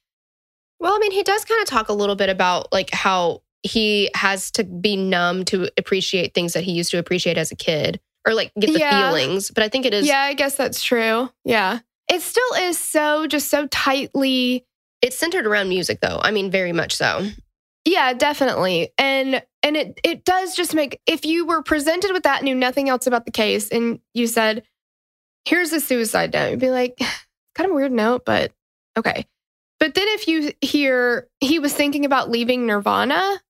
Well, 0.79 0.93
I 0.93 0.99
mean, 0.99 1.11
he 1.11 1.23
does 1.23 1.43
kind 1.45 1.61
of 1.61 1.67
talk 1.67 1.89
a 1.89 1.93
little 1.93 2.15
bit 2.15 2.29
about 2.29 2.71
like 2.71 2.89
how 2.91 3.41
he 3.63 4.09
has 4.15 4.51
to 4.51 4.63
be 4.63 4.95
numb 4.95 5.43
to 5.45 5.69
appreciate 5.77 6.33
things 6.33 6.53
that 6.53 6.63
he 6.63 6.71
used 6.71 6.91
to 6.91 6.97
appreciate 6.97 7.37
as 7.37 7.51
a 7.51 7.55
kid 7.55 7.99
or 8.25 8.33
like 8.33 8.51
get 8.59 8.71
the 8.73 8.79
Yeah. 8.79 9.09
feelings. 9.09 9.51
But 9.51 9.63
I 9.63 9.69
think 9.69 9.85
it 9.85 9.93
is, 9.93 10.07
yeah, 10.07 10.21
I 10.21 10.33
guess 10.33 10.55
that's 10.55 10.81
true. 10.81 11.29
Yeah. 11.43 11.79
It 12.09 12.21
still 12.21 12.53
is 12.61 12.77
so, 12.77 13.27
just 13.27 13.49
so 13.49 13.67
tightly. 13.67 14.65
it's 15.01 15.17
centered 15.17 15.45
around 15.45 15.69
music 15.69 15.99
though. 16.01 16.19
I 16.21 16.31
mean, 16.31 16.49
very 16.51 16.71
much 16.73 16.95
so. 16.95 17.27
Yeah, 17.85 18.13
definitely. 18.13 18.89
And, 18.97 19.41
and 19.63 19.77
it, 19.77 19.99
it 20.03 20.25
does 20.25 20.55
just 20.55 20.75
make, 20.75 20.99
if 21.05 21.25
you 21.25 21.45
were 21.45 21.63
presented 21.63 22.11
with 22.13 22.23
that, 22.23 22.43
knew 22.43 22.55
nothing 22.55 22.89
else 22.89 23.07
about 23.07 23.25
the 23.25 23.31
case, 23.31 23.69
and 23.69 23.99
you 24.13 24.27
said, 24.27 24.63
here's 25.45 25.71
a 25.73 25.79
suicide 25.79 26.33
note, 26.33 26.51
you'd 26.51 26.59
be 26.59 26.69
like, 26.69 26.97
kind 27.55 27.69
of 27.69 27.75
weird 27.75 27.91
note, 27.91 28.23
but 28.25 28.51
okay. 28.97 29.25
But 29.79 29.93
then 29.93 30.07
if 30.09 30.27
you 30.27 30.51
hear 30.61 31.27
he 31.39 31.59
was 31.59 31.73
thinking 31.73 32.05
about 32.05 32.29
leaving 32.29 32.65
Nirvana 32.65 33.41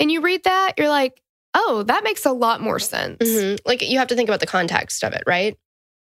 and 0.00 0.10
you 0.10 0.20
read 0.20 0.44
that, 0.44 0.74
you're 0.78 0.88
like, 0.88 1.20
oh, 1.54 1.82
that 1.84 2.04
makes 2.04 2.24
a 2.26 2.32
lot 2.32 2.60
more 2.60 2.78
sense. 2.78 3.18
Mhm. 3.18 3.58
Like 3.64 3.82
you 3.82 3.98
have 3.98 4.08
to 4.08 4.14
think 4.14 4.28
about 4.28 4.40
the 4.40 4.46
context 4.46 5.02
of 5.04 5.12
it, 5.12 5.22
right? 5.26 5.56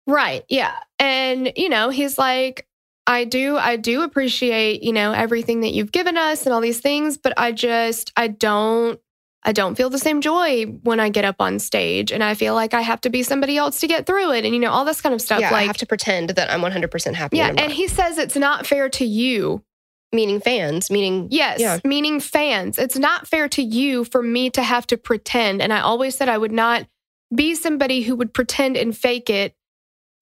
Right. 0.06 0.44
Yeah. 0.48 0.74
And, 0.98 1.52
you 1.56 1.68
know, 1.68 1.90
he's 1.90 2.18
like, 2.18 2.66
I 3.06 3.24
do, 3.24 3.56
I 3.56 3.76
do 3.76 4.02
appreciate, 4.02 4.82
you 4.82 4.92
know, 4.92 5.12
everything 5.12 5.60
that 5.60 5.72
you've 5.72 5.92
given 5.92 6.16
us 6.16 6.44
and 6.44 6.52
all 6.52 6.60
these 6.60 6.80
things, 6.80 7.16
but 7.16 7.32
I 7.36 7.52
just, 7.52 8.12
I 8.16 8.28
don't, 8.28 9.00
I 9.44 9.52
don't 9.52 9.74
feel 9.74 9.90
the 9.90 9.98
same 9.98 10.20
joy 10.20 10.66
when 10.82 11.00
I 11.00 11.08
get 11.08 11.24
up 11.24 11.36
on 11.40 11.58
stage. 11.58 12.12
And 12.12 12.22
I 12.22 12.34
feel 12.34 12.54
like 12.54 12.74
I 12.74 12.80
have 12.80 13.00
to 13.02 13.10
be 13.10 13.22
somebody 13.22 13.56
else 13.56 13.80
to 13.80 13.88
get 13.88 14.06
through 14.06 14.32
it. 14.32 14.44
And, 14.44 14.54
you 14.54 14.60
know, 14.60 14.70
all 14.70 14.84
this 14.84 15.00
kind 15.00 15.14
of 15.14 15.20
stuff. 15.20 15.40
yeah, 15.40 15.52
I 15.52 15.62
have 15.62 15.76
to 15.78 15.86
pretend 15.86 16.30
that 16.30 16.50
I'm 16.50 16.60
100% 16.60 17.14
happy. 17.14 17.38
yeah. 17.38 17.48
And 17.48 17.56
not. 17.56 17.70
he 17.72 17.88
says 17.88 18.18
it's 18.18 18.36
not 18.36 18.66
fair 18.66 18.88
to 18.90 19.04
you. 19.04 19.64
meaning 20.12 20.40
fans, 20.40 20.90
meaning 20.90 21.28
Yes. 21.30 21.58
Yeah. 21.58 21.78
Meaning 21.84 22.20
fans. 22.20 22.78
It's 22.78 22.96
not 22.96 23.26
fair 23.26 23.48
to 23.48 23.62
you 23.62 24.04
for 24.04 24.22
me 24.22 24.50
to 24.50 24.62
have 24.62 24.86
to 24.88 24.96
pretend. 24.96 25.60
And 25.60 25.72
I 25.72 25.80
always 25.80 26.16
said 26.16 26.28
I 26.28 26.38
would 26.38 26.52
not 26.52 26.86
be 27.34 27.54
somebody 27.54 28.02
who 28.02 28.14
would 28.16 28.32
pretend 28.34 28.76
and 28.76 28.96
fake 28.96 29.30
it 29.30 29.56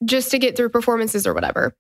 just 0.05 0.31
to 0.31 0.39
get 0.39 0.57
through 0.57 0.71
performances 0.71 1.27
or 1.27 1.35
whatever. 1.35 1.75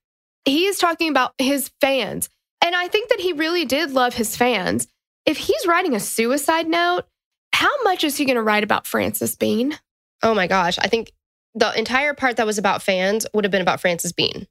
He 0.45 0.66
is 0.66 0.78
talking 0.78 1.09
about 1.09 1.32
his 1.38 1.70
fans. 1.80 2.28
And 2.62 2.74
I 2.74 2.88
think 2.88 3.09
that 3.11 3.20
he 3.20 3.32
really 3.32 3.64
did 3.64 3.93
love 3.93 4.14
his 4.14 4.36
fans. 4.36 4.88
If 5.24 5.38
he's 5.38 5.66
writing 5.66 5.95
a 5.95 6.01
suicide 6.01 6.66
note, 6.66 7.07
how 7.53 7.83
much 7.85 8.05
is 8.05 8.17
he 8.17 8.25
going 8.25 8.37
to 8.37 8.43
write 8.43 8.65
about 8.65 8.87
Frances 8.87 9.37
Bean? 9.37 9.79
oh 10.23 10.35
my 10.35 10.47
gosh, 10.47 10.79
I 10.79 10.87
think 10.87 11.13
the 11.55 11.77
entire 11.79 12.13
part 12.15 12.37
that 12.37 12.45
was 12.47 12.59
about 12.59 12.83
fans 12.83 13.27
would 13.33 13.45
have 13.45 13.51
been 13.51 13.63
about 13.63 13.81
Frances 13.81 14.13
Bean. 14.13 14.47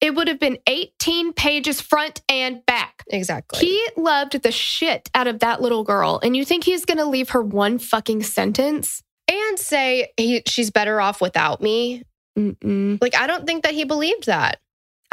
It 0.00 0.16
would 0.16 0.26
have 0.26 0.40
been 0.40 0.58
18 0.66 1.32
pages 1.32 1.80
front 1.80 2.22
and 2.28 2.66
back. 2.66 3.04
Exactly. 3.06 3.60
He 3.60 3.86
loved 3.96 4.42
the 4.42 4.50
shit 4.50 5.08
out 5.14 5.28
of 5.28 5.38
that 5.38 5.62
little 5.62 5.84
girl. 5.84 6.18
And 6.24 6.36
you 6.36 6.44
think 6.44 6.64
he's 6.64 6.84
going 6.84 6.98
to 6.98 7.04
leave 7.04 7.30
her 7.30 7.40
one 7.42 7.78
fucking 7.78 8.24
sentence? 8.24 9.02
and 9.30 9.58
say 9.58 10.08
he, 10.16 10.42
she's 10.48 10.70
better 10.72 11.00
off 11.00 11.20
without 11.20 11.62
me. 11.62 12.02
Mm-mm. 12.36 13.00
Like 13.00 13.14
I 13.16 13.28
don't 13.28 13.46
think 13.46 13.62
that 13.62 13.72
he 13.74 13.84
believed 13.84 14.26
that. 14.26 14.58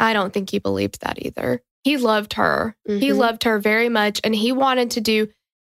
I 0.00 0.12
don't 0.12 0.32
think 0.34 0.50
he 0.50 0.58
believed 0.58 1.00
that 1.02 1.24
either. 1.24 1.62
He 1.84 1.96
loved 1.96 2.32
her. 2.34 2.74
He 2.86 3.10
Mhm. 3.10 3.16
loved 3.16 3.44
her 3.44 3.60
very 3.60 3.88
much. 3.88 4.20
And 4.24 4.34
he 4.34 4.50
wanted 4.50 4.90
to 4.92 5.00
do 5.00 5.28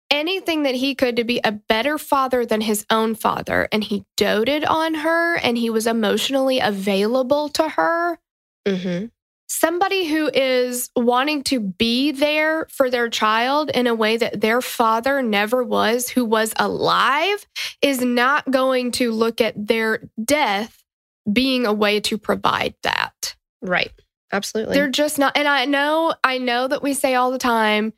anything 0.10 0.64
that 0.64 0.76
he 0.76 0.96
could 0.96 1.16
to 1.16 1.24
be 1.24 1.42
a 1.44 1.52
better 1.52 1.98
father 1.98 2.46
than 2.46 2.62
his 2.62 2.86
own 2.90 3.16
father. 3.16 3.68
And 3.72 3.84
he 3.84 4.06
doted 4.18 4.64
on 4.66 4.96
her 4.96 5.36
and 5.38 5.58
he 5.58 5.70
was 5.70 5.88
emotionally 5.88 6.60
available 6.60 7.50
to 7.50 7.70
her. 7.70 8.20
Mm-hmm. 8.68 9.08
Somebody 9.48 10.08
who 10.08 10.30
is 10.34 10.90
wanting 10.96 11.44
to 11.44 11.60
be 11.60 12.12
there 12.12 12.66
for 12.70 12.90
their 12.90 13.10
child 13.10 13.70
in 13.70 13.86
a 13.86 13.94
way 13.94 14.18
that 14.18 14.42
their 14.42 14.60
father 14.60 15.22
never 15.22 15.64
was, 15.64 16.10
who 16.10 16.26
was 16.26 16.52
alive, 16.58 17.46
is 17.82 18.02
not 18.02 18.50
going 18.50 18.92
to 18.94 19.12
look 19.12 19.42
at 19.42 19.54
their 19.68 20.10
death 20.24 20.84
being 21.32 21.66
a 21.66 21.74
way 21.74 22.00
to 22.02 22.18
provide 22.18 22.74
that. 22.82 23.36
Right. 23.62 23.92
Absolutely. 24.32 24.74
They're 24.74 24.90
just 24.90 25.20
not. 25.20 25.38
And 25.38 25.48
I 25.48 25.66
know, 25.66 26.16
I 26.24 26.40
know 26.40 26.68
that 26.68 26.82
we 26.82 26.94
say 26.94 27.14
all 27.14 27.32
the 27.32 27.38
time, 27.38 27.94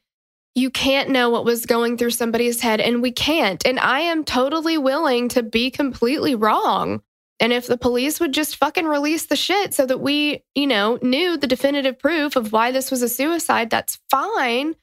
you 0.57 0.71
can't 0.71 1.11
know 1.11 1.29
what 1.29 1.45
was 1.45 1.67
going 1.67 1.97
through 1.97 2.09
somebody's 2.09 2.61
head, 2.61 2.81
and 2.81 2.99
we 2.99 3.11
can't. 3.11 3.63
And 3.63 3.79
I 3.79 3.99
am 3.99 4.23
totally 4.23 4.75
willing 4.75 5.29
to 5.29 5.43
be 5.43 5.69
completely 5.69 6.33
wrong. 6.33 7.03
And 7.39 7.53
if 7.53 7.67
the 7.67 7.77
police 7.77 8.19
would 8.19 8.33
just 8.33 8.55
fucking 8.55 8.87
release 8.87 9.27
the 9.27 9.35
shit 9.35 9.75
so 9.75 9.85
that 9.85 9.99
we, 9.99 10.43
you 10.55 10.65
know, 10.65 10.97
knew 11.03 11.37
the 11.37 11.45
definitive 11.45 11.99
proof 11.99 12.35
of 12.35 12.51
why 12.51 12.71
this 12.71 12.89
was 12.89 13.03
a 13.03 13.07
suicide, 13.07 13.69
that's 13.69 13.99
fine. 14.09 14.73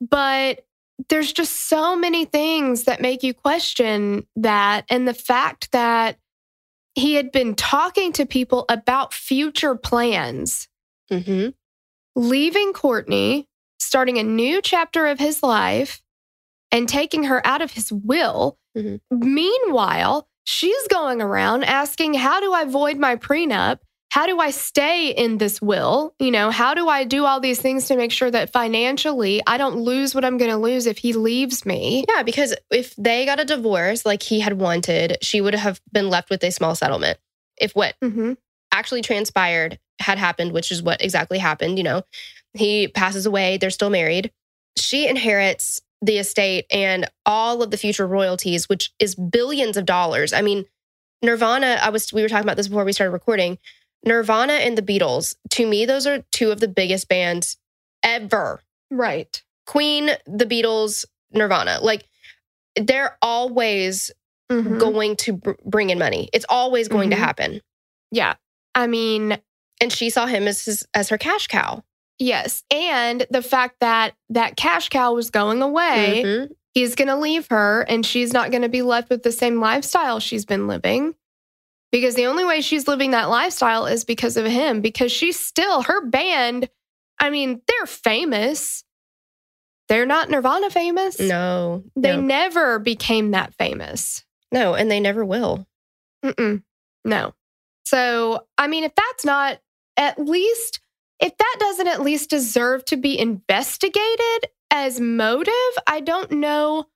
But 0.00 0.64
there's 1.10 1.34
just 1.34 1.68
so 1.68 1.94
many 1.94 2.24
things 2.24 2.84
that 2.84 3.02
make 3.02 3.22
you 3.22 3.34
question 3.34 4.26
that. 4.36 4.86
And 4.88 5.06
the 5.06 5.12
fact 5.12 5.70
that 5.72 6.18
he 6.94 7.12
had 7.12 7.30
been 7.30 7.54
talking 7.54 8.14
to 8.14 8.24
people 8.24 8.64
about 8.70 9.12
future 9.12 9.74
plans 9.74 10.66
mm-hmm. 11.12 11.50
leaving 12.16 12.72
Courtney, 12.72 13.49
starting 13.80 14.18
a 14.18 14.22
new 14.22 14.60
chapter 14.62 15.06
of 15.06 15.18
his 15.18 15.42
life, 15.42 16.02
and 16.72 16.88
taking 16.88 17.24
her 17.24 17.44
out 17.44 17.62
of 17.62 17.72
his 17.72 17.90
will. 17.90 18.56
Mhm. 18.76 19.00
Meanwhile, 19.10 20.28
she's 20.44 20.86
going 20.88 21.20
around 21.20 21.64
asking, 21.64 22.14
How 22.14 22.40
do 22.40 22.52
I 22.52 22.64
void 22.64 22.96
my 22.98 23.16
prenup? 23.16 23.78
How 24.10 24.26
do 24.26 24.38
I 24.40 24.50
stay 24.50 25.10
in 25.10 25.38
this 25.38 25.62
will? 25.62 26.14
You 26.18 26.30
know, 26.32 26.50
how 26.50 26.74
do 26.74 26.88
I 26.88 27.04
do 27.04 27.24
all 27.24 27.38
these 27.40 27.60
things 27.60 27.86
to 27.86 27.96
make 27.96 28.10
sure 28.10 28.30
that 28.30 28.52
financially 28.52 29.40
I 29.46 29.56
don't 29.56 29.76
lose 29.76 30.14
what 30.14 30.24
I'm 30.24 30.36
going 30.36 30.50
to 30.50 30.56
lose 30.56 30.86
if 30.86 30.98
he 30.98 31.12
leaves 31.12 31.64
me? 31.64 32.04
Yeah, 32.08 32.24
because 32.24 32.54
if 32.70 32.94
they 32.96 33.24
got 33.24 33.38
a 33.38 33.44
divorce 33.44 34.04
like 34.04 34.22
he 34.22 34.40
had 34.40 34.54
wanted, 34.54 35.16
she 35.22 35.40
would 35.40 35.54
have 35.54 35.80
been 35.92 36.08
left 36.10 36.28
with 36.28 36.42
a 36.42 36.50
small 36.50 36.74
settlement. 36.74 37.18
If 37.56 37.72
what 37.72 37.94
Mm-hmm. 38.02 38.32
actually 38.72 39.02
transpired 39.02 39.78
had 40.00 40.18
happened, 40.18 40.52
which 40.52 40.72
is 40.72 40.82
what 40.82 41.02
exactly 41.04 41.38
happened, 41.38 41.78
you 41.78 41.84
know, 41.84 42.02
he 42.54 42.88
passes 42.88 43.26
away, 43.26 43.56
they're 43.56 43.70
still 43.70 43.90
married. 43.90 44.30
She 44.76 45.06
inherits 45.08 45.80
the 46.02 46.18
estate 46.18 46.64
and 46.70 47.08
all 47.26 47.62
of 47.62 47.70
the 47.70 47.76
future 47.76 48.06
royalties, 48.06 48.68
which 48.68 48.90
is 48.98 49.14
billions 49.14 49.76
of 49.76 49.84
dollars. 49.84 50.32
I 50.32 50.40
mean, 50.42 50.64
Nirvana, 51.22 51.78
I 51.82 51.90
was 51.90 52.12
we 52.12 52.22
were 52.22 52.28
talking 52.28 52.44
about 52.44 52.56
this 52.56 52.68
before 52.68 52.84
we 52.84 52.92
started 52.92 53.12
recording. 53.12 53.58
Nirvana 54.04 54.54
and 54.54 54.78
the 54.78 54.82
Beatles, 54.82 55.34
to 55.50 55.66
me, 55.66 55.84
those 55.84 56.06
are 56.06 56.24
two 56.32 56.50
of 56.50 56.60
the 56.60 56.68
biggest 56.68 57.08
bands 57.08 57.58
ever. 58.02 58.62
Right. 58.90 59.42
Queen, 59.66 60.10
the 60.26 60.46
Beatles, 60.46 61.04
Nirvana. 61.32 61.80
Like 61.82 62.06
they're 62.76 63.18
always 63.20 64.10
Mhm. 64.50 64.80
going 64.80 65.16
to 65.16 65.34
br- 65.34 65.52
bring 65.64 65.90
in 65.90 65.98
money. 65.98 66.28
It's 66.32 66.46
always 66.48 66.88
going 66.88 67.08
Mhm. 67.10 67.14
to 67.14 67.18
happen. 67.18 67.60
Yeah. 68.10 68.34
I 68.74 68.86
mean, 68.86 69.38
And 69.82 69.90
she 69.90 70.10
saw 70.10 70.26
him 70.26 70.46
as 70.46 70.66
his, 70.66 70.86
as 70.92 71.08
her 71.08 71.16
cash 71.16 71.46
cow. 71.46 71.82
Yes. 72.20 72.62
And 72.70 73.26
the 73.30 73.42
fact 73.42 73.76
that 73.80 74.14
that 74.28 74.56
cash 74.56 74.88
cow 74.90 75.14
was 75.14 75.30
going 75.30 75.60
away, 75.62 76.22
Mhm. 76.24 76.50
he's 76.74 76.94
going 76.94 77.08
to 77.08 77.16
leave 77.16 77.48
her 77.50 77.82
and 77.82 78.06
she's 78.06 78.32
not 78.32 78.50
going 78.52 78.62
to 78.62 78.68
be 78.68 78.82
left 78.82 79.10
with 79.10 79.24
the 79.24 79.32
same 79.32 79.58
lifestyle 79.60 80.20
she's 80.20 80.44
been 80.44 80.68
living. 80.68 81.16
Because 81.90 82.14
the 82.14 82.26
only 82.26 82.44
way 82.44 82.60
she's 82.60 82.86
living 82.86 83.10
that 83.10 83.28
lifestyle 83.30 83.86
is 83.86 84.04
because 84.04 84.36
of 84.36 84.46
him, 84.46 84.80
because 84.80 85.10
she's 85.10 85.36
still, 85.40 85.82
her 85.82 86.06
band, 86.06 86.68
I 87.18 87.30
mean, 87.30 87.62
they're 87.66 87.86
famous. 87.86 88.84
They're 89.88 90.06
not 90.06 90.30
Nirvana 90.30 90.70
famous. 90.70 91.18
No, 91.18 91.82
They 91.96 92.14
no, 92.14 92.22
never 92.22 92.78
became 92.78 93.32
that 93.32 93.54
famous. 93.56 94.24
no, 94.52 94.74
and 94.74 94.88
they 94.88 95.00
never 95.00 95.24
will. 95.24 95.66
Mm-mm. 96.24 96.62
No. 97.04 97.34
So, 97.84 98.46
I 98.56 98.68
mean, 98.68 98.84
if 98.84 98.94
that's 98.94 99.24
not 99.24 99.58
at 99.96 100.16
least, 100.18 100.79
if 101.20 101.36
that 101.36 101.56
doesn't 101.60 101.88
at 101.88 102.02
least 102.02 102.30
deserve 102.30 102.84
to 102.86 102.96
be 102.96 103.18
investigated 103.18 104.50
as 104.70 105.00
motive, 105.00 105.52
I 105.86 106.00
don't 106.00 106.30
know 106.32 106.86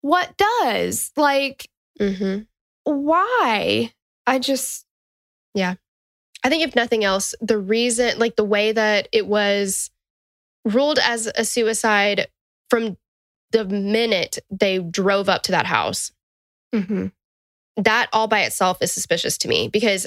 what 0.00 0.36
does. 0.36 1.10
Like, 1.16 1.68
hmm 1.98 2.40
why? 2.84 3.92
I 4.26 4.38
just, 4.38 4.84
Yeah. 5.54 5.74
I 6.44 6.50
think 6.50 6.62
if 6.62 6.76
nothing 6.76 7.04
else, 7.04 7.34
the 7.40 7.56
reason, 7.56 8.18
like 8.18 8.36
the 8.36 8.44
way 8.44 8.72
that 8.72 9.08
it 9.12 9.26
was 9.26 9.90
ruled 10.66 10.98
as 10.98 11.30
a 11.34 11.44
suicide 11.44 12.28
from 12.68 12.98
the 13.52 13.64
minute 13.64 14.38
they 14.50 14.78
drove 14.78 15.30
up 15.30 15.42
to 15.44 15.52
that 15.52 15.64
house, 15.64 16.12
mhm. 16.74 17.12
that 17.76 18.10
all 18.12 18.28
by 18.28 18.42
itself 18.42 18.82
is 18.82 18.92
suspicious 18.92 19.38
to 19.38 19.48
me 19.48 19.68
because 19.68 20.06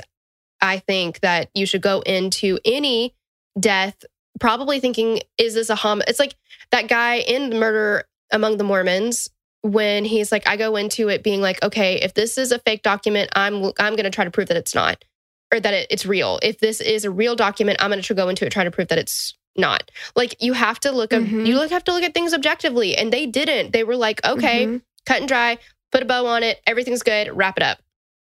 I 0.61 0.77
think 0.77 1.21
that 1.21 1.49
you 1.55 1.65
should 1.65 1.81
go 1.81 2.01
into 2.01 2.59
any 2.63 3.15
death 3.59 4.03
probably 4.39 4.79
thinking, 4.79 5.21
is 5.37 5.53
this 5.55 5.69
a 5.69 5.75
hom? 5.75 6.01
It's 6.07 6.19
like 6.19 6.35
that 6.71 6.87
guy 6.87 7.15
in 7.15 7.57
Murder 7.59 8.05
Among 8.31 8.57
the 8.57 8.63
Mormons 8.63 9.29
when 9.61 10.05
he's 10.05 10.31
like, 10.31 10.47
I 10.47 10.57
go 10.57 10.75
into 10.75 11.07
it 11.09 11.23
being 11.23 11.41
like, 11.41 11.63
okay, 11.63 11.95
if 12.01 12.13
this 12.13 12.37
is 12.37 12.51
a 12.51 12.59
fake 12.59 12.83
document, 12.83 13.29
I'm 13.35 13.63
I'm 13.79 13.95
going 13.95 14.03
to 14.03 14.09
try 14.09 14.23
to 14.25 14.31
prove 14.31 14.47
that 14.49 14.57
it's 14.57 14.75
not 14.75 15.03
or 15.53 15.59
that 15.59 15.73
it, 15.73 15.87
it's 15.89 16.05
real. 16.05 16.39
If 16.43 16.59
this 16.59 16.81
is 16.81 17.05
a 17.05 17.11
real 17.11 17.35
document, 17.35 17.77
I'm 17.81 17.89
going 17.89 18.01
to 18.01 18.13
go 18.13 18.29
into 18.29 18.45
it 18.45 18.51
try 18.51 18.63
to 18.65 18.71
prove 18.71 18.89
that 18.89 18.97
it's 18.99 19.33
not. 19.55 19.89
Like 20.15 20.35
you 20.41 20.53
have 20.53 20.79
to 20.81 20.91
look, 20.91 21.09
Mhm. 21.11 21.47
you 21.47 21.55
look 21.55 21.71
have 21.71 21.83
to 21.85 21.93
look 21.93 22.03
at 22.03 22.13
things 22.13 22.33
objectively, 22.33 22.95
and 22.95 23.11
they 23.11 23.25
didn't. 23.25 23.71
They 23.73 23.83
were 23.83 23.95
like, 23.95 24.23
okay, 24.25 24.67
Mhm. 24.67 24.81
cut 25.05 25.19
and 25.19 25.27
dry, 25.27 25.57
put 25.91 26.03
a 26.03 26.05
bow 26.05 26.27
on 26.27 26.43
it, 26.43 26.61
everything's 26.67 27.01
good, 27.01 27.29
wrap 27.35 27.57
it 27.57 27.63
up. 27.63 27.79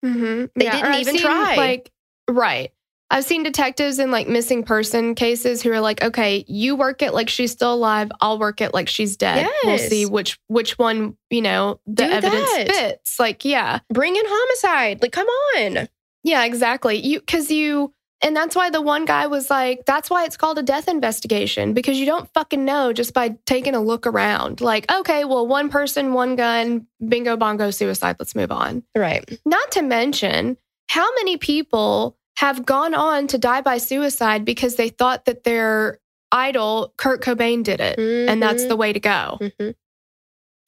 Mm-hmm. 0.06 0.46
They 0.56 0.68
or 0.68 0.72
didn't 0.72 0.96
even 0.96 1.16
seen, 1.16 1.22
try. 1.24 1.56
Like, 1.56 1.92
right. 2.30 2.72
I've 3.12 3.24
seen 3.24 3.44
detectives 3.44 4.00
in 4.00 4.10
like 4.10 4.28
missing 4.28 4.64
person 4.64 5.14
cases 5.14 5.62
who 5.62 5.72
are 5.72 5.80
like, 5.80 6.04
okay, 6.04 6.44
you 6.48 6.76
work 6.76 7.02
it 7.02 7.14
like 7.14 7.30
she's 7.30 7.52
still 7.52 7.74
alive. 7.74 8.12
I'll 8.20 8.40
work 8.40 8.62
it 8.62 8.74
like 8.74 8.90
she's 8.90 9.16
dead. 9.16 9.48
We'll 9.64 9.78
see 9.78 10.06
which 10.06 10.40
which 10.48 10.78
one 10.80 11.16
you 11.30 11.42
know 11.42 11.80
the 11.86 12.06
Do 12.08 12.12
evidence 12.12 12.52
that. 12.52 12.68
fits. 12.72 13.20
Like, 13.20 13.46
yeah, 13.46 13.80
Bring 13.92 14.16
in 14.16 14.24
homicide. 14.26 15.02
Like, 15.02 15.12
come 15.12 15.28
on. 15.28 15.88
yeah, 16.24 16.46
exactly. 16.46 16.98
You 16.98 17.20
because 17.20 17.52
you 17.52 17.94
and 18.22 18.36
that's 18.36 18.56
why 18.56 18.72
the 18.72 18.82
one 18.82 19.06
guy 19.06 19.28
was 19.28 19.52
like, 19.52 19.86
that's 19.86 20.10
why 20.10 20.24
it's 20.26 20.36
called 20.38 20.58
a 20.58 20.64
death 20.64 20.88
investigation 20.88 21.74
because 21.74 22.00
you 22.00 22.08
don't 22.08 22.28
fucking 22.34 22.66
know 22.66 22.92
just 22.92 23.14
by 23.14 23.36
taking 23.46 23.76
a 23.76 23.82
look 23.82 24.08
around. 24.08 24.62
Like, 24.62 24.92
okay, 24.92 25.26
well, 25.26 25.46
one 25.46 25.70
person, 25.70 26.14
one 26.14 26.36
gun, 26.36 26.88
bingo 27.08 27.38
bongo, 27.38 27.70
suicide. 27.70 28.16
Let's 28.18 28.34
move 28.34 28.52
on. 28.52 28.82
Right. 28.98 29.40
Not 29.46 29.70
to 29.74 29.84
mention, 29.84 30.58
how 30.90 31.08
many 31.16 31.38
people 31.38 32.18
have 32.38 32.66
gone 32.66 32.94
on 32.94 33.28
to 33.28 33.38
die 33.38 33.62
by 33.62 33.78
suicide 33.78 34.44
because 34.46 34.76
they 34.76 34.90
thought 34.90 35.26
that 35.26 35.44
their 35.44 36.00
idol, 36.32 36.94
Kurt 36.98 37.22
Cobain, 37.22 37.64
did 37.64 37.80
it. 37.80 37.98
And 37.98 38.42
that's 38.42 38.66
the 38.68 38.76
way 38.76 38.94
to 38.94 39.00
go. 39.00 39.40
hmm 39.60 39.70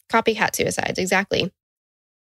copycat 0.10 0.56
suicides. 0.56 0.98
Exactly. 1.00 1.52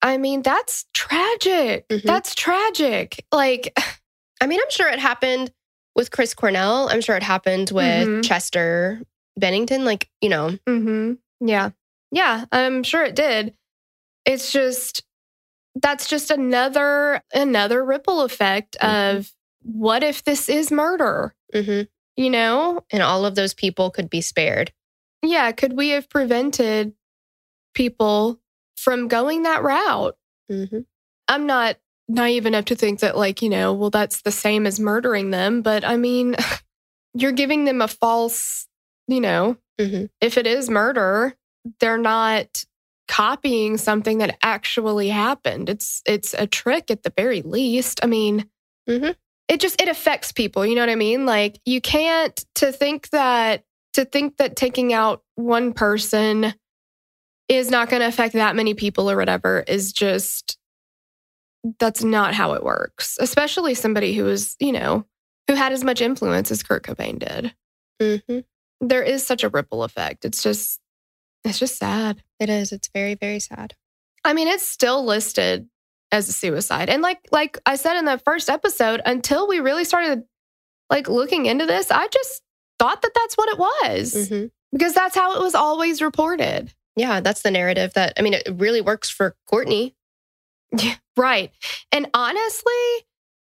I 0.02 0.18
mean, 0.18 0.42
that's 0.42 0.86
tragic. 0.94 1.88
Mhm. 1.90 2.04
That's 2.04 2.34
tragic. 2.36 3.26
Like, 3.32 3.74
I 4.42 4.48
mean, 4.48 4.60
I'm 4.62 4.70
sure 4.70 4.88
it 4.90 5.00
happened 5.00 5.52
with 5.96 6.12
Chris 6.12 6.34
Cornell. 6.34 6.90
I'm 6.90 7.02
sure 7.02 7.16
it 7.16 7.24
happened 7.24 7.72
with 7.72 8.08
Mhm. 8.08 8.24
Chester 8.24 9.02
Bennington. 9.38 9.84
Like, 9.86 10.10
you 10.22 10.30
know, 10.30 10.58
hmm 10.68 11.14
yeah. 11.42 11.72
Yeah, 12.12 12.46
I'm 12.52 12.84
sure 12.84 13.04
it 13.04 13.16
did. 13.16 13.56
It's 14.26 14.52
just, 14.52 15.04
that's 15.76 16.08
just 16.08 16.32
another, 16.32 17.22
another 17.34 17.84
ripple 17.84 18.22
effect 18.22 18.78
Mhm. 18.82 19.18
of 19.18 19.32
what 19.64 20.04
if 20.04 20.24
this 20.24 20.48
is 20.50 20.72
murder? 20.72 21.36
hmm 21.54 21.82
You 22.18 22.30
know, 22.30 22.84
and 22.92 23.04
all 23.04 23.26
of 23.26 23.36
those 23.36 23.54
people 23.54 23.90
could 23.92 24.10
be 24.10 24.22
spared. 24.22 24.72
yeah, 25.22 25.52
could 25.52 25.74
we 25.76 25.90
have 25.90 26.08
prevented 26.10 26.94
people 27.74 28.40
from 28.78 29.08
going 29.08 29.44
that 29.44 29.64
route? 29.64 30.16
hmm 30.50 30.80
I'm 31.28 31.48
not 31.48 31.78
naive 32.08 32.46
enough 32.46 32.66
to 32.66 32.76
think 32.76 33.00
that, 33.00 33.18
like, 33.18 33.42
you 33.42 33.50
know, 33.50 33.74
well, 33.74 33.90
that's 33.90 34.22
the 34.22 34.32
same 34.32 34.68
as 34.68 34.80
murdering 34.80 35.32
them. 35.32 35.64
But 35.64 35.84
I 35.84 35.98
mean, 35.98 36.36
you're 37.16 37.32
giving 37.32 37.66
them 37.66 37.82
a 37.82 37.88
false, 37.88 38.68
you 39.08 39.20
know, 39.22 39.58
Mhm. 39.80 40.10
if 40.22 40.38
it 40.38 40.46
is 40.46 40.70
murder, 40.70 41.36
they're 41.80 41.98
not 41.98 42.64
copying 43.08 43.78
something 43.78 44.18
that 44.20 44.38
actually 44.42 45.10
happened. 45.10 45.70
It's 45.70 46.02
it's 46.06 46.34
a 46.38 46.48
trick 46.48 46.90
at 46.92 47.04
the 47.04 47.14
very 47.16 47.42
least. 47.42 48.00
I 48.04 48.08
mean, 48.08 48.50
Mhm. 48.90 49.16
it 49.48 49.60
just 49.60 49.82
it 49.82 49.88
affects 49.88 50.32
people. 50.32 50.66
You 50.66 50.76
know 50.76 50.82
what 50.82 50.90
I 50.90 50.96
mean? 50.96 51.26
Like 51.26 51.60
you 51.66 51.82
can't 51.82 52.44
to 52.56 52.72
think 52.72 53.10
that 53.10 53.64
to 53.94 54.06
think 54.06 54.38
that 54.38 54.56
taking 54.56 54.94
out 54.94 55.24
one 55.36 55.74
person 55.74 56.54
is 57.48 57.70
not 57.70 57.90
going 57.90 58.02
to 58.02 58.08
affect 58.08 58.34
that 58.34 58.56
many 58.56 58.74
people 58.74 59.10
or 59.10 59.16
whatever 59.16 59.64
is 59.68 59.94
just 59.94 60.58
that's 61.80 62.04
not 62.04 62.34
how 62.34 62.54
it 62.54 62.64
works. 62.64 63.18
Especially 63.20 63.74
somebody 63.74 64.14
who 64.14 64.28
is, 64.28 64.56
you 64.60 64.72
know, 64.72 65.06
who 65.48 65.54
had 65.56 65.72
as 65.72 65.84
much 65.84 66.02
influence 66.02 66.52
as 66.52 66.64
Kurt 66.64 66.84
Cobain 66.84 67.20
did. 67.20 67.56
hmm 68.00 68.40
There 68.82 69.04
is 69.04 69.26
such 69.26 69.44
a 69.44 69.50
ripple 69.50 69.84
effect. 69.84 70.26
It's 70.26 70.44
just 70.44 70.80
it's 71.46 71.60
just 71.60 71.78
sad. 71.78 72.24
It 72.40 72.50
is. 72.50 72.72
It's 72.72 72.90
very, 72.94 73.16
very 73.16 73.40
sad. 73.40 73.76
I 74.24 74.34
mean, 74.34 74.48
it's 74.48 74.68
still 74.68 75.06
listed 75.06 75.68
as 76.12 76.28
a 76.30 76.34
suicide. 76.34 76.90
And 76.90 77.02
like 77.02 77.20
like 77.32 77.58
I 77.66 77.76
said 77.76 77.98
in 77.98 78.06
the 78.06 78.22
first 78.26 78.50
episode, 78.50 79.02
until 79.06 79.48
we 79.48 79.60
really 79.60 79.86
started 79.86 80.24
like 80.90 81.08
looking 81.08 81.46
into 81.46 81.66
this, 81.66 81.92
I 81.92 82.08
just 82.08 82.42
thought 82.80 83.02
that 83.02 83.12
that's 83.14 83.36
what 83.36 83.50
it 83.50 83.58
was 83.58 84.30
hmm 84.30 84.46
because 84.72 84.94
that's 84.94 85.16
how 85.16 85.36
it 85.36 85.40
was 85.40 85.56
always 85.56 86.02
reported. 86.02 86.74
Yeah, 86.96 87.22
that's 87.22 87.42
the 87.44 87.52
narrative 87.52 87.94
that, 87.94 88.14
I 88.18 88.22
mean, 88.22 88.34
it 88.34 88.48
really 88.52 88.82
works 88.82 89.10
for 89.10 89.36
Courtney. 89.48 89.96
Right. 91.18 91.52
And 91.94 92.08
honestly, 92.14 92.74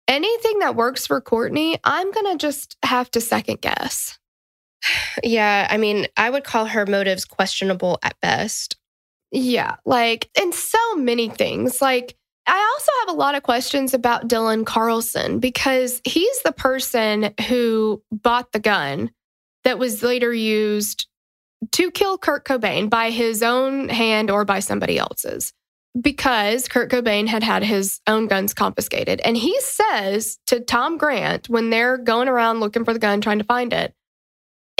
anything 0.07 0.59
that 0.59 0.75
works 0.75 1.05
for 1.05 1.19
Courtney, 1.19 1.77
I'm 1.83 2.11
going 2.11 2.31
to 2.31 2.37
just 2.37 2.77
have 2.83 3.11
to 3.11 3.21
second 3.21 3.61
guess. 3.61 4.18
Yeah, 5.23 5.67
I 5.69 5.77
mean, 5.77 6.07
I 6.17 6.29
would 6.29 6.43
call 6.43 6.65
her 6.65 6.85
motives 6.85 7.25
questionable 7.25 7.99
at 8.03 8.15
best. 8.21 8.77
Yeah, 9.31 9.75
like 9.85 10.29
in 10.39 10.53
so 10.53 10.95
many 10.95 11.29
things. 11.29 11.81
Like, 11.81 12.15
I 12.47 12.57
also 12.73 12.91
have 13.01 13.15
a 13.15 13.19
lot 13.19 13.35
of 13.35 13.43
questions 13.43 13.93
about 13.93 14.27
Dylan 14.27 14.65
Carlson 14.65 15.39
because 15.39 16.01
he's 16.05 16.41
the 16.43 16.51
person 16.53 17.33
who 17.47 18.01
bought 18.11 18.53
the 18.53 18.59
gun 18.59 19.11
that 19.65 19.77
was 19.77 20.01
later 20.03 20.33
used 20.33 21.07
to 21.73 21.91
kill 21.91 22.17
Kurt 22.17 22.45
Cobain 22.45 22.89
by 22.89 23.11
his 23.11 23.43
own 23.43 23.89
hand 23.89 24.31
or 24.31 24.45
by 24.45 24.59
somebody 24.61 24.97
else's. 24.97 25.53
because 25.99 26.67
Kurt 26.67 26.91
Cobain 26.91 27.27
had 27.27 27.43
had 27.43 27.63
his 27.63 27.99
own 28.07 28.27
guns 28.27 28.53
confiscated. 28.53 29.19
And 29.21 29.35
he 29.35 29.59
says 29.61 30.37
to 30.47 30.59
Tom 30.59 30.97
Grant 30.97 31.49
when 31.49 31.69
they're 31.69 31.97
going 31.97 32.27
around 32.27 32.59
looking 32.59 32.85
for 32.85 32.93
the 32.93 32.99
gun, 32.99 33.21
trying 33.21 33.39
to 33.39 33.43
find 33.43 33.73
it, 33.73 33.93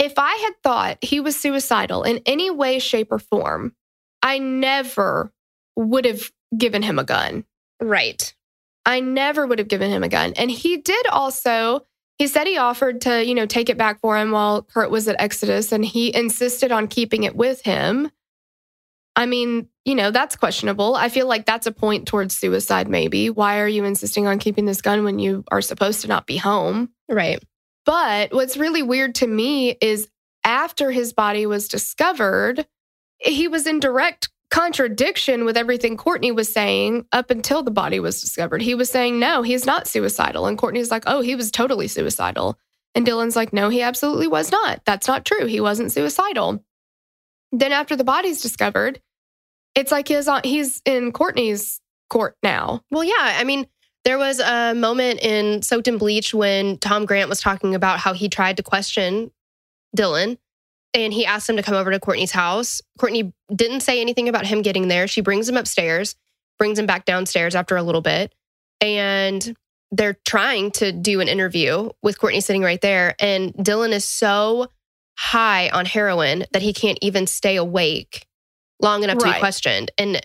if 0.00 0.14
I 0.16 0.32
had 0.42 0.54
thought 0.62 0.98
he 1.02 1.20
was 1.20 1.36
suicidal 1.38 2.02
in 2.02 2.20
any 2.24 2.50
way, 2.50 2.78
shape, 2.78 3.12
or 3.12 3.18
form, 3.18 3.74
I 4.22 4.38
never 4.38 5.32
would 5.76 6.06
have 6.06 6.32
given 6.56 6.82
him 6.82 6.98
a 6.98 7.04
gun. 7.04 7.44
Right. 7.80 8.34
I 8.86 9.00
never 9.00 9.46
would 9.46 9.58
have 9.58 9.68
given 9.68 9.90
him 9.90 10.02
a 10.02 10.08
gun. 10.08 10.32
And 10.36 10.50
he 10.50 10.78
did 10.78 11.06
also, 11.08 11.86
he 12.18 12.26
said 12.26 12.46
he 12.46 12.56
offered 12.56 13.02
to, 13.02 13.24
you 13.24 13.34
know, 13.34 13.46
take 13.46 13.68
it 13.68 13.78
back 13.78 14.00
for 14.00 14.16
him 14.16 14.30
while 14.30 14.62
Kurt 14.62 14.90
was 14.90 15.06
at 15.06 15.20
Exodus 15.20 15.70
and 15.70 15.84
he 15.84 16.14
insisted 16.14 16.72
on 16.72 16.88
keeping 16.88 17.24
it 17.24 17.36
with 17.36 17.62
him. 17.62 18.10
I 19.16 19.26
mean, 19.26 19.68
you 19.84 19.94
know, 19.94 20.10
that's 20.10 20.36
questionable. 20.36 20.94
I 20.94 21.10
feel 21.10 21.26
like 21.26 21.44
that's 21.44 21.66
a 21.66 21.72
point 21.72 22.06
towards 22.08 22.36
suicide, 22.38 22.88
maybe. 22.88 23.28
Why 23.28 23.60
are 23.60 23.68
you 23.68 23.84
insisting 23.84 24.26
on 24.26 24.38
keeping 24.38 24.64
this 24.64 24.80
gun 24.80 25.04
when 25.04 25.18
you 25.18 25.44
are 25.50 25.60
supposed 25.60 26.00
to 26.02 26.08
not 26.08 26.26
be 26.26 26.38
home? 26.38 26.90
Right. 27.08 27.42
But 27.86 28.32
what's 28.32 28.56
really 28.56 28.82
weird 28.82 29.14
to 29.16 29.26
me 29.26 29.76
is 29.80 30.08
after 30.44 30.90
his 30.90 31.12
body 31.12 31.46
was 31.46 31.68
discovered, 31.68 32.66
he 33.18 33.48
was 33.48 33.66
in 33.66 33.80
direct 33.80 34.28
contradiction 34.50 35.44
with 35.44 35.56
everything 35.56 35.96
Courtney 35.96 36.32
was 36.32 36.52
saying 36.52 37.06
up 37.12 37.30
until 37.30 37.62
the 37.62 37.70
body 37.70 38.00
was 38.00 38.20
discovered. 38.20 38.60
He 38.60 38.74
was 38.74 38.90
saying, 38.90 39.18
no, 39.18 39.42
he's 39.42 39.64
not 39.64 39.86
suicidal. 39.86 40.46
And 40.46 40.58
Courtney's 40.58 40.90
like, 40.90 41.04
oh, 41.06 41.20
he 41.20 41.36
was 41.36 41.50
totally 41.50 41.86
suicidal. 41.88 42.58
And 42.94 43.06
Dylan's 43.06 43.36
like, 43.36 43.52
no, 43.52 43.68
he 43.68 43.82
absolutely 43.82 44.26
was 44.26 44.50
not. 44.50 44.82
That's 44.84 45.06
not 45.06 45.24
true. 45.24 45.46
He 45.46 45.60
wasn't 45.60 45.92
suicidal. 45.92 46.64
Then 47.52 47.72
after 47.72 47.94
the 47.94 48.04
body's 48.04 48.40
discovered, 48.40 49.00
it's 49.76 49.92
like 49.92 50.08
he's 50.08 50.26
on, 50.26 50.40
he's 50.42 50.82
in 50.84 51.12
Courtney's 51.12 51.80
court 52.08 52.36
now. 52.42 52.82
Well, 52.90 53.04
yeah. 53.04 53.14
I 53.38 53.44
mean, 53.44 53.66
there 54.04 54.18
was 54.18 54.40
a 54.40 54.74
moment 54.74 55.20
in 55.20 55.62
Soaked 55.62 55.88
in 55.88 55.98
Bleach 55.98 56.32
when 56.32 56.78
Tom 56.78 57.04
Grant 57.04 57.28
was 57.28 57.40
talking 57.40 57.74
about 57.74 57.98
how 57.98 58.12
he 58.12 58.28
tried 58.28 58.56
to 58.56 58.62
question 58.62 59.30
Dylan 59.96 60.38
and 60.94 61.12
he 61.12 61.26
asked 61.26 61.48
him 61.48 61.56
to 61.56 61.62
come 61.62 61.74
over 61.74 61.90
to 61.90 62.00
Courtney's 62.00 62.32
house. 62.32 62.80
Courtney 62.98 63.32
didn't 63.54 63.80
say 63.80 64.00
anything 64.00 64.28
about 64.28 64.46
him 64.46 64.62
getting 64.62 64.88
there. 64.88 65.06
She 65.06 65.20
brings 65.20 65.48
him 65.48 65.56
upstairs, 65.56 66.16
brings 66.58 66.78
him 66.78 66.86
back 66.86 67.04
downstairs 67.04 67.54
after 67.54 67.76
a 67.76 67.82
little 67.82 68.00
bit. 68.00 68.34
And 68.80 69.56
they're 69.92 70.16
trying 70.24 70.70
to 70.72 70.92
do 70.92 71.20
an 71.20 71.28
interview 71.28 71.90
with 72.02 72.18
Courtney 72.18 72.40
sitting 72.40 72.62
right 72.62 72.80
there. 72.80 73.14
And 73.20 73.52
Dylan 73.54 73.92
is 73.92 74.04
so 74.04 74.68
high 75.18 75.68
on 75.68 75.84
heroin 75.84 76.44
that 76.52 76.62
he 76.62 76.72
can't 76.72 76.98
even 77.02 77.26
stay 77.26 77.56
awake 77.56 78.26
long 78.80 79.04
enough 79.04 79.18
to 79.18 79.32
be 79.32 79.38
questioned. 79.38 79.90
And 79.98 80.24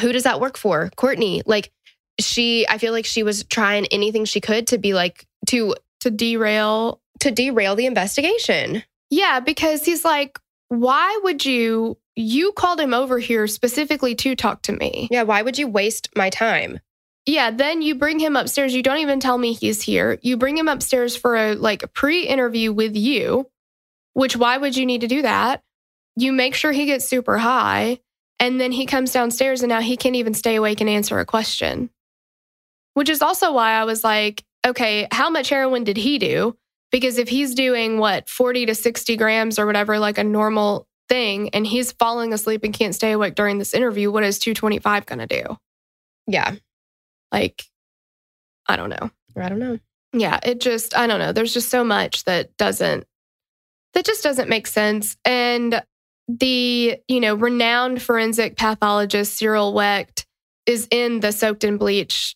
who 0.00 0.12
does 0.12 0.24
that 0.24 0.40
work 0.40 0.58
for? 0.58 0.90
Courtney. 0.96 1.42
Like, 1.46 1.72
she, 2.20 2.66
I 2.68 2.78
feel 2.78 2.92
like 2.92 3.06
she 3.06 3.22
was 3.22 3.44
trying 3.44 3.86
anything 3.86 4.24
she 4.24 4.40
could 4.40 4.66
to 4.68 4.78
be 4.78 4.94
like, 4.94 5.26
to, 5.48 5.74
To 6.00 6.10
derail. 6.10 7.00
to 7.20 7.30
derail 7.30 7.76
the 7.76 7.86
investigation. 7.86 8.82
Yeah, 9.10 9.40
because 9.40 9.84
he's 9.84 10.04
like, 10.04 10.38
why 10.68 11.18
would 11.22 11.44
you? 11.44 11.96
You 12.16 12.52
called 12.52 12.80
him 12.80 12.94
over 12.94 13.18
here 13.18 13.46
specifically 13.46 14.14
to 14.16 14.34
talk 14.34 14.62
to 14.62 14.72
me. 14.72 15.06
Yeah. 15.10 15.24
Why 15.24 15.42
would 15.42 15.58
you 15.58 15.68
waste 15.68 16.08
my 16.16 16.30
time? 16.30 16.80
Yeah, 17.26 17.50
then 17.50 17.82
you 17.82 17.94
bring 17.94 18.18
him 18.18 18.36
upstairs. 18.36 18.74
You 18.74 18.82
don't 18.82 18.98
even 18.98 19.20
tell 19.20 19.36
me 19.36 19.52
he's 19.52 19.82
here. 19.82 20.18
You 20.22 20.36
bring 20.38 20.56
him 20.56 20.66
upstairs 20.68 21.14
for 21.14 21.36
a 21.36 21.54
like 21.54 21.92
pre-interview 21.92 22.72
with 22.72 22.96
you, 22.96 23.50
which 24.14 24.34
why 24.36 24.56
would 24.56 24.76
you 24.76 24.86
need 24.86 25.02
to 25.02 25.08
do 25.08 25.22
that? 25.22 25.62
You 26.16 26.32
make 26.32 26.54
sure 26.54 26.72
he 26.72 26.86
gets 26.86 27.04
super 27.06 27.36
high 27.36 28.00
and 28.40 28.58
then 28.60 28.72
he 28.72 28.86
comes 28.86 29.12
downstairs 29.12 29.62
and 29.62 29.68
now 29.68 29.80
he 29.80 29.96
can't 29.98 30.16
even 30.16 30.32
stay 30.34 30.54
awake 30.56 30.80
and 30.80 30.88
answer 30.88 31.18
a 31.18 31.26
question. 31.26 31.90
Which 32.96 33.10
is 33.10 33.20
also 33.20 33.52
why 33.52 33.72
I 33.72 33.84
was 33.84 34.02
like, 34.02 34.42
okay, 34.66 35.06
how 35.12 35.28
much 35.28 35.50
heroin 35.50 35.84
did 35.84 35.98
he 35.98 36.18
do? 36.18 36.56
Because 36.90 37.18
if 37.18 37.28
he's 37.28 37.54
doing 37.54 37.98
what, 37.98 38.26
40 38.26 38.64
to 38.64 38.74
60 38.74 39.18
grams 39.18 39.58
or 39.58 39.66
whatever, 39.66 39.98
like 39.98 40.16
a 40.16 40.24
normal 40.24 40.88
thing, 41.06 41.50
and 41.50 41.66
he's 41.66 41.92
falling 41.92 42.32
asleep 42.32 42.64
and 42.64 42.72
can't 42.72 42.94
stay 42.94 43.12
awake 43.12 43.34
during 43.34 43.58
this 43.58 43.74
interview, 43.74 44.10
what 44.10 44.24
is 44.24 44.38
225 44.38 45.04
going 45.04 45.18
to 45.18 45.26
do? 45.26 45.58
Yeah. 46.26 46.54
Like, 47.30 47.64
I 48.66 48.76
don't 48.76 48.88
know. 48.88 49.10
I 49.36 49.50
don't 49.50 49.58
know. 49.58 49.78
Yeah, 50.14 50.40
it 50.42 50.58
just, 50.58 50.96
I 50.96 51.06
don't 51.06 51.18
know. 51.18 51.32
There's 51.32 51.52
just 51.52 51.68
so 51.68 51.84
much 51.84 52.24
that 52.24 52.56
doesn't, 52.56 53.06
that 53.92 54.06
just 54.06 54.22
doesn't 54.22 54.48
make 54.48 54.66
sense. 54.66 55.18
And 55.22 55.82
the, 56.28 56.96
you 57.08 57.20
know, 57.20 57.34
renowned 57.34 58.00
forensic 58.00 58.56
pathologist 58.56 59.36
Cyril 59.36 59.74
Wecht 59.74 60.24
is 60.64 60.88
in 60.90 61.20
the 61.20 61.30
Soaked 61.30 61.62
in 61.62 61.76
Bleach 61.76 62.34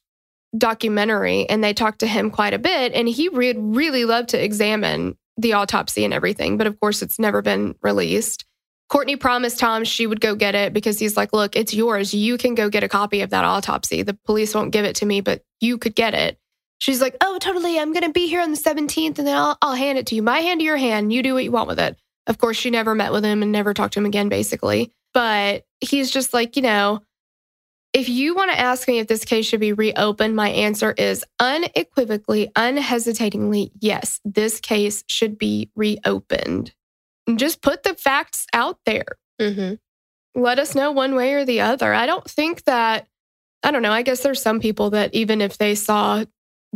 documentary, 0.57 1.49
and 1.49 1.63
they 1.63 1.73
talked 1.73 2.01
to 2.01 2.07
him 2.07 2.31
quite 2.31 2.55
a 2.55 2.59
bit. 2.59 2.93
And 2.93 3.09
he 3.09 3.29
would 3.29 3.57
really 3.59 4.05
love 4.05 4.27
to 4.29 4.43
examine 4.43 5.17
the 5.37 5.55
autopsy 5.55 6.05
and 6.05 6.13
everything, 6.13 6.57
but 6.57 6.67
of 6.67 6.79
course, 6.81 7.03
it's 7.03 7.19
never 7.19 7.43
been 7.43 7.75
released. 7.83 8.45
Courtney 8.89 9.17
promised 9.17 9.61
Tom 9.61 9.85
she 9.85 10.07
would 10.07 10.21
go 10.21 10.35
get 10.35 10.55
it 10.55 10.73
because 10.73 10.99
he's 10.99 11.17
like, 11.17 11.33
look, 11.33 11.55
it's 11.55 11.73
yours. 11.73 12.13
You 12.13 12.37
can 12.37 12.57
go 12.57 12.69
get 12.69 12.83
a 12.83 12.89
copy 12.89 13.21
of 13.21 13.31
that 13.31 13.45
autopsy. 13.45 14.03
The 14.03 14.19
police 14.27 14.55
won't 14.55 14.73
give 14.73 14.85
it 14.85 14.97
to 14.97 15.07
me, 15.07 15.21
but 15.21 15.45
you 15.61 15.79
could 15.79 15.95
get 15.95 16.13
it. 16.13 16.39
She's 16.81 17.01
like, 17.01 17.17
oh, 17.21 17.39
totally. 17.39 17.79
I'm 17.79 17.93
going 17.93 18.05
to 18.05 18.13
be 18.13 18.27
here 18.27 18.41
on 18.41 18.51
the 18.51 18.57
17th 18.57 19.19
and 19.19 19.29
then 19.29 19.37
I'll, 19.37 19.57
I'll 19.63 19.75
hand 19.75 19.99
it 19.99 20.07
to 20.07 20.17
you. 20.17 20.23
My 20.23 20.41
hand 20.41 20.61
to 20.61 20.65
your 20.65 20.77
hand. 20.77 21.13
You 21.13 21.23
do 21.23 21.35
what 21.35 21.45
you 21.45 21.53
want 21.53 21.69
with 21.69 21.79
it. 21.79 21.97
Of 22.27 22.39
course, 22.39 22.57
she 22.57 22.71
never 22.71 22.95
met 22.95 23.13
with 23.13 23.25
him 23.25 23.43
and 23.43 23.53
never 23.53 23.75
talked 23.75 23.95
to 23.95 24.01
him 24.01 24.07
again, 24.07 24.29
basically. 24.29 24.93
But 25.15 25.65
he's 25.81 26.11
just 26.11 26.35
like, 26.35 26.57
you 26.57 26.63
know, 26.63 27.01
if 27.93 28.09
you 28.09 28.35
want 28.35 28.53
to 28.53 28.59
ask 28.59 28.87
me 28.87 28.99
if 28.99 29.09
this 29.09 29.25
case 29.25 29.47
should 29.47 29.61
be 29.61 29.73
reopened, 29.73 30.37
my 30.37 30.51
answer 30.51 30.93
is 30.93 31.25
unequivocally, 31.41 32.51
unhesitatingly, 32.55 33.73
yes, 33.81 34.21
this 34.25 34.61
case 34.61 35.03
should 35.09 35.39
be 35.39 35.71
reopened. 35.75 36.73
And 37.27 37.39
just 37.39 37.63
put 37.63 37.83
the 37.83 37.95
facts 37.95 38.47
out 38.53 38.79
there. 38.87 39.07
Mm-hmm. 39.41 39.75
Let 40.41 40.59
us 40.61 40.75
know 40.75 40.93
one 40.93 41.17
way 41.17 41.35
or 41.35 41.45
the 41.45 41.63
other. 41.63 41.93
I 41.93 42.07
don't 42.07 42.29
think 42.29 42.65
that, 42.65 43.09
I 43.63 43.73
don't 43.73 43.83
know, 43.83 43.93
I 43.93 44.03
guess 44.03 44.23
there's 44.23 44.41
some 44.41 44.61
people 44.61 44.91
that 44.91 45.13
even 45.13 45.41
if 45.41 45.59
they 45.59 45.75
saw 45.75 46.25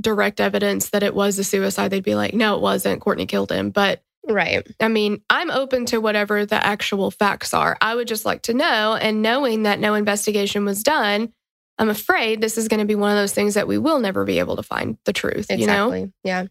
direct 0.01 0.41
evidence 0.41 0.91
that 0.91 1.05
it 1.05 1.15
was 1.15 1.39
a 1.39 1.45
suicide, 1.45 1.89
they'd 1.89 2.03
be 2.03 2.17
like, 2.17 2.35
no, 2.35 2.57
it 2.57 2.61
wasn't. 2.61 3.01
Courtney 3.01 3.27
killed 3.27 3.53
him. 3.53 3.71
But 3.71 4.03
Right. 4.29 4.67
I 4.81 4.89
mean, 4.89 5.21
I'm 5.29 5.51
open 5.51 5.87
to 5.87 5.99
whatever 5.99 6.47
the 6.47 6.65
actual 6.65 7.11
facts 7.11 7.53
are. 7.53 7.77
I 7.81 7.95
would 7.95 8.09
just 8.09 8.25
like 8.25 8.43
to 8.43 8.55
know. 8.55 8.95
And 8.95 9.23
knowing 9.23 9.65
that 9.65 9.79
no 9.79 9.95
investigation 9.95 10.65
was 10.65 10.83
done, 10.83 11.33
I'm 11.79 11.91
afraid 11.91 12.41
this 12.41 12.57
is 12.57 12.69
going 12.69 12.81
to 12.81 12.87
be 12.87 12.95
one 12.95 13.11
of 13.11 13.17
those 13.17 13.33
things 13.35 13.55
that 13.55 13.69
we 13.69 13.79
will 13.79 13.99
never 13.99 14.25
be 14.25 14.39
able 14.39 14.57
to 14.57 14.63
find 14.63 14.97
the 15.05 15.13
truth. 15.13 15.51
Exactly. 15.51 16.01
You 16.01 16.07
know? 16.07 16.13
Yeah. 16.23 16.45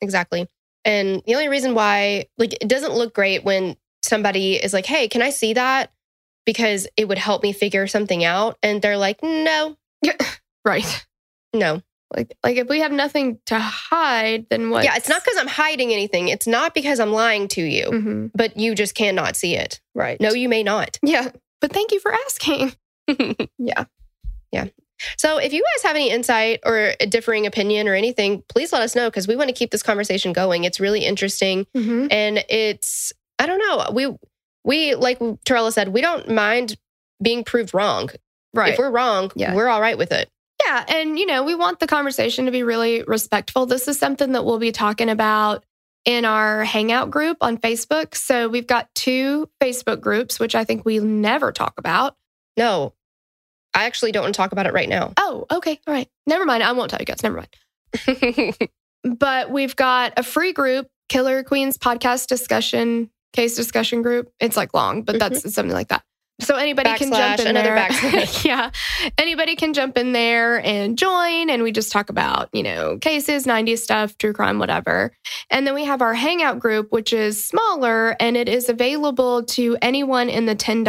Exactly. 0.00 0.48
And 0.84 1.22
the 1.26 1.34
only 1.34 1.48
reason 1.48 1.74
why, 1.74 2.26
like, 2.38 2.54
it 2.60 2.68
doesn't 2.68 2.94
look 2.94 3.14
great 3.14 3.44
when 3.44 3.76
somebody 4.02 4.54
is 4.56 4.72
like, 4.72 4.86
hey, 4.86 5.06
can 5.06 5.22
I 5.22 5.30
see 5.30 5.54
that? 5.54 5.92
Because 6.44 6.88
it 6.96 7.06
would 7.06 7.18
help 7.18 7.44
me 7.44 7.52
figure 7.52 7.86
something 7.86 8.24
out. 8.24 8.56
And 8.64 8.82
they're 8.82 8.96
like, 8.96 9.22
no, 9.22 9.76
Right. 10.64 11.06
no. 11.54 11.82
Like, 12.14 12.36
like 12.44 12.56
if 12.56 12.68
we 12.68 12.80
have 12.80 12.92
nothing 12.92 13.38
to 13.46 13.58
hide, 13.58 14.46
then 14.50 14.70
what? 14.70 14.84
Yeah. 14.84 14.96
It's 14.96 15.08
not 15.08 15.24
because 15.24 15.38
I'm 15.38 15.48
hiding 15.48 15.92
anything. 15.92 16.28
It's 16.28 16.46
not 16.46 16.74
because 16.74 17.00
I'm 17.00 17.12
lying 17.12 17.48
to 17.48 17.62
you, 17.62 17.86
hmm 17.90 18.26
but 18.34 18.56
you 18.56 18.74
just 18.74 18.94
cannot 18.94 19.36
see 19.36 19.56
it. 19.56 19.80
Right. 19.94 20.20
No, 20.20 20.30
you 20.32 20.48
may 20.48 20.62
not. 20.62 20.98
Yeah. 21.02 21.30
But 21.60 21.72
thank 21.72 21.92
you 21.92 22.00
for 22.00 22.12
asking. 22.12 22.74
yeah. 23.58 23.84
Yeah. 24.50 24.66
So 25.18 25.38
if 25.38 25.52
you 25.52 25.62
guys 25.74 25.82
have 25.84 25.96
any 25.96 26.10
insight 26.10 26.60
or 26.64 26.92
a 27.00 27.06
differing 27.06 27.46
opinion 27.46 27.88
or 27.88 27.94
anything, 27.94 28.42
please 28.48 28.72
let 28.72 28.82
us 28.82 28.94
know 28.94 29.08
because 29.10 29.26
we 29.26 29.34
want 29.34 29.48
to 29.48 29.54
keep 29.54 29.70
this 29.70 29.82
conversation 29.82 30.32
going. 30.32 30.64
It's 30.64 30.78
really 30.80 31.04
interesting. 31.04 31.66
hmm 31.74 32.06
and 32.10 32.44
it's 32.48 33.12
i 33.38 33.46
don't 33.46 33.58
know 33.58 33.88
we 33.92 34.14
we 34.64 34.94
like 34.94 35.18
Torella 35.18 35.72
said 35.72 35.88
we 35.88 36.00
don't 36.02 36.28
mind 36.30 36.76
being 37.20 37.42
proved 37.44 37.72
wrong 37.74 38.10
Right. 38.54 38.74
if 38.74 38.78
we're 38.78 38.90
wrong 38.90 39.32
Yeah. 39.34 39.54
we're 39.54 39.68
all 39.68 39.80
right 39.80 39.96
with 39.98 40.12
it 40.12 40.28
Yeah. 40.72 40.84
And, 40.88 41.18
you 41.18 41.26
know, 41.26 41.42
we 41.42 41.54
want 41.54 41.80
the 41.80 41.86
conversation 41.86 42.46
to 42.46 42.50
be 42.50 42.62
really 42.62 43.02
respectful. 43.02 43.66
This 43.66 43.88
is 43.88 43.98
something 43.98 44.32
that 44.32 44.44
we'll 44.44 44.58
be 44.58 44.72
talking 44.72 45.08
about 45.10 45.64
in 46.04 46.24
our 46.24 46.64
Hangout 46.64 47.10
group 47.10 47.36
on 47.40 47.58
Facebook. 47.58 48.14
So 48.14 48.48
we've 48.48 48.66
got 48.66 48.92
two 48.94 49.48
Facebook 49.60 50.00
groups, 50.00 50.40
which 50.40 50.54
I 50.54 50.64
think 50.64 50.84
we 50.84 50.98
never 50.98 51.52
talk 51.52 51.74
about. 51.78 52.16
no 52.56 52.92
i 53.74 53.84
actually 53.84 54.12
don't 54.12 54.24
want 54.24 54.34
to 54.34 54.36
talk 54.36 54.52
about 54.52 54.66
it 54.66 54.74
right 54.74 54.88
now 54.88 55.12
Oh, 55.16 55.46
okay. 55.50 55.80
All 55.86 55.94
right. 55.94 56.08
Never 56.26 56.44
mind. 56.44 56.62
I 56.62 56.72
won't 56.72 56.90
tell 56.90 57.00
you 57.00 57.06
guys. 57.06 57.22
Never 57.22 57.42
mind. 57.42 58.56
But 59.04 59.50
we've 59.50 59.74
got 59.74 60.12
a 60.16 60.22
free 60.22 60.52
group, 60.52 60.88
Killer 61.08 61.42
Queens 61.42 61.76
Podcast 61.76 62.28
Discussion, 62.28 63.10
Case 63.32 63.56
Discussion 63.56 64.02
Group. 64.02 64.32
It's 64.38 64.56
like 64.56 64.74
long, 64.74 65.02
but 65.02 65.16
mm-hmm. 65.16 65.32
that's 65.32 65.54
something 65.54 65.74
like 65.74 65.88
that. 65.88 66.04
So 66.40 66.56
anybody 66.56 66.90
can 66.94 67.12
jump 67.12 67.40
in 67.40 67.46
another 67.46 67.74
there. 67.74 68.24
yeah. 68.44 68.70
Anybody 69.16 69.54
can 69.54 69.74
jump 69.74 69.96
in 69.96 70.12
there 70.12 70.64
and 70.64 70.98
join. 70.98 71.50
And 71.50 71.62
we 71.62 71.72
just 71.72 71.92
talk 71.92 72.10
about, 72.10 72.48
you 72.52 72.62
know, 72.62 72.98
cases, 72.98 73.46
90s 73.46 73.78
stuff, 73.78 74.18
true 74.18 74.32
crime, 74.32 74.58
whatever. 74.58 75.12
And 75.50 75.66
then 75.66 75.74
we 75.74 75.84
have 75.84 76.02
our 76.02 76.14
hangout 76.14 76.58
group, 76.58 76.90
which 76.90 77.12
is 77.12 77.42
smaller 77.44 78.16
and 78.18 78.36
it 78.36 78.48
is 78.48 78.68
available 78.68 79.44
to 79.44 79.76
anyone 79.82 80.28
in 80.28 80.46
the 80.46 80.56
$10 80.56 80.84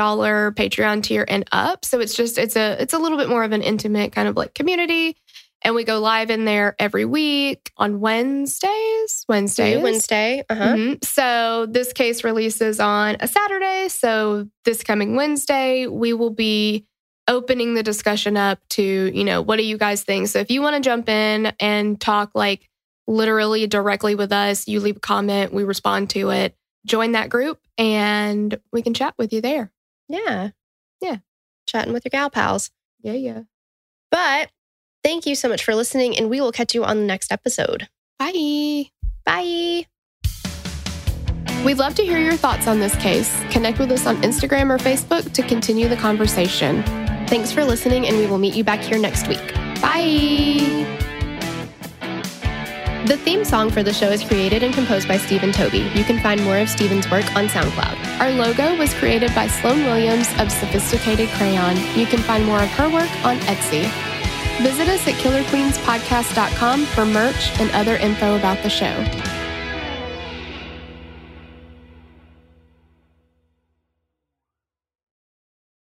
Patreon 0.56 1.04
tier 1.04 1.26
and 1.28 1.48
up. 1.52 1.86
So 1.86 2.00
it's 2.00 2.16
just, 2.16 2.38
it's 2.38 2.56
a, 2.56 2.82
it's 2.82 2.94
a 2.94 3.00
little 3.00 3.18
bit 3.18 3.30
more 3.30 3.44
of 3.44 3.52
an 3.52 3.62
intimate 3.62 4.12
kind 4.12 4.28
of 4.28 4.36
like 4.36 4.54
community. 4.56 5.18
And 5.64 5.76
we 5.76 5.84
go 5.86 6.00
live 6.00 6.30
in 6.30 6.46
there 6.46 6.76
every 6.78 7.06
week 7.06 7.72
on 7.78 8.00
Wednesdays. 8.00 9.26
Wednesdays. 9.30 9.82
Wednesday. 9.82 10.44
Uh 10.50 10.56
huh. 10.56 10.74
Mhm. 10.76 11.06
So 11.06 11.68
this 11.70 11.94
case 11.94 12.24
releases 12.24 12.80
on 12.80 13.18
a 13.20 13.28
Saturday. 13.28 13.88
So 13.88 14.48
this 14.66 14.84
coming 14.84 15.16
Wednesday, 15.16 15.88
we 15.88 16.14
will 16.14 16.32
be 16.32 16.86
opening 17.30 17.74
the 17.74 17.84
discussion 17.84 18.36
up 18.36 18.60
to, 18.72 18.84
you 18.84 19.24
know, 19.24 19.42
what 19.42 19.56
do 19.56 19.64
you 19.64 19.78
guys 19.78 20.04
think? 20.04 20.28
So 20.28 20.40
if 20.40 20.52
you 20.52 20.62
want 20.62 20.76
to 20.76 20.82
jump 20.82 21.08
in 21.08 21.54
and 21.60 22.00
talk 22.00 22.32
like 22.36 22.70
literally 23.08 23.66
directly 23.68 24.16
with 24.16 24.34
us, 24.34 24.68
you 24.68 24.82
leave 24.82 24.98
a 24.98 25.02
comment, 25.02 25.54
we 25.54 25.64
respond 25.64 26.10
to 26.12 26.32
it, 26.32 26.56
join 26.86 27.14
that 27.14 27.30
group 27.30 27.60
and 27.78 28.60
we 28.74 28.82
can 28.82 28.94
chat 28.94 29.14
with 29.18 29.32
you 29.32 29.40
there. 29.40 29.72
Yeah. 30.10 30.50
Yeah. 31.00 31.18
Chatting 31.66 31.94
with 31.94 32.04
your 32.04 32.10
gal 32.10 32.30
pals. 32.30 32.72
Yeah, 33.02 33.14
yeah. 33.14 33.42
But 34.12 34.52
thank 35.04 35.26
you 35.26 35.36
so 35.36 35.50
much 35.50 35.64
for 35.64 35.76
listening, 35.76 36.18
and 36.18 36.30
we 36.30 36.42
will 36.42 36.52
catch 36.52 36.74
you 36.74 36.84
on 36.84 36.98
the 36.98 37.06
next 37.06 37.32
episode. 37.32 37.88
Bye. 38.20 38.90
Bye. 39.26 39.88
We'd 41.66 41.78
love 41.78 41.96
to 41.96 42.04
hear 42.04 42.20
your 42.20 42.36
thoughts 42.36 42.68
on 42.68 42.80
this 42.80 42.96
case. 42.98 43.34
Connect 43.50 43.80
with 43.80 43.92
us 43.92 44.06
on 44.06 44.22
Instagram 44.22 44.70
or 44.70 44.78
Facebook 44.78 45.32
to 45.34 45.44
continue 45.44 45.88
the 45.88 45.96
conversation. 45.96 46.84
Thanks 47.28 47.52
for 47.52 47.64
listening, 47.64 48.06
and 48.06 48.18
we 48.18 48.28
will 48.28 48.38
meet 48.38 48.54
you 48.54 48.64
back 48.64 48.82
here 48.82 49.00
next 49.00 49.28
week. 49.28 49.54
Bye. 49.82 50.90
The 53.06 53.18
theme 53.18 53.44
song 53.44 53.70
for 53.70 53.84
the 53.84 53.92
show 53.92 54.10
is 54.10 54.24
created 54.24 54.64
and 54.64 54.74
composed 54.74 55.08
by 55.10 55.18
Stephen 55.18 55.52
Toby. 55.52 55.80
You 55.94 56.06
can 56.06 56.20
find 56.22 56.42
more 56.44 56.58
of 56.58 56.70
Stephen's 56.70 57.10
work 57.12 57.26
on 57.36 57.48
SoundCloud. 57.48 58.20
Our 58.20 58.32
logo 58.32 58.78
was 58.78 58.94
created 58.94 59.34
by 59.36 59.48
Sloan 59.48 59.84
Williams 59.84 60.28
of 60.40 60.50
Sophisticated 60.52 61.28
Crayon. 61.32 61.76
You 61.98 62.06
can 62.06 62.20
find 62.20 62.46
more 62.46 62.64
of 62.64 62.70
her 62.72 62.90
work 62.90 63.10
on 63.26 63.38
Etsy. 63.40 63.84
Visit 64.62 64.88
us 64.88 65.08
at 65.08 65.16
killerqueenspodcast.com 65.16 66.86
for 66.86 67.06
merch 67.06 67.52
and 67.60 67.72
other 67.72 67.96
info 67.98 68.38
about 68.38 68.62
the 68.64 68.70
show. 68.70 68.94